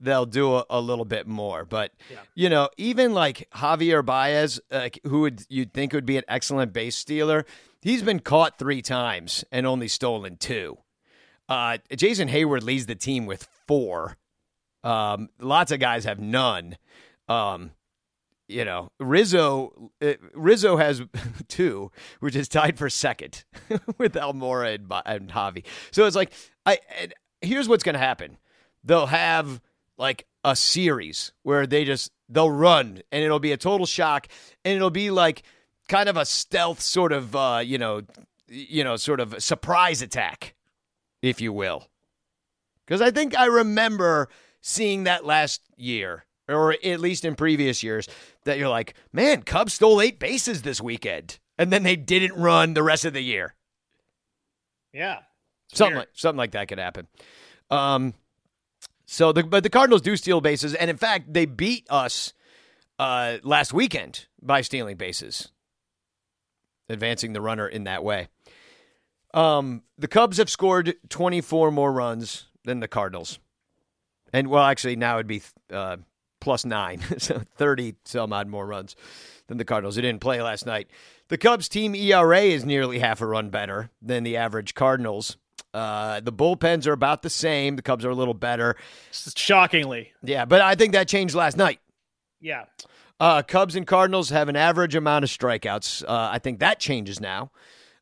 they'll 0.00 0.26
do 0.26 0.56
a, 0.56 0.64
a 0.70 0.80
little 0.80 1.04
bit 1.04 1.26
more. 1.26 1.64
But 1.64 1.92
Yeah. 2.10 2.18
you 2.34 2.48
know, 2.48 2.68
even 2.76 3.14
like 3.14 3.48
Javier 3.54 4.04
Baez, 4.04 4.60
like 4.70 5.00
who 5.04 5.20
would 5.20 5.42
you'd 5.48 5.72
think 5.72 5.92
would 5.92 6.06
be 6.06 6.16
an 6.16 6.24
excellent 6.28 6.72
base 6.72 6.96
stealer, 6.96 7.44
he's 7.82 8.02
been 8.02 8.20
caught 8.20 8.58
three 8.58 8.82
times 8.82 9.44
and 9.50 9.66
only 9.66 9.88
stolen 9.88 10.36
two. 10.36 10.78
Uh, 11.48 11.78
Jason 11.94 12.28
Heyward 12.28 12.62
leads 12.62 12.86
the 12.86 12.94
team 12.96 13.24
with 13.26 13.48
four. 13.66 14.16
Um, 14.82 15.28
lots 15.40 15.72
of 15.72 15.80
guys 15.80 16.04
have 16.04 16.18
none. 16.20 16.76
Um, 17.28 17.70
you 18.48 18.64
know, 18.64 18.92
Rizzo 19.00 19.90
uh, 20.00 20.12
Rizzo 20.34 20.76
has 20.76 21.02
two, 21.48 21.90
which 22.20 22.36
is 22.36 22.48
tied 22.48 22.78
for 22.78 22.88
second 22.90 23.44
with 23.98 24.14
Almora 24.14 24.74
and, 24.76 24.92
and 25.04 25.30
Javi. 25.30 25.64
So 25.90 26.04
it's 26.06 26.14
like 26.16 26.32
I 26.64 26.78
and 27.00 27.14
here's 27.40 27.68
what's 27.68 27.82
going 27.82 27.94
to 27.94 27.98
happen. 27.98 28.38
They'll 28.84 29.06
have 29.06 29.60
like 29.98 30.26
a 30.44 30.54
series 30.56 31.32
where 31.42 31.66
they 31.66 31.84
just 31.84 32.10
they'll 32.28 32.50
run 32.50 33.02
and 33.10 33.24
it'll 33.24 33.38
be 33.38 33.52
a 33.52 33.56
total 33.56 33.86
shock 33.86 34.28
and 34.64 34.74
it'll 34.74 34.90
be 34.90 35.10
like 35.10 35.42
kind 35.88 36.08
of 36.08 36.16
a 36.16 36.24
stealth 36.24 36.80
sort 36.80 37.12
of 37.12 37.34
uh, 37.34 37.60
you 37.64 37.78
know, 37.78 38.02
you 38.48 38.84
know, 38.84 38.96
sort 38.96 39.20
of 39.20 39.42
surprise 39.42 40.02
attack, 40.02 40.54
if 41.22 41.40
you 41.40 41.52
will. 41.52 41.88
Because 42.86 43.02
I 43.02 43.10
think 43.10 43.36
I 43.36 43.46
remember 43.46 44.28
seeing 44.60 45.04
that 45.04 45.24
last 45.24 45.62
year, 45.76 46.24
or 46.48 46.72
at 46.72 47.00
least 47.00 47.24
in 47.24 47.34
previous 47.34 47.82
years, 47.82 48.08
that 48.44 48.58
you're 48.58 48.68
like, 48.68 48.94
man, 49.12 49.42
Cubs 49.42 49.74
stole 49.74 50.00
eight 50.00 50.18
bases 50.18 50.62
this 50.62 50.80
weekend. 50.80 51.38
And 51.58 51.72
then 51.72 51.82
they 51.84 51.96
didn't 51.96 52.38
run 52.38 52.74
the 52.74 52.82
rest 52.82 53.04
of 53.04 53.12
the 53.12 53.22
year. 53.22 53.54
Yeah. 54.92 55.20
Something 55.72 55.94
weird. 55.94 55.98
like, 56.00 56.08
something 56.12 56.38
like 56.38 56.50
that 56.52 56.68
could 56.68 56.78
happen. 56.78 57.06
Um, 57.70 58.14
so 59.06 59.32
the 59.32 59.44
but 59.44 59.62
the 59.62 59.70
Cardinals 59.70 60.02
do 60.02 60.16
steal 60.16 60.40
bases, 60.40 60.74
and 60.74 60.90
in 60.90 60.96
fact, 60.96 61.32
they 61.32 61.46
beat 61.46 61.86
us 61.88 62.34
uh, 62.98 63.38
last 63.42 63.72
weekend 63.72 64.26
by 64.42 64.60
stealing 64.60 64.96
bases, 64.96 65.52
advancing 66.88 67.32
the 67.32 67.40
runner 67.40 67.68
in 67.68 67.84
that 67.84 68.02
way. 68.02 68.28
Um, 69.32 69.82
the 69.98 70.08
Cubs 70.08 70.38
have 70.38 70.50
scored 70.50 70.94
24 71.08 71.70
more 71.70 71.92
runs 71.92 72.46
than 72.64 72.80
the 72.80 72.88
Cardinals, 72.88 73.38
and 74.32 74.48
well, 74.48 74.64
actually 74.64 74.96
now 74.96 75.16
it'd 75.16 75.26
be 75.28 75.42
uh, 75.70 75.98
plus 76.40 76.64
nine, 76.64 77.00
so 77.18 77.42
30 77.56 77.94
some 78.04 78.32
odd 78.32 78.48
more 78.48 78.66
runs 78.66 78.96
than 79.46 79.58
the 79.58 79.64
Cardinals. 79.64 79.96
They 79.96 80.02
didn't 80.02 80.20
play 80.20 80.42
last 80.42 80.66
night. 80.66 80.88
The 81.28 81.38
Cubs 81.38 81.68
team 81.68 81.94
ERA 81.94 82.40
is 82.40 82.64
nearly 82.64 82.98
half 82.98 83.20
a 83.20 83.26
run 83.26 83.50
better 83.50 83.90
than 84.02 84.24
the 84.24 84.36
average 84.36 84.74
Cardinals. 84.74 85.36
Uh, 85.76 86.20
the 86.20 86.32
bullpens 86.32 86.86
are 86.86 86.92
about 86.92 87.20
the 87.20 87.28
same. 87.28 87.76
The 87.76 87.82
Cubs 87.82 88.04
are 88.06 88.10
a 88.10 88.14
little 88.14 88.32
better. 88.32 88.76
Shockingly. 89.12 90.12
Yeah, 90.22 90.46
but 90.46 90.62
I 90.62 90.74
think 90.74 90.92
that 90.94 91.06
changed 91.06 91.34
last 91.34 91.58
night. 91.58 91.80
Yeah. 92.40 92.64
Uh, 93.20 93.42
Cubs 93.42 93.76
and 93.76 93.86
Cardinals 93.86 94.30
have 94.30 94.48
an 94.48 94.56
average 94.56 94.94
amount 94.94 95.24
of 95.24 95.30
strikeouts. 95.30 96.02
Uh, 96.02 96.30
I 96.32 96.38
think 96.38 96.60
that 96.60 96.80
changes 96.80 97.20
now. 97.20 97.50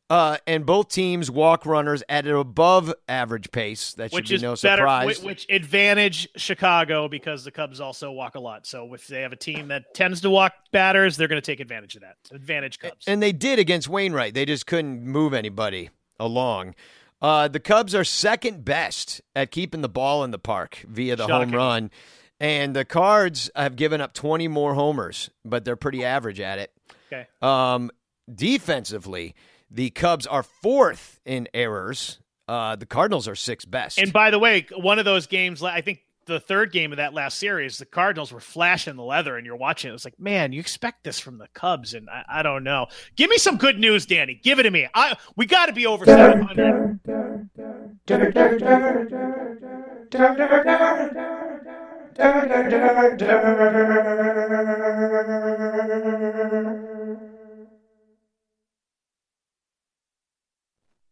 Uh, 0.09 0.37
and 0.45 0.65
both 0.65 0.87
teams 0.89 1.31
walk 1.31 1.65
runners 1.65 2.03
at 2.07 2.27
an 2.27 2.35
above 2.35 2.93
average 3.09 3.51
pace. 3.51 3.93
That 3.95 4.11
should 4.11 4.15
which 4.15 4.29
be 4.29 4.35
is 4.35 4.41
no 4.41 4.51
better, 4.51 4.81
surprise. 4.83 5.19
whi- 5.19 5.25
which 5.25 5.47
advantage 5.49 6.29
Chicago 6.37 7.07
because 7.07 7.43
the 7.43 7.49
Cubs 7.51 7.81
also 7.81 8.11
walk 8.11 8.35
a 8.35 8.39
lot. 8.39 8.67
So 8.67 8.93
if 8.93 9.07
they 9.07 9.21
have 9.21 9.33
a 9.33 9.37
team 9.37 9.69
that 9.69 9.95
tends 9.95 10.21
to 10.21 10.29
walk 10.29 10.53
batters, 10.71 11.17
they're 11.17 11.27
going 11.27 11.41
to 11.41 11.45
take 11.45 11.59
advantage 11.59 11.95
of 11.95 12.03
that. 12.03 12.17
Advantage 12.31 12.79
Cubs. 12.79 13.05
And 13.07 13.21
they 13.21 13.31
did 13.31 13.57
against 13.57 13.89
Wainwright. 13.89 14.33
They 14.35 14.45
just 14.45 14.67
couldn't 14.67 15.03
move 15.03 15.33
anybody 15.33 15.89
along. 16.19 16.75
Uh, 17.21 17.47
the 17.47 17.59
Cubs 17.59 17.95
are 17.95 18.03
second 18.03 18.65
best 18.65 19.21
at 19.35 19.51
keeping 19.51 19.81
the 19.81 19.89
ball 19.89 20.23
in 20.23 20.31
the 20.31 20.39
park 20.39 20.83
via 20.87 21.15
the 21.15 21.27
home 21.27 21.51
run. 21.51 21.91
And 22.39 22.75
the 22.75 22.85
Cards 22.85 23.49
have 23.55 23.75
given 23.77 24.01
up 24.01 24.13
20 24.13 24.47
more 24.49 24.73
homers, 24.73 25.29
but 25.45 25.63
they're 25.63 25.77
pretty 25.77 26.03
average 26.03 26.39
at 26.39 26.59
it. 26.59 26.71
okay. 27.11 27.27
Um, 27.41 27.89
defensively, 28.33 29.35
the 29.71 29.89
Cubs 29.91 30.27
are 30.27 30.43
fourth 30.43 31.19
in 31.25 31.47
errors. 31.53 32.19
Uh, 32.47 32.75
the 32.75 32.85
Cardinals 32.85 33.27
are 33.27 33.35
sixth 33.35 33.69
best. 33.69 33.97
And 33.97 34.13
by 34.13 34.29
the 34.31 34.37
way, 34.39 34.67
one 34.75 34.99
of 34.99 35.05
those 35.05 35.27
games, 35.27 35.63
I 35.63 35.81
think 35.81 36.01
the 36.25 36.39
third 36.39 36.71
game 36.71 36.91
of 36.91 36.97
that 36.97 37.13
last 37.13 37.37
series, 37.37 37.77
the 37.77 37.85
Cardinals 37.85 38.31
were 38.31 38.39
flashing 38.39 38.95
the 38.95 39.03
leather, 39.03 39.37
and 39.37 39.45
you're 39.45 39.55
watching 39.55 39.91
it. 39.91 39.93
It's 39.93 40.05
like, 40.05 40.19
man, 40.19 40.51
you 40.51 40.59
expect 40.59 41.03
this 41.03 41.19
from 41.19 41.37
the 41.37 41.47
Cubs, 41.53 41.93
and 41.93 42.09
I, 42.09 42.23
I 42.27 42.43
don't 42.43 42.63
know. 42.63 42.87
Give 43.15 43.29
me 43.29 43.37
some 43.37 43.57
good 43.57 43.79
news, 43.79 44.05
Danny. 44.05 44.39
Give 44.41 44.59
it 44.59 44.63
to 44.63 44.71
me. 44.71 44.87
I 44.93 45.15
we 45.35 45.45
got 45.45 45.67
to 45.67 45.73
be 45.73 45.85
over 45.85 46.05
700. 46.05 46.99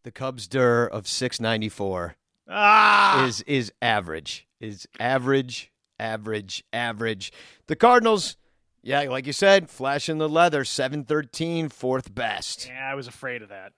the 0.04 0.12
Cubs 0.12 0.48
DER 0.48 0.86
of 0.88 1.08
694 1.08 2.16
Ah, 2.50 3.26
is 3.26 3.42
is 3.44 3.72
average. 3.82 4.48
Is 4.64 4.88
average, 4.98 5.72
average, 6.00 6.64
average. 6.72 7.34
The 7.68 7.76
Cardinals, 7.76 8.38
yeah, 8.82 9.02
like 9.02 9.28
you 9.28 9.34
said, 9.34 9.70
flashing 9.70 10.20
the 10.20 10.30
leather, 10.30 10.64
713, 10.64 11.68
fourth 11.68 12.16
best. 12.16 12.68
yeah, 12.68 12.90
I 12.90 12.96
was 12.96 13.08
afraid 13.08 13.42
of 13.42 13.50
that. 13.50 13.74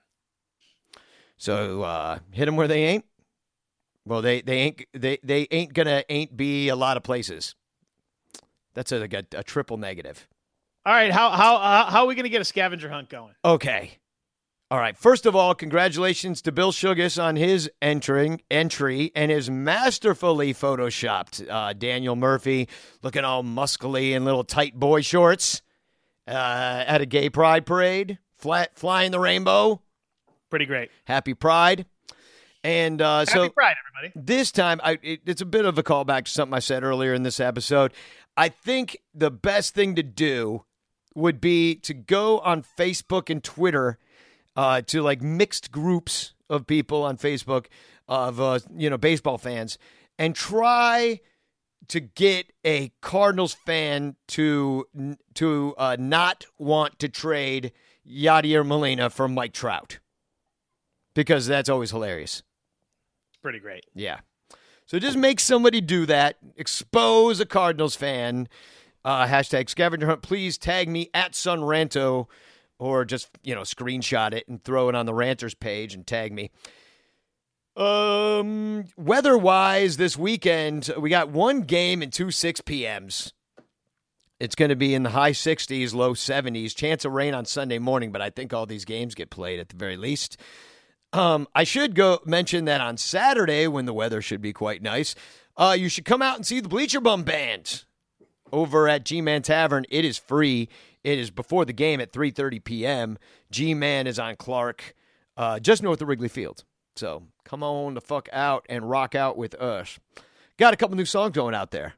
So 1.38 1.82
uh, 1.82 2.20
hit 2.30 2.46
them 2.46 2.56
where 2.56 2.68
they 2.68 2.84
ain't. 2.84 3.06
Well, 4.06 4.22
they 4.22 4.42
they 4.42 4.58
ain't 4.60 4.86
they 4.94 5.18
they 5.24 5.48
ain't 5.50 5.74
gonna 5.74 6.04
ain't 6.08 6.38
be 6.38 6.70
a 6.70 6.76
lot 6.76 6.98
of 6.98 7.04
places. 7.04 7.56
That's 8.76 8.92
a, 8.92 9.02
a, 9.02 9.40
a 9.40 9.44
triple 9.44 9.78
negative. 9.78 10.28
All 10.86 10.94
right, 10.94 11.12
how 11.12 11.32
how 11.32 11.56
uh, 11.56 11.90
how 11.90 12.02
are 12.02 12.06
we 12.06 12.14
going 12.14 12.26
to 12.26 12.30
get 12.30 12.42
a 12.42 12.46
scavenger 12.46 12.90
hunt 12.90 13.10
going? 13.10 13.34
Okay, 13.44 13.98
All 14.72 14.80
right. 14.80 14.98
First 14.98 15.28
of 15.28 15.36
all, 15.36 15.54
congratulations 15.54 16.42
to 16.42 16.52
Bill 16.52 16.72
Sugas 16.72 17.22
on 17.22 17.36
his 17.36 17.70
entering 17.84 18.42
entry 18.50 19.12
and 19.16 19.30
his 19.30 19.48
masterfully 19.48 20.56
photoshopped 20.56 21.48
uh, 21.48 21.74
Daniel 21.74 22.16
Murphy 22.16 22.68
looking 23.04 23.24
all 23.24 23.44
muscly 23.44 24.12
in 24.14 24.26
little 24.26 24.44
tight 24.44 24.74
boy 24.74 25.02
shorts 25.02 25.62
uh, 26.28 26.84
at 26.88 27.00
a 27.00 27.06
gay 27.06 27.30
pride 27.30 27.68
parade, 27.68 28.18
flat 28.38 28.76
flying 28.76 29.12
the 29.12 29.20
rainbow. 29.20 29.82
Pretty 30.50 30.66
great. 30.66 30.90
Happy 31.06 31.34
Pride. 31.34 31.86
And 32.64 33.00
uh, 33.02 33.26
so 33.26 33.44
Happy 33.44 33.54
Pride, 33.54 33.76
everybody. 33.88 34.26
this 34.26 34.52
time, 34.52 34.82
I 34.84 34.98
it, 35.04 35.22
it's 35.28 35.42
a 35.42 35.46
bit 35.46 35.66
of 35.66 35.78
a 35.78 35.84
callback 35.84 36.26
to 36.26 36.32
something 36.32 36.56
I 36.56 36.60
said 36.60 36.84
earlier 36.84 37.14
in 37.14 37.22
this 37.22 37.40
episode. 37.40 37.94
I 38.36 38.50
think 38.50 38.98
the 39.14 39.30
best 39.30 39.76
thing 39.76 39.96
to 39.96 40.04
do 40.04 40.66
would 41.14 41.40
be 41.40 41.76
to 41.76 41.94
go 41.94 42.40
on 42.40 42.64
Facebook 42.64 43.30
and 43.30 43.44
Twitter 43.44 44.00
uh, 44.56 44.82
to 44.82 45.02
like 45.02 45.22
mixed 45.22 45.72
groups 45.72 46.34
of 46.50 46.68
people 46.68 47.04
on 47.04 47.18
Facebook 47.18 47.66
of 48.08 48.40
uh, 48.40 48.60
you 48.76 48.90
know 48.90 48.98
baseball 48.98 49.38
fans 49.38 49.78
and 50.18 50.36
try 50.36 51.20
to 51.88 52.00
get 52.00 52.52
a 52.66 52.92
Cardinals 53.02 53.54
fan 53.54 54.16
to 54.30 54.86
to 55.36 55.76
uh, 55.78 55.98
not 56.00 56.46
want 56.58 57.00
to 57.00 57.10
trade 57.10 57.72
Yadier 58.08 58.66
Molina 58.66 59.10
for 59.10 59.28
Mike 59.28 59.54
Trout 59.54 60.00
because 61.14 61.48
that's 61.48 61.70
always 61.70 61.92
hilarious. 61.92 62.44
Pretty 63.42 63.60
great. 63.60 63.86
Yeah. 63.94 64.20
So 64.86 65.00
just 65.00 65.18
make 65.18 65.40
somebody 65.40 65.82
do 65.82 66.06
that. 66.06 66.38
Expose 66.58 67.40
a 67.40 67.46
Cardinals 67.46 67.96
fan. 67.96 68.48
Uh, 69.04 69.28
hashtag 69.28 69.70
scavenger 69.70 70.08
hunt. 70.08 70.22
Please 70.22 70.58
tag 70.58 70.90
me 70.90 71.10
at 71.14 71.34
Sonranto 71.34 72.28
or 72.80 73.06
just, 73.06 73.30
you 73.44 73.56
know, 73.56 73.62
screenshot 73.62 74.34
it 74.34 74.48
and 74.48 74.64
throw 74.64 74.90
it 74.90 74.96
on 74.96 75.06
the 75.06 75.14
Ranters 75.14 75.54
page 75.54 75.94
and 75.94 76.06
tag 76.06 76.32
me. 76.34 76.52
Um, 77.76 78.86
weather 78.96 79.38
wise, 79.38 79.98
this 79.98 80.18
weekend, 80.18 80.94
we 80.98 81.10
got 81.10 81.30
one 81.30 81.62
game 81.62 82.02
and 82.02 82.12
two 82.12 82.32
6 82.32 82.62
p.m.s. 82.62 83.34
It's 84.40 84.56
going 84.56 84.70
to 84.70 84.76
be 84.76 84.94
in 84.94 85.04
the 85.04 85.12
high 85.12 85.32
60s, 85.32 85.94
low 85.94 86.14
70s. 86.14 86.76
Chance 86.76 87.06
of 87.06 87.14
rain 87.14 87.34
on 87.34 87.46
Sunday 87.46 87.80
morning, 87.80 88.12
but 88.12 88.22
I 88.22 88.30
think 88.30 88.54
all 88.54 88.66
these 88.66 88.86
games 88.86 89.16
get 89.16 89.30
played 89.30 89.60
at 89.60 89.70
the 89.70 89.78
very 89.78 89.96
least. 89.96 90.38
Um, 91.14 91.48
I 91.56 91.64
should 91.64 91.96
go 91.96 92.20
mention 92.26 92.66
that 92.66 92.82
on 92.82 92.98
Saturday, 92.98 93.68
when 93.68 93.86
the 93.86 93.94
weather 93.94 94.22
should 94.22 94.42
be 94.42 94.52
quite 94.52 94.82
nice, 94.82 95.16
uh, 95.56 95.76
you 95.78 95.88
should 95.88 96.04
come 96.04 96.22
out 96.22 96.36
and 96.36 96.46
see 96.46 96.60
the 96.60 96.68
Bleacher 96.68 97.00
Bum 97.00 97.24
Band 97.24 97.86
over 98.52 98.90
at 98.90 99.06
G-Man 99.06 99.42
Tavern. 99.42 99.86
It 99.90 100.04
is 100.04 100.18
free. 100.18 100.68
It 101.06 101.20
is 101.20 101.30
before 101.30 101.66
the 101.66 101.72
game 101.72 102.02
at 102.02 102.12
3:30 102.12 102.64
p.m. 102.64 103.18
G-Man 103.52 104.08
is 104.08 104.18
on 104.18 104.38
Clark, 104.38 104.96
uh, 105.38 105.60
just 105.60 105.84
north 105.84 106.02
of 106.02 106.08
Wrigley 106.08 106.28
Field. 106.28 106.64
So 106.96 107.28
come 107.44 107.62
on 107.62 107.94
the 107.94 108.02
fuck 108.02 108.28
out 108.34 108.66
and 108.70 108.90
rock 108.90 109.14
out 109.14 109.38
with 109.38 109.54
us. 109.56 110.00
Got 110.58 110.74
a 110.74 110.78
couple 110.78 110.98
new 110.98 111.06
songs 111.06 111.36
going 111.36 111.54
out 111.54 111.70
there. 111.70 111.94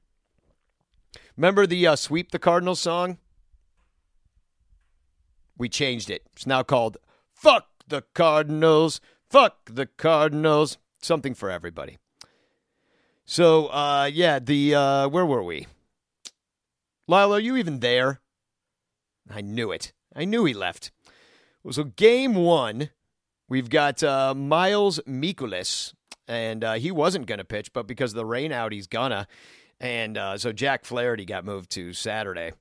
Remember 1.37 1.65
the 1.65 1.87
uh, 1.87 1.95
"Sweep 1.95 2.31
the 2.31 2.37
Cardinals" 2.37 2.81
song? 2.81 3.17
We 5.57 5.69
changed 5.69 6.09
it. 6.09 6.23
It's 6.33 6.45
now 6.45 6.63
called 6.63 6.97
"Fuck 7.31 7.67
the 7.87 8.03
Cardinals." 8.13 8.99
Fuck 9.29 9.69
the 9.73 9.85
Cardinals. 9.85 10.79
Something 11.01 11.33
for 11.33 11.49
everybody. 11.49 11.97
So, 13.23 13.67
uh, 13.67 14.09
yeah, 14.11 14.39
the 14.39 14.75
uh, 14.75 15.07
where 15.07 15.25
were 15.25 15.43
we? 15.43 15.67
Lila, 17.07 17.37
are 17.37 17.39
you 17.39 17.55
even 17.55 17.79
there? 17.79 18.19
I 19.29 19.41
knew 19.41 19.71
it. 19.71 19.93
I 20.15 20.25
knew 20.25 20.45
he 20.45 20.53
left. 20.53 20.91
Well, 21.63 21.73
so 21.73 21.83
game 21.83 22.35
one, 22.35 22.89
we've 23.49 23.69
got 23.69 24.03
uh, 24.03 24.33
Miles 24.33 24.99
Mikolas, 25.07 25.93
and 26.27 26.63
uh, 26.63 26.73
he 26.73 26.91
wasn't 26.91 27.25
going 27.25 27.39
to 27.39 27.45
pitch, 27.45 27.73
but 27.73 27.87
because 27.87 28.11
of 28.11 28.17
the 28.17 28.25
rain 28.25 28.51
out, 28.51 28.71
he's 28.71 28.87
gonna. 28.87 29.27
And 29.79 30.17
uh, 30.17 30.37
so 30.37 30.51
Jack 30.51 30.85
Flaherty 30.85 31.25
got 31.25 31.45
moved 31.45 31.69
to 31.71 31.93
Saturday. 31.93 32.53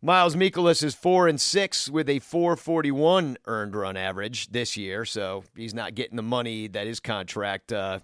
Miles 0.00 0.36
Mikolas 0.36 0.82
is 0.84 0.94
four 0.94 1.26
and 1.26 1.40
six 1.40 1.88
with 1.88 2.10
a 2.10 2.18
441 2.18 3.38
earned 3.46 3.74
run 3.74 3.96
average 3.96 4.48
this 4.48 4.76
year, 4.76 5.06
so 5.06 5.44
he's 5.56 5.72
not 5.72 5.94
getting 5.94 6.16
the 6.16 6.22
money 6.22 6.68
that 6.68 6.86
his 6.86 7.00
contract, 7.00 7.72
uh, 7.72 8.00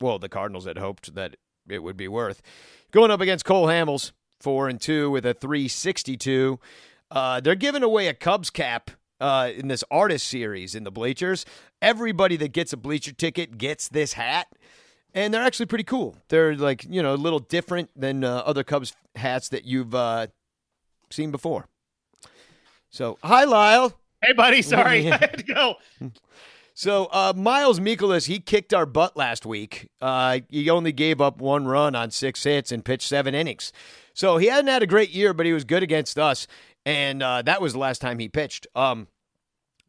well, 0.00 0.18
the 0.18 0.28
Cardinals 0.28 0.66
had 0.66 0.78
hoped 0.78 1.14
that 1.14 1.36
it 1.68 1.82
would 1.82 1.96
be 1.96 2.08
worth. 2.08 2.42
Going 2.90 3.12
up 3.12 3.20
against 3.20 3.44
Cole 3.44 3.68
Hamels, 3.68 4.10
four 4.40 4.68
and 4.68 4.80
two 4.80 5.10
with 5.10 5.24
a 5.24 5.32
362. 5.32 6.58
Uh, 7.14 7.40
they're 7.40 7.54
giving 7.54 7.82
away 7.82 8.08
a 8.08 8.14
Cubs 8.14 8.50
cap 8.50 8.90
uh, 9.20 9.50
in 9.56 9.68
this 9.68 9.84
artist 9.90 10.26
series 10.26 10.74
in 10.74 10.84
the 10.84 10.90
bleachers. 10.90 11.46
Everybody 11.80 12.36
that 12.36 12.52
gets 12.52 12.72
a 12.72 12.76
bleacher 12.76 13.12
ticket 13.12 13.56
gets 13.56 13.88
this 13.88 14.14
hat, 14.14 14.48
and 15.14 15.32
they're 15.32 15.42
actually 15.42 15.66
pretty 15.66 15.84
cool. 15.84 16.16
They're 16.28 16.56
like 16.56 16.84
you 16.84 17.02
know 17.02 17.14
a 17.14 17.16
little 17.16 17.38
different 17.38 17.90
than 17.94 18.24
uh, 18.24 18.42
other 18.44 18.64
Cubs 18.64 18.94
hats 19.14 19.48
that 19.50 19.64
you've 19.64 19.94
uh, 19.94 20.26
seen 21.10 21.30
before. 21.30 21.68
So 22.90 23.18
hi, 23.22 23.44
Lyle. 23.44 23.98
Hey, 24.22 24.32
buddy. 24.32 24.62
Sorry. 24.62 25.10
I 25.10 25.16
had 25.16 25.38
to 25.38 25.44
go. 25.44 25.76
So 26.74 27.06
uh, 27.12 27.32
Miles 27.36 27.78
Mikolas, 27.78 28.26
he 28.26 28.40
kicked 28.40 28.74
our 28.74 28.84
butt 28.84 29.16
last 29.16 29.46
week. 29.46 29.88
Uh, 30.00 30.40
he 30.48 30.68
only 30.68 30.90
gave 30.90 31.20
up 31.20 31.40
one 31.40 31.66
run 31.66 31.94
on 31.94 32.10
six 32.10 32.42
hits 32.42 32.72
and 32.72 32.84
pitched 32.84 33.08
seven 33.08 33.34
innings. 33.34 33.72
So 34.12 34.38
he 34.38 34.46
hadn't 34.46 34.68
had 34.68 34.82
a 34.82 34.86
great 34.86 35.10
year, 35.10 35.32
but 35.32 35.46
he 35.46 35.52
was 35.52 35.64
good 35.64 35.82
against 35.84 36.18
us, 36.18 36.46
and 36.84 37.22
uh, 37.22 37.42
that 37.42 37.60
was 37.60 37.72
the 37.72 37.78
last 37.78 38.00
time 38.00 38.18
he 38.18 38.28
pitched. 38.28 38.66
Um, 38.74 39.08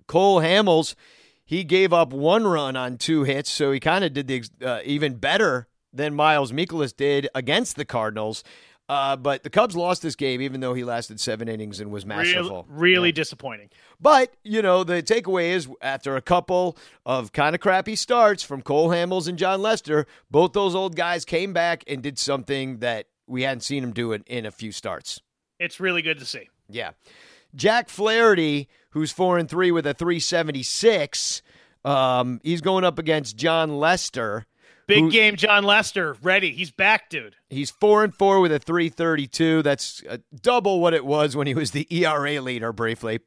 Cole 0.07 0.39
Hamels, 0.39 0.95
he 1.43 1.63
gave 1.63 1.93
up 1.93 2.13
one 2.13 2.45
run 2.45 2.75
on 2.75 2.97
two 2.97 3.23
hits, 3.23 3.49
so 3.49 3.71
he 3.71 3.79
kind 3.79 4.03
of 4.03 4.13
did 4.13 4.27
the 4.27 4.43
uh, 4.63 4.79
even 4.85 5.15
better 5.15 5.67
than 5.93 6.13
Miles 6.13 6.51
Mikolas 6.51 6.95
did 6.95 7.27
against 7.33 7.75
the 7.75 7.85
Cardinals. 7.85 8.43
Uh, 8.87 9.15
but 9.15 9.41
the 9.41 9.49
Cubs 9.49 9.75
lost 9.75 10.03
this 10.03 10.15
game, 10.15 10.43
even 10.43 10.59
though 10.59 10.75
he 10.75 10.83
lasted 10.83 11.19
seven 11.19 11.47
innings 11.47 11.79
and 11.79 11.89
was 11.89 12.05
masterful. 12.05 12.67
Really, 12.69 12.91
really 12.91 13.11
disappointing. 13.11 13.69
But, 13.99 14.35
you 14.43 14.61
know, 14.61 14.83
the 14.83 15.01
takeaway 15.01 15.53
is 15.53 15.67
after 15.81 16.15
a 16.15 16.21
couple 16.21 16.77
of 17.03 17.31
kind 17.31 17.55
of 17.55 17.61
crappy 17.61 17.95
starts 17.95 18.43
from 18.43 18.61
Cole 18.61 18.89
Hamels 18.89 19.27
and 19.27 19.39
Jon 19.39 19.63
Lester, 19.63 20.05
both 20.29 20.53
those 20.53 20.75
old 20.75 20.95
guys 20.95 21.25
came 21.25 21.51
back 21.51 21.83
and 21.87 22.03
did 22.03 22.19
something 22.19 22.77
that 22.77 23.07
we 23.25 23.41
hadn't 23.41 23.61
seen 23.61 23.81
them 23.81 23.91
do 23.91 24.11
in, 24.11 24.23
in 24.27 24.45
a 24.45 24.51
few 24.51 24.71
starts. 24.71 25.19
It's 25.59 25.79
really 25.79 26.03
good 26.03 26.19
to 26.19 26.25
see. 26.25 26.49
Yeah. 26.69 26.91
Jack 27.55 27.89
Flaherty, 27.89 28.67
who's 28.91 29.11
four 29.11 29.37
and 29.37 29.49
three 29.49 29.71
with 29.71 29.85
a 29.87 29.93
376, 29.93 31.41
um, 31.83 32.41
he's 32.43 32.61
going 32.61 32.83
up 32.83 32.99
against 32.99 33.37
Jon 33.37 33.77
Lester. 33.79 34.45
Big 34.87 35.03
who- 35.05 35.11
game, 35.11 35.35
Jon 35.35 35.63
Lester. 35.63 36.15
Ready. 36.21 36.51
He's 36.51 36.71
back, 36.71 37.09
dude. 37.09 37.35
He's 37.49 37.71
four 37.71 38.03
and 38.03 38.13
four 38.13 38.39
with 38.39 38.51
a 38.51 38.59
332. 38.59 39.61
That's 39.63 40.03
uh, 40.09 40.17
double 40.41 40.79
what 40.79 40.93
it 40.93 41.05
was 41.05 41.35
when 41.35 41.47
he 41.47 41.53
was 41.53 41.71
the 41.71 41.87
ERA 41.89 42.39
leader 42.41 42.71
briefly. 42.71 43.19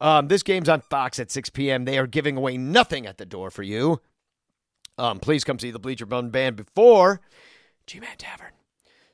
Um, 0.00 0.28
this 0.28 0.42
game's 0.42 0.68
on 0.68 0.80
Fox 0.80 1.18
at 1.18 1.30
6 1.30 1.50
p.m. 1.50 1.84
They 1.84 1.98
are 1.98 2.06
giving 2.06 2.36
away 2.36 2.56
nothing 2.56 3.06
at 3.06 3.18
the 3.18 3.26
door 3.26 3.50
for 3.50 3.62
you. 3.62 4.00
Um, 4.98 5.20
please 5.20 5.44
come 5.44 5.58
see 5.58 5.70
the 5.70 5.78
Bleacher 5.78 6.06
Bum 6.06 6.30
Band 6.30 6.56
before 6.56 7.20
G-Man 7.86 8.16
Tavern. 8.18 8.52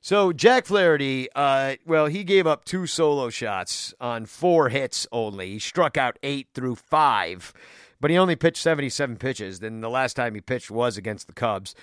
So 0.09 0.33
Jack 0.33 0.65
Flaherty, 0.65 1.29
uh, 1.35 1.77
well, 1.85 2.07
he 2.07 2.25
gave 2.25 2.47
up 2.47 2.65
two 2.65 2.87
solo 2.87 3.29
shots 3.29 3.93
on 4.01 4.25
four 4.25 4.71
hits 4.71 5.07
only. 5.13 5.51
He 5.51 5.59
struck 5.59 5.99
out 5.99 6.19
eight 6.23 6.49
through 6.55 6.77
five, 6.77 7.53
but 8.01 8.11
he 8.11 8.17
only 8.17 8.35
pitched 8.35 8.63
77 8.63 9.19
pitches. 9.19 9.61
Then 9.61 9.83
the 9.83 9.91
last 9.91 10.15
time 10.15 10.35
he 10.35 10.41
pitched 10.41 10.71
was 10.71 10.97
against 10.97 11.27
the 11.27 11.35
Cubs. 11.35 11.75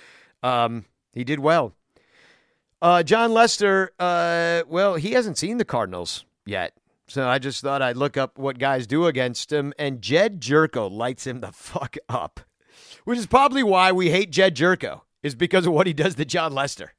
Um, 0.42 0.86
he 1.12 1.22
did 1.22 1.38
well. 1.38 1.74
Uh, 2.82 3.04
Jon 3.04 3.32
Lester, 3.32 3.92
uh, 4.00 4.62
well, 4.66 4.96
he 4.96 5.12
hasn't 5.12 5.38
seen 5.38 5.58
the 5.58 5.64
Cardinals 5.64 6.24
yet. 6.44 6.72
So 7.06 7.28
I 7.28 7.38
just 7.38 7.62
thought 7.62 7.80
I'd 7.80 7.96
look 7.96 8.16
up 8.16 8.40
what 8.40 8.58
guys 8.58 8.88
do 8.88 9.06
against 9.06 9.52
him, 9.52 9.72
and 9.78 10.02
Jedd 10.02 10.40
Gyorko 10.40 10.90
lights 10.90 11.28
him 11.28 11.42
the 11.42 11.52
fuck 11.52 11.96
up, 12.08 12.40
which 13.04 13.20
is 13.20 13.26
probably 13.28 13.62
why 13.62 13.92
we 13.92 14.10
hate 14.10 14.32
Jedd 14.32 14.56
Gyorko, 14.56 15.02
is 15.22 15.36
because 15.36 15.64
of 15.64 15.72
what 15.72 15.86
he 15.86 15.92
does 15.92 16.16
to 16.16 16.24
Jon 16.24 16.52
Lester 16.52 16.92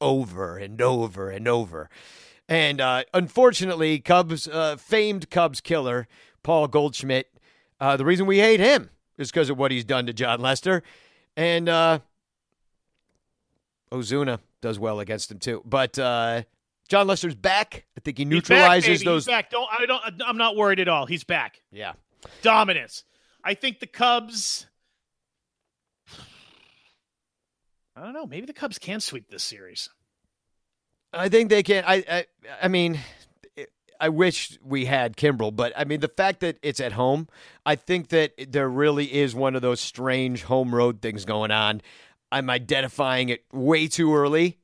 over 0.00 0.56
and 0.56 0.80
over 0.80 1.30
and 1.30 1.46
over. 1.48 1.88
And 2.48 2.80
uh, 2.80 3.04
unfortunately, 3.14 4.00
Cubs, 4.00 4.48
uh, 4.48 4.76
famed 4.76 5.30
Cubs 5.30 5.60
killer, 5.60 6.08
Paul 6.42 6.66
Goldschmidt, 6.68 7.32
uh, 7.80 7.96
the 7.96 8.04
reason 8.04 8.26
we 8.26 8.38
hate 8.38 8.60
him 8.60 8.90
is 9.18 9.30
because 9.30 9.50
of 9.50 9.58
what 9.58 9.70
he's 9.70 9.84
done 9.84 10.06
to 10.06 10.12
Jon 10.12 10.40
Lester. 10.40 10.82
And 11.36 11.68
uh, 11.68 12.00
Ozuna 13.92 14.40
does 14.60 14.78
well 14.78 15.00
against 15.00 15.30
him, 15.30 15.38
too. 15.38 15.62
But 15.64 15.98
uh, 15.98 16.42
Jon 16.88 17.06
Lester's 17.06 17.36
back. 17.36 17.86
I 17.96 18.00
think 18.00 18.18
he 18.18 18.24
back, 18.24 18.30
neutralizes 18.30 18.98
baby. 18.98 19.04
those. 19.04 19.26
He's 19.26 19.32
back. 19.32 19.50
Don't. 19.50 19.68
I 19.70 19.86
don't. 19.86 20.02
I'm 20.26 20.36
not 20.36 20.56
worried 20.56 20.80
at 20.80 20.88
all. 20.88 21.06
He's 21.06 21.24
back. 21.24 21.62
Yeah. 21.70 21.92
Dominance. 22.42 23.04
I 23.44 23.54
think 23.54 23.80
the 23.80 23.86
Cubs. 23.86 24.66
I 28.00 28.04
don't 28.04 28.14
know. 28.14 28.26
Maybe 28.26 28.46
the 28.46 28.54
Cubs 28.54 28.78
can 28.78 29.00
sweep 29.00 29.28
this 29.28 29.42
series. 29.42 29.90
I 31.12 31.28
think 31.28 31.50
they 31.50 31.62
can. 31.62 31.84
I, 31.86 32.04
I, 32.10 32.26
I 32.62 32.68
mean, 32.68 32.98
I 34.00 34.08
wish 34.08 34.58
we 34.64 34.86
had 34.86 35.16
Kimbrel, 35.16 35.54
but 35.54 35.74
I 35.76 35.84
mean 35.84 36.00
the 36.00 36.08
fact 36.08 36.40
that 36.40 36.56
it's 36.62 36.80
at 36.80 36.92
home, 36.92 37.28
I 37.66 37.76
think 37.76 38.08
that 38.08 38.32
there 38.48 38.68
really 38.68 39.12
is 39.12 39.34
one 39.34 39.54
of 39.54 39.60
those 39.60 39.80
strange 39.80 40.44
home 40.44 40.74
road 40.74 41.02
things 41.02 41.26
going 41.26 41.50
on. 41.50 41.82
I'm 42.32 42.48
identifying 42.48 43.28
it 43.28 43.44
way 43.52 43.86
too 43.88 44.14
early, 44.14 44.59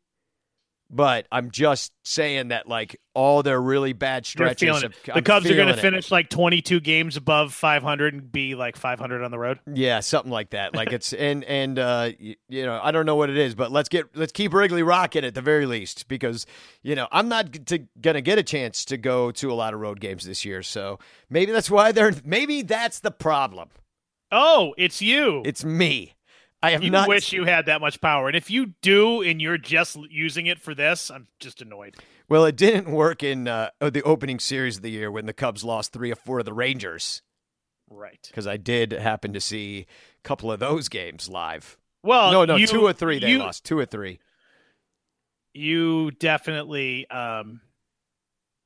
but 0.90 1.26
I'm 1.32 1.50
just 1.50 1.92
saying 2.04 2.48
that 2.48 2.68
like 2.68 3.00
all 3.14 3.42
their 3.42 3.60
really 3.60 3.92
bad 3.92 4.24
stretches. 4.26 4.82
of- 4.84 4.94
The 5.04 5.14
I'm 5.14 5.24
Cubs 5.24 5.46
are 5.50 5.54
going 5.56 5.68
to 5.68 5.80
finish 5.80 6.10
like 6.10 6.28
22 6.28 6.80
games 6.80 7.16
above 7.16 7.52
500 7.52 8.14
and 8.14 8.30
be 8.30 8.54
like 8.54 8.76
500 8.76 9.22
on 9.24 9.30
the 9.30 9.38
road. 9.38 9.58
Yeah, 9.72 10.00
something 10.00 10.30
like 10.30 10.50
that. 10.50 10.74
Like 10.74 10.92
it's 10.92 11.12
and 11.12 11.44
and 11.44 11.78
uh 11.78 12.10
y- 12.20 12.36
you 12.48 12.64
know, 12.64 12.80
I 12.82 12.90
don't 12.92 13.06
know 13.06 13.16
what 13.16 13.30
it 13.30 13.36
is, 13.38 13.54
but 13.54 13.72
let's 13.72 13.88
get 13.88 14.16
let's 14.16 14.32
keep 14.32 14.52
Wrigley 14.52 14.82
rocking 14.82 15.24
at 15.24 15.34
the 15.34 15.42
very 15.42 15.66
least 15.66 16.08
because 16.08 16.46
you 16.82 16.94
know, 16.94 17.08
I'm 17.10 17.28
not 17.28 17.52
to, 17.66 17.80
gonna 18.00 18.20
get 18.20 18.38
a 18.38 18.42
chance 18.42 18.84
to 18.86 18.96
go 18.96 19.30
to 19.32 19.50
a 19.52 19.54
lot 19.54 19.74
of 19.74 19.80
road 19.80 20.00
games 20.00 20.24
this 20.24 20.44
year. 20.44 20.62
So 20.62 20.98
maybe 21.30 21.52
that's 21.52 21.70
why 21.70 21.92
they're 21.92 22.14
maybe 22.24 22.62
that's 22.62 23.00
the 23.00 23.10
problem. 23.10 23.68
Oh, 24.32 24.74
it's 24.76 25.00
you. 25.00 25.42
It's 25.44 25.64
me. 25.64 26.15
I 26.66 26.70
have 26.72 26.82
you 26.82 26.90
not 26.90 27.08
wish 27.08 27.32
you 27.32 27.44
had 27.44 27.66
that 27.66 27.80
much 27.80 28.00
power. 28.00 28.26
And 28.28 28.36
if 28.36 28.50
you 28.50 28.74
do 28.82 29.22
and 29.22 29.40
you're 29.40 29.58
just 29.58 29.96
using 30.10 30.46
it 30.46 30.58
for 30.60 30.74
this, 30.74 31.10
I'm 31.10 31.28
just 31.40 31.62
annoyed. 31.62 31.96
Well, 32.28 32.44
it 32.44 32.56
didn't 32.56 32.90
work 32.90 33.22
in 33.22 33.46
uh, 33.48 33.70
the 33.80 34.02
opening 34.02 34.38
series 34.40 34.76
of 34.78 34.82
the 34.82 34.90
year 34.90 35.10
when 35.10 35.26
the 35.26 35.32
Cubs 35.32 35.62
lost 35.64 35.92
3 35.92 36.10
or 36.12 36.16
4 36.16 36.40
of 36.40 36.44
the 36.44 36.52
Rangers 36.52 37.22
Right. 37.88 38.18
because 38.28 38.46
I 38.48 38.56
did 38.56 38.92
happen 38.92 39.32
to 39.32 39.40
see 39.40 39.86
a 40.24 40.28
couple 40.28 40.50
of 40.50 40.58
those 40.58 40.88
games 40.88 41.28
live. 41.28 41.76
Well, 42.02 42.32
no, 42.32 42.44
no, 42.44 42.56
you- 42.56 42.66
2 42.66 42.84
or 42.86 42.92
3 42.92 43.20
they 43.20 43.30
you, 43.30 43.38
lost. 43.38 43.64
2 43.64 43.78
or 43.78 43.86
3. 43.86 44.18
You 45.54 46.10
definitely 46.10 47.08
um, 47.08 47.60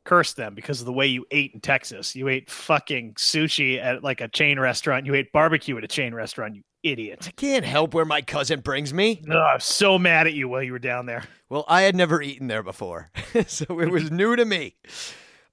cursed 0.04 0.36
them 0.36 0.54
because 0.54 0.80
of 0.80 0.86
the 0.86 0.92
way 0.92 1.06
you 1.06 1.24
ate 1.30 1.52
in 1.54 1.60
Texas. 1.60 2.16
You 2.16 2.28
ate 2.28 2.50
fucking 2.50 3.14
sushi 3.14 3.80
at 3.82 4.02
like 4.02 4.20
a 4.20 4.28
chain 4.28 4.58
restaurant. 4.58 5.06
You 5.06 5.14
ate 5.14 5.32
barbecue 5.32 5.76
at 5.78 5.84
a 5.84 5.88
chain 5.88 6.14
restaurant. 6.14 6.56
You 6.56 6.62
idiot. 6.82 7.26
I 7.28 7.30
can't 7.32 7.64
help 7.64 7.94
where 7.94 8.04
my 8.04 8.22
cousin 8.22 8.60
brings 8.60 8.92
me. 8.92 9.22
Ugh, 9.28 9.36
I'm 9.36 9.60
so 9.60 9.98
mad 9.98 10.26
at 10.26 10.34
you 10.34 10.48
while 10.48 10.62
you 10.62 10.72
were 10.72 10.78
down 10.78 11.06
there. 11.06 11.24
Well, 11.48 11.64
I 11.68 11.82
had 11.82 11.96
never 11.96 12.22
eaten 12.22 12.46
there 12.46 12.62
before, 12.62 13.10
so 13.46 13.80
it 13.80 13.90
was 13.90 14.10
new 14.10 14.36
to 14.36 14.44
me. 14.44 14.76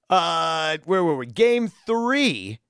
Uh, 0.08 0.78
where 0.84 1.04
were 1.04 1.16
we? 1.16 1.26
Game 1.26 1.68
three. 1.68 2.60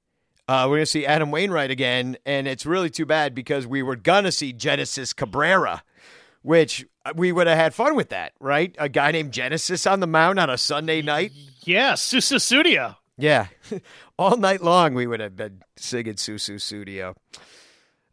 Uh, 0.48 0.66
we're 0.68 0.76
gonna 0.76 0.86
see 0.86 1.04
Adam 1.04 1.30
Wainwright 1.30 1.70
again, 1.70 2.16
and 2.24 2.48
it's 2.48 2.64
really 2.64 2.88
too 2.88 3.04
bad 3.04 3.34
because 3.34 3.66
we 3.66 3.82
were 3.82 3.96
gonna 3.96 4.32
see 4.32 4.52
Genesis 4.52 5.12
Cabrera, 5.12 5.82
which 6.42 6.86
we 7.14 7.32
would 7.32 7.46
have 7.46 7.58
had 7.58 7.74
fun 7.74 7.94
with 7.94 8.08
that, 8.08 8.32
right? 8.40 8.74
A 8.78 8.88
guy 8.88 9.12
named 9.12 9.32
Genesis 9.32 9.86
on 9.86 10.00
the 10.00 10.06
mound 10.06 10.38
on 10.38 10.48
a 10.48 10.56
Sunday 10.56 11.02
night. 11.02 11.32
Yeah, 11.64 11.92
Sussudio. 11.92 12.96
Yeah, 13.18 13.48
all 14.18 14.38
night 14.38 14.62
long 14.62 14.94
we 14.94 15.06
would 15.06 15.20
have 15.20 15.36
been 15.36 15.62
singing 15.76 16.14
Sussudio. 16.14 17.14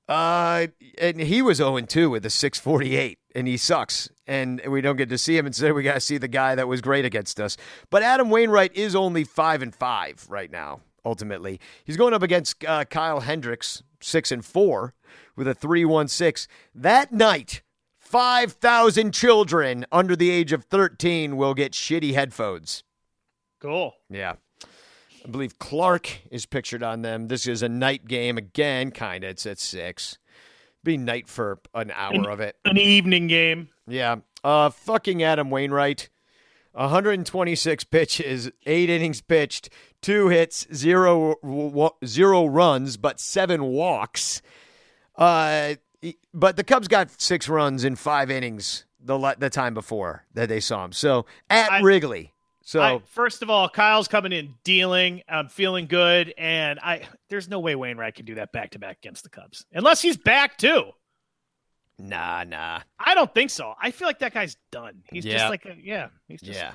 Uh, 0.07 0.67
and 0.99 1.19
he 1.19 1.41
was 1.41 1.57
0 1.57 1.79
2 1.79 2.09
with 2.09 2.25
a 2.25 2.29
648, 2.29 3.19
and 3.35 3.47
he 3.47 3.57
sucks. 3.57 4.09
And 4.27 4.61
we 4.67 4.81
don't 4.81 4.95
get 4.95 5.09
to 5.09 5.17
see 5.17 5.37
him. 5.37 5.45
Instead, 5.45 5.73
we 5.73 5.83
got 5.83 5.95
to 5.95 5.99
see 5.99 6.17
the 6.17 6.27
guy 6.27 6.55
that 6.55 6.67
was 6.67 6.81
great 6.81 7.05
against 7.05 7.39
us. 7.39 7.57
But 7.89 8.03
Adam 8.03 8.29
Wainwright 8.29 8.75
is 8.75 8.95
only 8.95 9.23
5 9.23 9.61
and 9.61 9.73
5 9.73 10.25
right 10.29 10.51
now, 10.51 10.81
ultimately. 11.03 11.59
He's 11.83 11.97
going 11.97 12.13
up 12.13 12.23
against 12.23 12.63
uh, 12.65 12.85
Kyle 12.85 13.21
Hendricks, 13.21 13.83
6 14.01 14.31
and 14.31 14.45
4, 14.45 14.93
with 15.35 15.47
a 15.47 15.55
316. 15.55 16.47
That 16.73 17.11
night, 17.11 17.61
5,000 17.97 19.11
children 19.13 19.85
under 19.91 20.15
the 20.15 20.29
age 20.29 20.51
of 20.51 20.63
13 20.65 21.35
will 21.37 21.53
get 21.53 21.73
shitty 21.73 22.13
headphones. 22.13 22.83
Cool. 23.59 23.95
Yeah. 24.09 24.35
I 25.25 25.27
believe 25.27 25.57
Clark 25.57 26.09
is 26.29 26.45
pictured 26.45 26.83
on 26.83 27.01
them. 27.01 27.29
This 27.29 27.47
is 27.47 27.63
a 27.63 27.69
night 27.69 28.05
game 28.07 28.37
again, 28.37 28.91
kind 28.91 29.23
of. 29.23 29.31
It's 29.31 29.47
at 29.47 29.57
six. 29.57 30.19
Be 30.83 30.97
night 30.97 31.27
for 31.27 31.59
an 31.73 31.89
hour 31.95 32.29
of 32.29 32.39
it. 32.39 32.57
An 32.63 32.77
evening 32.77 33.25
game. 33.25 33.69
Yeah. 33.87 34.17
Uh, 34.43 34.69
fucking 34.69 35.23
Adam 35.23 35.49
Wainwright. 35.49 36.09
126 36.73 37.85
pitches, 37.85 38.51
eight 38.65 38.89
innings 38.89 39.21
pitched, 39.21 39.69
two 40.01 40.27
hits, 40.27 40.67
zero 40.73 41.35
zero 42.05 42.45
runs, 42.45 42.97
but 42.97 43.19
seven 43.19 43.63
walks. 43.63 44.41
Uh, 45.15 45.75
but 46.33 46.57
the 46.57 46.63
Cubs 46.63 46.87
got 46.89 47.19
six 47.19 47.47
runs 47.49 47.83
in 47.85 47.95
five 47.95 48.29
innings 48.29 48.85
the 48.99 49.17
the 49.39 49.49
time 49.49 49.73
before 49.73 50.25
that 50.33 50.49
they 50.49 50.59
saw 50.59 50.85
him. 50.85 50.91
So 50.91 51.25
at 51.49 51.71
I- 51.71 51.81
Wrigley. 51.81 52.33
So 52.67 52.81
I, 52.81 52.99
first 53.05 53.43
of 53.43 53.49
all, 53.51 53.69
Kyle's 53.69 54.07
coming 54.07 54.31
in 54.33 54.55
dealing. 54.63 55.21
I'm 55.29 55.49
feeling 55.49 55.85
good, 55.85 56.33
and 56.37 56.79
I 56.79 57.03
there's 57.29 57.47
no 57.47 57.59
way 57.59 57.75
Wainwright 57.75 58.15
can 58.15 58.25
do 58.25 58.35
that 58.35 58.51
back 58.51 58.71
to 58.71 58.79
back 58.79 58.97
against 58.97 59.23
the 59.23 59.29
Cubs 59.29 59.65
unless 59.71 60.01
he's 60.01 60.17
back 60.17 60.57
too. 60.57 60.91
nah, 61.99 62.43
nah. 62.43 62.79
I 62.99 63.13
don't 63.15 63.31
think 63.33 63.51
so. 63.51 63.73
I 63.79 63.91
feel 63.91 64.07
like 64.07 64.19
that 64.19 64.33
guy's 64.33 64.57
done. 64.71 65.03
He's 65.11 65.23
Yeah. 65.25 65.37
just 65.37 65.49
like 65.51 65.65
a, 65.65 65.75
yeah. 65.79 66.07
He's 66.27 66.41
just 66.41 66.59
Yeah. 66.59 66.73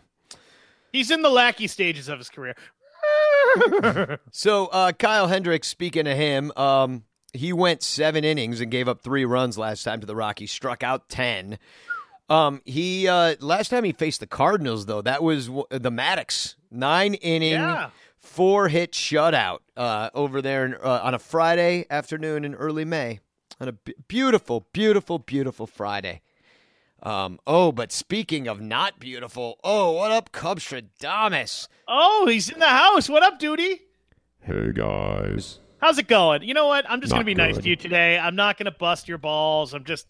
he's 0.93 1.11
in 1.11 1.23
the 1.23 1.29
lackey 1.29 1.67
stages 1.67 2.09
of 2.09 2.19
his 2.19 2.29
career. 2.31 2.55
So 4.33 4.67
uh, 4.67 4.93
Kyle 4.93 5.27
Hendricks, 5.27 5.67
speaking 5.69 6.07
of 6.07 6.17
him, 6.17 6.53
um, 6.57 7.05
he 7.33 7.53
went 7.53 7.83
seven 7.83 8.25
innings 8.25 8.61
and 8.61 8.71
gave 8.71 8.89
up 8.89 9.03
three 9.03 9.25
runs 9.25 9.59
last 9.59 9.83
time 9.83 10.01
to 10.01 10.07
the 10.07 10.15
Rockies. 10.17 10.53
Struck 10.53 10.83
out 10.83 11.09
ten. 11.09 11.59
Um, 12.31 12.63
he 12.65 13.09
uh, 13.09 13.35
last 13.41 13.69
time 13.71 13.83
he 13.85 13.93
faced 13.93 14.21
the 14.21 14.27
Cardinals 14.27 14.87
though, 14.87 15.03
that 15.03 15.23
was 15.23 15.47
w- 15.47 15.67
the 15.71 15.91
Maddux 15.91 16.55
nine 16.71 17.15
inning, 17.15 17.53
Yeah. 17.55 17.91
four 18.19 18.69
hit 18.69 18.93
shutout 18.93 19.59
uh, 19.77 20.11
over 20.15 20.41
there 20.41 20.65
in, 20.65 20.75
uh, 20.75 21.01
on 21.03 21.13
a 21.15 21.19
Friday 21.19 21.87
afternoon 21.91 22.45
in 22.45 22.55
early 22.55 22.85
May 22.85 23.19
on 23.61 23.67
a 23.69 23.73
b- 23.73 23.95
beautiful, 24.07 24.67
beautiful, 24.73 25.19
beautiful 25.19 25.67
Friday. 25.67 26.23
Um, 27.03 27.41
oh, 27.47 27.73
but 27.73 27.91
speaking 27.93 28.47
of 28.47 28.61
not 28.61 29.01
beautiful, 29.01 29.59
oh, 29.65 29.93
what 29.93 30.11
up, 30.13 30.31
Cubstradamus? 30.33 31.67
oh, 31.89 32.27
he's 32.29 32.49
in 32.49 32.61
the 32.61 32.67
house. 32.69 33.09
What 33.09 33.23
up, 33.25 33.39
duty? 33.41 33.81
Hey 34.43 34.71
guys. 34.73 35.59
How's 35.81 35.99
it 35.99 36.09
going? 36.09 36.43
You 36.43 36.53
know 36.55 36.67
what? 36.67 36.85
I'm 36.89 37.01
just 37.01 37.11
Not 37.11 37.17
gonna 37.17 37.25
be 37.25 37.35
nice 37.35 37.57
to 37.59 37.69
you 37.69 37.75
today. 37.75 38.19
I'm 38.19 38.37
not 38.37 38.57
gonna 38.59 38.71
bust 38.71 39.09
your 39.09 39.19
balls. 39.19 39.73
I'm 39.75 39.85
just 39.85 40.07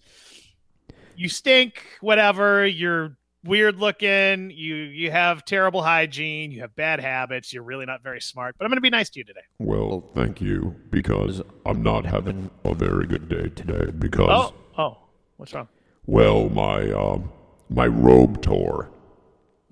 you 1.21 1.29
stink, 1.29 1.83
whatever. 2.01 2.67
You're 2.67 3.17
weird 3.45 3.77
looking. 3.79 4.51
You 4.51 4.75
you 4.77 5.11
have 5.11 5.45
terrible 5.45 5.83
hygiene. 5.83 6.51
You 6.51 6.63
have 6.63 6.75
bad 6.77 6.99
habits. 7.01 7.53
You're 7.53 7.63
really 7.63 7.85
not 7.85 8.03
very 8.03 8.21
smart. 8.21 8.55
But 8.59 8.65
I'm 8.65 8.71
gonna 8.71 8.81
be 8.81 8.89
nice 8.91 9.11
to 9.11 9.19
you 9.21 9.25
today. 9.25 9.41
Well, 9.59 10.09
thank 10.15 10.41
you 10.41 10.75
because 10.91 11.43
I'm 11.67 11.83
not 11.83 12.07
having 12.07 12.51
a 12.65 12.75
very 12.75 13.07
good 13.07 13.29
day 13.29 13.49
today 13.51 13.91
because 13.91 14.53
Oh, 14.77 14.83
oh, 14.83 14.99
what's 15.37 15.53
wrong? 15.53 15.69
well, 16.07 16.49
my 16.49 16.91
um 16.91 17.31
my 17.69 17.87
robe 17.87 18.41
tore. 18.43 18.91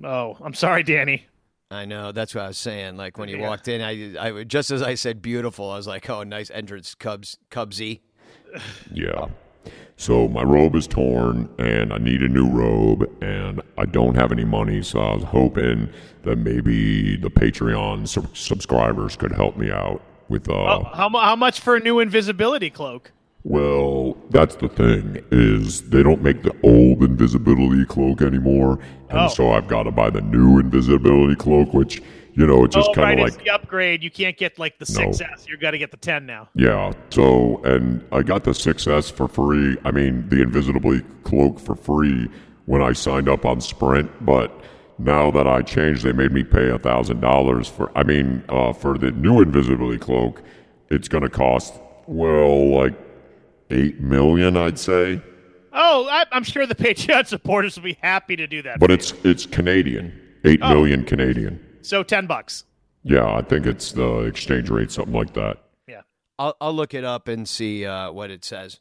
Oh, 0.05 0.37
I'm 0.43 0.55
sorry, 0.55 0.83
Danny. 0.83 1.27
I 1.71 1.85
know. 1.87 2.13
That's 2.13 2.35
what 2.35 2.45
I 2.45 2.49
was 2.49 2.59
saying. 2.59 2.97
Like 2.97 3.19
when 3.19 3.29
you 3.29 3.39
Yeah. 3.39 3.49
walked 3.49 3.69
in, 3.69 3.81
I, 3.83 4.39
I 4.41 4.45
just 4.45 4.71
as 4.71 4.81
I 4.83 4.95
said 4.95 5.21
beautiful, 5.23 5.71
I 5.71 5.77
was 5.77 5.87
like, 5.87 6.09
oh, 6.09 6.23
nice 6.25 6.51
entrance, 6.51 6.95
Cubs, 6.95 7.37
Cubsy. 7.51 8.01
Yeah. 8.93 9.29
So 9.97 10.29
my 10.29 10.43
robe 10.45 10.77
is 10.77 10.87
torn 10.87 11.49
and 11.59 11.93
I 11.93 11.99
need 11.99 12.23
a 12.23 12.29
new 12.29 12.49
robe 12.49 13.11
and 13.21 13.61
I 13.77 13.85
don't 13.85 14.15
have 14.15 14.31
any 14.31 14.45
money, 14.45 14.81
so 14.83 15.01
I 15.01 15.15
was 15.15 15.25
hoping 15.25 15.89
that 16.23 16.37
maybe 16.37 17.17
the 17.17 17.31
Patreon 17.31 18.07
sub- 18.07 18.37
subscribers 18.37 19.17
could 19.17 19.33
help 19.33 19.57
me 19.57 19.71
out 19.73 20.01
with 20.29 20.49
uh 20.49 20.53
Oh, 20.53 20.85
how 20.95 21.09
how 21.11 21.35
much 21.37 21.59
for 21.61 21.75
a 21.77 21.81
new 21.81 21.99
invisibility 21.99 22.71
cloak? 22.71 23.11
well, 23.45 24.17
that's 24.31 24.57
the 24.57 24.69
thing 24.69 25.23
is 25.31 25.89
they 25.91 26.03
don't 26.03 26.23
make 26.23 26.43
the 26.43 26.55
old 26.63 27.03
invisibility 27.03 27.85
cloak 27.85 28.21
anymore, 28.23 28.79
and 29.11 29.19
Oh. 29.21 29.29
so 29.29 29.51
I've 29.53 29.67
got 29.69 29.85
to 29.85 29.91
buy 29.91 30.11
the 30.11 30.21
new 30.21 30.59
invisibility 30.59 31.35
cloak 31.35 31.73
which, 31.75 32.03
you 32.39 32.47
know, 32.47 32.63
it's 32.65 32.77
just 32.77 32.91
oh, 32.91 32.95
kind 32.95 33.19
of 33.19 33.27
it's 33.27 33.37
like 33.37 33.45
the 33.45 33.51
upgrade. 33.51 34.01
You 34.01 34.13
can't 34.13 34.37
get 34.37 34.61
like 34.61 34.79
the 34.79 34.87
No. 34.97 35.09
6S. 35.09 35.49
You 35.49 35.57
got 35.57 35.73
to 35.73 35.79
get 35.79 35.91
the 35.91 35.97
10 35.97 36.25
now. 36.25 36.49
Yeah. 36.55 36.93
So, 37.11 37.61
and 37.65 38.07
I 38.13 38.23
got 38.23 38.45
the 38.45 38.53
6S 38.53 39.11
for 39.11 39.27
free. 39.27 39.77
I 39.85 39.91
mean, 39.91 40.29
the 40.29 40.43
Invisibly 40.43 41.01
cloak 41.25 41.59
for 41.59 41.75
free 41.75 42.29
when 42.67 42.81
I 42.81 42.93
signed 42.93 43.29
up 43.29 43.45
on 43.45 43.61
Sprint. 43.61 44.25
But 44.25 44.53
now 44.99 45.33
that 45.33 45.49
I 45.49 45.63
changed, 45.63 46.05
they 46.05 46.13
made 46.13 46.31
me 46.31 46.45
pay 46.45 46.69
a 46.71 46.79
thousand 46.79 47.21
dollars 47.21 47.67
for. 47.67 47.91
I 47.99 48.05
mean, 48.05 48.45
uh, 48.49 48.73
for 48.73 48.97
the 48.97 49.11
new 49.11 49.43
Invisibly 49.43 49.99
cloak, 49.99 50.41
it's 50.91 51.09
going 51.09 51.25
to 51.25 51.29
cost 51.29 51.75
well, 52.07 52.71
like 52.71 52.95
eight 53.71 53.99
million, 54.01 54.57
I'd 54.57 54.79
say. 54.79 55.21
Oh, 55.73 56.07
I, 56.09 56.25
I'm 56.31 56.45
sure 56.45 56.67
the 56.67 56.77
Patreon 56.77 57.27
supporters 57.27 57.75
will 57.75 57.83
be 57.83 57.99
happy 58.01 58.37
to 58.37 58.47
do 58.47 58.63
that. 58.63 58.79
But 58.79 58.93
it's 58.93 59.13
it's 59.25 59.45
Canadian, 59.45 60.13
eight 60.45 60.61
Oh. 60.63 60.73
million 60.73 61.05
Canadian. 61.05 61.65
You. 61.79 61.85
so 61.85 62.03
10 62.03 62.27
bucks. 62.27 62.65
Yeah, 63.05 63.33
I 63.33 63.43
think 63.43 63.67
it's 63.67 63.93
the 63.93 64.21
exchange 64.21 64.71
rate, 64.71 64.91
something 64.91 65.15
like 65.15 65.35
that. 65.35 65.59
Yeah. 65.87 66.03
I'll, 66.39 66.57
I'll 66.61 66.75
look 66.75 66.95
it 66.95 67.05
up 67.05 67.29
and 67.29 67.49
see 67.49 67.87
uh, 67.87 68.13
what 68.13 68.31
it 68.31 68.45
says. 68.45 68.81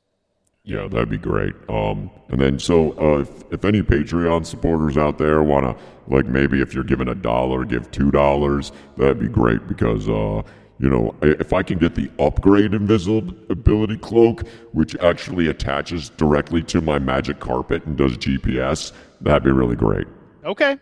Yeah, 0.64 0.88
that'd 0.90 1.10
be 1.10 1.18
great. 1.18 1.54
Um, 1.70 2.12
and 2.28 2.42
then 2.42 2.60
so 2.60 2.92
uh, 3.00 3.22
if, 3.22 3.54
if 3.54 3.64
any 3.64 3.82
Patreon 3.82 4.46
supporters 4.46 4.98
out 4.98 5.18
there 5.18 5.42
want 5.42 5.66
to, 5.66 5.84
like, 6.14 6.26
maybe 6.26 6.62
if 6.62 6.74
you're 6.74 6.84
giving 6.84 7.08
a 7.08 7.16
dollar, 7.16 7.64
give 7.64 7.90
two 7.92 8.12
dollars, 8.12 8.74
that'd 8.98 9.20
be 9.20 9.30
great 9.30 9.66
because, 9.68 10.10
uh, 10.10 10.42
you 10.80 10.90
know, 10.90 11.16
if 11.22 11.54
I 11.54 11.64
can 11.64 11.78
get 11.78 11.96
the 11.96 12.12
upgrade 12.20 12.74
invisibility 12.74 13.98
cloak, 13.98 14.46
which 14.74 14.96
actually 14.98 15.48
attaches 15.48 16.10
directly 16.10 16.62
to 16.64 16.82
my 16.82 17.00
magic 17.00 17.40
carpet 17.40 17.86
and 17.86 17.98
does 17.98 18.18
GPS, 18.18 18.92
that'd 19.22 19.44
be 19.44 19.52
really 19.52 19.76
great. 19.78 20.06
Okay. 20.44 20.78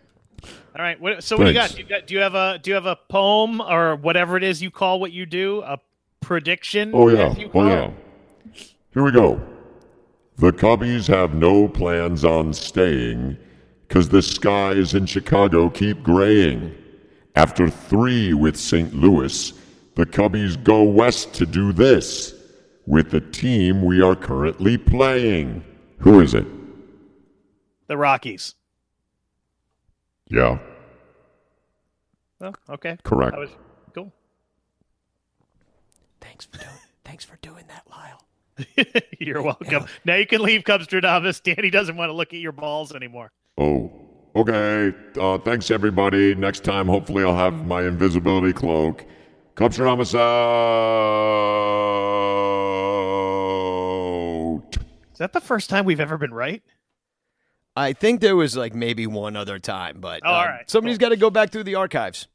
All 0.76 0.82
right. 0.82 1.00
What, 1.00 1.24
so 1.24 1.38
what 1.38 1.44
do 1.44 1.50
you 1.50 1.54
got? 1.54 1.70
Do 1.70 1.78
you 1.78 1.84
got? 1.84 2.06
Do 2.06 2.14
you 2.14 2.20
have 2.20 2.34
a 2.34 2.58
Do 2.58 2.70
you 2.70 2.74
have 2.74 2.86
a 2.86 2.96
poem 3.08 3.62
or 3.62 3.96
whatever 3.96 4.36
it 4.36 4.42
is 4.42 4.60
you 4.60 4.70
call 4.70 5.00
what 5.00 5.10
you 5.10 5.24
do? 5.24 5.62
A 5.62 5.78
prediction? 6.20 6.90
Oh 6.92 7.08
yeah, 7.08 7.34
oh 7.54 7.66
yeah. 7.66 7.90
it? 8.52 8.74
Here 8.92 9.02
we 9.02 9.10
go. 9.10 9.40
The 10.36 10.52
Cubbies 10.52 11.08
have 11.08 11.34
no 11.34 11.66
plans 11.66 12.24
on 12.26 12.52
staying 12.52 13.38
because 13.88 14.10
the 14.10 14.20
skies 14.20 14.92
in 14.92 15.06
Chicago 15.06 15.70
keep 15.70 16.02
graying. 16.02 16.74
After 17.36 17.70
three 17.70 18.34
with 18.34 18.56
St. 18.56 18.94
Louis, 18.94 19.52
the 19.94 20.04
Cubbies 20.04 20.62
go 20.62 20.82
west 20.82 21.32
to 21.34 21.46
do 21.46 21.72
this 21.72 22.34
with 22.86 23.10
the 23.10 23.20
team 23.20 23.82
we 23.82 24.02
are 24.02 24.16
currently 24.16 24.76
playing. 24.76 25.64
Who 25.98 26.20
is 26.20 26.34
it? 26.34 26.46
The 27.88 27.96
Rockies. 27.96 28.54
Yeah, 30.28 30.58
Oh, 32.40 32.52
okay. 32.70 32.98
correct. 33.04 33.32
That 33.32 33.40
was 33.40 33.50
cool. 33.94 34.12
Thanks 36.20 36.44
for 36.44 36.58
doing. 36.58 36.70
thanks 37.04 37.24
for 37.24 37.36
doing 37.42 37.64
that, 37.68 37.84
Lyle. 37.90 38.22
You're 39.20 39.42
welcome. 39.42 39.86
Now 40.04 40.16
you 40.16 40.26
can 40.26 40.42
leave 40.42 40.62
Cubstradamus. 40.62 41.42
Danny 41.42 41.70
doesn't 41.70 41.96
want 41.96 42.08
to 42.10 42.14
look 42.14 42.32
at 42.34 42.40
your 42.40 42.52
balls 42.52 42.92
anymore. 42.94 43.30
Oh, 43.58 43.92
okay. 44.34 44.92
Uh, 45.18 45.38
thanks, 45.38 45.70
everybody. 45.70 46.34
Next 46.34 46.64
time, 46.64 46.86
hopefully, 46.88 47.22
I'll 47.24 47.36
have 47.36 47.66
my 47.66 47.82
invisibility 47.82 48.52
cloak. 48.52 49.04
Cubstradamus 49.54 50.14
out. 53.46 54.76
Is 55.12 55.18
that 55.18 55.32
the 55.32 55.40
first 55.40 55.70
time 55.70 55.84
we've 55.84 56.00
ever 56.00 56.18
been 56.18 56.34
right? 56.34 56.62
I 57.76 57.92
think 57.92 58.20
there 58.20 58.36
was 58.36 58.56
like 58.56 58.74
maybe 58.74 59.06
one 59.06 59.36
other 59.36 59.58
time, 59.58 59.98
but 60.00 60.22
Oh, 60.24 60.34
um, 60.34 60.46
right, 60.46 60.70
somebody's 60.70 60.98
got 60.98 61.10
to 61.10 61.16
go 61.16 61.28
back 61.30 61.50
through 61.50 61.64
the 61.64 61.74
archives 61.74 62.26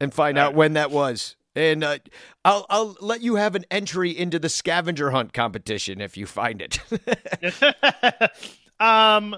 and 0.00 0.14
find 0.14 0.38
All 0.38 0.44
out 0.44 0.48
right. 0.48 0.56
when 0.56 0.72
that 0.74 0.90
was. 0.90 1.36
And 1.56 1.84
uh, 1.84 1.98
I'll 2.44 2.66
I'll 2.68 2.96
let 3.00 3.20
you 3.22 3.36
have 3.36 3.54
an 3.54 3.64
entry 3.70 4.10
into 4.16 4.38
the 4.40 4.48
scavenger 4.48 5.10
hunt 5.12 5.32
competition 5.32 6.00
if 6.00 6.16
you 6.16 6.26
find 6.26 6.60
it. 6.62 6.78
um, 8.80 9.36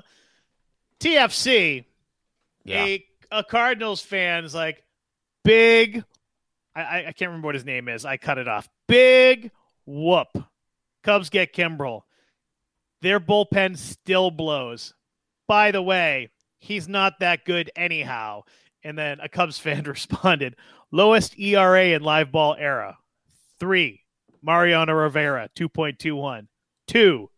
TFC, 1.01 1.85
Yeah. 2.65 2.85
a, 2.85 3.07
a 3.31 3.45
Cardinals 3.45 4.01
fan's 4.01 4.55
like 4.55 4.83
big. 5.45 6.05
I, 6.75 6.83
I 6.83 6.99
I 7.09 7.13
can't 7.13 7.29
remember 7.29 7.47
what 7.47 7.55
his 7.55 7.65
name 7.65 7.89
is. 7.89 8.05
I 8.05 8.17
cut 8.17 8.39
it 8.39 8.49
off. 8.49 8.69
Big 8.89 9.51
whoop. 9.85 10.29
Cubs 11.03 11.31
get 11.31 11.53
Kimbrel. 11.55 12.03
Their 13.03 13.21
bullpen 13.21 13.77
still 13.77 14.31
blows. 14.31 14.95
By 15.49 15.71
the 15.71 15.83
way, 15.83 16.31
he's 16.59 16.89
not 16.89 17.21
that 17.21 17.45
good 17.45 17.71
anyhow. 17.77 18.43
And 18.83 18.99
then 18.99 19.21
a 19.21 19.29
Cubs 19.29 19.59
fan 19.61 19.83
responded, 19.87 20.57
lowest 20.91 21.39
ERA 21.39 21.87
in 21.87 22.03
live 22.03 22.33
ball 22.33 22.57
era. 22.59 22.99
Three, 23.59 24.03
Mariano 24.43 24.93
Rivera, 24.93 25.49
2.21. 25.57 26.47
Two, 26.87 27.31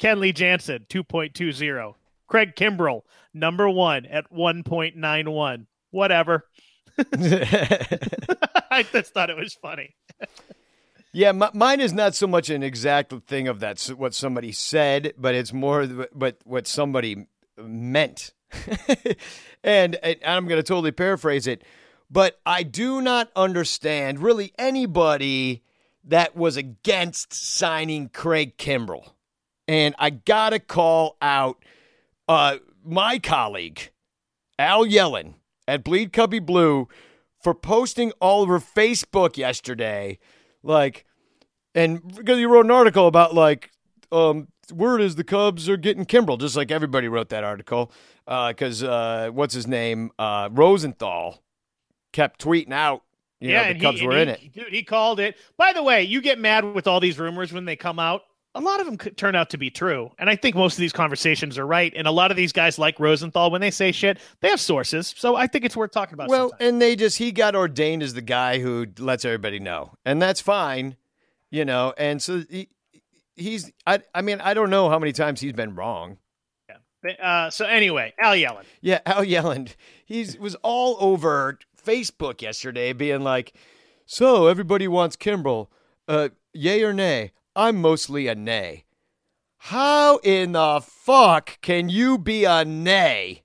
Kenley 0.00 0.34
Jansen, 0.34 0.86
2.20. 0.88 1.94
Craig 2.26 2.54
Kimbrel, 2.56 3.02
number 3.34 3.68
one 3.68 4.06
at 4.06 4.32
1.91. 4.32 5.66
Whatever. 5.90 6.44
I 6.98 8.84
just 8.90 9.12
thought 9.12 9.30
it 9.30 9.36
was 9.36 9.54
funny. 9.54 9.94
Yeah, 11.12 11.28
m- 11.28 11.44
mine 11.54 11.80
is 11.80 11.92
not 11.92 12.14
so 12.14 12.26
much 12.26 12.50
an 12.50 12.62
exact 12.62 13.12
thing 13.26 13.46
of 13.46 13.60
that 13.60 13.80
what 13.96 14.14
somebody 14.14 14.50
said, 14.52 15.12
but 15.16 15.34
it's 15.34 15.52
more 15.52 15.86
but 16.12 16.38
what 16.44 16.66
somebody 16.66 17.26
meant. 17.58 18.32
and, 19.64 19.96
and 19.96 20.16
I'm 20.24 20.46
going 20.46 20.58
to 20.58 20.62
totally 20.62 20.92
paraphrase 20.92 21.46
it, 21.46 21.62
but 22.10 22.40
I 22.46 22.62
do 22.62 23.00
not 23.00 23.30
understand 23.34 24.20
really 24.20 24.52
anybody 24.58 25.62
that 26.04 26.36
was 26.36 26.56
against 26.56 27.32
signing 27.32 28.08
Craig 28.08 28.56
Kimbrel. 28.56 29.10
And 29.66 29.94
I 29.98 30.10
got 30.10 30.50
to 30.50 30.58
call 30.58 31.16
out 31.22 31.64
uh, 32.28 32.58
my 32.84 33.18
colleague, 33.18 33.90
Al 34.58 34.84
Yellon 34.84 35.34
at 35.66 35.82
Bleed 35.82 36.12
Cubbie 36.12 36.44
Blue, 36.44 36.88
for 37.42 37.54
posting 37.54 38.12
all 38.20 38.42
over 38.42 38.58
Facebook 38.58 39.36
yesterday 39.36 40.18
like 40.64 41.04
and 41.74 42.02
because 42.16 42.40
you 42.40 42.48
wrote 42.48 42.64
an 42.64 42.70
article 42.70 43.06
about 43.06 43.34
like 43.34 43.70
um 44.10 44.48
word 44.72 45.00
is 45.00 45.16
the 45.16 45.24
Cubs 45.24 45.68
are 45.68 45.76
getting 45.76 46.04
Kimbrel, 46.04 46.38
just 46.38 46.56
like 46.56 46.70
everybody 46.70 47.08
wrote 47.08 47.28
that 47.30 47.44
article. 47.44 47.92
Because 48.26 48.82
uh, 48.82 49.30
what's 49.32 49.54
his 49.54 49.66
name? 49.66 50.10
Uh, 50.18 50.48
Rosenthal 50.52 51.42
kept 52.12 52.42
tweeting 52.42 52.72
out, 52.72 53.02
you 53.40 53.52
know, 53.52 53.72
the 53.72 53.80
Cubs 53.80 54.00
he, 54.00 54.06
were 54.06 54.16
in 54.16 54.28
he- 54.28 54.46
it. 54.46 54.52
Dude, 54.52 54.72
he 54.72 54.82
called 54.82 55.20
it. 55.20 55.36
By 55.56 55.72
the 55.72 55.82
way, 55.82 56.02
you 56.04 56.20
get 56.22 56.38
mad 56.38 56.64
with 56.64 56.86
all 56.86 57.00
these 57.00 57.18
rumors 57.18 57.52
when 57.52 57.64
they 57.64 57.76
come 57.76 57.98
out. 57.98 58.22
A 58.56 58.60
lot 58.60 58.78
of 58.78 58.86
them 58.86 58.96
could 58.96 59.16
turn 59.16 59.34
out 59.34 59.50
to 59.50 59.58
be 59.58 59.68
true. 59.68 60.12
And 60.16 60.30
I 60.30 60.36
think 60.36 60.54
most 60.54 60.74
of 60.74 60.78
these 60.78 60.92
conversations 60.92 61.58
are 61.58 61.66
right. 61.66 61.92
And 61.96 62.06
a 62.06 62.12
lot 62.12 62.30
of 62.30 62.36
these 62.36 62.52
guys 62.52 62.78
like 62.78 63.00
Rosenthal, 63.00 63.50
when 63.50 63.60
they 63.60 63.72
say 63.72 63.90
shit, 63.90 64.20
they 64.40 64.48
have 64.48 64.60
sources. 64.60 65.12
So 65.16 65.34
I 65.34 65.48
think 65.48 65.64
it's 65.64 65.76
worth 65.76 65.90
talking 65.90 66.14
about. 66.14 66.28
Well, 66.28 66.50
sometimes. 66.50 66.68
and 66.68 66.80
they 66.80 66.94
just 66.94 67.18
he 67.18 67.32
got 67.32 67.56
ordained 67.56 68.04
as 68.04 68.14
the 68.14 68.22
guy 68.22 68.60
who 68.60 68.86
lets 69.00 69.24
everybody 69.24 69.58
know, 69.58 69.94
and 70.04 70.22
that's 70.22 70.40
fine, 70.40 70.96
you 71.50 71.64
know. 71.64 71.94
And 71.98 72.22
so 72.22 72.44
he, 72.48 72.68
he's 73.36 73.70
I 73.86 74.00
I 74.14 74.22
mean 74.22 74.40
I 74.40 74.54
don't 74.54 74.70
know 74.70 74.88
how 74.88 74.98
many 74.98 75.12
times 75.12 75.40
he's 75.40 75.52
been 75.52 75.74
wrong. 75.74 76.18
Yeah. 76.68 77.10
uh, 77.12 77.50
so 77.50 77.66
anyway, 77.66 78.14
Al 78.20 78.34
Yellon. 78.34 78.64
Yeah, 78.80 79.00
Al 79.06 79.24
Yellon. 79.24 79.74
He 80.04 80.26
was 80.38 80.54
all 80.56 80.96
over 81.00 81.58
Facebook 81.84 82.42
yesterday 82.42 82.92
being 82.92 83.22
like, 83.22 83.54
So 84.06 84.46
everybody 84.46 84.88
wants 84.88 85.16
Kimbrel. 85.16 85.68
Uh, 86.08 86.30
yay 86.52 86.82
or 86.82 86.92
nay? 86.92 87.32
I'm 87.56 87.80
mostly 87.80 88.26
a 88.28 88.34
nay. 88.34 88.84
How 89.58 90.18
in 90.18 90.52
the 90.52 90.82
fuck 90.84 91.60
can 91.62 91.88
you 91.88 92.18
be 92.18 92.44
a 92.44 92.64
nay? 92.64 93.44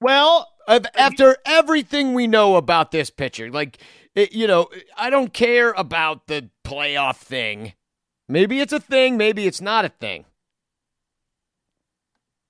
Well, 0.00 0.48
After 0.66 1.36
everything 1.46 2.14
we 2.14 2.26
know 2.26 2.56
about 2.56 2.90
this 2.90 3.10
pitcher, 3.10 3.50
like, 3.50 3.78
it, 4.14 4.32
you 4.32 4.46
know, 4.46 4.68
I 4.96 5.10
don't 5.10 5.32
care 5.32 5.72
about 5.72 6.26
the 6.26 6.50
playoff 6.64 7.16
thing. 7.16 7.74
Maybe 8.28 8.60
it's 8.60 8.72
a 8.72 8.80
thing, 8.80 9.16
maybe 9.16 9.46
it's 9.46 9.60
not 9.60 9.84
a 9.84 9.88
thing. 9.90 10.24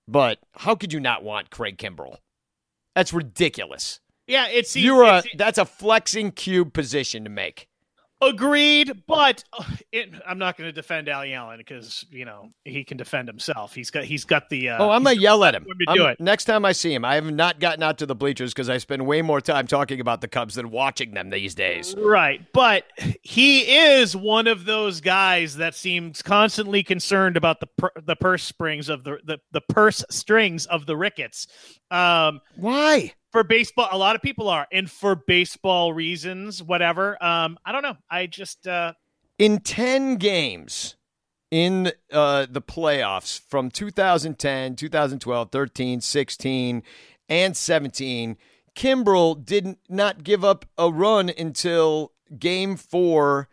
But 0.07 0.39
how 0.53 0.75
could 0.75 0.93
you 0.93 1.01
not 1.01 1.23
want 1.25 1.51
Craig 1.51 1.79
Kimbrel? 1.79 2.19
That's 2.95 3.13
ridiculous. 3.13 4.01
yeah, 4.27 4.47
it's 4.49 4.77
You're 4.77 5.03
a 5.03 5.19
it's- 5.19 5.35
that's 5.37 5.59
a 5.59 5.65
flexing 5.65 6.33
cube 6.33 6.73
position 6.73 7.25
to 7.25 7.31
make. 7.31 7.69
Agreed, 8.27 9.03
but 9.07 9.45
uh, 9.53 9.65
it, 9.93 10.11
I'm 10.27 10.39
not 10.39 10.57
going 10.57 10.69
to 10.69 10.73
defend 10.73 11.09
Al 11.09 11.23
Yellon 11.23 11.59
because 11.59 12.05
you 12.11 12.25
know 12.25 12.51
he 12.65 12.85
can 12.85 12.97
defend 12.97 13.29
himself. 13.29 13.75
He's 13.75 13.91
got 13.91 14.05
he's 14.05 14.25
got 14.25 14.49
the. 14.49 14.71
Uh, 14.71 14.85
oh, 14.85 14.91
I'm 14.91 15.05
gonna 15.05 15.17
yell 15.17 15.45
at 15.45 15.55
him. 15.55 15.65
to 15.65 15.95
do 15.95 16.07
it. 16.07 16.21
Next 16.21 16.45
time 16.45 16.65
I 16.65 16.73
see 16.73 16.95
him, 16.95 17.05
I 17.05 17.17
have 17.17 17.31
not 17.31 17.61
gotten 17.61 17.83
out 17.83 17.99
to 17.99 18.07
the 18.07 18.15
bleachers 18.15 18.53
because 18.53 18.69
I 18.69 18.79
spend 18.79 19.07
way 19.07 19.23
more 19.23 19.41
time 19.41 19.67
talking 19.67 20.01
about 20.01 20.21
the 20.21 20.29
Cubs 20.29 20.55
than 20.55 20.71
watching 20.71 21.15
them 21.15 21.31
these 21.31 21.55
days. 21.55 21.95
Right, 21.97 22.41
but 22.53 22.85
he 23.23 23.61
is 23.61 24.17
one 24.17 24.47
of 24.47 24.65
those 24.65 25.01
guys 25.01 25.57
that 25.57 25.75
seems 25.75 26.23
constantly 26.23 26.83
concerned 26.83 27.37
about 27.37 27.61
the 27.61 27.69
per, 27.79 27.91
the 28.05 28.17
purse 28.17 28.45
strings 28.45 28.89
of 28.89 29.05
the, 29.05 29.19
the 29.25 29.39
the 29.53 29.61
purse 29.61 30.05
strings 30.11 30.67
of 30.67 30.87
the 30.87 30.97
Ricketts. 30.97 31.47
Um, 31.91 32.41
Why? 32.57 33.13
For 33.35 33.43
baseball, 33.43 33.89
a 33.91 33.99
lot 33.99 34.15
of 34.15 34.23
people 34.23 34.49
are, 34.49 34.69
and 34.71 34.89
for 34.89 35.17
baseball 35.17 35.93
reasons, 35.93 36.63
whatever. 36.63 37.21
Um, 37.21 37.59
I 37.65 37.73
don't 37.73 37.83
know. 37.83 37.97
I 38.09 38.29
just 38.29 38.65
uh, 38.69 38.93
In 39.41 39.59
ten 39.59 40.19
games 40.19 40.95
in 41.51 41.91
uh, 42.13 42.47
the 42.49 42.63
playoffs 42.63 43.41
from 43.41 43.73
2010, 43.73 44.77
2012, 44.77 45.51
13, 45.51 46.01
16, 46.01 46.83
and 47.29 47.57
17, 47.57 48.37
Kimbrel 48.77 49.45
did 49.45 49.79
not 49.89 50.23
give 50.23 50.45
up 50.45 50.65
a 50.79 50.89
run 50.89 51.29
until 51.37 52.13
game 52.39 52.77
four 52.77 53.49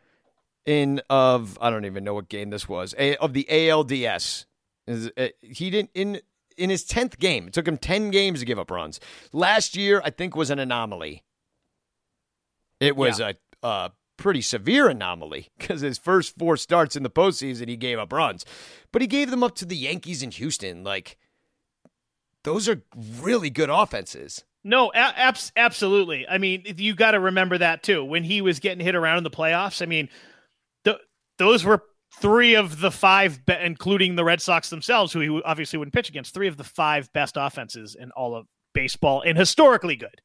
in 0.64 1.02
of 1.10 1.58
I 1.60 1.72
don't 1.72 1.86
even 1.86 2.04
know 2.04 2.14
what 2.14 2.30
game 2.30 2.52
this 2.52 2.70
was 2.70 2.94
of 3.20 3.34
the 3.34 3.48
ALDS. 3.50 4.46
He 5.42 5.70
didn't 5.72 5.90
in 5.96 6.22
in 6.62 6.70
his 6.70 6.84
tenth 6.84 7.20
game. 7.20 7.48
It 7.48 7.54
took 7.54 7.68
him 7.68 7.78
ten 7.78 8.12
games 8.12 8.40
to 8.40 8.46
give 8.46 8.60
up 8.60 8.72
runs. 8.72 9.00
Last 9.34 9.76
year, 9.76 10.02
I 10.06 10.12
think, 10.12 10.36
was 10.36 10.50
an 10.50 10.60
anomaly. 10.60 11.24
It 12.80 12.96
was 12.96 13.20
a, 13.20 13.36
a 13.62 13.92
pretty 14.18 14.42
severe 14.42 14.88
anomaly 14.88 15.50
because 15.58 15.82
his 15.82 15.98
first 15.98 16.38
four 16.38 16.58
starts 16.58 16.96
in 16.96 17.04
the 17.04 17.10
postseason, 17.10 17.68
he 17.68 17.76
gave 17.76 18.00
up 18.00 18.14
runs. 18.14 18.46
But 18.92 19.02
he 19.02 19.08
gave 19.08 19.32
them 19.32 19.44
up 19.44 19.56
to 19.56 19.66
the 19.66 19.76
Yankees 19.76 20.24
in 20.24 20.32
Houston. 20.32 20.84
Like, 20.84 21.18
those 22.44 22.70
are 22.70 22.82
really 23.20 23.50
good 23.50 23.70
offenses. 23.70 24.44
No, 24.64 24.92
absolutely. 24.94 26.28
I 26.28 26.38
mean, 26.38 26.64
you 26.78 26.94
got 26.94 27.12
to 27.12 27.20
remember 27.20 27.58
that 27.58 27.82
too. 27.82 28.04
When 28.04 28.24
he 28.24 28.42
was 28.42 28.60
getting 28.60 28.86
hit 28.86 28.96
around 28.96 29.18
in 29.18 29.24
the 29.24 29.32
playoffs, 29.32 29.82
I 29.82 29.88
mean, 29.88 30.08
th- 30.86 30.98
those 31.40 31.64
were 31.64 31.84
three 32.20 32.56
of 32.56 32.82
the 32.82 32.92
five, 32.92 33.46
be- 33.46 33.56
including 33.62 34.16
the 34.16 34.24
Red 34.24 34.42
Sox 34.42 34.70
themselves, 34.70 35.14
who 35.14 35.20
he 35.20 35.42
obviously 35.44 35.78
wouldn't 35.80 35.94
pitch 35.94 36.10
against. 36.10 36.34
Three 36.34 36.48
of 36.48 36.58
the 36.58 36.64
five 36.64 37.12
best 37.14 37.36
offenses 37.38 37.96
in 37.96 38.12
all 38.12 38.36
of 38.36 38.48
baseball, 38.74 39.22
and 39.22 39.38
historically 39.38 39.96
good. 39.96 40.22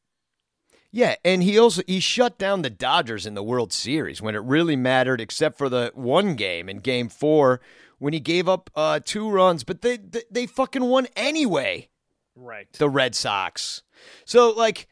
Yeah, 0.92 1.16
and 1.24 1.42
he 1.42 1.58
also 1.58 1.82
he 1.86 2.00
shut 2.00 2.38
down 2.38 2.62
the 2.62 2.70
Dodgers 2.70 3.26
in 3.26 3.34
the 3.34 3.42
World 3.42 3.72
Series 3.72 4.22
when 4.22 4.34
it 4.34 4.42
really 4.42 4.76
mattered, 4.76 5.20
except 5.20 5.58
for 5.58 5.68
the 5.68 5.90
one 5.94 6.36
game 6.36 6.68
in 6.68 6.78
Game 6.78 7.08
Four 7.08 7.60
when 7.98 8.12
he 8.12 8.20
gave 8.20 8.48
up 8.48 8.70
uh, 8.74 9.00
two 9.04 9.28
runs, 9.28 9.64
but 9.64 9.82
they, 9.82 9.96
they 9.96 10.22
they 10.30 10.46
fucking 10.46 10.84
won 10.84 11.06
anyway. 11.16 11.88
Right. 12.34 12.66
The 12.74 12.88
Red 12.88 13.14
Sox. 13.14 13.82
So 14.24 14.50
like. 14.50 14.88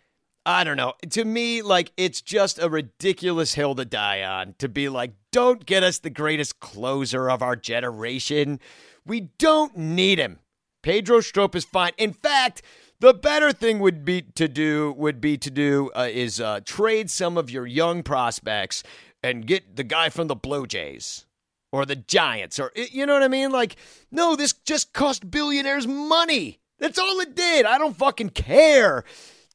I 0.47 0.63
don't 0.65 0.77
know. 0.77 0.95
To 1.11 1.25
me, 1.25 1.63
like, 1.63 1.93
it's 1.97 2.21
just 2.21 2.59
a 2.59 2.69
ridiculous 2.69 3.55
hill 3.55 3.75
to 3.77 3.85
die 3.85 4.23
on 4.23 4.55
to 4.59 4.69
be 4.69 4.89
like, 4.89 5.13
don't 5.33 5.65
get 5.65 5.83
us 5.83 5.99
the 5.99 6.11
greatest 6.11 6.61
closer 6.61 7.31
of 7.31 7.43
our 7.43 7.57
generation. 7.57 8.61
We 9.07 9.31
don't 9.39 9.77
need 9.77 10.19
him. 10.19 10.41
Pedro 10.83 11.21
Strop 11.21 11.57
is 11.57 11.65
fine. 11.65 11.93
In 11.97 12.13
fact, 12.13 12.61
the 13.01 13.15
better 13.15 13.53
thing 13.53 13.79
would 13.79 14.05
be 14.05 14.23
to 14.23 14.47
do 14.49 14.95
would 14.99 15.21
be 15.21 15.39
to 15.39 15.51
do 15.51 15.91
uh, 15.97 16.09
is 16.11 16.41
uh, 16.41 16.61
trade 16.65 17.11
some 17.11 17.39
of 17.39 17.51
your 17.51 17.67
young 17.67 18.03
prospects 18.03 18.83
and 19.23 19.47
get 19.47 19.77
the 19.77 19.85
guy 19.85 20.11
from 20.11 20.27
the 20.27 20.37
Blue 20.37 20.67
Jays 20.67 21.25
or 21.73 21.87
the 21.87 21.97
Giants 21.97 22.61
or 22.61 22.71
you 22.75 23.07
know 23.07 23.15
what 23.15 23.23
I 23.23 23.29
mean? 23.29 23.51
Like, 23.51 23.77
no, 24.11 24.37
this 24.37 24.53
just 24.53 24.93
cost 24.93 25.31
billionaires 25.31 25.87
money. 25.87 26.61
That's 26.79 26.99
all 26.99 27.19
it 27.21 27.35
did. 27.35 27.65
I 27.65 27.79
don't 27.79 27.97
fucking 27.97 28.31
care. 28.31 29.05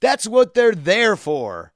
That's 0.01 0.27
what 0.27 0.53
they're 0.53 0.76
there 0.76 1.15
for. 1.15 1.73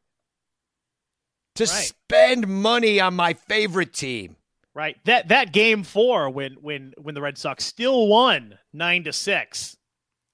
To 1.56 1.64
Right. 1.66 1.70
spend 1.70 2.48
money 2.48 3.00
on 3.00 3.14
my 3.16 3.34
favorite 3.34 3.94
team. 3.94 4.38
Right. 4.74 4.98
That 5.06 5.28
that 5.28 5.52
game 5.54 5.84
four 5.84 6.30
when 6.30 6.54
when 6.54 6.94
when 6.98 7.14
the 7.14 7.22
Red 7.22 7.38
Sox 7.38 7.64
still 7.64 8.08
won 8.08 8.58
nine 8.74 9.04
to 9.04 9.14
six. 9.14 9.78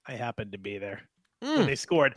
I 0.06 0.12
happened 0.14 0.52
to 0.52 0.58
be 0.58 0.78
there. 0.78 1.02
When 1.40 1.66
they 1.66 1.76
scored 1.76 2.14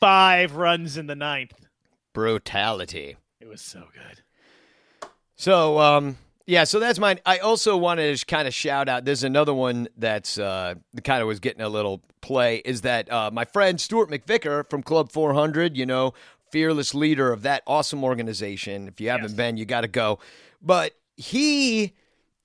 five 0.00 0.56
runs 0.56 0.96
in 0.96 1.06
the 1.06 1.14
ninth. 1.14 1.66
Brutality. 2.12 3.16
It 3.40 3.46
was 3.46 3.60
so 3.60 3.88
good. 3.94 5.10
So, 5.36 5.78
um, 5.78 6.18
yeah, 6.52 6.64
so 6.64 6.78
that's 6.78 6.98
mine. 6.98 7.18
I 7.24 7.38
also 7.38 7.78
wanted 7.78 8.08
to 8.08 8.12
just 8.12 8.26
kind 8.26 8.46
of 8.46 8.52
shout 8.52 8.86
out. 8.86 9.06
There's 9.06 9.24
another 9.24 9.54
one 9.54 9.88
that's 9.96 10.36
uh, 10.36 10.74
kind 11.02 11.22
of 11.22 11.26
was 11.26 11.40
getting 11.40 11.62
a 11.62 11.68
little 11.70 12.02
play. 12.20 12.58
Is 12.66 12.82
that 12.82 13.10
uh, 13.10 13.30
my 13.32 13.46
friend 13.46 13.80
Stuart 13.80 14.10
McVicker 14.10 14.68
from 14.68 14.82
Club 14.82 15.10
400? 15.10 15.78
You 15.78 15.86
know, 15.86 16.12
fearless 16.50 16.94
leader 16.94 17.32
of 17.32 17.40
that 17.44 17.62
awesome 17.66 18.04
organization. 18.04 18.86
If 18.86 19.00
you 19.00 19.08
haven't 19.08 19.30
Yes. 19.30 19.32
been, 19.32 19.56
you 19.56 19.64
got 19.64 19.80
to 19.80 19.88
go. 19.88 20.18
But 20.60 20.92
he 21.16 21.94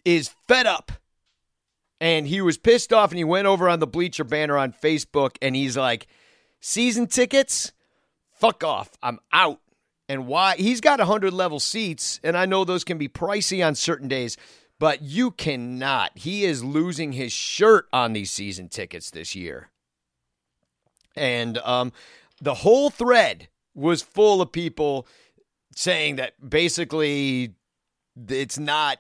is 0.05 0.33
fed 0.47 0.65
up, 0.67 0.93
and 1.99 2.25
he 2.29 2.39
was 2.39 2.57
pissed 2.57 2.93
off, 2.93 3.11
and 3.11 3.17
he 3.17 3.25
went 3.25 3.45
over 3.45 3.67
on 3.67 3.79
the 3.79 3.87
Bleacher 3.87 4.23
Banner 4.23 4.57
on 4.57 4.71
Facebook, 4.71 5.35
and 5.41 5.53
he's 5.53 5.75
like, 5.75 6.07
"Season 6.61 7.07
tickets, 7.07 7.73
fuck 8.31 8.63
off. 8.63 8.91
I'm 9.03 9.19
out." 9.33 9.59
And 10.09 10.27
why 10.27 10.55
he's 10.55 10.81
got 10.81 10.99
100 10.99 11.33
level 11.33 11.59
seats 11.59 12.19
and 12.23 12.37
i 12.37 12.45
know 12.45 12.63
those 12.63 12.83
can 12.83 12.97
be 12.97 13.07
pricey 13.07 13.65
on 13.65 13.75
certain 13.75 14.07
days 14.07 14.37
but 14.79 15.01
you 15.01 15.31
cannot 15.31 16.11
he 16.15 16.45
is 16.45 16.63
losing 16.63 17.13
his 17.13 17.31
shirt 17.31 17.87
on 17.91 18.13
these 18.13 18.31
season 18.31 18.69
tickets 18.69 19.11
this 19.11 19.35
year 19.35 19.69
and 21.15 21.57
um, 21.59 21.91
the 22.39 22.53
whole 22.53 22.91
thread 22.91 23.47
was 23.73 24.01
full 24.03 24.41
of 24.41 24.51
people 24.51 25.07
saying 25.75 26.15
that 26.17 26.33
basically 26.47 27.55
it's 28.29 28.57
not 28.57 28.99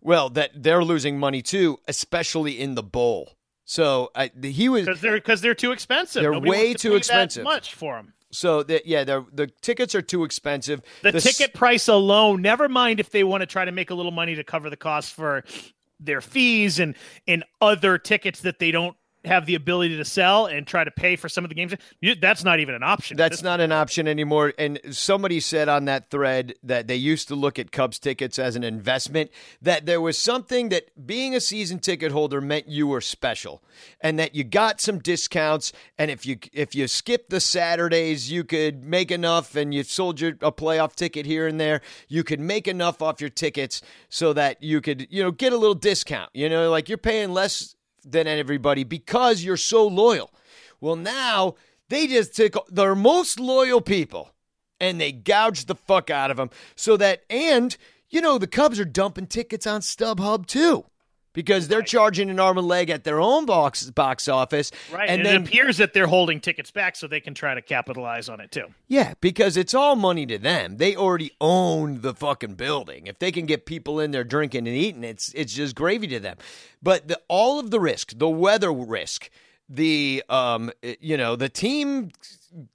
well 0.00 0.28
that 0.28 0.50
they're 0.54 0.84
losing 0.84 1.18
money 1.18 1.42
too 1.42 1.78
especially 1.88 2.58
in 2.60 2.74
the 2.74 2.82
bowl 2.82 3.36
so 3.64 4.10
uh, 4.14 4.28
he 4.42 4.68
was 4.68 4.86
Because 4.86 5.00
they're 5.00 5.14
because 5.14 5.40
they're 5.40 5.54
too 5.54 5.72
expensive. 5.72 6.22
They're 6.22 6.32
Nobody 6.32 6.50
way 6.50 6.72
to 6.72 6.78
too 6.78 6.94
expensive. 6.94 7.44
That 7.44 7.48
much 7.48 7.74
for 7.74 7.94
them. 7.96 8.12
So 8.32 8.62
that 8.62 8.86
yeah 8.86 9.04
the 9.04 9.24
the 9.32 9.46
tickets 9.60 9.94
are 9.94 10.02
too 10.02 10.24
expensive 10.24 10.80
The, 11.02 11.14
s- 11.14 11.22
ticket 11.22 11.54
price 11.54 11.86
alone. 11.88 12.42
Never 12.42 12.68
mind 12.68 12.98
if 12.98 13.10
they 13.10 13.24
want 13.24 13.42
to 13.42 13.46
try 13.46 13.64
to 13.64 13.72
make 13.72 13.90
a 13.90 13.94
little 13.94 14.12
money 14.12 14.34
to 14.34 14.44
cover 14.44 14.70
the 14.70 14.76
cost 14.76 15.12
for 15.12 15.44
their 16.00 16.20
fees 16.20 16.78
and 16.80 16.96
and 17.28 17.44
other 17.60 17.98
tickets 17.98 18.40
that 18.40 18.58
they 18.58 18.70
don't 18.70 18.96
have 19.24 19.46
the 19.46 19.54
ability 19.54 19.96
to 19.96 20.04
sell 20.04 20.46
and 20.46 20.66
try 20.66 20.84
to 20.84 20.90
pay 20.90 21.16
for 21.16 21.28
some 21.28 21.44
of 21.44 21.48
the 21.48 21.54
games. 21.54 21.74
That's 22.20 22.44
not 22.44 22.60
even 22.60 22.74
an 22.74 22.82
option. 22.82 23.16
That's 23.16 23.42
not 23.42 23.60
an 23.60 23.72
option 23.72 24.08
anymore. 24.08 24.52
And 24.58 24.80
somebody 24.90 25.40
said 25.40 25.68
on 25.68 25.84
that 25.84 26.10
thread 26.10 26.54
that 26.62 26.86
they 26.86 26.96
used 26.96 27.28
to 27.28 27.34
look 27.34 27.58
at 27.58 27.72
Cubs 27.72 27.98
tickets 27.98 28.38
as 28.38 28.56
an 28.56 28.64
investment, 28.64 29.30
that 29.60 29.86
there 29.86 30.00
was 30.00 30.18
something 30.18 30.70
that 30.70 31.06
being 31.06 31.34
a 31.34 31.40
season 31.40 31.78
ticket 31.78 32.12
holder 32.12 32.40
meant 32.40 32.68
you 32.68 32.86
were 32.86 33.00
special 33.00 33.62
and 34.00 34.18
that 34.18 34.34
you 34.34 34.44
got 34.44 34.80
some 34.80 34.98
discounts. 34.98 35.72
And 35.98 36.10
if 36.10 36.26
you 36.26 36.38
if 36.52 36.74
you 36.74 36.88
skipped 36.88 37.30
the 37.30 37.40
Saturdays, 37.40 38.30
you 38.30 38.44
could 38.44 38.84
make 38.84 39.10
enough 39.10 39.54
and 39.54 39.72
you 39.72 39.82
sold 39.82 40.20
your 40.20 40.32
a 40.40 40.52
playoff 40.52 40.94
ticket 40.94 41.26
here 41.26 41.46
and 41.46 41.60
there, 41.60 41.80
you 42.08 42.24
could 42.24 42.40
make 42.40 42.66
enough 42.66 43.00
off 43.00 43.20
your 43.20 43.30
tickets 43.30 43.82
so 44.08 44.32
that 44.32 44.62
you 44.62 44.80
could, 44.80 45.06
you 45.10 45.22
know, 45.22 45.30
get 45.30 45.52
a 45.52 45.56
little 45.56 45.74
discount. 45.74 46.30
You 46.34 46.48
know, 46.48 46.70
like 46.70 46.88
you're 46.88 46.98
paying 46.98 47.32
less 47.32 47.76
than 48.04 48.26
everybody 48.26 48.84
because 48.84 49.42
you're 49.42 49.56
so 49.56 49.86
loyal. 49.86 50.30
Well, 50.80 50.96
now 50.96 51.54
they 51.88 52.06
just 52.06 52.34
took 52.34 52.66
their 52.68 52.94
most 52.94 53.38
loyal 53.38 53.80
people 53.80 54.30
and 54.80 55.00
they 55.00 55.12
gouged 55.12 55.68
the 55.68 55.74
fuck 55.74 56.10
out 56.10 56.30
of 56.30 56.36
them 56.36 56.50
so 56.74 56.96
that, 56.96 57.22
and, 57.30 57.76
you 58.10 58.20
know, 58.20 58.38
the 58.38 58.46
Cubs 58.46 58.80
are 58.80 58.84
dumping 58.84 59.26
tickets 59.26 59.66
on 59.66 59.80
StubHub 59.80 60.46
too 60.46 60.84
because 61.32 61.68
they're 61.68 61.82
charging 61.82 62.30
an 62.30 62.38
arm 62.40 62.58
and 62.58 62.66
leg 62.66 62.90
at 62.90 63.04
their 63.04 63.20
own 63.20 63.46
box 63.46 63.88
box 63.90 64.28
office. 64.28 64.70
right. 64.92 65.08
And 65.08 65.20
And, 65.20 65.26
then, 65.26 65.42
it 65.42 65.48
appears 65.48 65.76
that 65.78 65.92
they're 65.94 66.06
holding 66.06 66.40
tickets 66.40 66.70
back 66.70 66.96
so 66.96 67.06
they 67.06 67.20
can 67.20 67.34
try 67.34 67.54
to 67.54 67.62
capitalize 67.62 68.28
on 68.28 68.40
it 68.40 68.50
too. 68.50 68.66
yeah, 68.88 69.14
because 69.20 69.56
it's 69.56 69.74
all 69.74 69.96
money 69.96 70.26
to 70.26 70.38
them. 70.38 70.76
They 70.76 70.96
already 70.96 71.32
own 71.40 72.00
the 72.00 72.14
fucking 72.14 72.54
building. 72.54 73.06
If 73.06 73.18
they 73.18 73.32
can 73.32 73.46
get 73.46 73.66
people 73.66 74.00
in 74.00 74.10
there 74.10 74.24
drinking 74.24 74.66
and 74.66 74.76
eating, 74.76 75.04
it's 75.04 75.32
it's 75.34 75.54
just 75.54 75.74
gravy 75.74 76.06
to 76.08 76.20
them. 76.20 76.36
But 76.82 77.08
the, 77.08 77.20
all 77.28 77.58
of 77.58 77.70
the 77.70 77.80
risk, 77.80 78.18
the 78.18 78.28
weather 78.28 78.72
risk, 78.72 79.30
the 79.68 80.22
um, 80.28 80.70
you 81.00 81.16
know, 81.16 81.36
the 81.36 81.48
team 81.48 82.10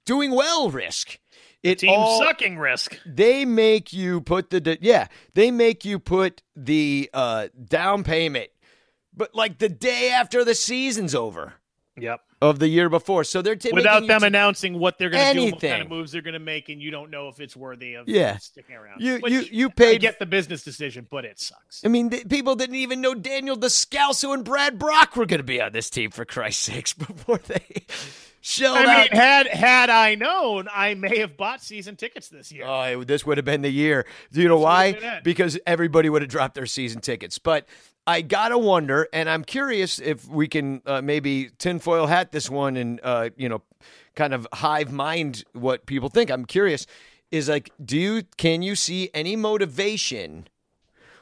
doing 0.04 0.32
well 0.32 0.70
risk. 0.70 1.18
It 1.62 1.80
Team 1.80 1.90
all, 1.90 2.20
sucking 2.22 2.58
risk. 2.58 2.98
they 3.04 3.44
make 3.44 3.92
you 3.92 4.20
put 4.20 4.50
the 4.50 4.78
yeah 4.80 5.08
they 5.34 5.50
make 5.50 5.84
you 5.84 5.98
put 5.98 6.42
the 6.54 7.10
uh 7.12 7.48
down 7.64 8.04
payment 8.04 8.50
but 9.12 9.34
like 9.34 9.58
the 9.58 9.68
day 9.68 10.10
after 10.10 10.44
the 10.44 10.54
season's 10.54 11.14
over 11.14 11.54
Yep. 11.98 12.20
Of 12.40 12.60
the 12.60 12.68
year 12.68 12.88
before 12.88 13.24
so 13.24 13.42
they're 13.42 13.56
t- 13.56 13.72
Without 13.72 14.06
them 14.06 14.20
t- 14.20 14.26
announcing 14.28 14.78
what 14.78 14.96
they're 14.96 15.10
going 15.10 15.34
to 15.34 15.40
do, 15.46 15.50
what 15.50 15.60
kind 15.60 15.82
of 15.82 15.88
moves 15.88 16.12
they're 16.12 16.22
going 16.22 16.34
to 16.34 16.38
make, 16.38 16.68
and 16.68 16.80
you 16.80 16.92
don't 16.92 17.10
know 17.10 17.26
if 17.26 17.40
it's 17.40 17.56
worthy 17.56 17.94
of 17.94 18.08
Yeah. 18.08 18.36
sticking 18.36 18.76
around. 18.76 19.00
You- 19.00 19.18
Which 19.18 19.32
you- 19.32 19.46
you 19.50 19.70
I 19.80 19.96
get 19.96 20.20
the 20.20 20.26
business 20.26 20.62
decision, 20.62 21.08
but 21.10 21.24
it 21.24 21.40
sucks. 21.40 21.84
I 21.84 21.88
mean, 21.88 22.10
th- 22.10 22.28
people 22.28 22.54
didn't 22.54 22.76
even 22.76 23.00
know 23.00 23.14
Daniel 23.16 23.56
Descalso 23.56 24.32
and 24.32 24.44
Brad 24.44 24.78
Brach 24.78 25.16
were 25.16 25.26
going 25.26 25.40
to 25.40 25.44
be 25.44 25.60
on 25.60 25.72
this 25.72 25.90
team 25.90 26.12
for 26.12 26.24
Christ's 26.24 26.62
sakes 26.64 26.92
before 26.94 27.38
they 27.38 27.86
shelled 28.40 28.78
I 28.78 28.82
out. 29.06 29.10
mean, 29.10 29.20
had 29.20 29.46
had 29.48 29.90
I 29.90 30.14
known, 30.14 30.68
I 30.72 30.94
may 30.94 31.18
have 31.18 31.36
bought 31.36 31.60
season 31.60 31.96
tickets 31.96 32.28
this 32.28 32.52
year. 32.52 32.64
Oh, 32.66 33.00
it- 33.00 33.08
this 33.08 33.26
would 33.26 33.38
have 33.38 33.44
been 33.46 33.62
the 33.62 33.70
year. 33.70 34.06
Do 34.32 34.40
you 34.40 34.46
know 34.46 34.58
This 34.58 34.64
why? 34.64 35.20
Because 35.24 35.58
everybody 35.66 36.08
would 36.08 36.22
have 36.22 36.30
dropped 36.30 36.54
their 36.54 36.66
season 36.66 37.00
tickets. 37.00 37.38
But 37.38 37.66
I 38.08 38.22
gotta 38.22 38.56
wonder, 38.56 39.06
and 39.12 39.28
I'm 39.28 39.44
curious 39.44 39.98
if 39.98 40.26
we 40.26 40.48
can 40.48 40.80
uh, 40.86 41.02
maybe 41.02 41.50
tinfoil 41.58 42.06
hat 42.06 42.32
this 42.32 42.48
one 42.48 42.78
and 42.78 42.98
uh, 43.02 43.28
you 43.36 43.50
know, 43.50 43.60
kind 44.14 44.32
of 44.32 44.48
hive 44.50 44.90
mind 44.90 45.44
what 45.52 45.84
people 45.84 46.08
think. 46.08 46.30
I'm 46.30 46.46
curious. 46.46 46.86
Is 47.30 47.50
like, 47.50 47.70
do 47.84 47.98
you 47.98 48.22
can 48.38 48.62
you 48.62 48.76
see 48.76 49.10
any 49.12 49.36
motivation? 49.36 50.48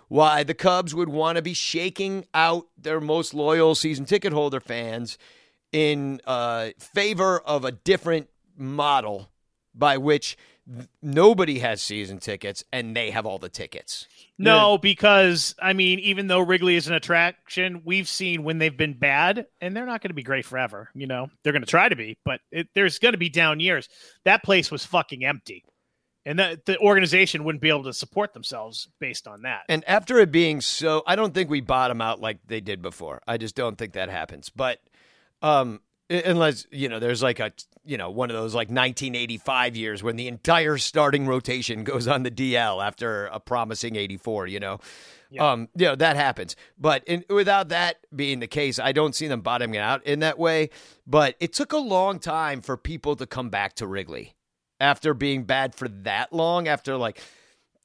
Why 0.06 0.44
the 0.44 0.54
Cubs 0.54 0.94
would 0.94 1.08
want 1.08 1.34
to 1.34 1.42
be 1.42 1.54
shaking 1.54 2.24
out 2.32 2.68
their 2.78 3.00
most 3.00 3.34
loyal 3.34 3.74
season 3.74 4.04
ticket 4.04 4.32
holder 4.32 4.60
fans 4.60 5.18
in 5.72 6.20
uh, 6.24 6.68
favor 6.78 7.40
of 7.40 7.64
a 7.64 7.72
different 7.72 8.30
model 8.56 9.28
by 9.74 9.98
which 9.98 10.36
th- 10.72 10.88
nobody 11.02 11.58
has 11.58 11.82
season 11.82 12.18
tickets 12.18 12.62
and 12.72 12.94
they 12.94 13.10
have 13.10 13.26
all 13.26 13.38
the 13.38 13.48
tickets. 13.48 14.06
No, 14.38 14.78
because 14.78 15.54
I 15.60 15.72
mean, 15.72 15.98
even 16.00 16.26
though 16.26 16.40
Wrigley 16.40 16.76
is 16.76 16.88
an 16.88 16.94
attraction, 16.94 17.82
we've 17.84 18.08
seen 18.08 18.42
when 18.42 18.58
they've 18.58 18.76
been 18.76 18.94
bad, 18.94 19.46
and 19.60 19.76
they're 19.76 19.86
not 19.86 20.02
going 20.02 20.10
to 20.10 20.14
be 20.14 20.22
great 20.22 20.44
forever. 20.44 20.90
You 20.94 21.06
know, 21.06 21.30
they're 21.42 21.52
going 21.52 21.62
to 21.62 21.66
try 21.66 21.88
to 21.88 21.96
be, 21.96 22.18
but 22.24 22.40
it, 22.50 22.68
there's 22.74 22.98
going 22.98 23.12
to 23.12 23.18
be 23.18 23.28
down 23.28 23.60
years. 23.60 23.88
That 24.24 24.42
place 24.42 24.70
was 24.70 24.84
fucking 24.84 25.24
empty, 25.24 25.64
and 26.26 26.38
that 26.38 26.66
the 26.66 26.78
organization 26.78 27.44
wouldn't 27.44 27.62
be 27.62 27.70
able 27.70 27.84
to 27.84 27.94
support 27.94 28.34
themselves 28.34 28.88
based 29.00 29.26
on 29.26 29.42
that. 29.42 29.62
And 29.68 29.82
after 29.88 30.18
it 30.18 30.30
being 30.30 30.60
so, 30.60 31.02
I 31.06 31.16
don't 31.16 31.32
think 31.32 31.48
we 31.48 31.60
bottom 31.60 32.00
out 32.00 32.20
like 32.20 32.38
they 32.46 32.60
did 32.60 32.82
before. 32.82 33.22
I 33.26 33.38
just 33.38 33.54
don't 33.54 33.78
think 33.78 33.94
that 33.94 34.10
happens. 34.10 34.50
But 34.50 34.80
um, 35.40 35.80
unless 36.10 36.66
you 36.70 36.88
know, 36.88 36.98
there's 36.98 37.22
like 37.22 37.40
a 37.40 37.52
you 37.84 37.96
know 37.96 38.10
one 38.10 38.30
of 38.30 38.36
those 38.36 38.54
like 38.54 38.68
1985 38.68 39.76
years 39.76 40.02
when 40.02 40.16
the 40.16 40.28
entire 40.28 40.78
starting 40.78 41.26
rotation 41.26 41.84
goes 41.84 42.06
on 42.06 42.22
the 42.22 42.30
DL 42.30 42.84
after 42.84 43.26
a 43.26 43.40
promising 43.40 43.96
84. 43.96 44.46
You 44.46 44.60
know, 44.60 44.78
um, 45.38 45.68
you 45.76 45.86
know 45.86 45.96
that 45.96 46.16
happens. 46.16 46.56
But 46.78 47.04
in, 47.04 47.24
without 47.28 47.68
that 47.70 47.98
being 48.14 48.40
the 48.40 48.46
case, 48.46 48.78
I 48.78 48.92
don't 48.92 49.14
see 49.14 49.26
them 49.26 49.40
bottoming 49.40 49.78
out 49.78 50.04
in 50.04 50.20
that 50.20 50.38
way. 50.38 50.70
But 51.06 51.36
it 51.40 51.52
took 51.52 51.72
a 51.72 51.78
long 51.78 52.18
time 52.18 52.60
for 52.60 52.76
people 52.76 53.16
to 53.16 53.26
come 53.26 53.50
back 53.50 53.74
to 53.74 53.86
Wrigley 53.86 54.34
after 54.80 55.14
being 55.14 55.44
bad 55.44 55.74
for 55.74 55.88
that 55.88 56.32
long. 56.32 56.68
After 56.68 56.96
like 56.96 57.20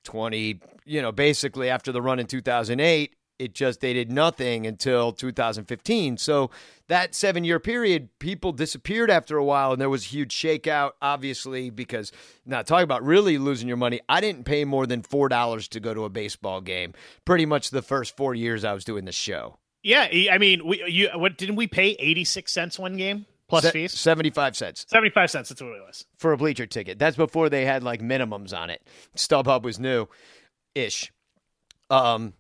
20, 0.04 0.60
you 0.86 1.02
know, 1.02 1.12
basically 1.12 1.70
after 1.70 1.92
the 1.92 2.02
run 2.02 2.20
in 2.20 2.28
2008, 2.28 3.16
it 3.42 3.54
just 3.56 3.82
they 3.82 3.94
did 3.94 4.12
nothing 4.12 4.66
until 4.68 5.12
2015. 5.12 6.18
So 6.18 6.52
that 6.88 7.14
7-year 7.14 7.60
period, 7.60 8.10
people 8.20 8.52
disappeared 8.52 9.10
after 9.10 9.38
a 9.38 9.44
while 9.44 9.72
and 9.74 9.82
there 9.82 9.90
was 9.90 10.06
a 10.06 10.10
huge 10.10 10.36
shakeout 10.36 10.92
obviously 11.02 11.70
because 11.70 12.12
now 12.46 12.62
talking 12.62 12.84
about 12.84 13.04
really 13.04 13.38
losing 13.38 13.68
your 13.68 13.78
money. 13.78 14.00
I 14.08 14.22
didn't 14.22 14.44
pay 14.46 14.64
more 14.66 14.86
than 14.86 15.02
$4 15.02 15.68
to 15.70 15.80
go 15.80 15.94
to 15.94 16.06
a 16.06 16.10
baseball 16.10 16.62
game 16.62 16.94
pretty 17.26 17.46
much 17.46 17.70
the 17.72 17.82
first 17.82 18.16
4 18.16 18.36
years 18.36 18.64
I 18.64 18.74
was 18.74 18.84
doing 18.86 19.06
the 19.06 19.12
show. 19.12 19.58
yeah, 19.84 20.08
I 20.32 20.38
mean, 20.38 20.66
we 20.66 20.84
you 20.88 21.10
what 21.16 21.38
didn't 21.38 21.56
we 21.56 21.66
pay 21.68 21.96
eighty 21.98 22.24
six 22.24 22.52
cents 22.54 22.78
one 22.78 22.98
game 22.98 23.26
plus 23.50 23.64
Se- 23.64 23.72
fees? 23.72 23.94
75 23.94 24.56
cents. 24.56 24.86
Seventy 24.88 25.10
five 25.10 25.32
cents. 25.32 25.50
That's 25.50 25.62
what 25.62 25.72
it 25.72 25.82
was. 25.88 26.06
for 26.20 26.34
a 26.34 26.38
bleacher 26.38 26.68
ticket. 26.68 27.00
That's 27.00 27.18
before 27.18 27.50
they 27.50 27.66
had 27.66 27.82
like 27.84 28.00
minimums 28.02 28.54
on 28.56 28.70
it. 28.70 28.82
StubHub 29.18 29.64
was 29.64 29.80
new 29.80 30.08
ish. 30.76 31.12
Um 31.90 32.34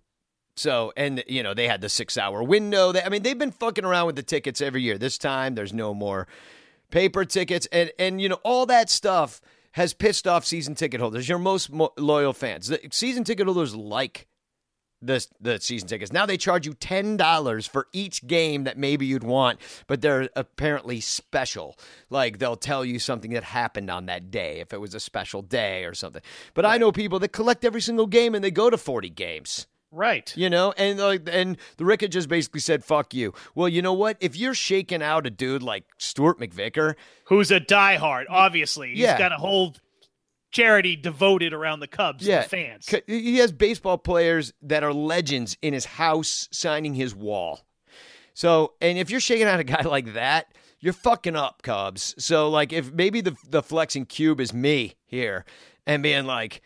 so 0.62 0.94
and 0.96 1.24
you 1.28 1.44
know 1.44 1.54
they 1.54 1.68
had 1.68 1.82
the 1.82 1.88
6-hour 1.88 2.44
window. 2.44 2.92
They, 2.92 3.02
I 3.02 3.10
mean 3.10 3.24
they've 3.24 3.38
been 3.38 3.52
fucking 3.52 3.84
around 3.86 4.06
with 4.06 4.16
the 4.16 4.24
tickets 4.24 4.62
every 4.62 4.82
year. 4.82 4.98
This 4.98 5.18
time 5.18 5.56
there's 5.56 5.74
no 5.74 5.94
more 5.94 6.28
paper 6.92 7.26
tickets 7.26 7.68
and 7.72 7.92
and 7.98 8.22
you 8.22 8.30
know 8.30 8.40
all 8.44 8.66
that 8.68 8.90
stuff 8.90 9.42
has 9.74 9.94
pissed 9.94 10.28
off 10.28 10.46
season 10.46 10.76
ticket 10.76 11.00
holders. 11.00 11.28
Your 11.28 11.40
most 11.40 11.72
mo- 11.72 11.94
loyal 11.98 12.34
fans. 12.34 12.68
The 12.68 12.80
season 12.92 13.24
ticket 13.24 13.46
holders 13.46 13.76
like 13.76 14.28
the 15.02 15.26
the 15.40 15.60
season 15.60 15.88
tickets. 15.88 16.14
Now 16.14 16.26
they 16.26 16.38
charge 16.38 16.66
you 16.66 16.74
ten 16.74 17.18
dollars 17.18 17.66
for 17.66 17.88
each 17.92 18.28
game 18.28 18.66
that 18.66 18.78
maybe 18.78 19.06
you'd 19.06 19.24
want, 19.24 19.60
but 19.88 20.02
they're 20.02 20.30
apparently 20.36 21.00
special. 21.00 21.78
Like 22.10 22.38
they'll 22.38 22.56
tell 22.56 22.86
you 22.86 23.00
something 23.00 23.32
that 23.32 23.44
happened 23.44 23.90
on 23.90 24.06
that 24.06 24.30
day 24.30 24.60
if 24.60 24.74
it 24.74 24.80
was 24.80 24.94
a 24.94 25.00
special 25.00 25.42
day 25.42 25.86
or 25.86 25.94
something. 25.94 26.22
But 26.54 26.66
I 26.66 26.78
know 26.78 26.92
people 26.92 27.20
that 27.20 27.30
collect 27.30 27.66
every 27.66 27.82
single 27.82 28.08
game 28.08 28.36
and 28.36 28.44
they 28.44 28.52
go 28.52 28.70
to 28.70 28.78
forty 28.78 29.10
games. 29.10 29.68
Right. 29.92 30.34
You 30.38 30.50
know, 30.50 30.74
and 30.78 30.98
like, 31.00 31.28
and 31.30 31.58
the 31.78 31.84
Rick 31.86 32.10
just 32.10 32.30
basically 32.30 32.62
said, 32.62 32.84
"Fuck 32.86 33.14
you." 33.14 33.34
Well, 33.56 33.68
you 33.68 33.82
know 33.82 33.94
what? 33.94 34.18
If 34.22 34.38
you're 34.38 34.54
shaking 34.54 35.04
out 35.04 35.28
a 35.28 35.30
dude 35.30 35.62
like 35.64 35.84
Stuart 35.98 36.40
McVicker, 36.40 36.96
Who's 37.26 37.52
a 37.52 37.60
diehard? 37.60 38.26
Obviously, 38.30 38.90
he's 38.92 39.00
Yeah. 39.00 39.18
got 39.18 39.32
a 39.34 39.38
whole 39.38 39.76
charity 40.52 40.96
devoted 40.96 41.54
around 41.54 41.80
the 41.82 41.88
Cubs. 41.88 42.26
yeah, 42.26 42.44
the 42.44 42.50
fans. 42.50 42.94
he 43.08 43.38
has 43.38 43.52
baseball 43.52 43.98
players 43.98 44.54
that 44.62 44.84
are 44.84 44.94
legends 44.94 45.58
in 45.62 45.74
his 45.74 45.86
house 45.86 46.48
signing 46.52 46.94
his 46.94 47.16
wall. 47.16 47.62
So, 48.34 48.74
and 48.82 48.98
if 48.98 49.10
you're 49.10 49.20
shaking 49.20 49.48
out 49.48 49.60
a 49.60 49.64
guy 49.64 49.82
like 49.86 50.14
that, 50.14 50.54
you're 50.80 50.94
fucking 50.94 51.36
up, 51.36 51.62
Cubs. 51.64 52.16
So, 52.18 52.50
like, 52.50 52.74
if 52.74 52.92
maybe 52.94 53.22
the 53.22 53.36
the 53.48 53.62
flexing 53.62 54.06
cube 54.06 54.40
is 54.40 54.54
me 54.54 54.96
here 55.06 55.46
and 55.86 56.02
being 56.04 56.26
like, 56.26 56.62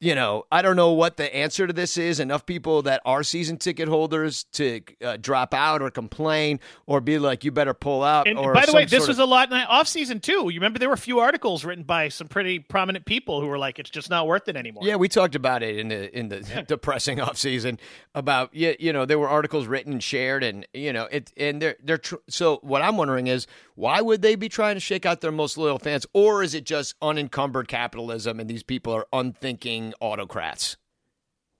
you 0.00 0.14
know, 0.14 0.46
I 0.50 0.62
don't 0.62 0.76
know 0.76 0.92
what 0.92 1.18
the 1.18 1.34
answer 1.34 1.66
to 1.66 1.72
this 1.74 1.98
is. 1.98 2.20
Enough 2.20 2.46
people 2.46 2.80
that 2.82 3.02
are 3.04 3.22
season 3.22 3.58
ticket 3.58 3.86
holders 3.86 4.44
to 4.52 4.80
uh, 5.04 5.18
drop 5.18 5.52
out 5.52 5.82
or 5.82 5.90
complain 5.90 6.58
or 6.86 7.02
be 7.02 7.18
like, 7.18 7.44
you 7.44 7.52
better 7.52 7.74
pull 7.74 8.02
out. 8.02 8.26
And 8.26 8.38
or 8.38 8.54
by 8.54 8.64
the 8.64 8.72
way, 8.72 8.86
this 8.86 9.06
was 9.06 9.18
of- 9.18 9.28
a 9.28 9.30
lot 9.30 9.50
in 9.52 9.58
the 9.58 9.66
off 9.66 9.88
season 9.88 10.18
too. 10.18 10.48
You 10.48 10.58
remember 10.58 10.78
there 10.78 10.88
were 10.88 10.94
a 10.94 10.98
few 10.98 11.20
articles 11.20 11.66
written 11.66 11.84
by 11.84 12.08
some 12.08 12.28
pretty 12.28 12.60
prominent 12.60 13.04
people 13.04 13.42
who 13.42 13.46
were 13.46 13.58
like, 13.58 13.78
"It's 13.78 13.90
just 13.90 14.08
not 14.08 14.26
worth 14.26 14.48
it 14.48 14.56
anymore." 14.56 14.84
Yeah, 14.86 14.96
we 14.96 15.06
talked 15.08 15.34
about 15.34 15.62
it 15.62 15.78
in 15.78 15.88
the 15.88 16.18
in 16.18 16.28
the 16.28 16.64
depressing 16.68 17.20
off 17.20 17.36
season 17.36 17.78
about 18.14 18.54
yeah, 18.54 18.72
you 18.78 18.94
know, 18.94 19.04
there 19.04 19.18
were 19.18 19.28
articles 19.28 19.66
written 19.66 19.92
and 19.92 20.02
shared 20.02 20.42
and 20.42 20.66
you 20.72 20.94
know, 20.94 21.08
it 21.12 21.30
and 21.36 21.60
they're 21.60 21.76
they're 21.84 21.98
tr- 21.98 22.16
so 22.26 22.58
what 22.62 22.80
I'm 22.80 22.96
wondering 22.96 23.26
is 23.26 23.46
why 23.74 24.00
would 24.00 24.22
they 24.22 24.34
be 24.34 24.48
trying 24.48 24.76
to 24.76 24.80
shake 24.80 25.04
out 25.04 25.20
their 25.20 25.32
most 25.32 25.56
loyal 25.58 25.78
fans 25.78 26.06
or 26.12 26.42
is 26.42 26.54
it 26.54 26.64
just 26.64 26.94
unencumbered 27.00 27.68
capitalism 27.68 28.40
and 28.40 28.48
these 28.48 28.62
people 28.62 28.92
are 28.92 29.06
unthinking 29.12 29.89
autocrats? 30.00 30.76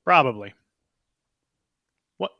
probably. 0.05 0.53
What? 2.19 2.33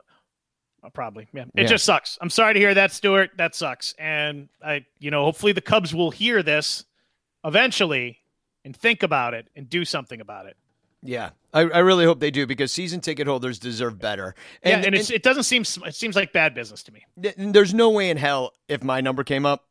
Uh, 0.83 0.89
probably. 0.89 1.27
Yeah. 1.33 1.43
It 1.55 1.63
Yeah. 1.63 1.67
just 1.67 1.85
sucks. 1.85 2.17
I'm 2.21 2.29
sorry 2.29 2.53
to 2.55 2.59
hear 2.59 2.73
that, 2.73 2.91
Stuart. 2.91 3.31
That 3.37 3.55
sucks. 3.55 3.93
And 3.97 4.49
I, 4.63 4.85
you 4.99 5.09
know, 5.11 5.23
hopefully 5.23 5.51
the 5.53 5.61
Cubs 5.61 5.93
will 5.95 6.11
hear 6.11 6.43
this 6.43 6.83
eventually 7.45 8.19
and 8.65 8.75
think 8.75 9.03
about 9.03 9.33
it 9.33 9.47
and 9.55 9.69
do 9.69 9.85
something 9.85 10.19
about 10.21 10.47
it. 10.47 10.57
Yeah. 11.01 11.29
I, 11.53 11.61
I 11.61 11.79
really 11.79 12.05
hope 12.05 12.19
they 12.19 12.29
do 12.31 12.45
because 12.45 12.71
season 12.71 12.99
ticket 13.01 13.25
holders 13.27 13.57
deserve 13.57 13.99
better. 13.99 14.35
yeah, 14.63 14.77
and 14.85 14.93
it's, 14.93 15.09
it 15.09 15.23
doesn't 15.23 15.43
seem 15.43 15.63
it 15.85 15.95
seems 15.95 16.15
like 16.15 16.31
bad 16.33 16.53
business 16.53 16.83
to 16.83 16.91
me. 16.91 17.05
th- 17.21 17.35
there's 17.37 17.73
no 17.73 17.89
way 17.89 18.09
in 18.09 18.17
hell 18.17 18.51
if 18.67 18.83
my 18.83 19.01
number 19.01 19.23
came 19.23 19.45
up 19.45 19.65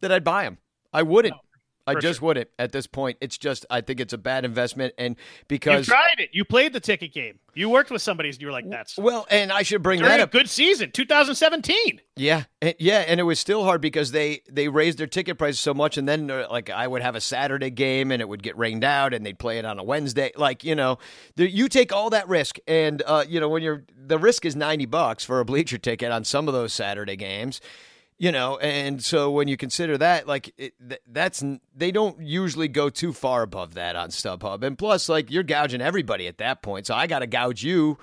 that 0.00 0.10
I'd 0.12 0.24
buy 0.24 0.44
them. 0.44 0.58
I 0.92 1.02
wouldn't. 1.02 1.34
I 1.86 1.94
just 1.94 2.20
sure. 2.20 2.28
wouldn't 2.28 2.48
at 2.58 2.72
this 2.72 2.86
point. 2.86 3.18
It's 3.20 3.36
just 3.36 3.66
I 3.70 3.80
think 3.80 4.00
it's 4.00 4.12
a 4.12 4.18
bad 4.18 4.44
investment 4.44 4.94
and 4.98 5.16
because 5.48 5.86
You 5.88 5.92
tried 5.94 6.18
it. 6.20 6.30
You 6.32 6.44
played 6.44 6.72
the 6.72 6.80
ticket 6.80 7.12
game. 7.12 7.38
You 7.54 7.68
worked 7.68 7.90
with 7.90 8.00
somebody. 8.00 8.28
and 8.30 8.40
You 8.40 8.46
were 8.46 8.52
like, 8.52 8.68
"That's 8.70 8.96
well, 8.96 9.26
and 9.30 9.52
I 9.52 9.62
should 9.62 9.82
bring 9.82 10.00
that 10.02 10.20
a 10.20 10.22
up. 10.22 10.30
good 10.30 10.48
season, 10.48 10.90
2017." 10.90 12.00
Yeah, 12.16 12.44
and, 12.60 12.74
yeah, 12.78 13.04
and 13.06 13.20
it 13.20 13.24
was 13.24 13.38
still 13.38 13.64
hard 13.64 13.80
because 13.80 14.12
they 14.12 14.42
they 14.50 14.68
raised 14.68 14.98
their 14.98 15.06
ticket 15.06 15.38
prices 15.38 15.60
so 15.60 15.74
much, 15.74 15.98
and 15.98 16.08
then 16.08 16.30
uh, 16.30 16.46
like 16.50 16.70
I 16.70 16.86
would 16.86 17.02
have 17.02 17.14
a 17.14 17.20
Saturday 17.20 17.70
game 17.70 18.10
and 18.10 18.22
it 18.22 18.28
would 18.28 18.42
get 18.42 18.56
rained 18.56 18.84
out, 18.84 19.12
and 19.12 19.24
they'd 19.26 19.38
play 19.38 19.58
it 19.58 19.64
on 19.64 19.78
a 19.78 19.84
Wednesday. 19.84 20.32
Like 20.36 20.64
you 20.64 20.74
know, 20.74 20.98
the, 21.36 21.50
you 21.50 21.68
take 21.68 21.92
all 21.92 22.10
that 22.10 22.28
risk, 22.28 22.58
and 22.66 23.02
uh, 23.04 23.24
you 23.28 23.38
know 23.40 23.48
when 23.48 23.62
you're 23.62 23.84
the 23.94 24.18
risk 24.18 24.44
is 24.44 24.56
ninety 24.56 24.86
bucks 24.86 25.24
for 25.24 25.40
a 25.40 25.44
bleacher 25.44 25.78
ticket 25.78 26.10
on 26.10 26.24
some 26.24 26.48
of 26.48 26.54
those 26.54 26.72
Saturday 26.72 27.16
games. 27.16 27.60
You 28.22 28.30
know, 28.30 28.56
and 28.58 29.02
so 29.02 29.32
when 29.32 29.48
you 29.48 29.56
consider 29.56 29.98
that, 29.98 30.28
like 30.28 30.54
it, 30.56 30.74
th- 30.78 31.00
that's 31.10 31.42
they 31.74 31.90
don't 31.90 32.22
usually 32.22 32.68
go 32.68 32.88
too 32.88 33.12
far 33.12 33.42
above 33.42 33.74
that 33.74 33.96
on 33.96 34.10
StubHub, 34.10 34.62
and 34.62 34.78
plus, 34.78 35.08
like 35.08 35.28
you're 35.28 35.42
gouging 35.42 35.80
everybody 35.80 36.28
at 36.28 36.38
that 36.38 36.62
point, 36.62 36.86
so 36.86 36.94
I 36.94 37.08
got 37.08 37.18
to 37.18 37.26
gouge 37.26 37.64
you 37.64 37.98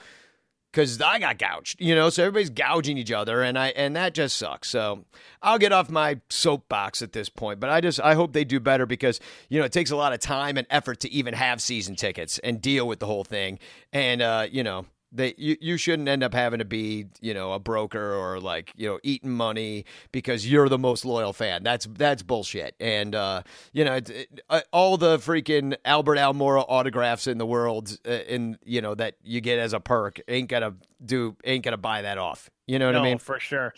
because 0.74 1.02
I 1.02 1.20
got 1.20 1.38
gouged, 1.38 1.80
you 1.80 1.96
know. 1.96 2.10
So 2.10 2.24
everybody's 2.24 2.50
gouging 2.50 2.98
each 2.98 3.14
other, 3.14 3.42
and 3.42 3.58
I 3.58 3.70
and 3.70 3.96
that 3.96 4.14
just 4.14 4.36
sucks. 4.36 4.68
So 4.68 5.06
I'll 5.42 5.58
get 5.58 5.72
off 5.72 5.90
my 5.90 6.20
soapbox 6.30 7.02
at 7.02 7.14
this 7.14 7.30
point, 7.30 7.62
but 7.62 7.70
I 7.70 7.80
just 7.80 8.02
I 8.02 8.14
hope 8.16 8.34
they 8.34 8.44
do 8.44 8.60
better 8.60 8.86
because 8.86 9.22
you 9.48 9.58
know 9.58 9.64
it 9.64 9.72
takes 9.72 9.90
a 9.90 9.96
lot 9.96 10.12
of 10.12 10.20
time 10.20 10.58
and 10.58 10.68
effort 10.70 11.00
to 11.00 11.12
even 11.14 11.34
have 11.34 11.62
season 11.62 11.96
tickets 11.96 12.40
and 12.40 12.62
deal 12.62 12.86
with 12.86 13.00
the 13.00 13.06
whole 13.06 13.24
thing, 13.24 13.58
and 13.94 14.22
uh, 14.22 14.48
you 14.52 14.64
know. 14.64 14.86
They, 15.12 15.34
you, 15.38 15.58
you 15.60 15.78
shouldn't 15.78 16.08
end 16.08 16.24
up 16.24 16.34
having 16.34 16.60
to 16.60 16.66
be 16.66 17.08
you 17.20 17.34
know 17.34 17.54
a 17.54 17.60
broker 17.60 18.14
or 18.14 18.40
like 18.40 18.72
you 18.76 18.88
know 18.88 19.00
eating 19.04 19.32
money 19.32 19.86
because 20.12 20.50
you're 20.50 20.70
the 20.70 20.78
most 20.78 21.04
loyal 21.04 21.34
fan 21.34 21.64
that's 21.64 21.88
that's 21.94 22.22
bullshit 22.22 22.76
and 22.80 23.16
uh, 23.16 23.42
you 23.74 23.84
know 23.84 23.96
it, 23.96 24.10
it, 24.10 24.42
uh, 24.50 24.62
all 24.72 24.98
the 24.98 25.18
freaking 25.18 25.76
Albert 25.84 26.18
Almora 26.18 26.64
autographs 26.68 27.26
in 27.26 27.40
the 27.40 27.46
world 27.46 27.98
uh, 28.08 28.12
in 28.12 28.58
you 28.64 28.82
know 28.82 28.94
that 28.94 29.16
you 29.24 29.42
get 29.42 29.58
as 29.58 29.74
a 29.74 29.80
perk 29.80 30.22
ain't 30.28 30.50
gonna 30.50 30.76
do 31.04 31.36
ain't 31.44 31.64
gonna 31.64 31.78
buy 31.78 32.04
that 32.04 32.20
off 32.20 32.50
you 32.70 32.78
know 32.78 32.86
what 32.86 32.92
no, 32.92 33.02
I 33.02 33.04
mean 33.04 33.18
for 33.18 33.40
sure. 33.40 33.74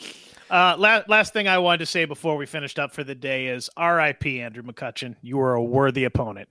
Uh, 0.50 0.76
last, 0.78 1.08
last 1.08 1.32
thing 1.32 1.48
I 1.48 1.60
wanted 1.60 1.78
to 1.78 1.86
say 1.86 2.04
before 2.04 2.36
we 2.36 2.46
finished 2.46 2.78
up 2.78 2.92
for 2.92 3.06
the 3.06 3.16
day 3.16 3.48
is 3.48 3.70
R.I.P. 3.78 4.42
Andrew 4.42 4.64
McCutchen. 4.64 5.16
You 5.22 5.38
were 5.38 5.54
a 5.54 5.64
worthy 5.64 6.04
opponent. 6.04 6.50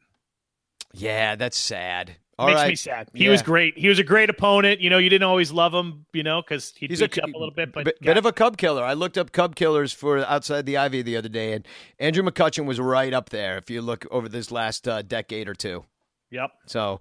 yeah 0.95 1.37
that's 1.37 1.59
sad 1.59 2.17
all 2.41 2.47
Makes 2.47 2.57
right 2.61 2.69
me 2.71 2.75
sad. 2.77 3.09
He 3.13 3.25
Yeah. 3.25 3.31
was 3.33 3.43
great. 3.43 3.77
He 3.77 3.87
was 3.89 3.99
a 3.99 4.03
great 4.03 4.31
opponent. 4.31 4.81
You 4.81 4.89
know, 4.89 4.97
you 4.97 5.11
didn't 5.11 5.25
always 5.25 5.53
love 5.53 5.75
him, 5.75 6.07
you 6.15 6.23
know, 6.23 6.41
because 6.41 6.73
he'd 6.77 6.89
He's 6.89 7.03
a 7.03 7.05
up 7.05 7.13
a 7.35 7.39
little 7.39 7.51
bit, 7.51 7.71
but 7.73 7.85
bit, 7.85 8.01
God, 8.01 8.07
bit 8.07 8.17
of 8.17 8.25
a 8.25 8.33
cub 8.33 8.57
killer. 8.57 8.83
I 8.83 8.95
looked 8.95 9.19
up 9.19 9.31
cub 9.31 9.55
killers 9.55 9.93
for 9.93 10.19
outside 10.25 10.65
the 10.65 10.79
Ivy 10.79 11.03
the 11.03 11.19
other 11.19 11.29
day, 11.29 11.53
and 11.53 11.69
Andrew 11.99 12.23
McCutchen 12.23 12.65
was 12.65 12.81
right 12.81 13.13
up 13.13 13.29
there. 13.29 13.59
If 13.59 13.69
you 13.69 13.83
look 13.83 14.07
over 14.11 14.27
this 14.29 14.51
last 14.51 14.89
uh, 14.89 15.03
decade 15.03 15.49
or 15.49 15.55
two, 15.55 15.85
yep. 16.31 16.51
So, 16.67 17.01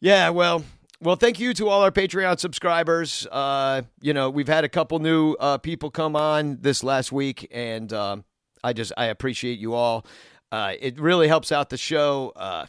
yeah, 0.00 0.30
well, 0.30 0.64
well, 1.00 1.14
thank 1.16 1.38
you 1.38 1.54
to 1.54 1.68
all 1.68 1.82
our 1.82 1.92
Patreon 1.92 2.40
subscribers. 2.40 3.24
Uh, 3.30 3.82
you 4.00 4.12
know, 4.14 4.30
we've 4.30 4.48
had 4.48 4.64
a 4.64 4.68
couple 4.68 4.98
new 4.98 5.34
uh, 5.34 5.58
people 5.58 5.90
come 5.92 6.16
on 6.16 6.58
this 6.60 6.82
last 6.82 7.12
week, 7.12 7.46
and 7.52 7.92
um, 7.92 8.24
I 8.64 8.72
just 8.72 8.92
I 8.96 9.06
appreciate 9.06 9.60
you 9.60 9.74
all. 9.74 10.04
Uh, 10.50 10.72
it 10.80 10.98
really 10.98 11.28
helps 11.28 11.52
out 11.52 11.70
the 11.70 11.76
show. 11.76 12.32
Uh, 12.34 12.66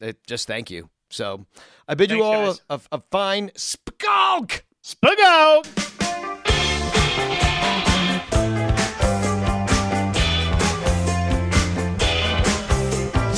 it, 0.00 0.24
just 0.26 0.46
thank 0.46 0.70
you. 0.70 0.88
So, 1.12 1.44
I 1.86 1.94
bid 1.94 2.10
you 2.10 2.22
all 2.22 2.56
a, 2.70 2.80
a, 2.90 3.02
fine 3.10 3.50
skonk. 3.50 4.62
Spago! 4.82 5.62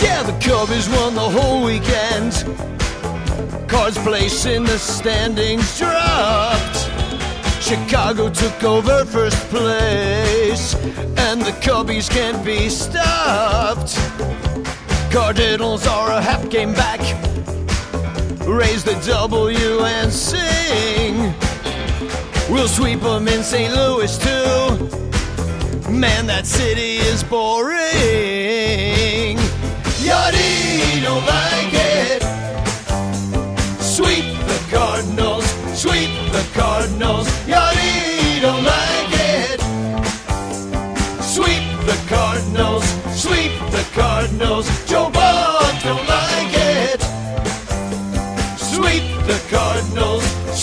Yeah, 0.00 0.22
the 0.22 0.38
Cubbies 0.38 0.88
won 0.88 1.16
the 1.16 1.28
whole 1.28 1.64
weekend. 1.64 2.32
Cards 3.68 3.98
place 3.98 4.46
in 4.46 4.62
the 4.62 4.78
standings 4.78 5.76
dropped. 5.76 6.76
Chicago 7.60 8.30
took 8.30 8.62
over 8.62 9.04
first 9.04 9.48
place, 9.48 10.74
and 11.16 11.42
the 11.42 11.50
Cubbies 11.60 12.08
can't 12.08 12.44
be 12.44 12.68
stopped. 12.68 13.98
Cardinals 15.12 15.88
are 15.88 16.12
a 16.12 16.22
half 16.22 16.48
game 16.50 16.72
back. 16.72 17.00
Raise 18.46 18.84
the 18.84 18.94
W 19.06 19.80
and 19.84 20.12
sing. 20.12 21.34
We'll 22.50 22.68
sweep 22.68 23.00
them 23.00 23.26
in 23.26 23.42
St. 23.42 23.74
Louis 23.74 24.18
too. 24.18 24.90
Man, 25.90 26.26
that 26.26 26.44
city 26.44 26.96
is 26.96 27.24
boring. 27.24 27.78
Yadi 30.04 31.02
don't 31.02 31.24
like 31.24 31.72
it. 31.72 32.22
Sweep 33.80 34.36
the 34.46 34.60
Cardinals, 34.70 35.46
sweep 35.74 36.10
the 36.30 36.44
Cardinals. 36.52 37.26
Yadi 37.46 38.40
don't 38.42 38.62
like 38.62 39.12
it. 39.12 39.60
Sweep 41.22 41.64
the 41.86 41.96
Cardinals, 42.08 42.84
sweep 43.18 43.52
the 43.70 43.84
Cardinals. 43.94 44.68
Joe 44.86 45.10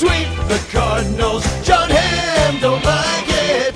sweep 0.02 0.30
the 0.48 0.60
Cardinals. 0.72 1.44
Jon 1.64 1.88
Hamm 1.88 2.60
don't 2.60 2.84
like 2.84 3.30
it. 3.54 3.76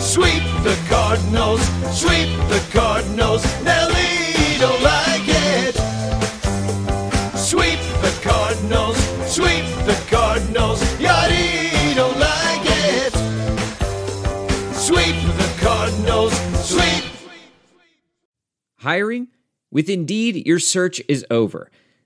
Sweep 0.00 0.44
the 0.62 0.76
Cardinals, 0.88 1.60
sweep 1.92 2.30
the 2.48 2.62
Cardinals. 2.72 3.42
Nelly 3.62 4.56
don't 4.58 4.82
like 4.82 5.26
it. 5.26 5.74
Sweep 7.36 7.80
the 8.00 8.12
Cardinals, 8.22 8.96
sweep 9.30 9.66
the 9.84 9.98
Cardinals. 10.08 10.80
Yadi 10.98 11.94
don't 11.94 12.18
like 12.18 12.64
it. 12.88 13.12
Sweep 14.72 15.16
the 15.42 15.50
Cardinals, 15.60 16.32
sweep. 16.64 17.04
Hiring? 18.78 19.28
With 19.70 19.90
Indeed, 19.90 20.46
your 20.46 20.58
search 20.58 21.02
is 21.06 21.26
over. 21.30 21.70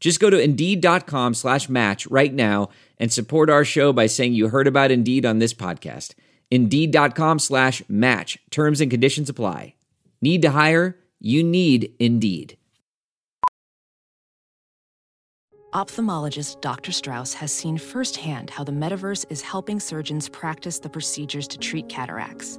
Just 0.00 0.18
go 0.18 0.30
to 0.30 0.40
Indeed.com 0.40 1.34
slash 1.34 1.68
match 1.68 2.06
right 2.06 2.32
now 2.32 2.70
and 2.98 3.12
support 3.12 3.50
our 3.50 3.64
show 3.64 3.92
by 3.92 4.06
saying 4.06 4.32
you 4.32 4.48
heard 4.48 4.66
about 4.66 4.90
Indeed 4.90 5.24
on 5.26 5.38
this 5.38 5.54
podcast. 5.54 6.14
Indeed.com 6.50 7.38
slash 7.38 7.82
match. 7.88 8.38
Terms 8.50 8.80
and 8.80 8.90
conditions 8.90 9.28
apply. 9.28 9.74
Need 10.20 10.42
to 10.42 10.50
hire? 10.50 10.96
You 11.20 11.44
need 11.44 11.94
Indeed. 11.98 12.56
Ophthalmologist 15.72 16.60
Dr. 16.62 16.90
Strauss 16.90 17.32
has 17.34 17.52
seen 17.52 17.78
firsthand 17.78 18.50
how 18.50 18.64
the 18.64 18.72
metaverse 18.72 19.24
is 19.30 19.40
helping 19.40 19.78
surgeons 19.78 20.28
practice 20.28 20.80
the 20.80 20.88
procedures 20.88 21.46
to 21.46 21.58
treat 21.58 21.88
cataracts. 21.88 22.58